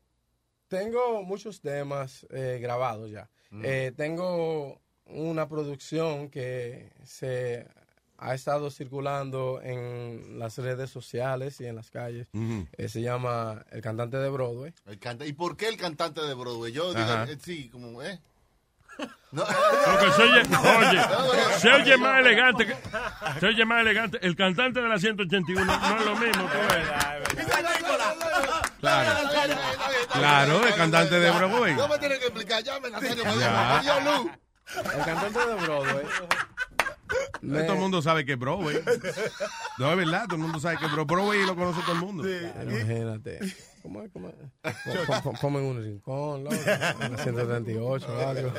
tengo 0.67 1.23
muchos 1.23 1.61
temas 1.61 2.27
eh, 2.29 2.59
grabados 2.61 3.09
ya. 3.09 3.29
Mm. 3.49 3.61
Eh, 3.65 3.91
tengo 3.97 4.79
una 5.05 5.49
producción 5.49 6.29
que 6.29 6.91
se 7.03 7.65
ha 8.21 8.33
estado 8.35 8.69
circulando 8.69 9.61
en 9.63 10.37
las 10.39 10.57
redes 10.57 10.89
sociales 10.89 11.59
y 11.61 11.65
en 11.65 11.75
las 11.75 11.89
calles. 11.89 12.27
Ujú. 12.33 12.67
Eh, 12.77 12.89
se 12.89 13.01
llama 13.01 13.63
El 13.71 13.81
Cantante 13.81 14.17
de 14.17 14.29
Broadway. 14.29 14.73
El 14.85 14.99
canta- 14.99 15.25
¿Y 15.25 15.33
por 15.33 15.55
qué 15.57 15.67
el 15.69 15.77
cantante 15.77 16.21
de 16.21 16.33
Broadway? 16.33 16.71
Yo 16.71 16.93
digo, 16.93 17.07
eh, 17.27 17.37
sí, 17.41 17.69
como, 17.69 18.01
¿eh? 18.03 18.19
No. 19.31 19.43
Porque 19.45 20.11
se 20.11 20.21
oye, 20.23 20.41
oye, 20.79 21.59
se 21.59 21.69
oye 21.71 21.97
más 21.97 22.19
elegante. 22.19 22.65
que- 22.65 22.75
se 23.39 23.45
oye 23.45 23.63
más 23.65 23.81
elegante. 23.81 24.17
El 24.21 24.35
cantante 24.35 24.81
de 24.81 24.89
la 24.89 24.97
181 24.99 25.65
no 25.65 25.99
es 25.99 26.05
lo 26.05 26.15
mismo. 26.15 26.43
tú 26.43 26.57
ves. 26.75 27.45
Claro. 28.79 29.11
Claro, 30.13 30.65
el 30.67 30.75
cantante 30.75 31.19
de 31.19 31.31
Broadway. 31.31 31.75
No 31.75 31.87
me 31.87 31.97
tienen 31.99 32.19
que 32.19 32.25
explicar, 32.25 32.63
llamen 32.63 32.95
a 32.95 32.99
serio. 32.99 33.23
Ya. 33.39 33.79
Dios, 33.81 34.03
Lu. 34.03 34.31
El 34.75 35.05
cantante 35.05 35.39
de 35.47 35.55
Broadway. 35.55 36.05
Me- 37.41 37.63
Todo 37.63 37.73
el 37.73 37.79
mundo 37.79 38.01
sabe 38.01 38.25
que 38.25 38.33
es 38.33 38.39
Broadway. 38.39 38.81
No, 39.77 39.91
es 39.91 39.97
verdad, 39.97 40.25
todo 40.25 40.35
el 40.35 40.41
mundo 40.41 40.59
sabe 40.59 40.77
que 40.77 40.85
es 40.85 40.91
Bro- 40.91 41.05
Broadway 41.05 41.45
lo 41.45 41.55
conoce 41.55 41.81
todo 41.81 41.93
el 41.93 41.99
mundo. 41.99 42.23
Imagínate. 42.29 43.39
¿Cómo 43.81 44.01
es? 44.03 44.11
¿Cómo 44.11 44.27
es? 44.29 44.35
Pon- 45.07 45.21
pon- 45.23 45.35
Ponme 45.41 45.59
en 45.59 45.65
un 45.65 45.81
rincón, 45.83 46.43
loco. 46.43 46.55
En 46.55 47.11
la 47.13 47.17
138 47.23 48.07
o 48.13 48.27
algo. 48.27 48.51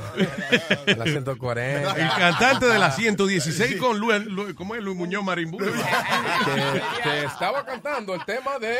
En 0.86 0.98
la 0.98 1.04
140. 1.04 1.92
El 1.92 2.08
cantante 2.08 2.66
de 2.66 2.78
la 2.78 2.90
116 2.90 3.76
con 3.76 3.98
Luis, 3.98 4.24
Lu- 4.26 4.54
¿cómo 4.54 4.74
es? 4.74 4.82
Luis 4.82 4.96
Muñoz 4.96 5.22
Marimbú. 5.22 5.58
que, 5.58 6.82
que 7.02 7.24
estaba 7.24 7.64
cantando 7.66 8.14
el 8.14 8.24
tema 8.24 8.58
de 8.58 8.76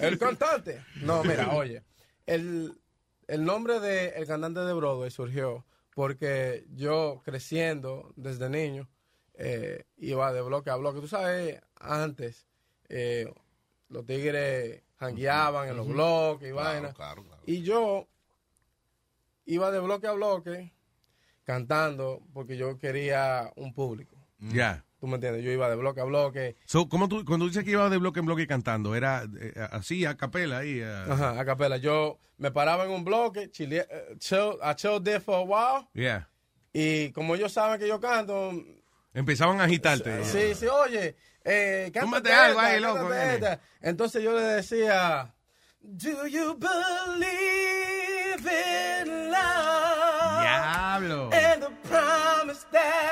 el 0.00 0.18
cantante. 0.18 0.82
No, 1.02 1.22
mira, 1.24 1.50
oye, 1.50 1.82
el, 2.26 2.72
el 3.28 3.44
nombre 3.44 3.80
de 3.80 4.08
el 4.10 4.26
cantante 4.26 4.60
de 4.60 4.72
Broadway 4.72 5.10
surgió 5.10 5.64
porque 5.94 6.64
yo 6.74 7.20
creciendo 7.24 8.12
desde 8.16 8.48
niño 8.48 8.88
eh, 9.34 9.84
iba 9.96 10.32
de 10.32 10.40
bloque 10.42 10.70
a 10.70 10.76
bloque. 10.76 11.00
Tú 11.00 11.08
sabes, 11.08 11.60
antes 11.76 12.46
eh, 12.88 13.32
los 13.88 14.04
tigres 14.06 14.82
jangueaban 14.98 15.68
en 15.68 15.76
los 15.76 15.86
bloques 15.88 16.48
y 16.48 16.52
Claro, 16.52 16.68
vainas. 16.70 16.94
claro, 16.94 17.24
claro. 17.24 17.42
Y 17.46 17.62
yo 17.62 18.08
iba 19.44 19.70
de 19.70 19.80
bloque 19.80 20.06
a 20.06 20.12
bloque 20.12 20.72
cantando 21.44 22.22
porque 22.32 22.56
yo 22.56 22.78
quería 22.78 23.52
un 23.56 23.74
público. 23.74 24.16
Ya. 24.38 24.84
¿Tú 25.02 25.08
me 25.08 25.16
entiendes? 25.16 25.42
Yo 25.42 25.50
iba 25.50 25.68
de 25.68 25.74
bloque 25.74 26.00
a 26.00 26.04
bloque. 26.04 26.54
So, 26.64 26.88
¿cómo 26.88 27.08
tú, 27.08 27.24
cuando 27.24 27.48
dices 27.48 27.64
que 27.64 27.72
iba 27.72 27.90
de 27.90 27.96
bloque 27.98 28.20
en 28.20 28.26
bloque 28.26 28.46
cantando, 28.46 28.94
era 28.94 29.24
eh, 29.40 29.52
así, 29.72 30.04
a 30.06 30.16
capela 30.16 30.58
ahí. 30.58 30.80
a- 30.80 31.02
Ajá, 31.12 31.40
a 31.40 31.44
capela. 31.44 31.76
Yo 31.76 32.20
me 32.38 32.52
paraba 32.52 32.84
en 32.84 32.92
un 32.92 33.02
bloque, 33.04 33.50
chile, 33.50 33.84
eh, 33.90 34.14
chill, 34.20 34.52
I 34.62 34.74
chilled 34.76 35.02
there 35.02 35.18
for 35.18 35.34
a 35.34 35.42
while. 35.42 35.88
Yeah. 35.92 36.28
Y 36.72 37.10
como 37.10 37.34
ellos 37.34 37.52
saben 37.52 37.80
que 37.80 37.88
yo 37.88 37.98
canto, 37.98 38.52
Empezaban 39.12 39.60
a 39.60 39.64
agitarte. 39.64 40.24
sí, 40.24 40.54
sí, 40.54 40.66
oye, 40.68 41.16
eh, 41.44 41.90
cántate 41.92 42.32
algo 42.32 42.60
ahí, 42.60 42.78
loco. 42.78 43.10
Entonces 43.80 44.22
yo 44.22 44.36
le 44.36 44.42
decía, 44.42 45.34
Do 45.80 46.28
you 46.28 46.56
believe 46.56 48.46
in 48.46 49.30
love? 49.32 50.42
Diablo. 50.42 51.30
And 51.32 51.60
the 51.60 51.70
promise 51.88 52.64
that. 52.70 53.11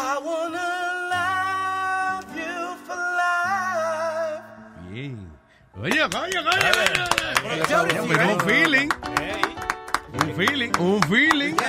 I 0.00 0.18
wanna 0.28 0.68
love 1.14 2.36
you 2.36 2.76
for 2.86 2.96
life. 3.20 4.44
Bien. 4.92 5.18
Oye, 5.82 6.02
coño, 6.10 6.40
coño, 6.48 6.70
coño. 6.78 7.04
Pero 8.08 8.32
un 8.34 8.40
feeling. 8.40 8.88
Un 10.20 10.34
feeling. 10.36 10.72
Un 10.78 11.02
feeling. 11.02 11.56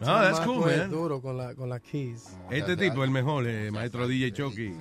No, 0.00 0.20
that's 0.20 0.40
cool, 0.40 0.62
Chamaco 0.64 0.70
es 0.70 0.78
man. 0.78 0.90
duro 0.90 1.20
con 1.20 1.36
la, 1.36 1.54
con 1.54 1.68
la 1.68 1.78
keys. 1.78 2.24
Este 2.50 2.76
tipo, 2.76 3.04
el 3.04 3.10
mejor, 3.10 3.46
eh, 3.46 3.70
maestro 3.70 4.08
DJ 4.08 4.32
Chucky. 4.32 4.74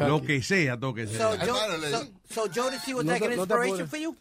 Lo 0.00 0.22
que 0.22 0.40
sea, 0.42 0.78
toque 0.78 1.06
sea. 1.06 1.18
So, 1.18 1.36
Joe, 1.44 1.90
so, 1.90 2.06
so 2.30 2.46
Jodeci 2.48 2.94
was 2.94 3.04
No 3.04 3.12
like 3.12 3.20
te- 3.26 3.32
an 3.32 3.36
no 3.36 3.46
te 3.46 3.54
inspiration 3.54 3.74
apures. 3.86 3.90
for 3.90 3.98
you? 3.98 4.16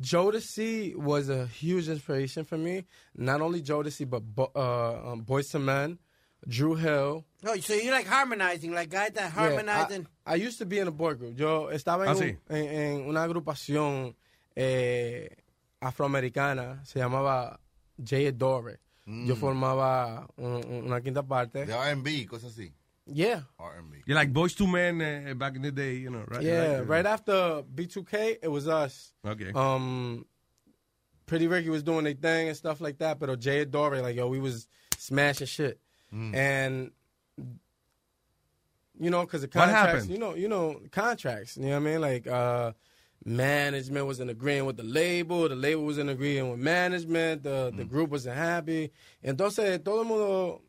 Jodeci 0.00 0.94
was 0.96 1.28
a 1.30 1.46
huge 1.46 1.88
inspiration 1.88 2.44
for 2.44 2.58
me. 2.58 2.84
Not 3.16 3.40
only 3.40 3.62
Jodeci, 3.62 4.04
but 4.08 4.22
Bo- 4.22 4.50
uh, 4.54 5.12
um, 5.12 5.24
Boyz 5.24 5.54
II 5.54 5.60
Men, 5.62 5.98
Drew 6.48 6.74
Hill. 6.76 7.24
Oh, 7.44 7.56
so 7.56 7.74
you 7.74 7.90
like 7.90 8.06
harmonizing, 8.06 8.72
like 8.72 8.88
guys 8.90 9.10
that 9.14 9.22
Yeah, 9.22 9.28
harmonizing. 9.30 10.06
I, 10.24 10.32
I 10.32 10.34
used 10.36 10.58
to 10.58 10.66
be 10.66 10.78
in 10.78 10.86
a 10.88 10.92
boy 10.92 11.14
group. 11.14 11.38
Yo 11.38 11.68
estaba 11.72 12.02
en, 12.04 12.08
Ah, 12.08 12.12
un- 12.12 12.18
sí. 12.18 12.36
en, 12.50 12.64
en 12.66 13.08
una 13.08 13.22
agrupación 13.24 14.14
eh, 14.54 15.28
afroamericana, 15.80 16.84
se 16.84 16.98
llamaba 16.98 17.58
J. 17.98 18.28
Adore. 18.28 18.78
Yo 19.06 19.34
Mm. 19.36 19.38
formaba 19.38 20.26
un- 20.36 20.64
un- 20.66 20.84
una 20.86 21.00
quinta 21.00 21.22
parte. 21.22 21.64
De 21.66 21.72
R&B, 21.72 22.26
cosas 22.26 22.52
así. 22.52 22.72
Yeah. 23.06 23.44
R&B. 23.58 24.02
You're 24.06 24.18
like 24.18 24.32
Boys 24.32 24.54
to 24.56 24.66
Men 24.66 25.00
uh, 25.00 25.34
back 25.34 25.54
in 25.54 25.62
the 25.62 25.70
day, 25.70 25.94
you 25.98 26.10
know, 26.10 26.24
right? 26.26 26.42
Yeah, 26.42 26.60
Like, 26.60 26.80
uh, 26.80 26.84
right 26.86 27.06
after 27.06 27.62
B2K, 27.72 28.38
it 28.42 28.48
was 28.48 28.66
us. 28.66 29.12
Okay. 29.24 29.52
Um, 29.54 30.26
Pretty 31.26 31.46
Ricky 31.46 31.70
was 31.70 31.82
doing 31.84 32.04
their 32.04 32.14
thing 32.14 32.48
and 32.48 32.56
stuff 32.56 32.80
like 32.80 32.98
that, 32.98 33.18
but 33.20 33.38
Jay 33.38 33.64
Dore, 33.64 34.00
like 34.00 34.16
yo, 34.16 34.28
we 34.28 34.38
was 34.40 34.66
smashing 34.98 35.46
shit, 35.46 35.78
Mm. 36.12 36.34
and 36.34 36.90
you 38.98 39.10
know, 39.10 39.22
because 39.22 39.42
the 39.42 39.48
contracts, 39.48 40.06
you 40.08 40.18
know, 40.18 40.34
you 40.34 40.48
know, 40.48 40.80
contracts. 40.90 41.56
You 41.56 41.64
know 41.64 41.80
what 41.80 41.88
I 41.88 41.90
mean? 41.90 42.00
Like 42.00 42.26
uh, 42.26 42.72
management 43.24 44.06
wasn't 44.06 44.30
agreeing 44.30 44.64
with 44.64 44.76
the 44.76 44.82
label, 44.84 45.48
the 45.48 45.54
label 45.56 45.84
wasn't 45.84 46.08
agreeing 46.10 46.50
with 46.50 46.60
management, 46.60 47.42
the 47.42 47.70
Mm. 47.72 47.76
the 47.76 47.84
group 47.84 48.10
wasn't 48.10 48.36
happy. 48.36 48.90
Entonces 49.22 49.82
todo 49.84 50.02
el 50.02 50.06
mundo 50.08 50.62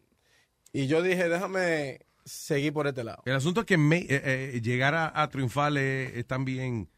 y 0.73 0.87
yo 0.87 1.01
dije, 1.01 1.29
déjame 1.29 1.99
seguir 2.25 2.73
por 2.73 2.87
este 2.87 3.03
lado. 3.03 3.21
El 3.25 3.35
asunto 3.35 3.61
es 3.61 3.65
que 3.65 3.77
me- 3.77 4.05
eh, 4.09 4.53
eh, 4.55 4.61
llegar 4.61 4.93
a, 4.93 5.11
a 5.21 5.29
triunfar 5.29 5.77
es, 5.77 6.13
es 6.17 6.25
también, 6.27 6.89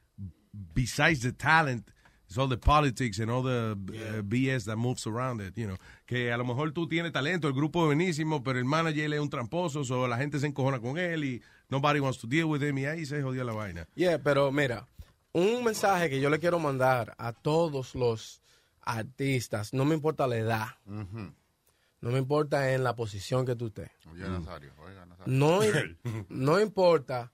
besides 0.73 1.21
the 1.21 1.31
talent, 1.31 1.87
it's 2.29 2.37
all 2.37 2.47
the 2.47 2.57
politics 2.57 3.17
and 3.17 3.31
all 3.31 3.41
the 3.41 3.71
uh, 3.71 4.21
BS 4.21 4.65
that 4.65 4.77
moves 4.77 5.07
around 5.07 5.41
it, 5.41 5.57
you 5.57 5.65
know. 5.65 5.77
Que 6.05 6.31
a 6.31 6.37
lo 6.37 6.45
mejor 6.45 6.71
tú 6.71 6.87
tienes 6.87 7.11
talento, 7.11 7.47
el 7.47 7.53
grupo 7.53 7.81
es 7.81 7.87
buenísimo, 7.87 8.43
pero 8.43 8.59
el 8.59 8.65
manager 8.65 9.11
es 9.13 9.19
un 9.19 9.29
tramposo, 9.29 9.81
o 9.81 10.07
la 10.07 10.17
gente 10.17 10.39
se 10.39 10.45
encojona 10.45 10.79
con 10.79 10.97
él 10.97 11.23
y 11.23 11.41
nobody 11.69 11.99
wants 11.99 12.19
to 12.19 12.27
deal 12.27 12.45
with 12.45 12.61
him 12.61 12.77
y 12.77 12.85
ahí 12.85 13.05
se 13.05 13.21
jodió 13.23 13.43
la 13.43 13.53
vaina. 13.53 13.87
Yeah, 13.95 14.19
pero 14.19 14.51
mira, 14.51 14.87
un 15.33 15.63
mensaje 15.63 16.09
que 16.09 16.21
yo 16.21 16.29
le 16.29 16.39
quiero 16.39 16.59
mandar 16.59 17.15
a 17.17 17.33
todos 17.33 17.95
los 17.95 18.41
artistas, 18.81 19.73
no 19.73 19.83
me 19.85 19.95
importa 19.95 20.27
la 20.27 20.37
edad, 20.37 20.67
no 20.85 22.11
me 22.11 22.19
importa 22.19 22.73
en 22.73 22.83
la 22.83 22.95
posición 22.95 23.43
que 23.43 23.55
tú 23.55 23.67
estés. 23.67 23.89
Oye, 24.11 24.29
Nazario, 24.29 24.71
oiga, 24.77 25.03
Nazario. 25.07 25.33
No, 25.33 25.61
no 26.29 26.59
importa 26.59 27.31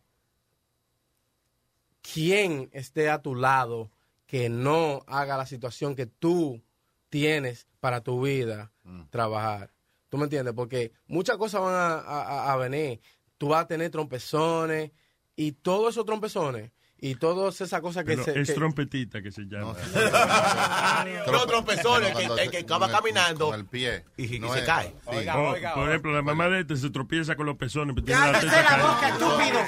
quién 2.02 2.70
esté 2.72 3.10
a 3.10 3.22
tu 3.22 3.36
lado 3.36 3.92
que 4.26 4.50
no 4.50 5.04
haga 5.08 5.38
la 5.38 5.46
situación 5.46 5.96
que 5.96 6.06
tú 6.06 6.62
tienes 7.10 7.68
para 7.80 8.02
tu 8.02 8.22
vida 8.22 8.72
trabajar. 9.10 9.72
¿Tú 10.10 10.18
me 10.18 10.24
entiendes? 10.26 10.54
Porque 10.54 10.92
muchas 11.08 11.38
cosas 11.38 11.62
van 11.62 11.74
a, 11.74 11.96
a- 12.00 12.54
a 12.54 12.56
venir. 12.58 13.02
Tú 13.38 13.50
vas 13.50 13.64
a 13.64 13.68
tener 13.68 13.92
trompezones 13.92 14.92
y 15.36 15.52
todos 15.54 15.94
esos 15.94 16.06
trompezones 16.06 16.72
y 17.10 17.16
todas 17.16 17.60
esas 17.62 17.82
cosas 17.82 18.04
que 18.04 18.12
Pero 18.14 18.24
se... 18.24 18.40
es 18.40 18.48
que- 18.48 18.54
trompetita 18.54 19.22
que 19.22 19.32
se 19.32 19.44
llama. 19.44 19.76
Trompezones, 21.48 22.10
el 22.18 22.36
que, 22.36 22.44
el 22.44 22.52
que 22.52 22.58
acaba 22.60 22.90
caminando 22.90 23.48
Con 23.52 23.60
el 23.60 23.66
pie. 23.66 24.06
y, 24.18 24.36
y 24.36 24.40
No 24.40 24.52
se 24.54 24.60
es- 24.60 24.66
cae. 24.66 24.88
sí. 25.12 25.28
Oh, 25.34 25.56
por 25.76 25.90
ejemplo, 25.90 26.14
la 26.14 26.22
mamá 26.22 26.50
de 26.50 26.62
este 26.62 26.76
se 26.78 26.90
tropieza 26.90 27.36
con 27.36 27.46
los 27.46 27.58
pezones. 27.58 27.94
pero 27.96 28.06
tiene 28.06 28.20
la 28.32 28.40
¡Cállese 28.40 28.56
teta 28.58 28.78
la 28.78 28.86
boca, 28.86 29.10
estúpido! 29.10 29.60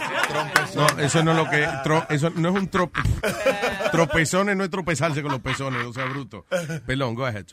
No, 0.75 1.03
eso 1.03 1.23
no 1.23 1.31
es 1.31 1.37
lo 1.37 1.49
que, 1.49 1.65
tro- 1.83 2.05
eso 2.09 2.29
no 2.31 2.49
es 2.49 2.55
un 2.55 2.67
trop, 2.69 2.91
tropezones, 3.91 4.55
no 4.57 4.63
es 4.63 4.69
tropezarse 4.69 5.21
con 5.21 5.31
los 5.31 5.41
pezones, 5.41 5.85
o 5.85 5.93
sea, 5.93 6.05
bruto. 6.05 6.45
Perdón, 6.85 7.15
go 7.15 7.25
ahead. 7.25 7.45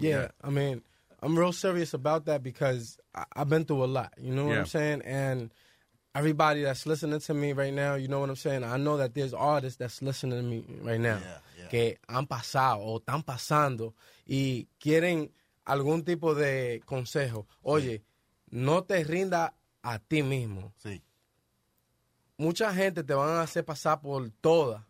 Yeah, 0.00 0.32
I 0.44 0.50
mean, 0.50 0.82
I'm 1.22 1.36
real 1.38 1.52
serious 1.52 1.94
about 1.94 2.24
that 2.26 2.42
because 2.42 2.98
I, 3.14 3.24
I've 3.36 3.48
been 3.48 3.64
through 3.64 3.84
a 3.84 3.86
lot. 3.86 4.12
You 4.18 4.34
know 4.34 4.44
what 4.46 4.52
Yeah. 4.54 4.60
I'm 4.60 4.66
saying? 4.66 5.02
And 5.04 5.50
everybody 6.14 6.62
that's 6.62 6.86
listening 6.86 7.20
to 7.20 7.34
me 7.34 7.52
right 7.52 7.72
now, 7.72 7.94
you 7.94 8.08
know 8.08 8.20
what 8.20 8.28
I'm 8.30 8.36
saying? 8.36 8.64
I 8.64 8.76
know 8.76 8.96
that 8.98 9.14
there's 9.14 9.32
artists 9.34 9.78
that's 9.78 10.02
listening 10.02 10.38
to 10.38 10.42
me 10.42 10.64
right 10.82 11.00
now 11.00 11.18
que 11.70 11.98
han 12.08 12.26
pasado 12.26 12.80
o 12.80 12.98
están 13.00 13.22
pasando 13.22 13.94
y 14.26 14.68
quieren 14.78 15.30
algún 15.64 16.04
tipo 16.04 16.34
de 16.34 16.82
consejo. 16.84 17.46
Oye, 17.62 18.02
no 18.50 18.82
te 18.84 19.02
rinda 19.04 19.54
a 19.82 19.98
ti 19.98 20.22
mismo. 20.22 20.72
Mucha 22.36 22.74
gente 22.74 23.02
te 23.04 23.14
van 23.14 23.30
a 23.30 23.42
hacer 23.42 23.64
pasar 23.64 24.00
por 24.00 24.28
todas, 24.40 24.82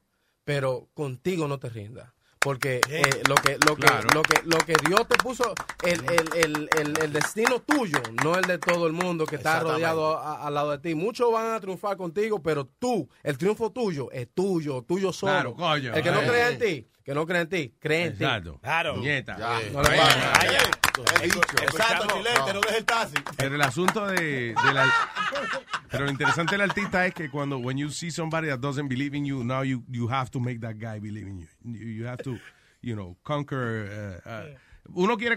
pero 0.44 0.88
contigo 0.94 1.46
no 1.46 1.58
te 1.58 1.68
rinda. 1.68 2.12
Porque 2.42 2.80
eh, 2.88 3.02
lo 3.28 3.34
que 3.36 3.56
lo 3.66 3.76
que, 3.76 3.82
Claro. 3.86 4.08
lo 4.14 4.22
que 4.22 4.42
lo 4.44 4.58
que 4.58 4.74
Dios 4.86 5.06
te 5.08 5.16
puso 5.18 5.54
el, 5.84 6.00
el, 6.10 6.28
el, 6.44 6.70
el, 6.78 7.02
el 7.02 7.12
destino 7.12 7.60
tuyo 7.60 7.98
no 8.24 8.36
el 8.36 8.44
de 8.46 8.58
todo 8.58 8.86
el 8.86 8.92
mundo 8.92 9.26
que 9.26 9.36
está 9.36 9.60
rodeado 9.60 10.18
a- 10.18 10.46
al 10.46 10.54
lado 10.54 10.70
de 10.72 10.78
ti. 10.78 10.94
Muchos 10.94 11.32
van 11.32 11.54
a 11.54 11.60
triunfar 11.60 11.96
contigo 11.96 12.42
pero 12.42 12.66
tú 12.66 13.08
el 13.22 13.38
triunfo 13.38 13.70
tuyo 13.70 14.10
es 14.10 14.28
tuyo 14.34 14.82
tuyo 14.82 15.12
solo. 15.12 15.32
Claro, 15.32 15.54
coño. 15.54 15.94
el 15.94 16.02
que 16.02 16.10
no 16.10 16.20
cree 16.20 16.48
en 16.52 16.58
ti 16.58 16.88
que 17.04 17.14
no 17.14 17.26
cree 17.26 17.40
en 17.42 17.48
ti 17.48 17.74
cree 17.78 18.04
en 18.06 18.12
ti. 18.12 18.18
Claro. 18.18 18.96
No 19.72 19.82
le 19.82 19.96
pares. 20.92 21.34
Exacto, 21.62 22.06
chilete, 22.16 22.52
no 22.54 22.60
dejes 22.60 22.78
el 22.78 22.84
taxi. 22.84 23.14
Pero 23.36 23.54
el 23.54 23.62
asunto 23.62 24.06
de, 24.06 24.20
de 24.54 24.72
la, 24.74 24.92
pero 25.90 26.04
lo 26.04 26.10
interesante 26.10 26.52
del 26.52 26.62
artista 26.62 27.06
es 27.06 27.14
que 27.14 27.28
cuando 27.30 27.58
when 27.58 27.76
you 27.78 27.90
see 27.90 28.10
somebody 28.10 28.48
that 28.48 28.58
doesn't 28.60 28.88
believe 28.88 29.16
in 29.16 29.24
you, 29.24 29.42
now 29.44 29.62
you 29.62 29.82
you 29.88 30.08
have 30.08 30.30
to 30.30 30.40
make 30.40 30.60
that 30.60 30.76
guy 30.78 30.98
believe 31.00 31.26
in 31.28 31.40
you. 31.40 31.48
You, 31.64 31.86
you 31.88 32.06
have 32.06 32.22
to, 32.24 32.38
you 32.82 32.94
know, 32.94 33.16
conquer. 33.22 34.20
uh, 34.24 34.28
uh, 34.28 34.56
uno 34.94 35.16
quiere 35.16 35.36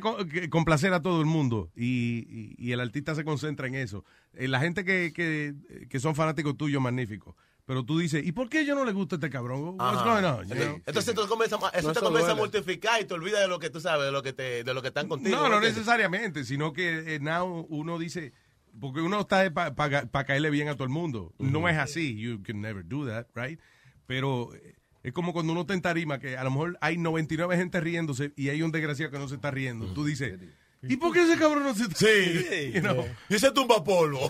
complacer 0.49 0.91
a 0.93 1.01
todo 1.01 1.19
el 1.21 1.27
mundo 1.27 1.69
y, 1.75 2.25
y- 2.27 2.55
y 2.57 2.71
el 2.71 2.79
artista 2.79 3.13
se 3.13 3.23
concentra 3.23 3.67
en 3.67 3.75
eso. 3.75 4.03
Eh, 4.33 4.47
la 4.47 4.59
gente 4.59 4.83
que, 4.83 5.13
que, 5.13 5.53
que 5.87 5.99
son 5.99 6.15
fanáticos 6.15 6.57
tuyos, 6.57 6.81
magníficos. 6.81 7.35
Pero 7.65 7.83
tú 7.83 7.97
dices, 7.97 8.23
¿y 8.23 8.31
por 8.31 8.47
qué 8.47 8.63
yo 8.63 8.75
no 8.75 8.85
le 8.85 8.91
gusta 8.91 9.15
este 9.15 9.29
cabrón? 9.29 9.75
What's 9.79 10.03
going 10.03 10.23
on? 10.23 10.47
You 10.47 10.53
Sí. 10.55 10.61
know? 10.61 10.81
Entonces 10.85 11.15
tú 11.15 11.27
comienzas, 11.27 11.59
a- 11.63 11.69
eso 11.69 11.87
No, 11.87 11.93
te 11.93 11.99
comienza 11.99 12.31
a 12.33 12.35
multiplicar 12.35 13.01
y 13.01 13.05
te 13.05 13.13
olvidas 13.15 13.41
de 13.41 13.47
lo 13.47 13.57
que 13.59 13.69
tú 13.71 13.81
sabes, 13.81 14.05
de 14.05 14.11
lo 14.11 14.21
que 14.21 14.33
te, 14.33 14.63
de 14.63 14.73
lo 14.73 14.81
que 14.83 14.89
están 14.89 15.07
contigo. 15.07 15.35
No, 15.35 15.49
no 15.49 15.59
necesariamente, 15.59 16.43
sino 16.43 16.73
que 16.73 17.15
eh, 17.15 17.19
now 17.19 17.65
uno 17.69 17.97
dice, 17.97 18.33
porque 18.79 19.01
uno 19.01 19.21
está 19.21 19.51
para 19.51 20.25
caerle 20.25 20.51
bien 20.51 20.67
a 20.69 20.73
todo 20.75 20.83
el 20.83 20.89
mundo. 20.91 21.33
No 21.39 21.67
es 21.67 21.77
así, 21.77 22.15
you 22.17 22.43
can 22.43 22.61
never 22.61 22.85
do 22.87 23.07
that, 23.07 23.25
right? 23.33 23.59
Pero 24.05 24.53
eh, 24.53 24.75
es 25.01 25.11
como 25.13 25.33
cuando 25.33 25.51
uno 25.53 25.61
está 25.61 25.73
en 25.73 25.81
tarima, 25.81 26.19
que 26.19 26.37
a 26.37 26.43
lo 26.43 26.51
mejor 26.51 26.77
hay 26.81 26.97
99 26.99 27.57
gente 27.57 27.79
riéndose 27.81 28.31
y 28.35 28.49
hay 28.49 28.61
un 28.61 28.71
desgraciado 28.71 29.11
que 29.11 29.17
no 29.17 29.27
se 29.27 29.35
está 29.35 29.49
riendo. 29.49 29.87
Tú 29.93 30.05
dices, 30.05 30.37
¿y 30.83 30.97
por 30.97 31.13
qué 31.13 31.23
ese 31.23 31.35
cabrón 31.39 31.63
no 31.63 31.73
se 31.73 31.83
está 31.85 31.95
Sí. 31.95 32.71
You 32.75 32.81
know? 32.81 33.07
Y 33.27 33.35
ese 33.35 33.51
tumba 33.51 33.83
polvo. 33.83 34.29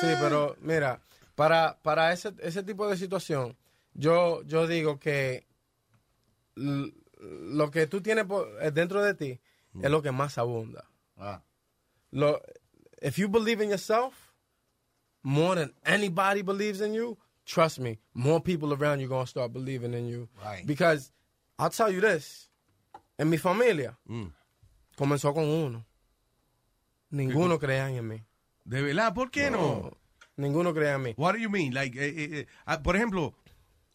Sí, 0.00 0.06
pero 0.20 0.56
mira, 0.60 1.00
para, 1.34 1.78
para 1.82 2.12
ese, 2.12 2.32
ese 2.40 2.62
tipo 2.62 2.88
de 2.88 2.96
situación, 2.96 3.56
yo, 3.94 4.42
yo 4.44 4.66
digo 4.66 4.98
que 4.98 5.46
lo 6.54 7.70
que 7.70 7.86
tú 7.86 8.00
tienes 8.00 8.24
por- 8.26 8.48
eh, 8.62 8.70
dentro 8.70 9.02
de 9.02 9.14
ti 9.14 9.40
es 9.82 9.90
lo 9.90 10.02
que 10.02 10.12
más 10.12 10.36
abunda. 10.38 10.84
Lo, 12.10 12.40
if 13.00 13.16
you 13.18 13.28
believe 13.28 13.62
in 13.62 13.70
yourself 13.70 14.14
more 15.22 15.54
than 15.54 15.72
anybody 15.84 16.42
believes 16.42 16.80
in 16.80 16.92
you, 16.92 17.16
trust 17.46 17.78
me, 17.78 17.98
more 18.12 18.40
people 18.40 18.72
around 18.74 19.00
you 19.00 19.08
going 19.08 19.24
to 19.24 19.30
start 19.30 19.52
believing 19.52 19.94
in 19.94 20.08
you. 20.08 20.28
Right. 20.44 20.66
Because 20.66 21.10
I'll 21.58 21.70
tell 21.70 21.90
you 21.90 22.00
this, 22.00 22.50
en 23.18 23.30
mi 23.30 23.38
familia 23.38 23.96
Mm. 24.08 24.32
comenzó 24.96 25.32
con 25.32 25.44
uno. 25.48 25.86
Ninguno 27.10 27.58
creía 27.58 27.88
en 27.90 28.08
mí. 28.08 28.22
¿De 28.64 28.82
verdad? 28.82 29.14
¿Por 29.14 29.30
qué 29.30 29.50
no? 29.50 29.96
Ninguno 30.36 30.72
creía 30.74 30.94
en 30.94 31.02
mí. 31.02 31.14
What 31.16 31.32
do 31.34 31.38
you 31.38 31.50
mean? 31.50 31.74
Like, 31.74 31.98
eh, 31.98 32.08
eh, 32.08 32.28
eh, 32.40 32.46
ah, 32.64 32.82
por 32.82 32.96
ejemplo, 32.96 33.34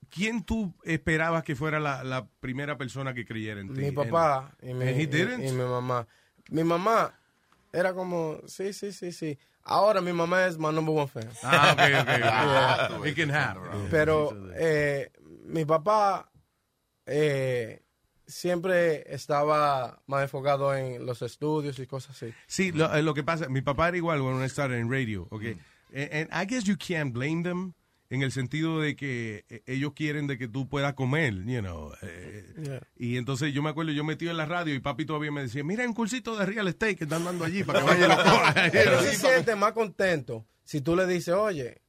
¿quién 0.09 0.43
tú 0.43 0.73
esperabas 0.83 1.43
que 1.43 1.55
fuera 1.55 1.79
la, 1.79 2.03
la 2.03 2.27
primera 2.39 2.77
persona 2.77 3.13
que 3.13 3.25
creyera 3.25 3.59
en 3.61 3.73
ti? 3.73 3.81
Mi 3.81 3.91
papá 3.91 4.55
y 4.61 4.73
mi, 4.73 4.85
y- 4.85 5.47
y 5.47 5.51
mi 5.51 5.63
mamá. 5.63 6.07
Mi 6.49 6.63
mamá 6.63 7.13
era 7.73 7.93
como, 7.93 8.39
sí, 8.47 8.71
sí, 8.73 8.91
sí, 8.91 9.11
sí. 9.11 9.37
Ahora 9.63 9.99
mi 9.99 10.13
mamá 10.13 10.45
es 10.45 10.57
my 10.57 10.71
number 10.71 10.95
one 10.95 11.07
fan. 11.07 11.27
Ah, 11.43 11.71
ok, 11.73 11.81
ok. 12.01 12.07
Yeah. 13.03 13.09
It 13.09 13.15
can 13.17 13.29
happen. 13.31 13.89
Pero 13.89 14.31
eh, 14.55 15.11
mi 15.45 15.65
papá 15.65 16.31
eh, 17.05 17.81
siempre 18.25 19.03
estaba 19.13 20.01
más 20.07 20.23
enfocado 20.23 20.73
en 20.75 21.05
los 21.05 21.21
estudios 21.21 21.79
y 21.79 21.87
cosas 21.87 22.15
así. 22.15 22.33
Sí, 22.47 22.71
lo, 22.71 23.01
lo 23.01 23.13
que 23.13 23.23
pasa, 23.23 23.49
mi 23.49 23.61
papá 23.61 23.89
era 23.89 23.97
igual 23.97 24.21
cuando 24.21 24.47
started 24.47 24.77
en 24.77 24.91
radio, 24.91 25.27
okay. 25.31 25.55
Mm. 25.55 25.59
And, 25.93 26.09
and 26.11 26.29
I 26.31 26.45
guess 26.45 26.65
you 26.65 26.75
can't 26.77 27.13
blame 27.13 27.43
them 27.43 27.73
en 28.09 28.21
el 28.21 28.31
sentido 28.31 28.79
de 28.79 28.95
que 28.95 29.43
eh, 29.49 29.63
ellos 29.65 29.91
quieren 29.93 30.27
de 30.27 30.37
que 30.37 30.47
tú 30.47 30.69
puedas 30.69 30.93
comer, 30.93 31.33
you 31.45 31.59
know. 31.61 31.91
eh, 32.01 32.53
Yeah. 32.63 32.81
Y 32.95 33.17
entonces 33.17 33.53
yo 33.53 33.61
me 33.61 33.69
acuerdo, 33.69 33.91
yo 33.91 34.03
metido 34.03 34.31
en 34.31 34.37
la 34.37 34.45
radio 34.45 34.73
y 34.73 34.79
papi 34.79 35.05
todavía 35.05 35.31
me 35.31 35.41
decía, 35.41 35.63
mira, 35.63 35.81
hay 35.83 35.87
un 35.87 35.93
cursito 35.93 36.37
de 36.37 36.45
real 36.45 36.67
estate 36.67 36.95
que 36.95 37.03
están 37.03 37.23
dando 37.25 37.43
allí 37.45 37.63
para 37.63 37.79
que 37.81 37.85
vaya 37.85 38.05
y 38.05 38.09
lo 38.09 38.15
coja. 38.15 38.67
Él 38.67 38.89
se 39.01 39.15
siente 39.15 39.55
más 39.55 39.73
contento 39.73 40.45
si 40.63 40.79
tú 40.81 40.95
le 40.95 41.05
dices, 41.05 41.33
oye, 41.33 41.81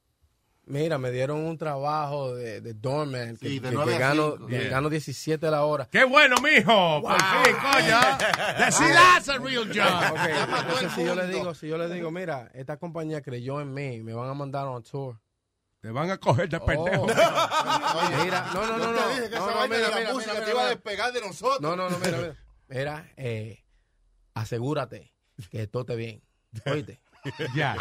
mira, 0.69 0.99
me 0.99 1.11
dieron 1.11 1.39
un 1.45 1.57
trabajo 1.59 2.35
de, 2.35 2.61
de 2.61 2.74
doorman 2.74 3.36
que, 3.36 3.49
Sí, 3.49 3.59
de 3.59 3.70
que- 3.70 3.77
a 3.77 3.99
gano, 3.99 4.32
cinco. 4.32 4.47
que 4.47 4.59
Yeah. 4.61 4.69
gano 4.70 4.89
17 4.89 5.47
a 5.47 5.51
la 5.51 5.65
hora. 5.65 5.89
¡Qué 5.90 6.05
bueno, 6.05 6.36
mijo! 6.43 7.03
Por 7.03 7.12
fin, 7.16 7.55
coño. 7.57 7.99
That's 8.59 9.28
a 9.28 9.39
real 9.39 9.66
job. 9.66 10.16
Entonces 10.61 10.93
si 10.95 11.05
yo 11.05 11.15
le 11.15 11.27
digo, 11.27 11.55
si 11.55 11.69
yo 11.69 11.78
le 11.78 11.89
digo, 11.93 12.11
mira, 12.11 12.51
esta 12.55 12.77
compañía 12.77 13.20
creyó 13.23 13.61
en 13.61 13.73
mí, 13.74 14.01
me 14.03 14.12
van 14.15 14.28
a 14.31 14.35
mandar 14.35 14.66
on 14.66 14.82
tour. 14.82 15.19
Te 15.81 15.90
van 15.93 16.11
a 16.11 16.19
coger 16.19 16.49
de 16.49 16.59
pendejo. 16.59 17.07
Mira, 18.24 18.51
no, 18.53 18.66
no, 18.66 18.78
no, 18.78 18.85
Yo 18.85 18.93
no. 18.93 18.99
te 18.99 19.15
dije 19.15 19.31
que 19.31 19.36
no, 19.36 19.45
esa 19.45 19.47
no, 19.53 19.59
vaina 19.59 19.77
mira, 19.77 19.89
de 19.89 19.95
la 19.95 20.01
mira, 20.01 20.12
música 20.12 20.32
mira, 20.35 20.45
te 20.45 20.51
iba 20.51 20.61
a 20.61 20.65
mira. 20.65 20.74
despegar 20.74 21.12
de 21.12 21.20
nosotros. 21.20 21.61
No, 21.61 21.77
no, 21.77 21.89
no, 21.89 21.99
mira, 21.99 22.16
mira. 22.19 22.36
Mira, 22.69 23.12
eh, 23.16 23.65
asegúrate 24.35 25.12
que 25.51 25.66
todo 25.69 25.82
esté 25.82 25.95
bien. 25.97 26.23
Oíste. 26.66 27.01
Ya. 27.55 27.77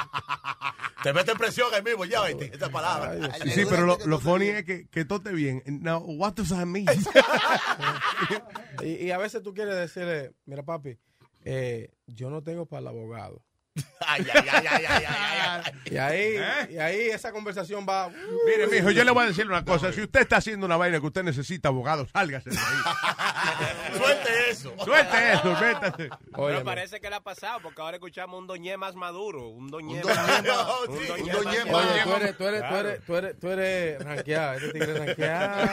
Te 1.04 1.14
mete 1.14 1.36
presión 1.36 1.74
ahí 1.74 1.84
mismo, 1.84 2.06
ya, 2.06 2.24
¿viste? 2.26 2.50
Esta 2.52 2.70
palabra. 2.70 3.32
Sí, 3.44 3.52
sí, 3.52 3.64
pero 3.70 3.86
lo, 3.86 3.98
lo 4.06 4.20
funny 4.20 4.48
es 4.48 4.64
que, 4.66 4.88
que 4.88 5.06
todo 5.06 5.20
esté 5.20 5.32
bien. 5.32 5.62
Now, 5.66 6.00
what 6.00 6.34
does 6.34 6.50
that 6.50 6.66
mean? 6.66 6.88
y, 8.84 9.06
y 9.06 9.12
a 9.12 9.18
veces 9.18 9.44
tú 9.44 9.54
quieres 9.54 9.76
decirle, 9.76 10.34
mira 10.46 10.64
papi, 10.64 10.98
eh, 11.46 11.94
yo 12.08 12.30
no 12.30 12.42
tengo 12.44 12.66
para 12.66 12.82
el 12.82 12.88
abogado. 12.88 13.44
Ay, 14.10 14.26
ay, 14.34 14.48
ay, 14.52 14.66
ay, 14.70 14.86
ay, 14.88 15.04
ay, 15.08 15.62
ay. 15.66 15.74
Y 15.92 15.98
ahí, 15.98 16.36
¿Eh? 16.38 16.68
y 16.72 16.78
ahí 16.78 17.00
esa 17.10 17.32
conversación 17.32 17.86
va. 17.88 18.10
Mire, 18.46 18.68
mijo, 18.68 18.92
yo 18.92 19.04
le 19.04 19.12
voy 19.12 19.26
a 19.26 19.28
decir 19.28 19.46
una 19.46 19.66
cosa. 19.66 19.92
Si 19.92 20.02
usted 20.02 20.22
está 20.22 20.38
haciendo 20.38 20.66
una 20.66 20.78
vaina 20.78 21.00
que 21.00 21.06
usted 21.08 21.24
necesita 21.24 21.70
abogado, 21.70 22.08
sálgase 22.08 22.52
de 22.52 22.58
ahí. 22.58 23.98
Suelte 23.98 24.50
eso. 24.52 24.74
Suelte 24.84 25.34
eso, 25.34 25.52
métase. 25.60 26.10
Pero 26.36 26.64
parece 26.64 27.00
que 27.02 27.10
le 27.10 27.16
ha 27.18 27.22
pasado, 27.22 27.60
porque 27.62 27.82
ahora 27.82 27.98
escuchamos 27.98 28.40
un 28.40 28.48
doñé 28.48 28.78
más 28.78 28.96
maduro. 28.96 29.50
Un 29.50 29.68
doñé 29.68 30.02
Un 30.02 30.08
más 30.10 30.28
doñé 30.44 30.48
más- 30.50 30.68
un 30.88 31.08
doñé 31.08 31.24
un 31.36 31.44
doñé 31.44 31.66
más- 31.66 31.86
Oye, 31.86 32.04
tú 32.04 32.14
eres, 32.16 32.38
tú 32.38 32.44
eres, 32.46 32.62
tú 32.70 32.76
eres, 32.76 33.04
tú 33.06 33.16
eres, 33.18 33.40
tú 33.40 33.48
eres 33.50 34.04
ranqueado, 34.04 34.54
este 34.54 34.72
tigre 34.74 34.94
ranqueado. 35.06 35.68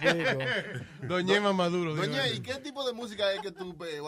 chico. 0.00 1.06
Doñema 1.06 1.52
Maduro. 1.52 1.94
Doña, 1.94 2.24
digo. 2.24 2.36
¿y 2.36 2.40
qué 2.40 2.54
tipo 2.56 2.84
de 2.86 2.92
música 2.92 3.30
es 3.32 3.40
que 3.40 3.52
tú, 3.52 3.76
eh, 3.86 4.00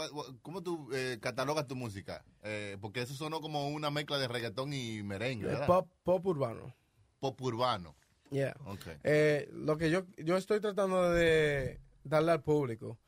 cómo 0.42 0.62
tú 0.62 0.88
eh, 0.92 1.18
catalogas 1.20 1.66
tu 1.68 1.76
música? 1.76 2.24
Eh, 2.42 2.78
porque 2.80 3.02
eso 3.02 3.14
sonó 3.30 3.40
como 3.40 3.68
una 3.68 3.90
mezcla 3.90 4.18
de 4.18 4.26
reggaetón 4.26 4.72
y 4.72 5.02
merengue, 5.04 5.46
¿verdad? 5.46 5.66
Pop, 5.66 5.88
pop 6.02 6.26
urbano. 6.26 6.74
Pop 7.20 7.40
urbano. 7.40 7.94
Yeah. 8.30 8.56
Okay. 8.66 8.96
Eh, 9.04 9.48
lo 9.52 9.76
que 9.76 9.90
yo, 9.90 10.04
yo 10.16 10.36
estoy 10.36 10.60
tratando 10.60 11.10
de 11.10 11.80
darle 12.02 12.32
al 12.32 12.42
público 12.42 12.98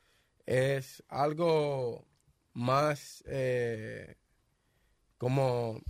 es 0.46 1.02
algo 1.08 2.04
más 2.52 3.24
eh, 3.26 4.16
como 5.18 5.80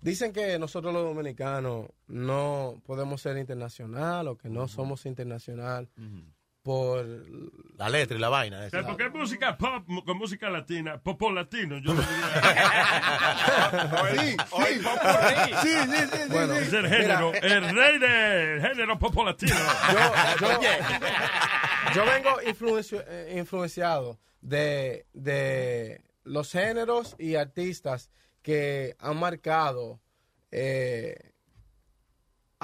dicen 0.00 0.32
que 0.32 0.58
nosotros 0.58 0.92
los 0.92 1.02
dominicanos 1.02 1.88
no 2.06 2.80
podemos 2.84 3.20
ser 3.22 3.36
internacional 3.38 4.28
o 4.28 4.36
que 4.36 4.48
no 4.48 4.68
somos 4.68 5.06
internacional 5.06 5.88
por 6.66 7.06
La 7.78 7.88
letra 7.88 8.16
y 8.16 8.20
la 8.20 8.28
vaina. 8.28 8.66
Esa. 8.66 8.82
porque 8.84 9.06
es 9.06 9.14
música 9.14 9.56
pop 9.56 9.86
con 10.04 10.18
música 10.18 10.50
latina, 10.50 11.00
popo 11.00 11.30
latino, 11.30 11.78
yo 11.78 11.94
le 11.94 12.02
Sí, 14.18 14.18
sí. 14.18 14.36
Sí, 15.62 15.62
sí, 15.62 15.64
sí, 15.86 15.96
sí, 16.12 16.18
Bueno, 16.28 16.54
sí. 16.56 16.62
Es 16.62 16.72
el 16.72 16.88
género, 16.88 17.32
el 17.34 17.76
rey 17.76 17.98
del 18.00 18.60
género 18.62 18.98
popo 18.98 19.24
latino. 19.24 19.54
yo, 20.40 20.48
yo, 20.48 20.58
yo 21.94 22.04
vengo 22.04 22.40
influencio- 22.42 23.04
eh, 23.06 23.36
influenciado 23.38 24.18
de, 24.40 25.06
de 25.12 26.00
los 26.24 26.50
géneros 26.50 27.14
y 27.18 27.36
artistas 27.36 28.10
que 28.42 28.96
han 28.98 29.18
marcado 29.18 30.00
eh, 30.50 31.14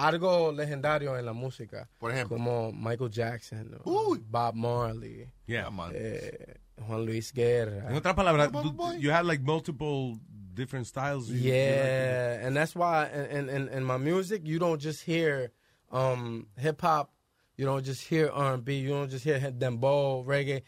algo 0.07 0.53
legendario 0.53 1.17
en 1.19 1.25
la 1.27 1.33
música. 1.33 1.89
Por 1.99 2.11
ejemplo. 2.13 2.37
Como 2.37 2.73
Michael 2.73 3.11
Jackson, 3.11 3.79
Uy. 3.85 4.21
Bob 4.29 4.55
Marley, 4.55 5.29
Yeah. 5.47 5.69
eh, 5.95 6.55
Juan 6.87 7.05
Luis 7.07 7.33
Guerra. 7.33 7.89
En 7.91 7.97
otras 7.97 8.15
palabras, 8.15 8.51
you 8.99 9.11
have 9.11 9.25
like 9.27 9.43
multiple 9.43 10.19
different 10.55 10.87
styles. 10.87 11.29
you- 11.29 11.37
you 11.37 11.51
like 11.51 11.55
Yeah, 11.55 12.47
and 12.47 12.57
that's 12.57 12.75
why 12.75 13.09
in, 13.31 13.49
in, 13.49 13.69
in 13.69 13.85
my 13.85 13.97
music 13.99 14.43
you 14.45 14.59
don't 14.59 14.81
just 14.81 15.03
hear 15.05 15.53
um, 15.91 16.47
hip 16.57 16.81
hop, 16.83 17.11
you 17.57 17.65
don't 17.67 17.85
just 17.85 18.03
hear 18.09 18.31
R&B, 18.31 18.81
you 18.81 18.89
don't 18.91 19.11
just 19.11 19.25
hear 19.25 19.39
dembow, 19.53 20.25
reggae. 20.27 20.63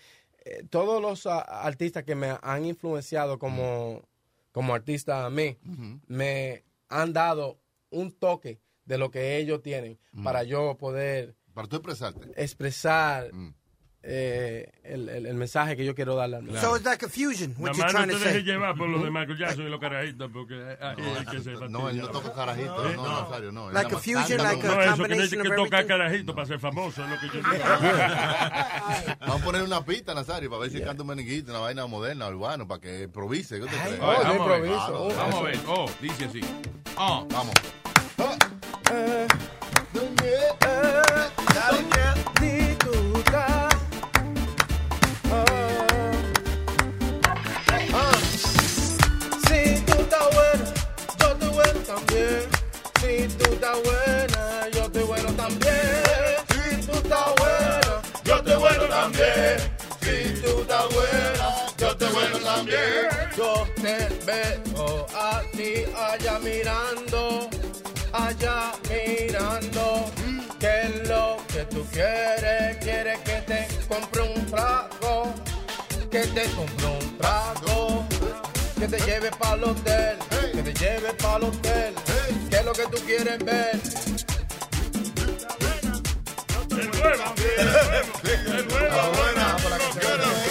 Eh, 0.46 0.62
todos 0.70 1.00
los 1.00 1.26
ah, 1.26 1.40
artistas 1.64 2.04
que 2.04 2.14
me 2.14 2.36
han 2.42 2.64
influenciado 2.66 3.38
como, 3.38 4.02
como 4.52 4.74
artista 4.74 5.24
a 5.24 5.30
mí, 5.30 5.56
me 6.06 6.62
han 6.90 7.12
dado 7.14 7.58
un 7.90 8.12
toque 8.12 8.60
de 8.84 8.98
lo 8.98 9.10
que 9.10 9.36
ellos 9.38 9.62
tienen 9.62 9.98
para 10.22 10.42
yo 10.44 10.76
poder 10.76 11.34
Para 11.54 11.68
tú 11.68 11.76
expresarte. 11.76 12.30
expresar 12.36 13.30
eh, 14.06 14.70
el, 14.82 15.08
el- 15.08 15.24
el 15.24 15.34
mensaje 15.34 15.78
que 15.78 15.84
yo 15.86 15.94
quiero 15.94 16.14
darle 16.14 16.36
al 16.36 16.42
mundo. 16.42 16.60
So 16.60 16.76
it's 16.76 16.84
like 16.84 17.02
a 17.06 17.08
fusion, 17.08 17.54
what 17.58 17.72
you're 17.74 17.88
trying 17.90 18.08
no 18.08 18.18
te 18.18 18.18
dejes 18.18 18.32
say. 18.34 18.42
llevar 18.42 18.76
por 18.76 18.86
lo 18.86 18.98
de 19.02 19.10
Michael 19.10 19.38
Jackson 19.38 19.66
y 19.66 19.70
los 19.70 19.80
carajitos, 19.80 20.30
porque 20.30 20.72
es 20.72 21.26
que 21.30 21.40
se 21.40 21.52
No, 21.70 21.88
él 21.88 21.96
no 21.96 22.08
toca 22.08 22.34
carajito, 22.34 22.90
¿Eh? 22.90 22.96
no, 22.96 23.22
Nazario, 23.22 23.50
no. 23.50 23.68
Él 23.68 23.74
Like 23.74 23.94
a 23.94 23.98
fusion, 23.98 24.42
like 24.42 24.66
a 24.66 24.74
No, 24.74 24.82
eso 24.82 25.02
que 25.04 25.08
que 25.08 25.14
everything. 25.14 25.86
carajito 25.88 26.34
para 26.34 26.46
ser 26.46 26.58
famoso, 26.60 27.02
es 27.02 27.08
lo 27.08 27.18
que 27.18 27.26
yo 27.28 27.32
digo. 27.34 27.64
Vamos 29.20 29.40
a 29.40 29.44
poner 29.44 29.62
una 29.62 29.82
pista, 29.82 30.12
Nazario, 30.12 30.50
para 30.50 30.60
ver 30.60 30.70
si 30.70 30.82
canta 30.82 31.02
un 31.02 31.08
merenguito, 31.08 31.50
una 31.52 31.60
vaina 31.60 31.86
moderna, 31.86 32.28
urbano, 32.28 32.68
para 32.68 32.82
que 32.82 33.04
improvise. 33.04 33.58
¿Qué 33.58 33.64
te 33.66 33.74
crees? 33.74 33.98
oh, 34.02 34.12
yo 34.12 34.22
vamos, 34.22 34.26
a 34.26 34.28
ver, 34.28 34.36
improviso. 34.66 35.02
Oh, 35.06 35.14
vamos 35.16 35.34
a 35.34 35.42
ver. 35.44 35.58
Oh, 35.66 35.86
dice 36.02 36.24
así. 36.26 36.40
Oh. 36.98 37.26
Vamos. 37.30 37.54
Yo 63.36 63.66
te 63.82 64.08
veo 64.24 65.06
a 65.14 65.42
ti 65.52 65.84
allá 65.96 66.38
mirando, 66.38 67.48
allá 68.14 68.72
mirando. 68.88 70.10
¿Qué 70.60 70.82
es 70.82 71.08
lo 71.08 71.36
que 71.48 71.64
tú 71.64 71.84
quieres? 71.92 72.76
¿Quieres 72.78 73.18
que 73.20 73.40
te 73.42 73.68
compre 73.88 74.22
un 74.22 74.46
trago? 74.46 75.34
Que 76.10 76.20
te 76.20 76.44
compre 76.52 76.86
un 76.86 77.18
trago. 77.18 78.06
Que 78.78 78.88
te 78.88 78.98
lleve 79.00 79.30
para 79.32 79.54
el 79.54 79.64
hotel. 79.64 80.18
Que 80.52 80.62
te 80.62 80.74
lleve 80.74 81.12
para 81.14 81.36
el 81.36 81.44
hotel. 81.44 81.94
¿Qué 82.50 82.56
es 82.56 82.64
lo 82.64 82.72
que 82.72 82.86
tú 82.86 82.98
quieres 83.04 83.44
ver? 83.44 83.80
El 86.70 86.90
nuevo, 86.90 87.24
el 88.24 88.68
nuevo, 88.68 88.88
el 88.88 89.34
nuevo. 89.34 90.43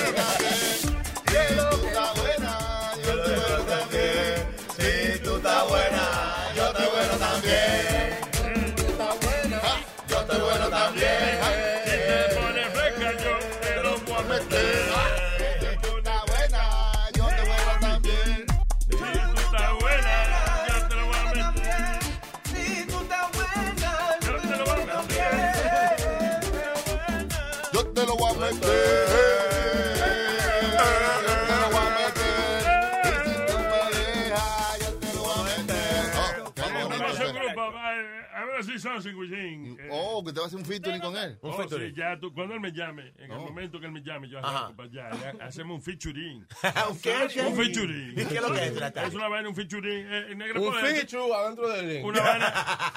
Him. 39.30 39.78
Eh, 39.80 39.90
Oh, 39.92 40.24
que 40.24 40.32
te 40.34 40.40
va 40.40 40.46
a 40.46 40.48
hacer 40.48 40.60
un 40.60 40.66
featuring 40.66 41.00
con 41.02 41.16
él. 41.16 41.38
Oh, 41.42 41.64
sí, 41.68 41.94
ya 41.96 42.20
tú, 42.20 42.34
cuando 42.34 42.54
él 42.56 42.60
me 42.60 42.72
llame, 42.72 43.14
en 43.18 43.32
el 43.32 43.38
momento 43.40 43.80
que 43.80 43.86
él 43.86 43.92
me 43.92 44.02
llame, 44.02 44.28
yo 44.30 44.40
arranco 44.40 44.76
para 44.76 44.90
allá, 44.90 45.34
ya, 45.38 45.46
hacemos 45.46 45.76
un 45.76 45.82
featuring. 45.82 46.46
¿Un 46.90 47.00
qué? 47.02 47.28
¿Qué? 47.34 47.42
Un 47.42 47.56
featuring. 47.56 48.12
¿Y 48.12 48.16
qué 48.26 48.36
es 48.36 48.42
lo 48.42 48.52
que 48.54 48.66
es, 48.66 48.74
Natalia? 48.74 49.08
Es 49.08 49.14
una 49.16 49.28
vaina, 49.28 49.50
un 49.50 49.56
featuring. 49.56 50.06
Eh, 50.08 50.32
en 50.32 50.38
negro 50.38 50.62
Un 50.62 50.74
feature 50.74 51.34
adentro 51.34 51.70
del 51.70 51.86
ring. 51.88 52.06
Una 52.06 52.22
vaina. 52.22 52.54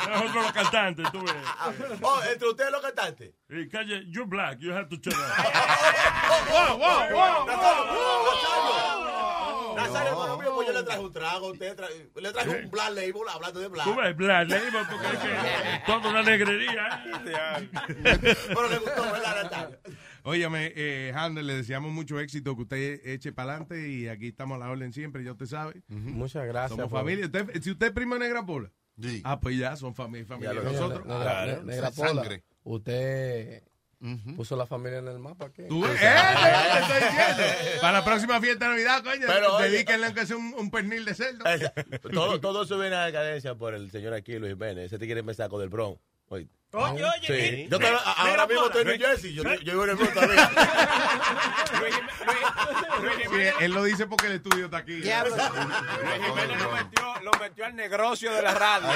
Nosotros 0.08 0.34
los 0.44 0.52
cantantes, 0.52 1.12
tú 1.12 1.20
ves. 1.22 1.34
Oh, 2.02 2.20
entre 2.32 2.48
ustedes 2.48 2.70
los 2.72 2.80
cantantes. 2.82 3.32
Y 3.48 3.68
calle, 3.68 4.04
you're 4.10 4.26
black, 4.26 4.58
you 4.58 4.72
have 4.72 4.88
to 4.88 4.96
shut 4.96 5.14
up. 5.14 5.20
wow, 6.50 6.76
wow, 6.78 7.08
wow, 7.12 7.46
Nazario, 7.46 7.92
Nazario, 9.76 10.10
hermano 10.12 10.38
mío, 10.38 10.52
pues 10.54 10.66
yo 10.68 10.72
le 10.72 10.82
traje 10.82 11.00
un 11.00 11.12
trago, 11.12 11.46
usted 11.52 11.78
le 12.16 12.32
traje 12.32 12.50
un 12.64 12.70
Black 12.70 12.90
Label 12.90 13.22
hablando 13.32 13.60
de 13.60 13.68
Black. 13.68 13.84
Tú 13.86 13.94
ves, 13.94 14.16
black, 14.16 14.48
label, 14.48 14.72
que 14.72 15.86
toda 15.86 16.10
una 16.10 16.22
negrería. 16.22 17.04
Pero 18.02 18.68
le 18.68 18.78
gustó, 18.78 19.02
¿verdad, 19.12 19.42
Natalia? 19.44 19.78
Óyeme, 20.22 20.72
eh, 20.74 21.12
Handel, 21.14 21.46
le 21.46 21.54
deseamos 21.54 21.92
mucho 21.92 22.18
éxito, 22.18 22.56
que 22.56 22.62
usted 22.62 23.00
eche 23.06 23.32
para 23.32 23.52
adelante 23.52 23.88
y 23.88 24.08
aquí 24.08 24.28
estamos 24.28 24.56
a 24.56 24.64
la 24.64 24.70
orden 24.70 24.92
siempre, 24.92 25.22
ya 25.22 25.32
usted 25.32 25.46
sabe. 25.46 25.82
Muchas 25.88 26.46
gracias. 26.46 26.70
Somos 26.70 26.90
por- 26.90 27.00
familia. 27.00 27.26
Usted- 27.26 27.62
si 27.62 27.70
usted 27.70 27.86
es 27.88 27.92
primo 27.92 28.14
de 28.14 28.20
Negra 28.20 28.44
Pola, 28.44 28.72
Sí. 29.00 29.20
ah, 29.24 29.38
pues 29.38 29.56
ya 29.58 29.76
son 29.76 29.94
familia. 29.94 30.26
familia. 30.26 30.52
Mira, 30.54 30.72
Nosotros. 30.72 31.06
Negra, 31.06 31.22
Claro, 31.22 31.62
Negra 31.64 31.88
esa 31.88 31.96
Pola, 31.96 32.22
sangre. 32.22 32.44
usted 32.64 33.62
puso 34.36 34.56
la 34.56 34.66
familia 34.66 34.98
en 34.98 35.08
el 35.08 35.18
mapa. 35.18 35.46
aquí. 35.46 35.62
Tú 35.68 35.80
ves, 35.82 35.92
eh, 36.00 36.14
te 36.14 36.80
estoy 36.80 37.08
diciendo. 37.08 37.42
Para 37.80 37.98
la 37.98 38.04
próxima 38.04 38.40
fiesta 38.40 38.64
de 38.66 38.70
Navidad, 38.72 39.02
coño, 39.02 39.26
Pero, 39.26 39.56
oye- 39.56 39.70
dedíquenle 39.70 40.06
aunque 40.06 40.26
sea 40.26 40.36
un, 40.36 40.54
un 40.56 40.70
pernil 40.70 41.04
de 41.04 41.14
cerdo. 41.14 41.44
todo, 42.12 42.40
todo 42.40 42.62
eso 42.64 42.78
viene 42.78 42.96
a 42.96 43.06
decadencia 43.06 43.54
por 43.54 43.74
el 43.74 43.90
señor 43.90 44.14
aquí, 44.14 44.38
Luis 44.38 44.52
Jiménez. 44.52 44.86
Ese 44.86 44.98
te 44.98 45.06
quiere 45.06 45.20
empezar 45.20 45.48
con 45.50 45.62
el 45.62 45.68
Bronx. 45.68 46.00
Oye, 46.28 46.48
Oye, 46.72 47.04
oye, 47.04 47.26
Sí. 47.26 47.68
Yo 47.70 47.78
todavía- 47.78 47.98
ahora 48.00 48.32
mira, 48.32 48.46
mismo 48.48 48.66
estoy 48.66 48.82
en 48.82 48.88
New. 48.88 48.98
Jersey. 48.98 49.34
Yo, 49.34 49.42
yo 49.44 49.72
vivo 49.72 49.84
en 49.84 49.90
el 49.90 49.96
Bronx. 49.96 50.14
Sí, 53.26 53.42
él 53.60 53.72
lo 53.72 53.84
dice 53.84 54.06
porque 54.06 54.26
el 54.26 54.32
estudio 54.34 54.64
está 54.66 54.78
aquí. 54.78 54.96
Luis 54.98 55.04
Jiménez 55.04 56.62
lo 56.62 56.72
metió, 56.72 57.14
lo 57.22 57.30
metió 57.40 57.66
al 57.66 57.76
negocio 57.76 58.32
de 58.32 58.42
la 58.42 58.54
radio. 58.54 58.88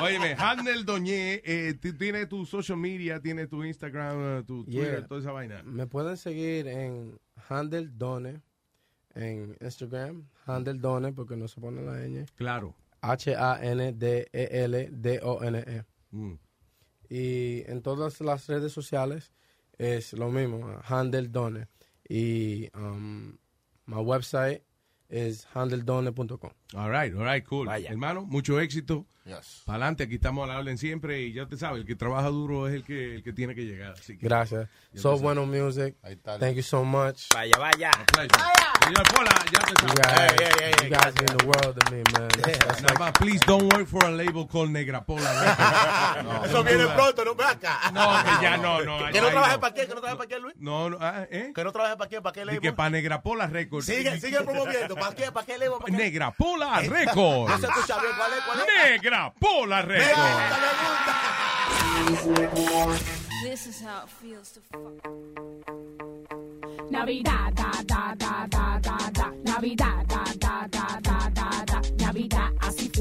Óyeme, 0.00 0.36
Handel 0.38 0.84
Doñé, 0.84 1.42
eh, 1.44 1.74
tú 1.80 1.92
tienes 1.96 2.28
tu 2.28 2.46
social 2.46 2.78
media, 2.78 3.20
tienes 3.20 3.48
tu 3.48 3.64
Instagram, 3.64 4.38
eh, 4.40 4.42
tu 4.46 4.64
Twitter, 4.64 4.98
Yeah. 4.98 5.06
toda 5.06 5.20
esa 5.20 5.32
vaina. 5.32 5.62
Me 5.64 5.86
pueden 5.86 6.16
seguir 6.16 6.68
en 6.68 7.18
Handel 7.48 7.96
Done, 7.98 8.40
en 9.14 9.56
Instagram, 9.60 10.24
Handel 10.46 10.80
Done, 10.80 11.12
porque 11.12 11.36
no 11.36 11.48
se 11.48 11.60
pone 11.60 11.82
la 11.82 11.92
ñ. 12.06 12.26
Claro. 12.36 12.74
H-A-N-D-E-L-D-O-N-E. 13.12 14.34
Mm. 16.10 16.34
Y 17.08 17.62
en 17.70 17.82
todas 17.82 18.20
las 18.20 18.46
redes 18.46 18.72
sociales 18.72 19.32
es 19.78 20.12
lo 20.14 20.30
mismo, 20.30 20.80
Handel 20.88 21.30
Done. 21.30 21.68
Y 22.08 22.70
um, 22.74 23.36
my 23.86 24.00
website 24.02 24.62
es 25.08 25.46
handeldone.com. 25.54 26.50
All 26.74 26.90
right, 26.90 27.14
all 27.14 27.24
right, 27.24 27.44
cool. 27.46 27.68
Hermano, 27.68 28.24
mucho 28.26 28.58
éxito. 28.60 29.06
Yes. 29.24 29.62
Para 29.64 29.76
adelante, 29.76 30.02
aquí 30.04 30.16
estamos 30.16 30.44
a 30.44 30.52
la 30.52 30.58
orden 30.58 30.76
siempre 30.76 31.22
y 31.22 31.32
ya 31.32 31.46
te 31.46 31.56
sabes, 31.56 31.80
el 31.80 31.86
que 31.86 31.96
trabaja 31.96 32.28
duro 32.28 32.68
es 32.68 32.74
el 32.74 32.84
que, 32.84 33.14
el 33.14 33.22
que 33.22 33.32
tiene 33.32 33.54
que 33.54 33.64
llegar. 33.64 33.92
Así 33.92 34.18
que, 34.18 34.26
Gracias. 34.26 34.68
So 34.94 35.16
bueno 35.18 35.46
music. 35.46 35.96
Thank 36.38 36.56
you 36.56 36.62
so 36.62 36.84
much. 36.84 37.28
Vaya, 37.32 37.56
vaya. 37.58 37.90
Señor 38.84 39.02
Pola, 39.14 39.30
ya 39.50 39.60
te 39.60 39.72
You 39.82 39.88
sabes. 39.96 40.32
guys, 40.36 40.82
you 40.82 40.90
guys 40.90 41.14
mean 41.14 41.38
the 41.38 41.46
world 41.46 41.74
to 41.74 41.90
me, 41.90 42.02
man. 42.12 42.28
That's, 42.36 42.58
that's 42.58 42.82
Nada 42.82 42.92
like- 42.92 42.98
más, 42.98 43.12
please 43.14 43.40
don't 43.46 43.72
work 43.72 43.86
for 43.88 44.04
a 44.04 44.10
label 44.10 44.46
called 44.46 44.70
Negra 44.70 45.02
Pola. 45.06 45.24
Records. 46.16 46.50
Eso 46.50 46.62
viene 46.62 46.86
pronto, 46.88 47.24
no 47.24 47.34
ve 47.34 47.44
acá. 47.44 47.90
No, 47.94 48.22
que 48.22 48.42
ya 48.42 48.56
no, 48.58 48.82
no. 48.82 49.10
¿Que 49.10 49.22
no 49.22 49.28
trabaje 49.30 49.54
no. 49.54 49.60
para 49.60 49.74
quién? 49.74 49.86
¿Que 49.88 49.94
no 49.94 50.00
trabaje 50.02 50.16
para 50.18 50.28
quién, 50.28 50.42
Luis? 50.42 50.54
No, 50.58 50.90
no, 50.90 50.98
ah, 51.00 51.26
¿eh? 51.30 51.52
¿Que 51.54 51.64
no 51.64 51.72
trabaje 51.72 51.96
para 51.96 52.08
quién? 52.10 52.22
¿Para 52.22 52.34
qué 52.34 52.40
Y 52.42 52.44
label? 52.44 52.60
que 52.60 52.72
para 52.74 52.90
Negra 52.90 53.22
Pola 53.22 53.46
Records. 53.46 53.86
Sigue, 53.86 54.20
sigue 54.20 54.42
promoviendo. 54.42 54.96
¿Para 54.96 55.14
qué? 55.14 55.32
¿Para 55.32 55.46
qué 55.46 55.56
label? 55.56 55.78
¿Para 55.80 55.86
qué? 55.86 55.92
Negra 55.96 56.30
Pola 56.32 56.63
No 56.64 56.94
Records. 56.94 57.60
se 57.60 57.66
escucha 57.66 58.00
bien. 58.00 58.12
¿Cuál 58.16 58.32
es? 58.32 58.44
¿Cuál 58.44 58.58
es? 58.60 58.66
Negra 58.90 59.32
Pola 59.38 59.82
Records. 59.82 60.14
This 63.42 63.66
is 63.66 63.80
how 63.82 64.04
it 64.04 64.10
feels 64.20 64.50
to 64.52 64.60
fuck. 64.60 65.04
Navidad, 66.90 67.52
da, 67.54 67.70
da, 67.84 68.14
da, 68.16 68.46
da, 68.48 68.78
da, 68.78 69.10
da. 69.10 69.30
Navidad, 69.44 70.06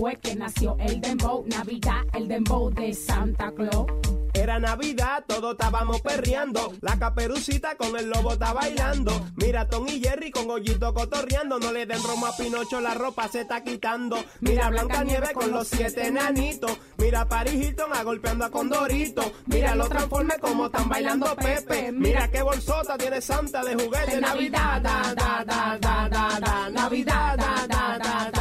fue 0.04 0.18
que 0.18 0.36
nació 0.36 0.76
el 0.82 1.00
dembow. 1.00 1.46
Navidad, 1.48 2.02
el 2.12 2.28
dembow 2.28 2.70
de 2.72 2.94
Santa 2.94 3.54
Claus. 3.54 3.88
Era 4.34 4.60
Navidad, 4.60 5.24
todos 5.26 5.54
estábamos 5.54 6.02
perreando. 6.02 6.74
La 6.82 7.00
caperucita 7.00 7.78
con 7.78 7.96
el 7.98 8.10
lobo 8.10 8.34
está 8.34 8.52
bailando. 8.52 9.14
Mira 9.38 9.70
Tom 9.70 9.88
y 9.88 10.02
Jerry 10.02 10.30
con 10.30 10.48
Gollito 10.48 10.94
cotorreando. 10.94 11.58
No 11.58 11.72
le 11.72 11.86
den 11.86 12.04
romo 12.04 12.26
a 12.26 12.36
Pinocho, 12.36 12.82
la 12.82 12.94
ropa 12.96 13.30
se 13.30 13.42
está 13.42 13.64
quitando. 13.64 14.18
Mira 14.42 14.70
Blanca 14.70 15.06
Nieve 15.06 15.30
con 15.34 15.52
los 15.52 15.70
siete 15.70 16.08
enanitos. 16.08 16.78
Mira 16.98 17.26
Paris 17.30 17.54
Hilton 17.54 17.94
a 17.94 18.04
golpeando 18.04 18.44
a 18.44 18.52
Condorito. 18.52 19.32
Mira 19.46 19.74
los 19.74 19.88
transformes 19.88 20.38
como 20.40 20.66
están 20.66 20.90
bailando 20.90 21.34
Pepe. 21.38 21.94
Mira 21.94 22.30
qué 22.30 22.42
bolsota 22.42 22.98
tiene 22.98 23.22
Santa 23.22 23.64
de 23.64 23.76
juguete. 23.76 24.20
Navidad, 24.20 24.82
da, 24.82 25.14
da, 25.16 25.46
da, 25.46 25.78
da, 25.80 26.10
da, 26.10 26.40
da. 26.42 26.70
Navidad, 26.72 27.38
da, 27.38 27.68
da, 27.68 27.68
da, 27.68 27.98
da, 27.98 28.00
da, 28.00 28.32
da. 28.32 28.33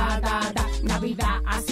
Navidad, 1.02 1.42
así 1.46 1.71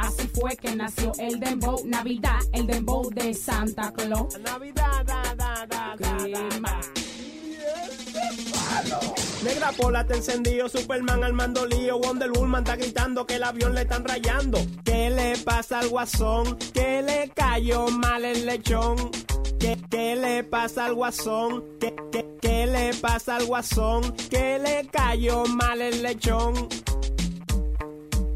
así 0.01 0.27
fue 0.27 0.55
que 0.57 0.75
nació 0.75 1.11
el 1.19 1.39
dembow. 1.39 1.81
Navidad, 1.85 2.39
el 2.53 2.67
dembow 2.67 3.09
de 3.09 3.33
Santa 3.33 3.91
Claus. 3.93 4.39
Navidad, 4.39 5.05
da, 5.05 5.35
da, 5.35 5.65
da, 5.67 5.95
Crema. 5.97 6.81
Negra 9.43 9.71
Pola 9.71 10.05
te 10.05 10.15
encendido, 10.15 10.69
Superman 10.69 11.23
al 11.23 11.33
mando 11.33 11.65
lío, 11.65 11.99
Wonder 11.99 12.31
Woman 12.31 12.63
está 12.63 12.75
gritando 12.75 13.25
que 13.25 13.35
el 13.35 13.43
avión 13.43 13.73
le 13.73 13.81
están 13.81 14.05
rayando. 14.05 14.59
¿Qué 14.83 15.09
le 15.09 15.37
pasa 15.37 15.79
al 15.79 15.89
guasón? 15.89 16.57
¿Qué 16.73 17.01
le 17.01 17.29
cayó 17.29 17.87
mal 17.87 18.23
el 18.23 18.45
lechón? 18.45 18.97
¿Qué, 19.59 19.77
qué 19.89 20.15
le 20.15 20.43
pasa 20.43 20.85
al 20.85 20.93
guasón? 20.93 21.63
¿Qué, 21.79 21.95
qué, 22.11 22.25
qué 22.41 22.67
le 22.67 22.93
pasa 22.95 23.37
al 23.37 23.45
guasón? 23.45 24.15
¿Qué 24.29 24.59
le 24.59 24.87
cayó 24.89 25.45
mal 25.45 25.81
el 25.81 26.03
lechón? 26.03 26.53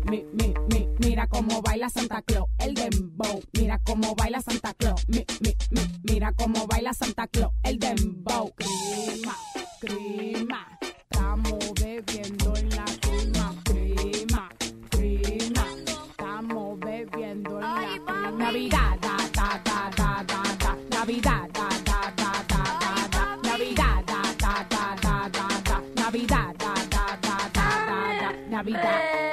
Mi, 0.10 0.24
mi, 0.34 0.54
mi, 0.72 0.85
mira 1.06 1.28
cómo 1.28 1.62
baila 1.62 1.90
Santa 1.90 2.22
Claus, 2.24 2.48
el 2.58 2.74
dembow. 2.74 3.42
Mira 3.54 3.80
cómo 3.84 4.16
baila 4.16 4.42
Santa 4.42 4.74
Claus. 4.74 5.08
Mi, 5.08 5.24
mi, 5.42 5.56
mi, 5.72 5.82
mira 6.04 6.34
cómo 6.34 6.66
baila 6.68 6.94
Santa 6.94 7.28
Claus, 7.28 7.54
el 7.64 7.78
dembow. 7.80 8.52
Crema, 8.56 9.36
crema. 9.80 10.78
Estamos 10.82 11.74
bebiendo 11.80 12.56
en 12.56 12.70
la 12.70 12.86
crema. 13.02 13.56
Crema, 13.64 14.50
crema. 14.90 15.68
Estamos 16.10 16.80
bebiendo 16.80 17.56
en 17.56 17.62
la 17.62 18.02
crema. 18.06 18.32
Navidad, 18.32 19.00
da, 19.02 19.18
da, 19.34 19.62
da, 19.64 19.92
da, 19.96 20.24
da, 20.24 20.44
da. 20.60 20.78
Navidad, 20.90 21.50
da, 21.54 21.70
da, 21.86 22.14
da, 22.16 22.44
da, 22.50 22.64
da, 22.80 23.08
da. 23.12 23.38
Navidad, 23.44 24.06
da, 24.06 24.22
da, 24.40 24.66
da, 24.70 24.96
da, 25.02 25.30
da, 25.30 25.62
da. 25.64 26.02
Navidad, 26.02 26.56
da, 26.58 26.74
da, 26.90 27.18
da, 27.22 27.50
da, 27.54 27.68
da, 27.86 28.20
da. 28.20 28.50
Navidad. 28.50 29.25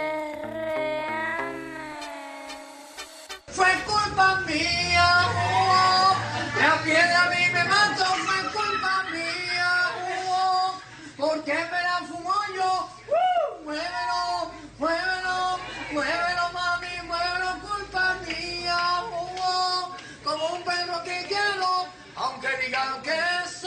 Piel 6.84 7.12
a 7.16 7.30
mí 7.30 7.48
me 7.52 7.64
mató, 7.64 8.04
fue 8.04 8.42
culpa 8.50 9.04
mía, 9.12 9.90
oh, 10.30 10.80
porque 11.16 11.54
me 11.54 11.82
la 11.82 11.98
fumo 12.08 12.34
yo, 12.54 12.88
uh, 13.08 13.64
muévelo, 13.64 14.52
muévelo, 14.78 15.58
muévelo 15.92 16.52
mami, 16.52 16.94
muévelo, 17.06 17.60
culpa 17.60 18.14
mía, 18.26 18.78
oh, 19.12 19.94
como 20.24 20.46
un 20.54 20.62
perro 20.64 21.02
que 21.04 21.24
quiero, 21.28 21.86
aunque 22.16 22.48
digan 22.64 23.02
que 23.02 23.20
soy 23.48 23.61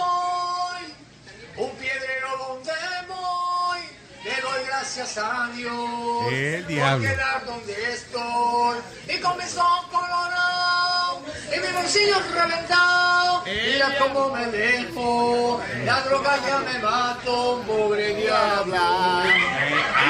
doy 4.55 4.65
gracias 4.65 5.17
a 5.17 5.49
Dios. 5.55 6.33
El 6.33 6.67
diablo. 6.67 7.07
Por 7.07 7.15
quedar 7.15 7.45
donde 7.45 7.93
estoy. 7.93 8.77
Y 9.09 9.19
comenzó 9.19 9.63
colorado. 9.91 11.21
Y 11.55 11.59
mi 11.59 11.73
bolsillo 11.73 12.15
reventado. 12.33 13.43
Mira 13.45 13.97
cómo 13.99 14.29
me 14.29 14.45
dejo. 14.47 15.61
La 15.85 16.01
droga 16.01 16.37
ya 16.47 16.59
me 16.59 16.79
mató. 16.79 17.63
Pobre 17.65 18.15
diablo. 18.15 19.23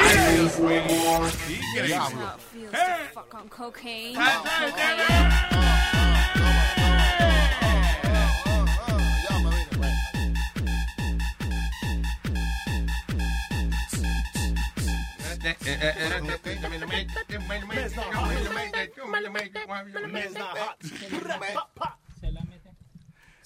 This 0.04 0.40
is 0.40 0.60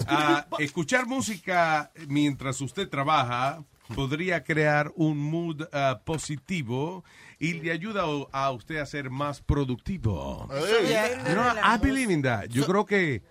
Ah, 0.08 0.48
escuchar 0.60 1.06
música 1.06 1.92
mientras 2.08 2.62
usted 2.62 2.88
trabaja 2.90 3.64
podría 3.96 4.44
crear 4.44 4.92
un 4.96 5.18
mood 5.18 5.68
ah, 5.74 6.02
positivo 6.04 7.04
y 7.40 7.54
le 7.54 7.72
ayuda 7.72 8.04
a 8.32 8.52
usted 8.52 8.78
a 8.78 8.86
ser 8.86 9.10
más 9.10 9.42
productivo. 9.42 10.48
Know, 10.48 11.54
I 11.64 11.78
believe 11.82 12.12
in 12.12 12.22
that. 12.24 12.48
Yo 12.50 12.66
creo 12.66 12.86
que 12.86 13.22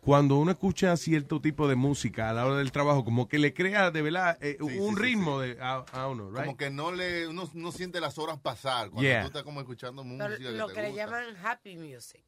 cuando 0.00 0.36
uno 0.36 0.50
escucha 0.52 0.96
cierto 0.96 1.40
tipo 1.40 1.68
de 1.68 1.74
música 1.74 2.30
a 2.30 2.32
la 2.32 2.46
hora 2.46 2.56
del 2.58 2.72
trabajo, 2.72 3.04
como 3.04 3.28
que 3.28 3.38
le 3.38 3.52
crea 3.52 3.90
de 3.90 4.00
verdad 4.02 4.38
eh, 4.40 4.56
Sí, 4.58 4.64
un 4.78 4.94
sí, 4.94 4.96
sí, 4.96 5.02
ritmo 5.02 5.40
De, 5.40 5.58
a, 5.60 5.84
a 5.92 6.08
uno, 6.08 6.30
right? 6.30 6.44
Como 6.44 6.56
que 6.56 6.70
no 6.70 6.92
le 6.92 7.28
uno 7.28 7.48
no 7.54 7.72
siente 7.72 8.00
las 8.00 8.16
horas 8.18 8.38
pasar 8.38 8.90
cuando 8.90 9.02
Yeah. 9.02 9.20
tú 9.22 9.26
estás 9.28 9.42
como 9.42 9.60
escuchando 9.60 10.04
música 10.04 10.36
que 10.38 10.50
lo 10.52 10.66
te 10.68 10.74
que 10.74 10.82
le 10.82 10.94
llaman 10.94 11.24
happy 11.44 11.76
music. 11.76 12.24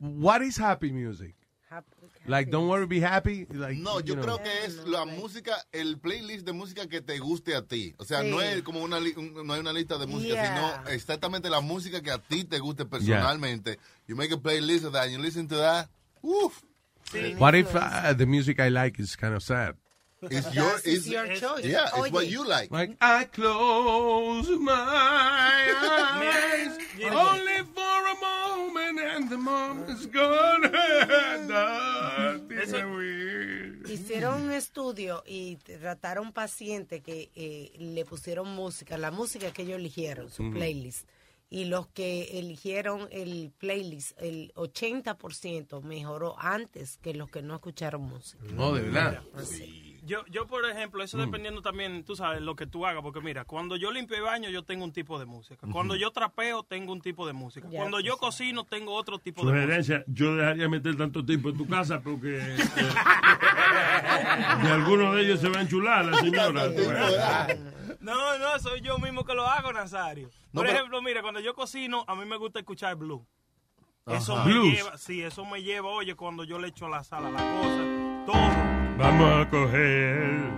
What 0.00 0.42
is 0.42 0.58
happy 0.60 0.92
music? 0.92 1.34
Happy- 1.70 1.92
Like, 2.24 2.50
don't 2.50 2.66
worry, 2.66 2.86
be 2.86 3.04
happy. 3.04 3.46
Like, 3.50 3.78
No, 3.78 4.00
yo 4.00 4.14
know. 4.14 4.24
creo 4.24 4.42
que 4.42 4.64
es 4.64 4.76
la 4.86 5.04
música, 5.04 5.54
el 5.70 5.98
playlist 5.98 6.46
de 6.46 6.52
música 6.52 6.86
que 6.88 7.02
te 7.02 7.18
guste 7.18 7.54
a 7.54 7.60
ti. 7.62 7.94
O 7.98 8.04
sea, 8.04 8.22
Sí. 8.22 8.30
no 8.30 8.40
es 8.40 8.62
como 8.62 8.82
una, 8.82 8.96
un- 8.96 9.46
no 9.46 9.52
hay 9.52 9.60
una 9.60 9.74
lista 9.74 9.98
de 9.98 10.06
música, 10.06 10.32
Yeah. 10.32 10.56
sino 10.82 10.88
exactamente 10.90 11.50
la 11.50 11.60
música 11.60 12.00
que 12.00 12.10
a 12.10 12.18
ti 12.18 12.44
te 12.44 12.58
guste 12.58 12.86
personalmente. 12.86 13.78
You 14.06 14.16
make 14.16 14.32
a 14.32 14.38
playlist 14.38 14.86
of 14.86 14.92
that 14.94 15.04
and 15.04 15.12
you 15.12 15.18
listen 15.22 15.46
to 15.48 15.58
that. 15.58 15.90
Uf. 16.22 16.62
What 17.38 17.54
if 17.54 17.74
uh, 17.74 18.12
the 18.12 18.26
music 18.26 18.60
I 18.60 18.68
like 18.68 19.00
is 19.00 19.16
kind 19.16 19.34
of 19.34 19.42
sad? 19.42 19.76
It's 20.20 20.52
your, 20.52 20.74
it's 20.78 20.86
it's, 20.86 21.06
your 21.06 21.28
choice. 21.28 21.64
Yeah, 21.64 21.90
it's 21.94 22.10
what 22.10 22.26
you 22.26 22.44
like. 22.44 22.72
Like, 22.72 22.96
I 23.00 23.22
close 23.24 24.50
my 24.58 24.74
eyes 25.78 26.78
only 27.04 27.58
for 27.72 27.98
a 28.12 28.16
moment 28.20 29.00
and 29.14 29.30
the 29.30 29.38
moment's 29.38 30.06
gone. 30.06 30.72
Hicieron 33.88 34.42
un 34.42 34.52
estudio 34.52 35.22
y 35.26 35.56
trataron 35.56 36.32
pacientes 36.32 37.02
que 37.02 37.30
eh, 37.34 37.72
le 37.78 38.04
pusieron 38.04 38.48
música, 38.48 38.98
la 38.98 39.10
música 39.10 39.50
que 39.52 39.62
ellos 39.62 39.78
eligieron, 39.78 40.30
su 40.30 40.50
playlist. 40.50 41.08
Y 41.50 41.64
los 41.64 41.86
que 41.88 42.38
eligieron 42.38 43.08
el 43.10 43.50
playlist, 43.56 44.12
el 44.20 44.52
80% 44.54 45.80
mejoró 45.82 46.38
antes 46.38 46.98
que 46.98 47.14
los 47.14 47.30
que 47.30 47.40
no 47.42 47.54
escucharon 47.54 48.02
música. 48.02 48.42
Oh, 48.58 48.74
de 48.74 48.82
verdad. 48.82 49.22
Yo, 50.04 50.24
yo, 50.30 50.46
por 50.46 50.64
ejemplo, 50.68 51.02
eso 51.02 51.18
Mm. 51.18 51.20
dependiendo 51.26 51.60
también, 51.62 52.02
tú 52.04 52.16
sabes, 52.16 52.40
lo 52.40 52.54
que 52.56 52.66
tú 52.66 52.86
hagas, 52.86 53.02
porque 53.02 53.20
mira, 53.20 53.44
cuando 53.44 53.76
yo 53.76 53.90
limpio 53.92 54.16
el 54.16 54.22
baño, 54.22 54.48
yo 54.48 54.62
tengo 54.62 54.84
un 54.84 54.92
tipo 54.92 55.18
de 55.18 55.26
música. 55.26 55.66
Cuando 55.70 55.96
yo 55.96 56.10
trapeo, 56.12 56.62
tengo 56.62 56.92
un 56.92 57.00
tipo 57.02 57.26
de 57.26 57.32
música. 57.34 57.68
Ya, 57.70 57.78
Cuando 57.80 58.00
yo 58.00 58.16
cocino, 58.18 58.64
tengo 58.64 58.94
otro 58.94 59.18
tipo 59.18 59.44
de 59.50 59.66
música. 59.66 60.04
Yo 60.06 60.36
dejaría 60.36 60.68
meter 60.68 60.96
tanto 60.96 61.24
tiempo 61.24 61.50
en 61.50 61.56
tu 61.58 61.66
casa 61.66 62.00
porque 62.00 62.38
eh, 62.38 62.56
de 64.62 64.68
alguno 64.70 65.14
de 65.14 65.22
ellos 65.24 65.40
se 65.40 65.48
va 65.48 65.58
a 65.58 65.62
enchular 65.62 66.04
la 66.06 66.18
señora. 66.20 66.70
No, 68.00 68.38
no, 68.38 68.58
soy 68.60 68.80
yo 68.80 68.98
mismo 68.98 69.24
que 69.24 69.34
lo 69.34 69.46
hago, 69.46 69.72
Nazario. 69.72 70.28
No, 70.52 70.60
Por 70.60 70.66
pero- 70.66 70.76
ejemplo, 70.78 71.02
mira, 71.02 71.20
cuando 71.22 71.40
yo 71.40 71.54
cocino, 71.54 72.04
a 72.06 72.14
mí 72.14 72.24
me 72.24 72.36
gusta 72.36 72.60
escuchar 72.60 72.94
blues. 72.96 73.22
Eso 74.06 74.34
Ajá. 74.36 74.44
me 74.46 74.52
Blues. 74.52 74.72
lleva, 74.74 74.96
sí, 74.98 75.22
eso 75.22 75.44
me 75.44 75.62
lleva, 75.62 75.88
oye, 75.88 76.14
cuando 76.14 76.44
yo 76.44 76.58
le 76.58 76.68
echo 76.68 76.86
a 76.86 76.88
la 76.88 77.04
sal 77.04 77.26
a 77.26 77.30
la 77.30 77.38
cosa, 77.38 77.82
todo. 78.26 78.96
Vamos 78.96 79.46
a 79.46 79.50
coger 79.50 80.50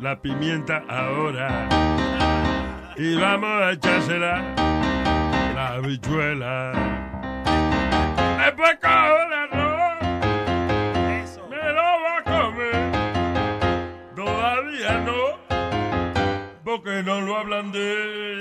la 0.00 0.20
pimienta 0.22 0.82
ahora 0.88 1.68
y 2.96 3.14
vamos 3.16 3.50
a 3.62 3.72
echársela 3.72 4.42
la 5.54 5.68
habichuela. 5.74 6.72
Después 8.44 8.78
cojo 8.80 9.23
no, 16.84 16.90
porque 16.90 17.02
no 17.02 17.20
lo 17.20 17.36
ablandé. 17.36 18.38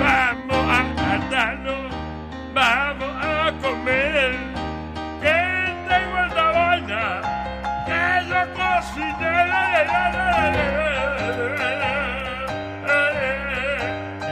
Vamos 0.00 0.56
a 0.56 1.12
hartarnos, 1.12 1.94
vamos 2.54 3.24
a 3.24 3.52
comer. 3.62 4.36
Que 5.20 5.38
tengo 5.88 6.18
esta 6.26 6.52
vaina 6.52 7.22
que 7.86 8.28
yo 8.28 8.40
cociné. 8.54 9.38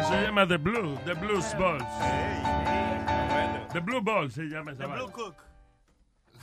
Se 0.08 0.22
llama 0.22 0.46
The 0.46 0.58
Blue, 0.58 0.98
The 1.04 1.14
Blues 1.14 1.54
Balls. 1.58 1.84
The 3.72 3.80
Blue 3.80 4.00
Balls 4.00 4.34
se 4.34 4.44
llama 4.44 4.72
esa. 4.72 4.84
The 4.84 4.88
Blue, 4.88 5.34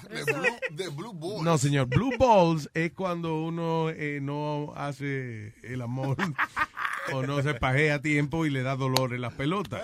the 0.76 0.90
blue 0.90 1.14
Balls. 1.14 1.44
No, 1.44 1.58
señor. 1.58 1.88
Blue 1.88 2.18
balls 2.18 2.70
es 2.74 2.92
cuando 2.94 3.42
uno 3.44 3.90
eh, 3.90 4.20
no 4.22 4.74
hace 4.76 5.54
el 5.64 5.82
amor 5.82 6.18
o 7.14 7.24
no 7.24 7.42
se 7.42 7.54
pajea 7.54 7.96
a 7.96 8.02
tiempo 8.02 8.46
y 8.46 8.50
le 8.50 8.64
da 8.64 8.76
dolor 8.76 9.14
en 9.14 9.22
las 9.22 9.34
pelotas. 9.34 9.82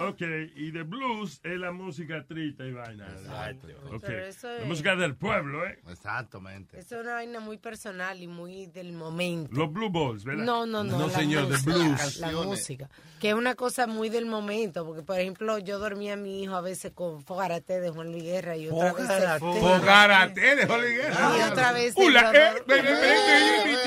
Ok, 0.00 0.20
y 0.56 0.72
The 0.72 0.82
Blues 0.82 1.40
es 1.44 1.58
la 1.58 1.70
música 1.70 2.24
triste 2.26 2.66
y 2.66 2.72
vaina. 2.72 3.06
Exacto. 3.08 3.68
La 3.68 4.64
música 4.64 4.96
del 4.96 5.14
pueblo, 5.14 5.64
¿eh? 5.64 5.78
Exactamente. 5.88 6.78
Es 6.78 6.90
una 6.90 7.14
vaina 7.14 7.38
muy 7.38 7.58
personal 7.58 8.20
y 8.20 8.26
muy 8.26 8.66
del 8.66 8.92
momento. 8.92 9.54
Los 9.54 9.72
Blue 9.72 9.90
Balls, 9.90 10.24
¿verdad? 10.24 10.44
No, 10.44 10.66
no, 10.66 10.82
no. 10.82 10.98
No, 10.98 11.08
señor, 11.08 11.44
the 11.44 11.52
música, 11.52 11.72
blues. 11.72 12.18
La 12.18 12.30
música. 12.32 12.90
Que 13.20 13.28
es 13.30 13.34
una 13.34 13.54
cosa 13.54 13.86
muy 13.86 14.08
del 14.08 14.26
momento. 14.26 14.84
Porque, 14.84 15.02
por 15.02 15.20
ejemplo, 15.20 15.58
yo 15.58 15.78
dormía 15.78 16.14
a 16.14 16.16
mi 16.16 16.42
hijo 16.42 16.56
a 16.56 16.60
veces 16.60 16.92
con 16.92 17.22
Fogarate 17.22 17.80
de 17.80 17.90
Juan 17.90 18.10
Luis 18.10 18.24
Guerra 18.24 18.56
y 18.56 18.68
otra 18.68 18.92
vez. 18.92 19.41
Fogarate 19.42 20.40
de 20.56 20.66
Guerra. 20.66 21.36
Y 21.36 21.42
otra 21.50 21.72
vez. 21.72 21.94
Ula, 21.96 22.32
yo 22.32 22.74
eh. 22.74 23.78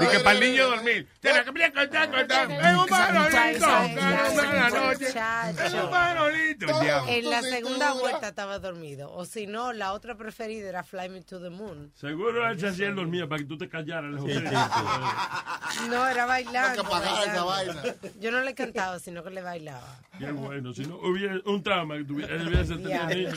Y 0.00 0.06
que 0.06 0.20
para 0.20 0.38
el 0.38 0.40
niño 0.40 0.68
dormir. 0.68 1.08
Tiene 1.20 1.44
que 1.44 1.50
brincar, 1.50 1.88
brincar, 1.88 2.10
brincar. 2.10 2.50
Es 2.50 2.76
un 2.76 2.88
manolito, 2.88 3.66
noche. 4.80 5.08
Es 5.66 5.74
un 5.74 5.90
manolito. 5.90 6.66
En 7.08 7.30
la 7.30 7.42
segunda 7.42 7.92
vuelta 7.92 8.28
estaba 8.28 8.58
dormido. 8.58 9.12
O 9.12 9.24
si 9.26 9.46
no, 9.46 9.72
la 9.72 9.92
otra 9.92 10.14
preferida 10.16 10.68
era 10.68 10.82
Fly 10.82 11.08
Me 11.08 11.22
to 11.22 11.40
the 11.40 11.50
Moon. 11.50 11.92
Seguro 11.94 12.48
él 12.48 12.58
se 12.58 12.68
hacía 12.68 12.90
dormía 12.90 13.28
para 13.28 13.40
que 13.40 13.48
tú 13.48 13.58
te 13.58 13.68
callaras. 13.68 14.12
No, 15.88 16.08
era 16.08 16.26
bailando. 16.26 16.84
Yo 18.20 18.30
no 18.30 18.40
le 18.40 18.54
cantaba, 18.54 18.98
sino 18.98 19.22
que 19.22 19.30
le 19.30 19.42
bailaba. 19.42 19.98
Qué 20.18 20.30
bueno, 20.30 20.72
si 20.72 20.84
no 20.84 20.96
hubiera 20.96 21.36
un 21.46 21.62
trauma 21.62 21.96
que 21.96 22.04
tuviera, 22.04 22.34
él 22.34 22.48
hubiese 22.48 22.74
tenido 22.74 22.90
Ya, 22.90 23.06
niño. 23.06 23.30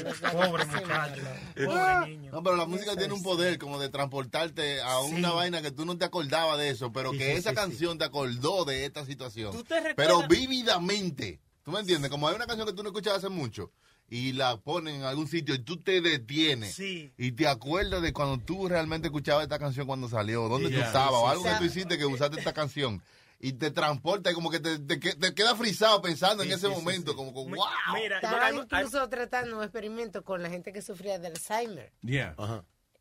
Pobre. 1.55 1.71
Ah, 1.79 2.05
No, 2.31 2.43
pero 2.43 2.55
la 2.55 2.65
música 2.65 2.95
tiene 2.95 3.13
un 3.13 3.23
poder 3.23 3.57
como 3.57 3.79
de 3.79 3.89
transportarte 3.89 4.81
a 4.81 4.99
una 4.99 5.31
vaina 5.31 5.61
que 5.61 5.71
tú 5.71 5.85
no 5.85 5.97
te 5.97 6.05
acordabas 6.05 6.57
de 6.59 6.69
eso, 6.69 6.91
pero 6.91 7.11
Sí, 7.11 7.17
que 7.19 7.25
sí, 7.33 7.37
esa 7.39 7.49
sí, 7.51 7.55
canción 7.55 7.97
te 7.97 8.05
acordó 8.05 8.65
de 8.65 8.85
esta 8.85 9.05
situación. 9.05 9.51
¿Tú 9.51 9.63
te 9.63 9.79
recuerdas? 9.79 9.95
Pero 9.95 10.27
vívidamente. 10.27 11.39
¿Tú 11.63 11.71
me 11.71 11.79
entiendes? 11.79 12.11
Como 12.11 12.27
hay 12.27 12.35
una 12.35 12.45
canción 12.45 12.67
que 12.67 12.73
tú 12.73 12.83
no 12.83 12.89
escuchas 12.89 13.15
hace 13.15 13.29
mucho 13.29 13.71
y 14.07 14.33
la 14.33 14.57
ponen 14.57 14.97
en 14.97 15.03
algún 15.03 15.27
sitio 15.27 15.55
y 15.55 15.59
tú 15.59 15.77
te 15.77 15.99
detienes 15.99 16.75
Sí. 16.75 17.11
y 17.17 17.31
te 17.31 17.47
acuerdas 17.47 18.03
de 18.03 18.13
cuando 18.13 18.37
tú 18.37 18.67
realmente 18.67 19.07
escuchabas 19.07 19.43
esta 19.43 19.57
canción 19.57 19.87
cuando 19.87 20.07
salió, 20.07 20.47
dónde 20.47 20.67
tú 20.69 20.75
Yeah. 20.75 20.85
estabas 20.85 21.09
Sí, 21.19 21.23
o 21.23 21.27
algo 21.27 21.43
sí. 21.43 21.49
que 21.49 21.55
tú 21.57 21.63
hiciste 21.65 21.97
que 21.97 22.05
usaste 22.05 22.37
esta 22.37 22.53
canción. 22.53 23.01
Y 23.47 23.53
te 23.53 23.69
transporta 23.69 24.31
y 24.31 24.33
como 24.33 24.49
que 24.49 24.59
te, 24.59 24.79
te, 24.79 24.97
te 24.97 25.33
queda 25.35 25.55
frisado 25.55 26.01
pensando 26.01 26.41
en 26.41 26.51
ese 26.51 26.67
momento, 26.67 27.15
como 27.15 27.31
que, 27.31 27.55
wow. 27.55 27.65
Mira, 27.93 28.15
Estaba 28.15 28.49
yo- 28.49 28.63
incluso 28.63 29.07
tratando 29.07 29.57
un 29.57 29.63
experimento 29.63 30.23
con 30.23 30.41
la 30.41 30.49
gente 30.49 30.73
que 30.73 30.81
sufría 30.81 31.19
de 31.19 31.27
Alzheimer. 31.27 31.93
Yeah. 32.01 32.35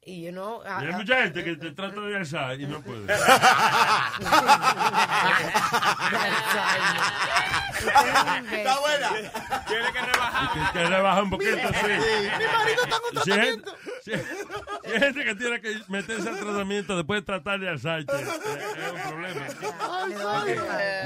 Y 0.02 0.20
yo 0.24 0.32
no. 0.32 0.60
ah, 0.66 0.80
Y 0.82 0.86
hay 0.88 0.92
mucha 0.92 1.22
gente 1.22 1.42
que 1.42 1.56
te 1.56 1.70
trata 1.72 1.98
de 1.98 2.14
alzar 2.16 2.60
y 2.60 2.66
no 2.66 2.82
puede. 2.82 3.06
Está 8.52 8.80
buena. 8.80 9.10
Tiene 9.66 9.92
que 9.92 10.00
rebajar. 10.00 10.52
Que, 10.72 10.78
que 10.78 10.86
rebaja 10.86 11.22
un 11.22 11.30
poquito, 11.30 11.56
sí. 11.56 11.86
Mi 12.38 12.44
marido 12.46 12.82
está 12.84 12.96
en 12.96 13.02
un 13.04 13.12
tratamiento. 13.24 13.76
si 14.84 14.92
hay- 14.92 15.00
gente 15.00 15.24
que 15.24 15.34
tiene 15.34 15.60
que 15.60 15.76
meterse 15.88 16.28
al 16.28 16.38
tratamiento 16.38 16.96
después 16.96 17.20
de 17.22 17.26
tratar 17.26 17.58
de 17.60 17.68
Alzheimer, 17.70 18.06
eh, 18.14 18.24
es 18.86 18.92
un 18.92 19.10
problema. 19.10 19.46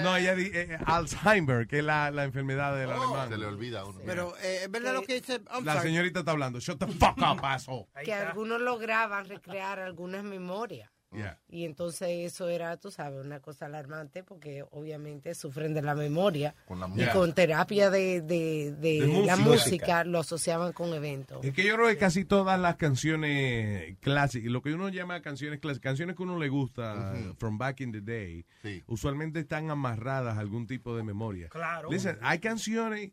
No, 0.02 0.16
ella 0.16 0.34
di 0.34 0.50
eh, 0.52 0.78
Alzheimer, 0.84 1.66
que 1.66 1.78
es 1.78 1.84
la, 1.84 2.10
la 2.10 2.24
enfermedad 2.24 2.76
del 2.76 2.90
alemán. 2.90 3.28
Se 3.28 3.38
le 3.38 3.46
olvida 3.46 3.80
a 3.80 3.84
uno. 3.84 4.00
Pero 4.04 4.34
eh, 4.42 4.62
es 4.64 4.70
verdad 4.70 4.94
lo 4.94 5.02
que 5.02 5.14
dice. 5.20 5.40
I'm 5.52 5.64
La 5.64 5.74
sorry. 5.74 5.88
señorita 5.88 6.20
está 6.20 6.32
hablando. 6.32 6.58
Shut 6.60 6.78
the 6.78 6.86
fuck 6.86 7.18
up, 7.18 7.44
asshole. 7.44 7.86
que 8.04 8.12
algunos 8.14 8.60
lograban 8.60 9.26
recrear 9.28 9.78
algunas 9.80 10.24
memorias. 10.24 10.90
Yeah. 11.10 11.38
Y 11.48 11.64
entonces 11.64 12.08
eso 12.10 12.48
era, 12.50 12.76
tú 12.76 12.90
sabes, 12.90 13.24
una 13.24 13.40
cosa 13.40 13.64
alarmante 13.66 14.22
porque 14.22 14.62
obviamente 14.70 15.34
sufren 15.34 15.72
de 15.72 15.80
la 15.80 15.94
memoria. 15.94 16.54
Con 16.66 16.80
la 16.80 16.88
y 16.94 17.06
con 17.12 17.32
terapia 17.34 17.90
de, 17.90 18.20
de, 18.20 18.72
de 18.78 19.00
De 19.06 19.24
la 19.24 19.36
música. 19.36 19.36
música 19.36 20.04
lo 20.04 20.18
asociaban 20.18 20.72
con 20.74 20.92
eventos. 20.92 21.42
Es 21.44 21.54
que 21.54 21.64
yo 21.64 21.74
creo 21.76 21.88
que 21.88 21.96
casi 21.96 22.24
todas 22.26 22.60
las 22.60 22.76
canciones 22.76 23.96
clásicas, 24.00 24.50
lo 24.50 24.60
que 24.62 24.74
uno 24.74 24.88
llama 24.90 25.22
canciones 25.22 25.60
clásicas, 25.60 25.82
canciones 25.82 26.14
que 26.16 26.22
uno 26.22 26.38
le 26.38 26.48
gusta, 26.48 27.14
from 27.38 27.56
back 27.58 27.80
in 27.80 27.92
the 27.92 28.00
day, 28.00 28.44
Sí. 28.62 28.82
usualmente 28.86 29.40
están 29.40 29.70
amarradas 29.70 30.36
a 30.36 30.40
algún 30.40 30.66
tipo 30.66 30.96
de 30.96 31.02
memoria. 31.04 31.48
Claro. 31.48 31.90
Listen, 31.90 32.18
hay 32.20 32.38
canciones 32.38 33.12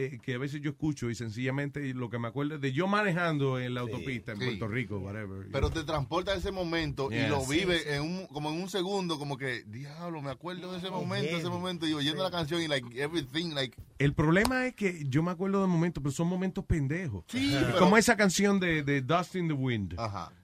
eh, 0.00 0.18
que 0.22 0.34
a 0.34 0.38
veces 0.38 0.60
yo 0.60 0.70
escucho 0.70 1.10
y 1.10 1.14
sencillamente 1.16 1.92
lo 1.92 2.08
que 2.08 2.20
me 2.20 2.28
acuerdo 2.28 2.54
es 2.54 2.60
de 2.60 2.72
yo 2.72 2.86
manejando 2.86 3.58
en 3.58 3.74
la 3.74 3.80
autopista 3.80 4.30
en 4.30 4.38
Sí. 4.38 4.44
Puerto 4.46 4.68
Rico, 4.68 4.98
whatever. 4.98 5.48
Pero 5.50 5.70
te 5.70 5.82
transporta 5.82 6.30
a 6.30 6.34
ese 6.36 6.52
momento 6.52 7.08
y 7.10 7.16
Yes. 7.16 7.28
lo 7.30 7.40
Sí, 7.40 7.58
vive 7.58 7.78
sí. 7.80 7.84
en 7.88 8.02
un, 8.02 8.26
como 8.28 8.50
en 8.50 8.62
un 8.62 8.70
segundo, 8.70 9.18
como 9.18 9.36
que, 9.36 9.64
diablo, 9.66 10.22
me 10.22 10.30
acuerdo 10.30 10.70
de 10.70 10.78
ese 10.78 10.90
momento, 10.90 11.26
heavy. 11.30 11.40
ese 11.40 11.48
momento, 11.50 11.86
y 11.88 11.94
oyendo 11.94 12.22
la 12.22 12.30
canción 12.30 12.62
y 12.62 12.68
like 12.68 12.86
everything, 13.02 13.54
like, 13.54 13.76
El 13.98 14.14
problema 14.14 14.66
es 14.66 14.74
que 14.76 15.02
yo 15.08 15.22
me 15.24 15.32
acuerdo 15.32 15.60
de 15.62 15.66
momentos, 15.66 16.00
pero 16.00 16.12
son 16.12 16.28
momentos 16.28 16.64
pendejos. 16.64 17.24
Sí, 17.28 17.52
Y 17.52 17.56
pero- 17.60 17.78
Como 17.80 17.96
esa 17.96 18.16
canción 18.16 18.60
de, 18.60 18.84
de 18.84 19.00
Dust 19.02 19.34
in 19.34 19.48
the 19.48 19.54
Wind. 19.54 19.96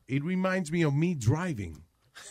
It 0.08 0.22
reminds 0.24 0.72
me 0.72 0.84
of 0.84 0.92
me 0.92 1.14
driving. 1.14 1.80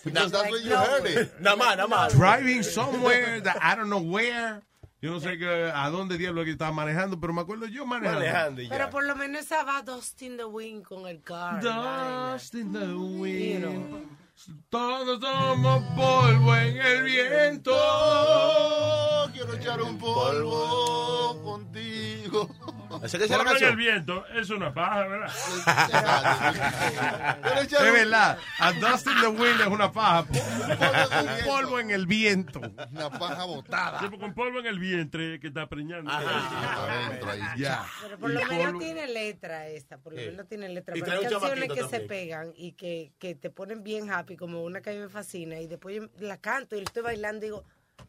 because 0.04 0.30
that's 0.32 0.50
where 0.52 0.62
you 0.64 0.72
heard 0.72 1.06
it. 1.08 1.32
Nada 1.40 1.56
más, 1.56 1.76
nada 1.78 1.88
más. 1.88 2.14
Driving 2.14 2.64
somewhere 2.64 3.42
that 3.42 3.58
I 3.62 3.76
don't 3.76 3.88
know 3.90 4.00
where. 4.02 4.62
Yo 5.04 5.12
no 5.12 5.20
sé 5.20 5.38
que, 5.38 5.70
a 5.76 5.90
dónde 5.90 6.18
diablo 6.18 6.46
que 6.46 6.52
estaba 6.52 6.72
manejando, 6.72 7.20
pero 7.20 7.34
me 7.34 7.42
acuerdo 7.42 7.68
yo 7.68 7.86
manejando. 7.86 8.62
Pero 8.70 8.90
por 8.90 9.04
lo 9.04 9.18
menos 9.18 9.42
esa 9.42 9.66
va 9.66 9.82
Dust 9.82 10.22
in 10.22 10.38
the 10.38 10.46
Wind 10.46 10.84
con 10.86 11.10
el 11.10 11.22
car. 11.22 11.62
Dust 11.62 12.56
in 12.56 12.72
the 12.72 12.88
wind. 12.96 13.66
You 13.66 13.70
know. 13.70 14.08
Todos 14.70 15.20
somos 15.20 15.84
polvo 15.98 16.56
en 16.56 16.78
el 16.78 17.04
viento. 17.04 17.76
Quiero 19.34 19.56
echar 19.56 19.82
un 19.82 19.98
polvo 19.98 21.38
contigo. 21.44 22.48
Esa 23.02 23.18
Polvo 23.38 23.56
en 23.58 23.64
el 23.64 23.76
viento 23.76 24.26
es 24.28 24.50
una 24.50 24.74
paja, 24.74 25.08
¿verdad? 25.08 25.32
Es 27.64 27.72
verdad. 27.92 28.38
A 28.60 28.72
dust 28.74 29.08
in 29.08 29.22
the 29.22 29.28
wind 29.28 29.62
es 29.62 29.68
una 29.68 29.92
paja. 29.92 30.26
Un 30.30 31.46
polvo 31.46 31.80
en 31.80 31.92
el 31.92 32.06
viento. 32.06 32.60
Una 32.60 33.10
paja 33.10 33.46
botada. 33.46 34.00
Sí, 34.00 34.18
con 34.18 34.34
polvo 34.34 34.60
en 34.60 34.68
el 34.68 34.80
vientre 34.80 35.40
que 35.40 35.48
está 35.48 35.68
preñando. 35.68 36.12
Adentro 36.12 37.32
ahí. 37.32 37.42
Ya. 37.58 37.86
Pero 38.02 38.20
por 38.20 38.32
Y 38.32 38.34
lo 38.36 38.46
menos 38.46 38.74
polvo- 38.74 38.80
tiene 38.80 39.08
letra 39.08 39.68
esta, 39.68 39.98
por 39.98 40.14
lo 40.14 40.20
Sí. 40.20 40.26
menos 40.28 40.48
tiene 40.48 40.70
letra. 40.70 40.94
Pero 40.94 41.12
hay 41.20 41.28
canciones 41.28 41.70
que 41.72 41.88
se 41.88 42.00
pegan 42.02 42.54
y 42.56 42.74
que, 42.74 43.14
que 43.20 43.36
te 43.36 43.50
ponen 43.50 43.84
bien 43.84 44.12
happy, 44.12 44.36
como 44.38 44.64
una 44.64 44.82
que 44.82 44.92
a 44.92 44.94
mí 44.94 45.00
me 45.00 45.10
fascina, 45.10 45.60
y 45.60 45.68
después 45.68 45.96
yo 45.96 46.08
la 46.20 46.38
canto 46.38 46.76
y 46.76 46.82
estoy 46.82 47.04
bailando 47.04 47.46
y 47.46 47.50
digo, 47.50 47.66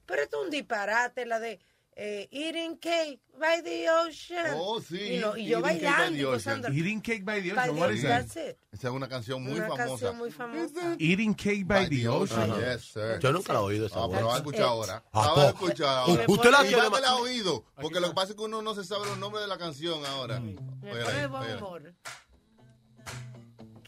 pero 0.07 0.23
esto 0.23 0.39
es 0.41 0.45
un 0.45 0.51
disparate, 0.51 1.27
la 1.27 1.41
de 1.41 1.61
eh, 1.97 2.29
Eating 2.33 2.77
Cake 2.79 3.21
by 3.39 3.63
the 3.63 3.89
Ocean. 3.89 4.55
Oh, 4.57 4.81
sí. 4.81 4.97
Y, 4.99 5.21
yo 5.21 5.35
Eating 5.37 5.45
Cake 5.45 5.61
by 5.63 5.79
bailando 5.81 6.17
the 6.17 6.25
Ocean. 6.27 6.61
gozando. 6.63 6.69
Eating 6.73 7.01
cake 7.01 7.25
by 7.25 7.41
the 7.41 7.53
By 7.53 7.61
ocean. 7.69 7.75
the 7.75 7.81
What 7.81 7.91
is 7.93 7.99
ocean, 8.01 8.11
that? 8.11 8.21
that's 8.35 8.37
it. 8.37 8.59
Esa 8.73 8.89
es 8.89 8.95
una 8.95 9.09
canción 9.09 9.43
muy 9.43 9.53
Una 9.53 9.67
famosa. 9.69 9.87
canción 9.87 10.17
muy 10.19 10.31
famosa. 10.33 10.97
Eating 10.99 11.35
cake 11.35 11.65
by, 11.67 11.89
the 11.89 12.09
ocean. 12.09 12.51
Ajá. 12.51 12.61
Yes, 12.75 12.85
sir. 12.93 13.19
Yo 13.21 13.33
nunca 13.33 13.53
la 13.53 13.61
he 13.61 13.63
oído 13.63 13.87
esa 13.87 14.03
Ah, 14.03 14.09
pero 14.11 14.23
voz. 14.23 14.31
va 14.31 14.35
a 14.35 14.39
escuchar 14.39 14.63
ahora. 14.63 15.05
Ah, 15.13 15.23
La 15.23 15.33
U- 15.33 15.39
ahora. 15.39 16.25
usted 16.27 16.51
la 16.51 16.63
la 17.01 17.09
ha 17.09 17.17
oído. 17.17 17.65
Porque 17.81 18.01
lo 18.01 18.09
que 18.09 18.15
pasa 18.15 18.31
es 18.31 18.37
que 18.37 18.43
uno 18.43 18.61
no 18.63 18.75
se 18.75 18.83
sabe 18.85 19.07
los 19.07 19.19
nombres 19.19 19.43
de 19.43 19.49
la 19.49 19.59
canción 19.59 20.05
ahora. 20.07 20.41
Óyela. 20.83 21.29
humor. 21.59 21.95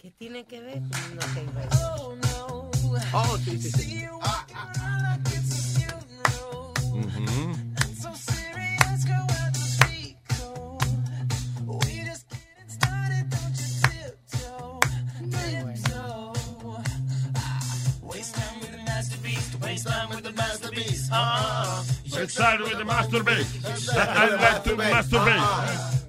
¿Qué 0.01 0.11
tiene 0.13 0.45
que 0.47 0.61
ver 0.61 0.79
con 0.79 1.13
una 1.13 1.27
Cake 1.35 1.53
by 1.55 1.69
Oh, 3.13 3.39
sí, 3.39 3.59
sí, 3.61 3.71
sí. 3.71 4.07
Ujú. 6.93 7.53
Let's 7.53 7.66
start 22.29 22.61
with 22.61 22.77
the 22.79 22.85
masturbate. 22.85 23.47
I 23.97 24.35
like 24.35 24.65
to 24.65 24.77
masturbate. 24.77 25.43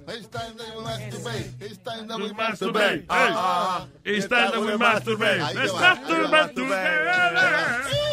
It's 0.08 0.26
time 0.28 0.56
that 0.56 0.76
we 0.76 0.82
masturbate. 0.82 1.48
It's 1.60 1.76
time 1.78 2.06
that 2.08 2.18
we 2.18 2.28
To 2.28 2.34
masturbate. 2.34 3.06
masturbate. 3.06 3.86
Hey, 4.04 4.12
it's 4.16 4.26
time 4.26 4.50
that 4.52 4.60
we 4.60 4.66
masturbate. 4.72 5.40
Ahí 5.40 5.54
Let's 5.54 5.72
va, 5.72 5.78
start 5.78 5.98
ahí 5.98 6.08
to 6.08 6.14
va. 6.22 6.28
masturbate. 6.28 8.08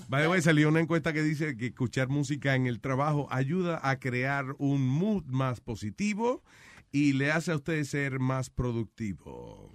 By 0.10 0.22
the 0.22 0.30
way, 0.30 0.42
salió 0.42 0.70
una 0.70 0.80
encuesta 0.80 1.14
que 1.14 1.22
dice 1.22 1.58
que 1.58 1.68
escuchar 1.68 2.08
música 2.08 2.56
en 2.56 2.66
el 2.66 2.80
trabajo 2.80 3.28
ayuda 3.30 3.80
a 3.84 4.00
crear 4.00 4.56
un 4.58 4.88
mood 4.88 5.26
más 5.26 5.60
positivo 5.60 6.44
y 6.92 7.14
le 7.14 7.32
hace 7.32 7.52
a 7.52 7.56
usted 7.58 7.84
ser 7.84 8.20
más 8.20 8.50
productivo. 8.50 9.70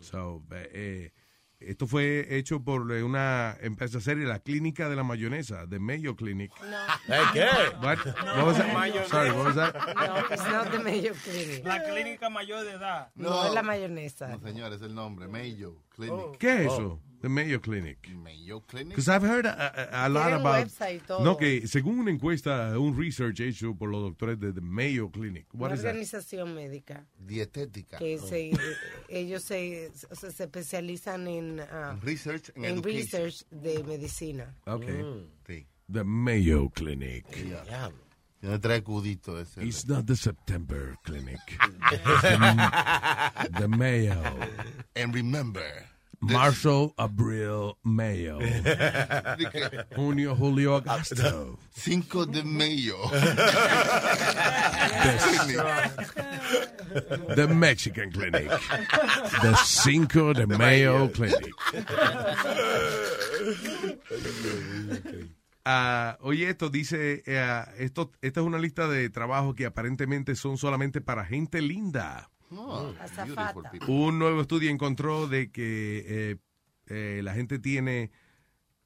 So, 0.00 0.42
eh, 0.50 1.12
esto 1.60 1.86
fue 1.86 2.36
hecho 2.36 2.62
por 2.62 2.90
eh, 2.92 3.02
una 3.02 3.56
empresa 3.60 4.00
seria, 4.00 4.26
la 4.26 4.38
Clínica 4.38 4.88
de 4.88 4.96
la 4.96 5.02
Mayonesa, 5.02 5.66
de 5.66 5.78
Mayo 5.78 6.16
Clinic. 6.16 6.52
¿Eh, 7.08 7.20
qué? 7.32 7.46
What? 7.82 7.98
What 8.36 8.46
was 8.46 8.56
that? 8.56 9.06
Sorry, 9.08 9.30
what 9.30 9.46
was 9.46 9.54
that? 9.56 9.74
No, 9.94 10.34
it's 10.34 10.44
not 10.44 10.70
the 10.70 10.78
Mayo 10.78 11.12
Clinic. 11.22 11.64
La 11.64 11.82
clínica 11.82 12.30
mayor 12.30 12.64
de 12.64 12.72
edad. 12.72 13.10
No, 13.14 13.46
es 13.46 13.54
la 13.54 13.62
mayonesa. 13.62 14.28
No, 14.28 14.40
señor, 14.40 14.72
es 14.72 14.82
el 14.82 14.94
nombre. 14.94 15.28
Mayo 15.28 15.82
Clinic. 15.90 16.38
¿Qué 16.38 16.64
es 16.64 16.72
eso? 16.72 17.00
The 17.24 17.30
Mayo 17.30 17.58
Clinic. 17.58 18.06
Mayo 18.22 18.60
Clinic. 18.60 18.90
Because 18.90 19.08
I've 19.08 19.22
heard 19.22 19.46
a, 19.46 20.02
a- 20.04 20.06
a 20.06 20.08
lot 20.10 20.30
about. 20.34 20.68
No, 21.24 21.38
que 21.38 21.66
según 21.66 21.98
una 21.98 22.10
encuesta, 22.10 22.78
un 22.78 22.94
research 22.94 23.40
hecho 23.40 23.74
por 23.74 23.88
los 23.88 24.02
doctores 24.02 24.38
de 24.38 24.52
the 24.52 24.60
Mayo 24.60 25.08
Clinic. 25.08 25.46
What 25.54 25.68
Una 25.68 25.74
is 25.76 25.82
that? 25.84 25.88
organización 25.94 26.54
médica 26.54 27.06
Dietética. 27.18 27.96
que 27.96 28.18
se, 28.18 28.52
ellos 29.08 29.42
se, 29.42 29.90
o 30.10 30.14
sea, 30.14 30.30
se 30.32 30.44
especializan 30.44 31.26
en, 31.26 31.60
ah, 31.60 31.98
Research 32.02 32.50
en 32.56 32.82
research 32.82 33.42
de 33.50 33.82
medicina. 33.84 34.54
Okay. 34.66 35.02
Sí. 35.46 35.66
The 35.90 36.04
Mayo 36.04 36.68
Clinic. 36.74 37.24
Tiene 38.40 38.58
tres 38.58 38.82
cuditos 38.82 39.40
ese. 39.48 39.64
It's 39.64 39.86
not 39.88 40.04
the 40.04 40.14
September 40.16 40.94
Clinic. 41.04 41.40
The, 42.20 43.48
the 43.60 43.68
Mayo. 43.68 44.20
And 44.94 45.14
remember. 45.14 45.86
Marzo, 46.20 46.94
Abril, 46.96 47.76
Mayo. 47.82 48.38
Junio, 49.96 50.36
Julio, 50.36 50.76
Agosto. 50.76 51.58
Cinco 51.74 52.26
de 52.26 52.44
Mayo. 52.44 52.96
The 57.34 57.48
Mexican 57.48 58.10
Clinic. 58.10 58.50
The 59.42 59.54
Cinco 59.64 60.32
de 60.34 60.46
Mayo 60.46 61.10
Clinic. 61.12 61.54
Ah, 65.66 66.18
oye, 66.20 66.50
esto 66.50 66.68
dice, 66.68 67.22
eh, 67.24 67.64
esto, 67.78 68.12
esta 68.20 68.40
es 68.40 68.46
una 68.46 68.58
lista 68.58 68.86
de 68.86 69.08
trabajos 69.08 69.54
que 69.54 69.64
aparentemente 69.64 70.36
son 70.36 70.58
solamente 70.58 71.00
para 71.00 71.24
gente 71.24 71.62
linda. 71.62 72.30
Oh. 72.50 72.92
Un 73.88 74.18
nuevo 74.18 74.40
estudio 74.42 74.70
encontró 74.70 75.26
de 75.26 75.50
que 75.50 76.04
eh, 76.06 76.36
eh, 76.86 77.20
la 77.22 77.34
gente 77.34 77.58
tiene, 77.58 78.10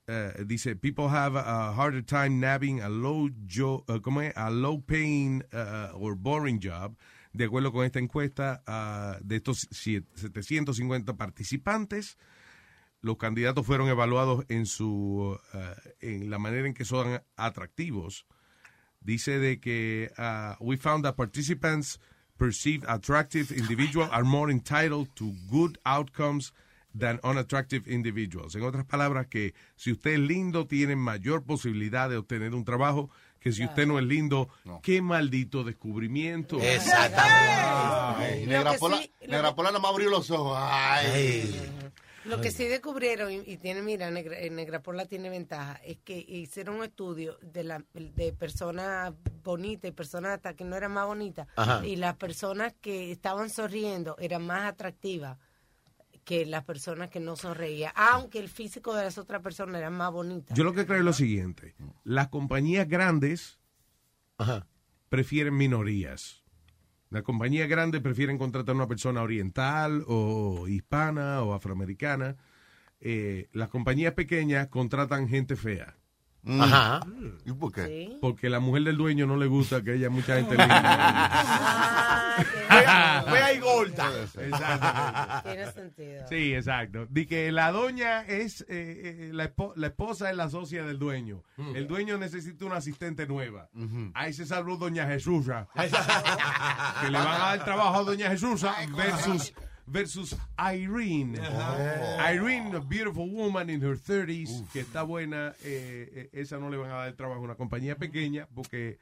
eh, 0.06 0.44
dice, 0.47 0.76
people 0.76 1.09
have 1.09 1.39
a 1.39 1.72
harder 1.74 2.02
time 2.05 2.30
nabbing 2.39 2.80
a 2.80 2.89
low, 2.89 3.28
jo- 3.48 3.85
eh, 3.89 4.01
¿cómo 4.01 4.22
es? 4.22 4.35
A 4.36 4.51
low 4.51 4.80
paying 4.85 5.43
uh, 5.52 5.90
or 5.94 6.14
boring 6.16 6.60
job. 6.62 6.97
De 7.32 7.44
acuerdo 7.44 7.72
con 7.72 7.85
esta 7.85 7.98
encuesta, 7.98 8.62
ah, 8.66 9.18
de 9.22 9.36
estos 9.36 9.68
siete- 9.70 10.09
750 10.16 11.16
participantes, 11.16 12.16
los 13.01 13.16
candidatos 13.18 13.66
fueron 13.66 13.89
evaluados 13.89 14.44
en 14.48 14.66
su 14.66 15.39
en 16.01 16.30
la 16.30 16.39
manera 16.39 16.66
en 16.66 16.74
que 16.74 16.85
son 16.85 17.20
atractivos. 17.36 18.26
Dice 19.01 19.39
de 19.39 19.60
que 19.60 20.10
uh, 20.18 20.56
we 20.64 20.76
found 20.78 21.05
that 21.05 21.14
participants 21.14 22.01
perceived 22.39 22.85
attractive 22.89 23.51
individuals 23.52 24.09
are 24.12 24.24
more 24.24 24.51
entitled 24.51 25.09
to 25.16 25.32
good 25.51 25.77
outcomes 25.85 26.52
than 26.98 27.20
unattractive 27.23 27.86
individuals. 27.86 28.55
En 28.55 28.62
otras 28.62 28.85
palabras, 28.86 29.27
que 29.27 29.52
si 29.77 29.93
usted 29.93 30.12
es 30.15 30.20
lindo, 30.20 30.66
tiene 30.66 30.97
mayor 30.97 31.43
posibilidad 31.44 32.09
de 32.09 32.16
obtener 32.16 32.55
un 32.55 32.65
trabajo 32.65 33.10
que 33.40 33.52
si 33.52 33.65
usted 33.65 33.86
no 33.86 33.98
es 34.01 34.05
lindo, 34.05 34.48
qué 34.82 35.01
maldito 35.02 35.62
descubrimiento. 35.65 36.59
Exactamente. 36.60 38.47
Negra 38.47 38.74
Pola, 38.74 38.98
sí- 38.98 39.12
Negra 39.28 39.51
que- 39.51 39.55
Pola 39.55 39.69
nada 39.70 39.81
más 39.81 39.90
abrió 39.93 40.10
los 40.10 40.31
ojos. 40.31 40.59
Ay. 40.60 41.55
Lo 42.29 42.41
que 42.41 42.51
sí 42.51 42.65
descubrieron, 42.67 43.33
y, 43.33 43.43
y 43.47 43.57
tiene, 43.57 43.83
mira, 43.83 44.11
Negra, 44.11 44.39
eh, 44.39 44.51
Negra 44.51 44.83
Pola 44.83 45.07
tiene 45.07 45.31
ventaja, 45.31 45.81
es 45.85 45.99
que 45.99 46.19
hicieron 46.19 46.77
un 46.77 46.85
estudio 46.85 47.39
de 47.43 47.65
la 47.65 47.85
de 47.95 48.33
personas 48.33 49.15
bonitas 49.43 49.89
y 49.89 49.93
personas 49.93 50.33
hasta 50.33 50.55
que 50.55 50.65
no 50.65 50.77
eran 50.77 50.93
más 50.93 51.07
bonitas, 51.07 51.49
Ajá. 51.57 51.87
y 51.87 51.97
las 51.97 52.17
personas 52.17 52.75
que 52.81 53.11
estaban 53.11 53.51
sonriendo 53.51 54.17
eran 54.19 54.47
más 54.47 54.65
atractivas 54.65 55.39
que 56.25 56.45
las 56.45 56.63
personas 56.65 57.09
que 57.09 57.21
no 57.21 57.37
sonreían, 57.37 57.91
aunque 57.95 58.39
el 58.39 58.51
físico 58.51 58.95
de 58.95 59.05
las 59.05 59.17
otras 59.17 59.41
personas 59.41 59.77
era 59.77 59.89
más 59.89 60.13
bonita. 60.13 60.53
Yo 60.55 60.63
lo 60.63 60.75
que 60.75 60.85
creo 60.85 60.99
es 60.99 61.05
lo 61.05 61.15
siguiente. 61.15 61.75
Las 62.05 62.29
compañías 62.29 62.87
grandes 62.87 63.59
prefieren 65.09 65.57
minorías. 65.57 66.38
Las 67.10 67.22
compañías 67.22 67.68
grandes 67.68 68.01
prefieren 68.02 68.39
contratar 68.39 68.74
a 68.74 68.76
una 68.76 68.86
persona 68.86 69.22
oriental 69.22 70.05
o 70.06 70.66
hispana 70.68 71.43
o 71.43 71.55
afroamericana. 71.55 72.36
Eh, 73.01 73.48
las 73.52 73.68
compañías 73.68 74.12
pequeñas 74.14 74.68
contratan 74.68 75.28
gente 75.28 75.56
fea. 75.56 75.97
Mm. 76.43 76.60
Ajá. 76.60 77.01
¿Y 77.44 77.52
por 77.52 77.72
qué? 77.72 78.16
Porque 78.20 78.48
la 78.48 78.60
mujer 78.60 78.85
del 78.85 78.97
dueño 78.97 79.26
no 79.26 79.36
le 79.36 79.47
gusta 79.47 79.82
que 79.82 79.93
haya 79.93 80.10
mucha 80.10 80.36
gente 80.36 80.51
linda. 80.59 81.64
gorda. 83.79 85.43
Tiene 85.43 85.73
sentido. 85.73 86.27
Sí, 86.29 86.55
exacto. 86.55 87.07
Di 87.11 87.27
que 87.27 87.51
la 87.53 87.71
doña 87.73 88.23
es, 88.23 88.63
eh, 88.63 88.67
eh, 88.69 89.31
la, 89.33 89.55
espo- 89.55 89.73
la 89.77 89.89
esposa 89.89 90.31
es 90.31 90.37
la 90.37 90.49
socia 90.51 90.85
del 90.85 90.99
dueño. 90.99 91.43
Mm. 91.57 91.77
El 91.77 91.87
dueño 91.89 92.19
necesita 92.19 92.65
una 92.65 92.77
asistente 92.77 93.27
nueva. 93.27 93.69
Ahí 94.15 94.33
se 94.33 94.47
salvó 94.47 94.77
doña 94.77 95.07
Jesusa. 95.07 95.69
que 95.75 97.11
le 97.11 97.19
van 97.19 97.27
a 97.27 97.39
dar 97.57 97.65
trabajo 97.65 98.01
a 98.01 98.03
doña 98.05 98.31
Jesusa 98.31 98.75
versus, 98.97 99.53
versus 99.87 100.37
Irene. 100.59 101.39
Irene, 102.35 102.77
a 102.77 102.81
beautiful 102.81 103.29
woman 103.31 103.71
in 103.71 103.83
her 103.83 103.97
30s, 103.99 104.69
que 104.73 104.81
está 104.81 105.03
buena. 105.03 105.55
eh, 105.63 106.29
esa 106.33 106.59
no 106.59 106.71
le 106.71 106.77
van 106.77 106.91
a 106.91 106.95
dar 106.95 107.13
trabajo 107.15 107.41
a 107.41 107.45
una 107.45 107.55
compañía 107.55 107.97
pequeña 107.97 108.47
porque 108.55 108.99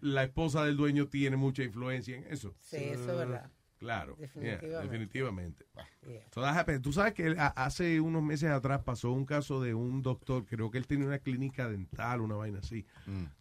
la 0.00 0.24
esposa 0.24 0.64
del 0.64 0.76
dueño 0.76 1.06
tiene 1.06 1.36
mucha 1.36 1.62
influencia 1.62 2.16
en 2.16 2.24
eso. 2.28 2.54
Sí, 2.60 2.76
eso 2.76 3.00
es 3.12 3.18
verdad. 3.18 3.50
Claro, 3.82 4.16
yeah, 4.16 4.26
Definitivamente. 4.60 4.82
definitivamente. 4.82 5.64
Yeah. 6.06 6.20
So 6.32 6.40
that 6.40 6.56
happened. 6.56 6.82
Tú 6.82 6.92
sabes 6.92 7.14
que 7.14 7.34
hace 7.36 8.00
unos 8.00 8.22
meses 8.22 8.50
atrás 8.50 8.80
pasó 8.84 9.10
un 9.10 9.26
caso 9.26 9.60
de 9.60 9.74
un 9.74 10.02
doctor, 10.02 10.46
creo 10.46 10.70
que 10.70 10.78
él 10.78 10.86
tenía 10.86 11.06
una 11.06 11.18
clínica 11.18 11.68
dental, 11.68 12.20
una 12.20 12.36
vaina 12.36 12.60
así, 12.60 12.86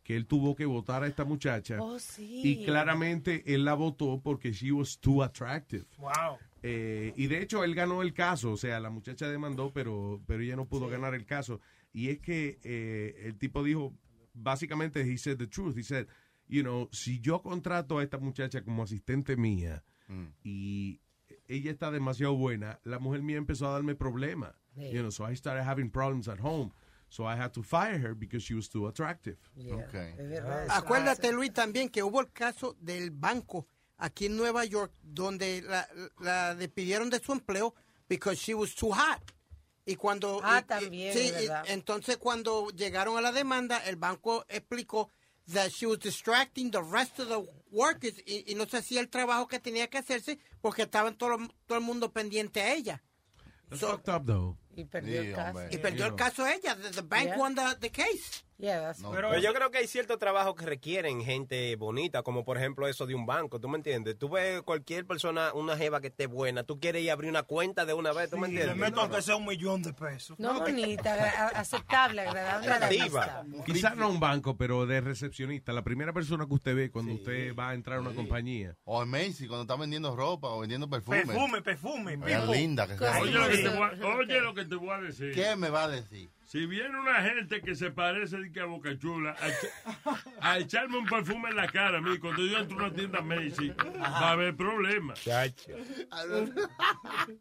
que 0.03 0.15
él 0.15 0.25
tuvo 0.25 0.55
que 0.55 0.65
votar 0.65 1.03
a 1.03 1.07
esta 1.07 1.25
muchacha. 1.25 1.77
Oh, 1.79 1.99
sí. 1.99 2.41
Y 2.43 2.65
claramente 2.65 3.43
él 3.53 3.65
la 3.65 3.75
votó 3.75 4.19
porque 4.19 4.51
she 4.51 4.71
was 4.71 4.99
too 4.99 5.21
attractive. 5.21 5.85
Wow. 5.99 6.37
Eh, 6.63 7.13
y 7.15 7.27
de 7.27 7.41
hecho 7.41 7.63
él 7.63 7.75
ganó 7.75 8.01
el 8.01 8.13
caso, 8.13 8.51
o 8.51 8.57
sea, 8.57 8.79
la 8.79 8.89
muchacha 8.89 9.27
demandó, 9.29 9.71
pero, 9.71 10.21
pero 10.25 10.41
ella 10.41 10.55
no 10.55 10.65
pudo 10.65 10.89
ganar 10.89 11.13
el 11.13 11.25
caso. 11.25 11.61
Y 11.93 12.09
es 12.09 12.19
que 12.19 12.59
eh, 12.63 13.25
el 13.25 13.37
tipo 13.37 13.63
dijo, 13.63 13.93
básicamente, 14.33 15.01
he 15.01 15.17
said 15.17 15.37
the 15.37 15.47
truth. 15.47 15.77
He 15.77 15.83
said, 15.83 16.07
you 16.47 16.61
know, 16.63 16.89
si 16.91 17.19
yo 17.19 17.41
contrato 17.41 17.99
a 17.99 18.03
esta 18.03 18.17
muchacha 18.17 18.63
como 18.63 18.83
asistente 18.83 19.35
mía 19.35 19.83
y 20.43 20.99
ella 21.47 21.71
está 21.71 21.91
demasiado 21.91 22.35
buena, 22.35 22.79
la 22.83 22.99
mujer 22.99 23.21
mía 23.21 23.37
empezó 23.37 23.67
a 23.67 23.71
darme 23.73 23.95
problemas. 23.95 24.53
You 24.75 25.01
know, 25.01 25.11
so 25.11 25.25
I 25.29 25.35
started 25.35 25.63
having 25.63 25.89
problems 25.89 26.27
at 26.27 26.39
home. 26.39 26.71
So 27.09 27.25
I 27.25 27.35
had 27.35 27.51
to 27.55 27.61
fire 27.63 27.99
her 27.99 28.13
because 28.15 28.41
she 28.41 28.53
was 28.53 28.69
too 28.69 28.87
attractive. 28.87 29.37
Acuérdate, 30.69 31.31
Luis, 31.33 31.51
también 31.53 31.89
que 31.89 32.01
hubo 32.03 32.21
el 32.21 32.31
caso 32.31 32.75
del 32.79 33.11
banco 33.11 33.67
aquí 33.97 34.27
en 34.27 34.37
Nueva 34.37 34.63
York 34.65 34.93
donde 35.03 35.61
la, 35.61 35.87
la 36.19 36.55
despidieron 36.55 37.09
de 37.09 37.19
su 37.19 37.33
empleo 37.33 37.75
because 38.07 38.37
she 38.37 38.53
was 38.53 38.73
too 38.75 38.91
hot. 38.91 39.21
Y 39.85 39.95
cuando 39.95 40.39
Ah, 40.43 40.57
y- 40.59 40.61
y- 40.61 40.63
también, 40.67 41.13
sí, 41.13 41.31
y 41.67 41.71
entonces 41.71 42.17
cuando 42.17 42.69
llegaron 42.69 43.17
a 43.17 43.21
la 43.21 43.31
demanda, 43.31 43.79
el 43.79 43.95
banco 43.97 44.45
explicó 44.47 45.09
that 45.53 45.71
she 45.71 45.85
was 45.85 45.99
distracting 45.99 46.71
the 46.71 46.81
rest 46.81 47.19
of 47.19 47.27
the 47.29 47.39
workers 47.71 48.13
y, 48.25 48.43
y 48.47 48.55
no 48.55 48.65
se 48.65 48.77
hacía 48.77 48.99
el 49.01 49.09
trabajo 49.09 49.47
que 49.47 49.59
tenía 49.59 49.87
que 49.89 49.97
hacerse 49.99 50.39
porque 50.61 50.83
estaban 50.83 51.17
todo, 51.17 51.37
todo 51.67 51.77
el 51.77 51.83
mundo 51.83 52.11
pendiente 52.11 52.61
a 52.61 52.73
ella. 52.73 53.01
So- 53.71 53.91
fucked 53.91 54.09
up, 54.13 54.25
though. 54.25 54.57
Y 54.75 54.85
perdió 54.85 55.21
el 55.21 55.33
caso. 55.33 55.59
Y 55.69 55.77
perdió 55.77 56.05
el 56.05 56.15
caso 56.15 56.47
ella. 56.47 56.75
The, 56.75 56.89
the 56.91 57.01
bank 57.01 57.25
Yeah. 57.27 57.37
won 57.37 57.55
the, 57.55 57.75
the 57.79 57.89
case. 57.89 58.43
Pero 58.61 59.37
yo 59.39 59.53
creo 59.53 59.71
que 59.71 59.79
hay 59.79 59.87
ciertos 59.87 60.17
trabajos 60.19 60.55
que 60.55 60.65
requieren 60.65 61.21
gente 61.21 61.75
bonita, 61.75 62.23
como 62.23 62.43
por 62.45 62.57
ejemplo 62.57 62.87
eso 62.87 63.05
de 63.05 63.15
un 63.15 63.25
banco, 63.25 63.59
¿tú 63.59 63.67
me 63.67 63.77
entiendes? 63.77 64.17
Tú 64.17 64.29
ves 64.29 64.61
cualquier 64.61 65.05
persona, 65.05 65.51
una 65.53 65.75
jeva 65.77 65.99
que 66.01 66.07
esté 66.07 66.27
buena, 66.27 66.63
tú 66.63 66.79
quieres 66.79 67.03
ir 67.03 67.09
a 67.09 67.13
abrir 67.13 67.29
una 67.29 67.43
cuenta 67.43 67.85
de 67.85 67.93
una 67.93 68.13
vez, 68.13 68.29
¿tú 68.29 68.37
me 68.37 68.49
Y 68.49 68.51
le 68.53 68.61
entiendes? 68.61 68.89
meto 68.89 69.01
aunque 69.01 69.21
sea 69.21 69.35
un 69.35 69.45
millón 69.45 69.81
de 69.81 69.93
pesos. 69.93 70.37
No 70.39 70.59
bonita, 70.59 71.49
aceptable, 71.55 72.21
agradable. 72.21 73.11
Quizás 73.65 73.95
no 73.95 74.09
un 74.09 74.19
banco, 74.19 74.55
pero 74.55 74.85
de 74.85 75.01
recepcionista. 75.01 75.73
La 75.73 75.83
primera 75.83 76.13
persona 76.13 76.45
que 76.45 76.53
usted 76.53 76.75
ve 76.75 76.91
cuando 76.91 77.13
usted 77.13 77.55
va 77.55 77.69
a 77.69 77.73
entrar 77.73 77.97
a 77.97 78.01
una 78.01 78.13
compañía. 78.13 78.75
O 78.83 79.01
en 79.03 79.09
Macy, 79.09 79.47
cuando 79.47 79.63
está 79.63 79.75
vendiendo 79.75 80.15
ropa 80.15 80.49
o 80.49 80.59
vendiendo 80.59 80.89
perfume. 80.89 81.25
Perfume, 81.25 81.61
perfume. 81.61 82.13
Es 82.13 82.19
people. 82.19 82.57
linda 82.57 82.87
que 82.87 82.97
sea. 82.97 83.19
Oye 83.19 83.31
lo 83.31 83.49
que, 83.49 83.57
te 83.57 83.69
voy 83.69 83.81
a, 83.81 84.15
oye 84.15 84.41
lo 84.41 84.53
que 84.53 84.65
te 84.65 84.75
voy 84.75 84.89
a 84.89 85.01
decir. 85.01 85.33
¿Qué 85.33 85.55
me 85.55 85.69
va 85.69 85.83
a 85.83 85.87
decir? 85.89 86.29
Si 86.51 86.65
viene 86.65 86.99
una 86.99 87.21
gente 87.21 87.61
que 87.61 87.75
se 87.75 87.91
parece 87.91 88.37
de 88.37 88.51
que 88.51 88.59
a 88.59 88.65
Boca 88.65 88.97
Chula 88.97 89.37
a, 90.41 90.51
a 90.51 90.59
echarme 90.59 90.97
un 90.97 91.05
perfume 91.05 91.49
en 91.49 91.55
la 91.55 91.65
cara 91.69 91.99
a 91.99 92.01
mí, 92.01 92.17
cuando 92.17 92.45
yo 92.45 92.57
entro 92.57 92.77
a 92.77 92.87
una 92.87 92.93
tienda 92.93 93.21
Macy, 93.21 93.69
va 93.69 94.19
a 94.19 94.31
haber 94.31 94.53
problemas. 94.57 95.25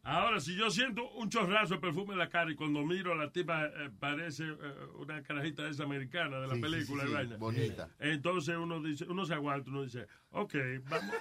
Ahora, 0.04 0.38
si 0.38 0.54
yo 0.54 0.70
siento 0.70 1.10
un 1.16 1.28
chorrazo 1.28 1.74
de 1.74 1.80
perfume 1.80 2.12
en 2.12 2.20
la 2.20 2.28
cara 2.28 2.52
y 2.52 2.54
cuando 2.54 2.84
miro 2.84 3.12
a 3.12 3.16
la 3.16 3.32
tipa 3.32 3.64
eh, 3.64 3.90
parece 3.98 4.44
eh, 4.44 4.56
una 5.00 5.20
carajita 5.24 5.66
esa 5.68 5.82
americana 5.82 6.38
de 6.38 6.46
la 6.46 6.54
Sí, 6.54 6.60
película 6.60 7.02
sí, 7.02 7.08
sí, 7.08 7.14
vaina. 7.14 7.36
bonita. 7.36 7.88
Entonces 7.98 8.56
uno 8.56 8.80
dice, 8.80 9.06
uno 9.08 9.26
se 9.26 9.34
aguanta, 9.34 9.70
uno 9.70 9.82
dice, 9.82 10.06
ok, 10.30 10.54
vamos, 10.88 11.14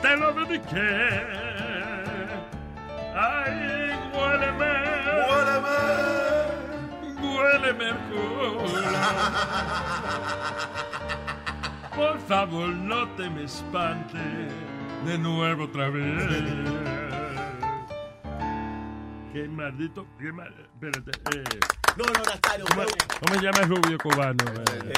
te 0.00 0.16
lo 0.16 0.32
dediqué. 0.32 1.22
Ay, 3.16 3.90
huéleme. 4.12 4.72
Huéleme. 5.28 5.78
Huéleme 7.20 7.88
el 7.90 7.96
culo. 8.08 8.64
Por 11.96 12.18
favor, 12.28 12.68
no 12.68 13.08
te 13.10 13.30
me 13.30 13.44
espantes 13.44 14.52
de 15.04 15.18
nuevo 15.18 15.64
otra 15.64 15.88
vez. 15.90 17.03
Qué 19.34 19.48
maldito, 19.48 20.06
qué 20.16 20.30
mal, 20.32 20.54
espérate, 20.74 21.10
eh. 21.36 21.44
No, 21.96 22.04
no, 22.04 22.12
Nazario. 22.22 22.64
¿Cómo, 22.66 22.86
cómo 23.20 23.34
se 23.34 23.42
llama 23.44 23.58
el 23.62 23.68
rubio 23.68 23.98
cubano? 23.98 24.44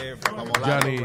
Eh, 0.02 0.14
Johnny. 0.62 0.98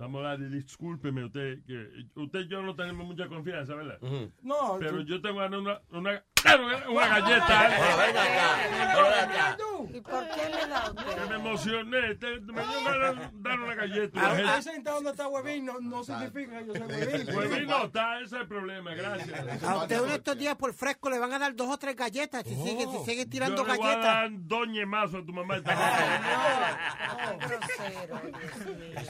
Mamolari, 0.00 0.48
discúlpeme 0.48 1.24
usted, 1.26 1.60
que 1.64 1.88
usted 2.16 2.40
y 2.40 2.48
yo 2.48 2.60
no 2.62 2.74
tenemos 2.74 3.06
mucha 3.06 3.28
confianza, 3.28 3.76
¿verdad? 3.76 3.98
No, 4.42 4.76
Pero 4.80 4.98
tú- 4.98 5.04
yo 5.04 5.22
tengo 5.22 5.38
una, 5.46 5.80
una, 5.90 6.24
una, 6.54 6.88
una 6.90 7.08
galleta. 7.20 7.70
Pero 7.76 7.96
ven 7.96 8.16
acá, 8.16 8.56
pero 8.94 9.04
ven 9.10 9.30
acá. 9.30 9.56
¿Y 9.92 10.00
por 10.00 10.28
qué 10.28 10.48
le 10.50 10.66
da 10.68 10.78
a 10.78 10.90
usted? 10.90 11.04
Que 11.14 11.26
me 11.30 11.34
emocioné, 11.36 12.14
te- 12.16 12.40
me 12.40 12.62
dio 12.66 12.84
ganas 12.84 13.16
de 13.16 13.28
dar 13.48 13.60
una 13.60 13.74
galleta. 13.74 14.30
Ahí 14.30 14.42
La 14.42 14.54
ahí 14.56 14.62
sentado 14.62 14.96
donde 14.96 15.10
está 15.10 15.28
Huevín 15.28 15.64
no, 15.64 15.80
no 15.80 16.04
significa 16.04 16.58
que 16.58 16.66
yo 16.66 16.72
soy 16.74 16.82
Huevín. 16.82 17.10
gente- 17.18 17.32
Huevín 17.36 17.66
no 17.66 17.84
está, 17.84 18.16
ese 18.20 18.24
es 18.36 18.42
el 18.42 18.48
problema, 18.48 18.94
gracias. 18.94 19.62
A 19.64 19.76
usted 19.76 19.98
uno 20.00 20.10
de 20.10 20.16
estos 20.16 20.36
días 20.38 20.56
por 20.56 20.74
fresco 20.74 21.08
le 21.10 21.18
van 21.18 21.32
a 21.32 21.38
dar 21.38 21.54
dos 21.54 21.68
o 21.68 21.76
tres 21.78 21.96
galletas 21.96 22.42
si 22.44 22.54
sigue, 22.54 22.86
si 22.86 23.04
sigue 23.10 23.26
tirando 23.26 23.62
yo 23.64 23.68
le 23.72 23.76
voy 23.78 23.86
a 23.86 23.90
galletas. 23.96 24.14
dar 24.14 24.28
dos 24.32 24.68
ñemazos 24.68 25.22
a 25.22 25.26
tu 25.26 25.32
mamá. 25.32 25.56
esta 25.56 25.74
noche. 27.36 27.46
Grosero, 27.46 28.20
Dios 28.38 28.66
mío. 28.76 29.00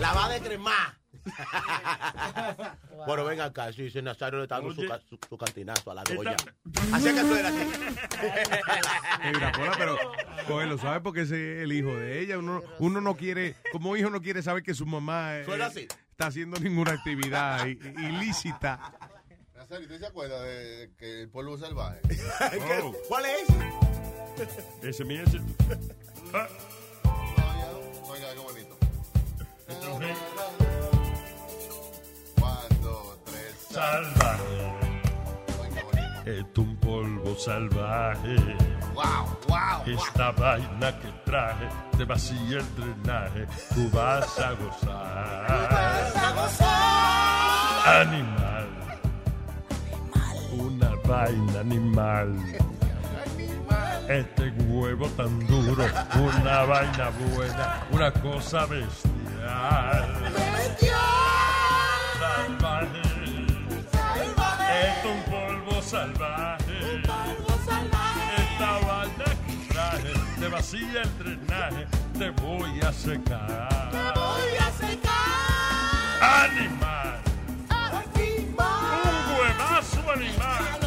La 0.00 0.12
va 0.12 0.26
a 0.26 0.28
decremar. 0.30 0.94
Bueno, 3.06 3.24
ven 3.24 3.40
acá, 3.40 3.72
sí, 3.72 3.88
sí, 3.90 4.02
Nazario 4.02 4.38
le 4.38 4.44
está 4.44 4.56
dando 4.56 4.74
su, 4.74 4.82
su, 5.08 5.18
su 5.28 5.38
cantinazo 5.38 5.90
a 5.90 5.94
la. 5.94 6.02
Esta- 6.02 6.36
Así 6.96 7.08
es 7.08 7.14
que 7.14 7.20
suena 7.20 7.50
mira, 9.32 9.52
Pola, 9.52 9.72
pero 9.78 9.96
cógelo, 10.48 10.78
¿sabes? 10.78 11.02
Porque 11.02 11.20
ese 11.22 11.58
es 11.58 11.62
el 11.64 11.72
hijo 11.72 11.94
de 11.94 12.20
ella. 12.20 12.38
Uno, 12.38 12.62
uno 12.78 13.00
no 13.00 13.14
quiere, 13.16 13.54
como 13.70 13.96
hijo 13.96 14.10
no 14.10 14.20
quiere 14.22 14.42
saber 14.42 14.62
que 14.62 14.74
su 14.74 14.86
mamá 14.86 15.36
eh, 15.38 15.44
Suena 15.44 15.66
así. 15.66 15.86
está 16.10 16.26
haciendo 16.28 16.58
ninguna 16.58 16.92
actividad 16.92 17.64
ilícita. 17.66 18.92
Nazario, 19.54 19.86
¿usted 19.86 20.00
se 20.00 20.06
acuerda 20.06 20.42
de 20.42 20.90
que 20.98 21.22
el 21.22 21.28
polvo 21.28 21.56
salvaje? 21.58 22.00
Oh, 22.82 22.92
¿Cuál 23.08 23.24
es? 23.26 23.46
ese 24.82 25.02
es 25.02 25.06
mi 25.06 25.16
ese. 25.18 25.40
Ah, 26.34 26.48
Oiga, 28.08 28.32
qué 28.34 28.40
bonito. 28.40 28.76
Salvaje. 33.76 34.56
Es 36.24 36.44
un 36.56 36.76
polvo 36.76 37.36
salvaje. 37.36 38.36
Wow, 38.94 39.04
wow, 39.48 39.84
wow. 39.84 39.84
Esta 39.86 40.30
vaina 40.32 40.88
que 41.00 41.08
traje 41.24 41.68
te 41.96 42.04
vacía 42.04 42.58
el 42.58 42.68
drenaje, 42.76 43.46
tú 43.74 43.90
vas 43.90 44.38
a 44.38 44.52
gozar. 44.52 45.46
Animal. 48.02 48.68
Una 50.52 50.90
vaina 51.04 51.60
animal. 51.60 52.34
Este 54.08 54.50
huevo 54.68 55.06
tan 55.18 55.46
duro, 55.46 55.84
una 56.14 56.64
vaina 56.64 57.10
buena, 57.34 57.86
una 57.90 58.10
cosa 58.12 58.66
bestial. 58.66 60.06
Salvaje. 62.18 63.05
Es 65.86 65.92
un 65.92 66.12
polvo 67.02 67.54
salvaje. 67.64 68.42
Esta 68.42 68.72
vaina 68.88 69.24
que 69.46 69.72
traje 69.72 70.12
te 70.40 70.48
vacía 70.48 71.02
el 71.02 71.18
drenaje. 71.18 71.86
Te 72.18 72.30
voy 72.30 72.80
a 72.80 72.92
secar. 72.92 73.92
voy 74.16 74.56
a 74.58 74.72
secar. 74.72 76.50
Animal. 76.50 77.20
Un 78.50 79.38
huevazo 79.38 80.10
animal. 80.10 80.80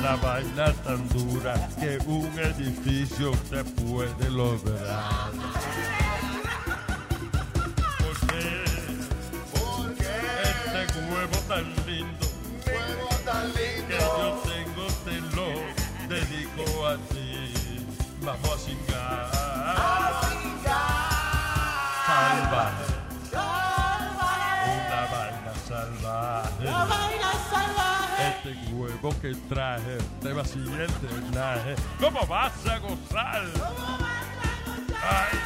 Una 0.00 0.16
vaina 0.16 0.72
tan 0.72 1.06
dura 1.10 1.68
que 1.78 1.98
un 2.06 2.38
edificio 2.38 3.32
te 3.50 3.64
puede 3.64 4.30
lograr. 4.30 5.30
¿Por 9.52 9.94
qué? 9.94 10.08
Este 10.80 10.98
huevo 11.00 11.38
tan 11.46 11.64
lindo. 11.86 12.23
A 18.42 18.58
cingar. 18.58 19.30
Salvaje. 22.06 22.86
Una 24.66 25.00
vaina 25.12 25.52
salvaje. 25.66 26.64
La 26.64 26.84
vaina 26.84 27.32
salvaje. 27.50 28.28
Este 28.28 28.72
huevo 28.72 29.14
que 29.20 29.34
traje 29.48 29.98
te 30.20 30.32
vacía 30.32 30.84
el 30.84 31.00
drenaje. 31.00 31.76
¿Cómo 32.00 32.26
vas 32.26 32.66
a 32.66 32.78
gozar? 32.78 33.44
Ay, 35.02 35.38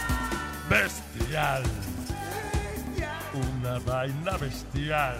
bestial. 0.68 1.62
Una 3.34 3.78
vaina 3.80 4.36
bestial. 4.38 5.18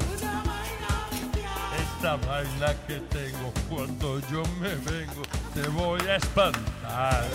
Esta 1.98 2.14
vaina 2.14 2.72
que 2.86 3.00
tengo 3.10 3.52
cuando 3.68 4.20
yo 4.30 4.44
me 4.60 4.68
vengo 4.68 5.22
te 5.52 5.62
voy 5.70 6.00
a 6.02 6.14
espantar. 6.14 7.26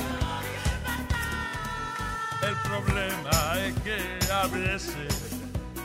El 2.41 2.55
problema 2.69 3.59
es 3.59 3.75
que 3.83 4.31
a 4.31 4.47
veces 4.47 5.35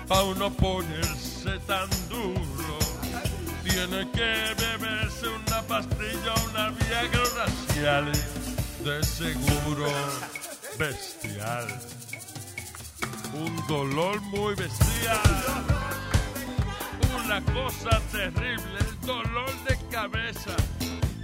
pa' 0.07 0.23
uno 0.23 0.49
ponerse 0.53 1.59
tan 1.67 1.91
duro 2.09 2.79
tiene 3.65 4.09
que 4.13 4.55
beberse 4.57 5.27
una 5.27 5.61
pastilla, 5.63 6.35
una 6.49 6.71
viagra 6.71 7.25
racial 7.35 8.13
de 8.85 9.03
seguro 9.03 9.91
bestial. 10.79 11.67
Un 13.35 13.67
dolor 13.67 14.21
muy 14.21 14.55
bestial. 14.55 15.78
Una 17.29 17.43
cosa 17.43 18.01
terrible, 18.11 18.79
el 18.81 19.07
dolor 19.07 19.53
de 19.65 19.77
cabeza 19.91 20.57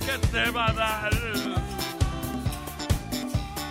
que 0.01 0.19
te 0.29 0.51
va 0.51 0.67
a 0.67 0.73
dar 0.75 1.11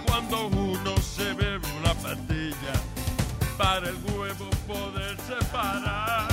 cuando 0.08 0.48
uno 0.48 0.98
se 0.98 1.32
bebe 1.36 1.68
una 1.80 1.94
pastilla 1.94 2.74
para 3.56 3.88
el 3.88 3.98
huevo 4.06 4.50
poder 4.66 5.16
separar. 5.22 6.33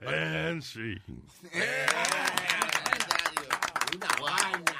En 0.00 0.62
sí. 0.62 0.94
Una 3.94 4.08
vaina. 4.20 4.72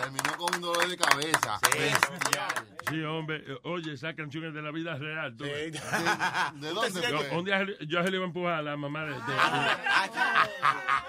Terminó 0.00 0.36
con 0.36 0.54
un 0.56 0.60
dolor 0.60 0.88
de 0.88 0.96
cabeza. 0.96 1.58
Bestial. 1.62 2.76
Sí, 2.88 3.02
hombre. 3.02 3.44
Oye, 3.62 3.92
esa 3.94 4.14
canción 4.14 4.44
es 4.46 4.54
de 4.54 4.62
la 4.62 4.70
vida 4.70 4.96
real. 4.96 5.36
tú 5.36 5.44
ves. 5.44 5.72
¿De 5.72 6.68
dónde 6.70 7.02
Yo, 7.10 7.18
fue? 7.20 7.38
un 7.38 7.44
día 7.44 7.64
yo 7.86 8.02
se 8.02 8.10
le 8.10 8.16
iba 8.16 8.24
a 8.24 8.28
empujar 8.28 8.54
a 8.54 8.62
la 8.62 8.76
mamá 8.76 9.04
de, 9.04 9.12
de- 9.12 9.38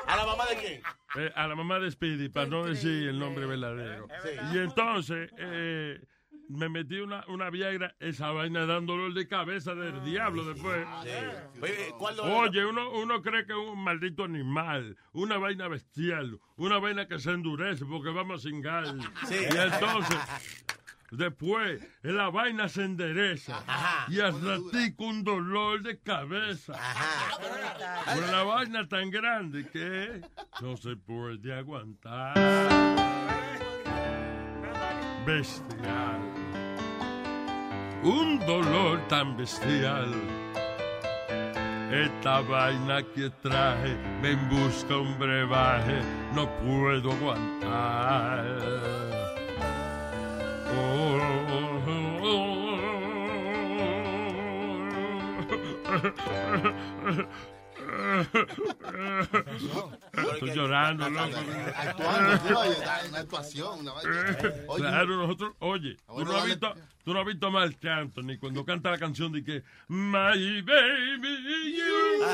¿A 0.08 0.16
la 0.16 0.26
mamá 0.26 0.46
de 0.46 0.56
quién? 0.58 0.82
eh, 1.16 1.32
a 1.36 1.48
la 1.48 1.56
mamá 1.56 1.80
de 1.80 1.92
Speedy, 1.92 2.30
para 2.30 2.46
no 2.48 2.66
decir 2.66 3.10
el 3.10 3.20
nombre 3.20 3.46
verdadero. 3.46 4.08
Y 4.54 4.58
entonces 4.60 5.30
eh, 5.38 6.00
me 6.50 6.70
metí 6.70 7.00
una, 7.00 7.24
una 7.28 7.50
Viagra, 7.50 7.96
esa 8.00 8.32
vaina 8.32 8.66
dando 8.66 8.94
dolor 8.94 9.14
de 9.14 9.28
cabeza 9.28 9.76
del 9.76 10.04
diablo 10.04 10.46
después. 10.46 10.86
Oye, 12.24 12.66
uno, 12.66 12.92
uno 12.92 13.22
cree 13.22 13.46
que 13.46 13.54
es 13.54 13.58
un 13.58 13.84
maldito 13.84 14.24
animal, 14.24 14.98
una 15.14 15.38
vaina 15.38 15.68
bestial, 15.68 16.40
una 16.56 16.80
vaina 16.80 17.08
que 17.08 17.20
se 17.20 17.32
endurece 17.32 17.86
porque 17.86 18.10
vamos 18.10 18.46
a 18.46 18.50
cingar. 18.50 18.86
Sí. 19.28 19.36
Y 19.36 19.58
entonces, 19.58 20.18
después, 21.12 21.82
la 22.02 22.30
vaina 22.30 22.70
se 22.70 22.84
endereza 22.86 23.64
y 24.08 24.20
al 24.20 24.42
ratico 24.42 25.06
un 25.06 25.24
dolor 25.24 25.82
de 25.82 26.00
cabeza. 26.00 26.74
Una 28.28 28.44
vaina 28.44 28.88
tan 28.88 29.10
grande 29.10 29.68
que 29.68 30.22
no 30.62 30.78
se 30.78 30.96
puede 30.96 31.54
aguantar. 31.54 32.36
Bestial. 35.26 36.37
Un 38.04 38.40
dolor 38.46 39.00
tan 39.10 39.36
bestial. 39.36 40.14
Esta 41.92 42.42
vaina 42.42 43.02
que 43.16 43.30
traje 43.42 43.96
me 44.22 44.36
busca 44.50 44.98
un 44.98 45.18
brebaje, 45.18 46.02
no 46.34 46.48
puedo 46.60 47.12
aguantar. 47.12 48.46
Estoy 60.34 60.52
llorando, 60.56 61.10
loco. 61.10 61.38
Actuando, 61.76 62.60
oye, 62.60 62.76
una 63.10 63.20
actuación, 63.20 63.80
una. 63.80 63.94
Oye, 63.94 64.08
Claro, 64.78 65.16
nosotros, 65.18 65.54
oye, 65.60 65.96
tú 66.08 66.26
no, 66.26 66.38
has 66.38 66.46
visto, 66.46 66.74
tú 67.04 67.14
no 67.14 67.20
has 67.22 67.26
visto 67.26 67.52
mal 67.52 67.78
canto, 67.78 68.22
ni 68.22 68.38
cuando 68.38 68.66
canta 68.66 68.92
la 68.92 68.98
canción 68.98 69.32
de 69.32 69.44
que 69.44 69.64
My 69.88 70.62
baby 70.62 71.78
you. 71.78 72.26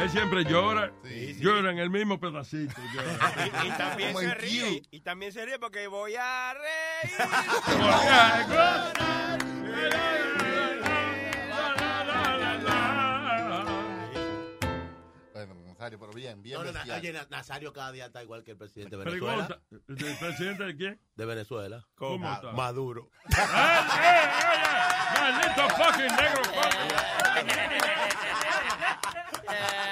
Él 0.00 0.10
siempre 0.10 0.44
llora, 0.44 0.92
llora 1.38 1.70
en 1.72 1.78
el 1.78 1.90
mismo 1.90 2.18
pedacito. 2.18 2.74
llora. 2.94 3.50
Y, 3.64 3.68
y 3.68 3.70
también 3.72 4.16
se 4.16 4.34
ríe. 4.34 4.82
Y 4.90 5.00
también 5.00 5.32
se 5.32 5.44
ríe 5.44 5.58
porque 5.58 5.86
voy 5.88 6.14
a 6.18 6.54
reír. 6.54 7.12
Bueno, 9.70 10.69
Nazario, 15.90 15.98
pero 15.98 16.12
bien, 16.12 16.42
bien 16.42 16.56
No, 16.62 16.72
no, 16.72 16.94
oye, 16.96 17.12
Na- 17.12 17.26
Nazario 17.30 17.72
cada 17.72 17.90
día 17.92 18.06
está 18.06 18.22
igual 18.22 18.44
que 18.44 18.52
el 18.52 18.56
presidente 18.56 18.96
de 18.96 19.04
Venezuela. 19.04 19.60
¿el 19.70 20.16
presidente 20.18 20.64
de 20.64 20.76
quién? 20.76 21.00
De 21.16 21.24
Venezuela. 21.26 21.86
¿Cómo 21.96 22.28
Ah, 22.28 22.34
está? 22.36 22.52
Maduro. 22.52 23.10
¡Maldito 25.20 25.68
fucking 25.70 26.16
negro! 26.16 26.42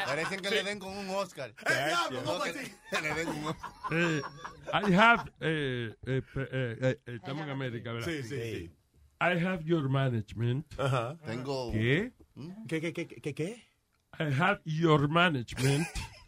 Parecen 0.06 0.40
que 0.40 0.50
le 0.50 0.62
den 0.62 0.78
con 0.78 0.96
un 0.96 1.08
Oscar. 1.10 1.52
¿cómo 2.24 2.44
le 3.02 3.14
den 3.14 3.28
un 3.28 3.54
Eh, 3.90 4.22
I 4.72 4.94
have, 4.94 5.30
eh, 5.40 5.94
eh, 6.06 6.22
eh, 6.36 6.76
eh, 6.80 7.00
estamos 7.06 7.42
en 7.44 7.50
América, 7.50 7.92
¿verdad? 7.92 8.06
Sí, 8.08 8.22
sí, 8.22 8.28
sí. 8.28 8.70
I 9.20 9.44
have 9.44 9.64
your 9.64 9.88
management. 9.88 10.64
Ajá. 10.78 11.16
Tengo. 11.26 11.72
¿Qué? 11.72 12.12
¿Qué, 12.68 12.80
qué, 12.80 12.92
qué, 12.92 13.06
qué, 13.08 13.34
qué? 13.34 13.67
I 14.18 14.24
have 14.32 14.60
your 14.64 15.08
management. 15.08 15.86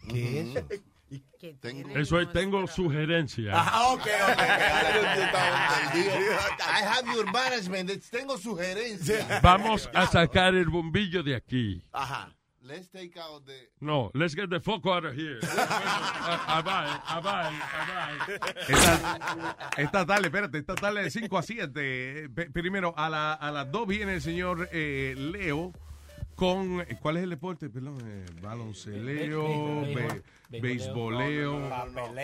¿Qué 0.08 0.40
es? 0.54 0.80
Tengo. 1.60 1.88
Eso 1.98 2.20
es, 2.20 2.30
tengo 2.32 2.66
sugerencias. 2.66 3.54
Ah, 3.56 3.92
ok, 3.94 4.00
ok. 4.00 4.08
Ahora 4.38 5.16
yo 5.16 5.22
estaba 5.22 5.68
entendido. 5.94 6.14
I 6.60 6.82
have 6.84 7.14
your 7.14 7.32
management. 7.32 7.90
Tengo 8.10 8.36
sugerencias. 8.38 9.40
Vamos 9.42 9.88
a 9.94 10.06
sacar 10.06 10.54
el 10.54 10.66
bombillo 10.68 11.22
de 11.22 11.34
aquí. 11.34 11.82
Ajá. 11.92 12.36
Let's 12.62 12.90
take 12.90 13.18
out 13.18 13.46
the... 13.46 13.70
No, 13.80 14.10
let's 14.14 14.34
get 14.36 14.50
the 14.50 14.60
fuck 14.60 14.86
out 14.86 15.04
of 15.06 15.14
here. 15.16 15.40
Bye, 15.40 16.62
bye, 16.62 17.00
ah, 17.06 17.20
bye. 17.20 17.50
Esta, 19.82 20.04
tarde, 20.06 20.26
espérate, 20.28 20.58
esta 20.58 20.74
tarde 20.74 21.02
de 21.02 21.10
5 21.10 21.38
a 21.38 21.42
7. 21.42 22.28
Pe- 22.28 22.50
Primero, 22.50 22.92
a, 22.96 23.08
la- 23.08 23.32
a 23.32 23.50
las 23.50 23.70
2 23.72 23.86
viene 23.88 24.14
el 24.14 24.22
señor 24.22 24.68
eh, 24.72 25.14
Leo 25.16 25.72
con. 26.40 26.82
¿Cuál 27.02 27.18
es 27.18 27.22
el 27.24 27.30
deporte? 27.30 27.68
Perdón, 27.68 27.98
eh, 28.02 28.24
balonceleo, 28.40 29.82
be- 29.82 30.22
beisboleo, 30.60 31.70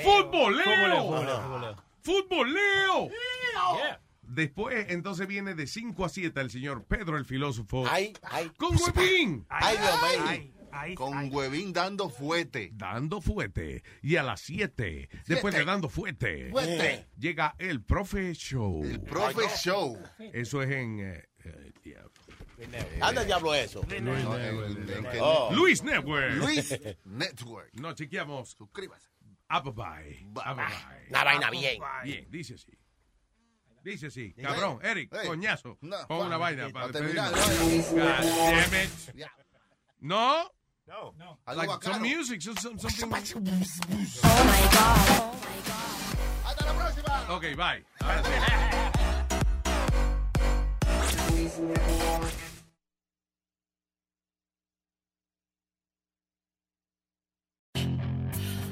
¡Futboleo! 0.03 1.77
¡Futboleo! 2.03 3.11
Después, 4.23 4.87
entonces 4.89 5.27
viene 5.29 5.55
de 5.55 5.67
5 5.67 6.05
a 6.05 6.09
7 6.09 6.41
el 6.41 6.51
señor 6.51 6.85
Pedro 6.85 7.17
el 7.19 7.27
filósofo. 7.27 7.85
Ay, 7.89 8.13
ay. 8.23 8.51
Con 8.57 8.77
Huevín. 8.77 9.45
Ay, 9.51 9.77
mío. 9.79 10.95
Con 10.95 11.33
Huevín 11.33 11.73
dando 11.73 12.09
fuete. 12.09 12.71
Dando 12.75 13.21
fuete. 13.21 13.83
Y 14.03 14.17
a 14.17 14.23
las 14.23 14.41
7, 14.41 15.09
después 15.27 15.55
de 15.55 15.65
dando 15.65 15.89
fuete, 15.89 16.51
Fuete. 16.51 17.07
llega 17.19 17.55
el 17.59 17.83
Profe 17.83 18.33
Show. 18.35 18.83
El 18.85 19.01
Profe 19.01 19.49
Show. 19.59 19.99
Eso 20.33 20.63
es 20.63 20.71
en. 20.71 21.01
eh, 21.01 21.25
eh. 21.45 21.73
Anda, 23.01 23.25
diablo, 23.25 23.55
eso. 23.55 23.83
Luis 23.89 24.03
Network. 24.03 25.17
Oh. 25.21 25.51
Luis 25.53 25.83
Network. 25.83 26.35
Luis 26.37 26.73
Network. 27.05 27.71
No, 27.75 27.93
chequeamos. 27.95 28.51
Suscríbase. 28.57 29.09
Ah, 29.49 29.61
bye. 29.61 30.27
Una 31.11 31.25
vaina 31.25 31.51
bien. 31.51 31.81
Bien, 32.05 32.27
dice 32.31 32.55
así. 32.55 32.73
Dice 33.85 34.07
así. 34.09 34.33
Cabrón, 34.35 34.81
Eric, 34.83 35.11
coñazo. 35.27 35.79
No, 35.81 35.97
Pon 36.09 36.27
una 36.27 36.37
vaina 36.37 36.67
pa 36.71 36.81
para 36.81 36.93
terminar. 36.93 37.33
¿no? 40.01 40.51
God. 40.51 40.51
No. 40.89 41.13
No. 41.19 41.39
Like 41.55 41.83
some 41.83 42.01
music, 42.01 42.43
some, 42.43 42.57
some- 42.57 42.79
something. 42.79 43.13
Hasta 46.45 46.65
la 46.65 46.73
próxima. 46.75 47.27
Ok, 47.31 47.43
bye. 47.57 47.85
Ahora 48.01 48.23
sí. 48.25 48.31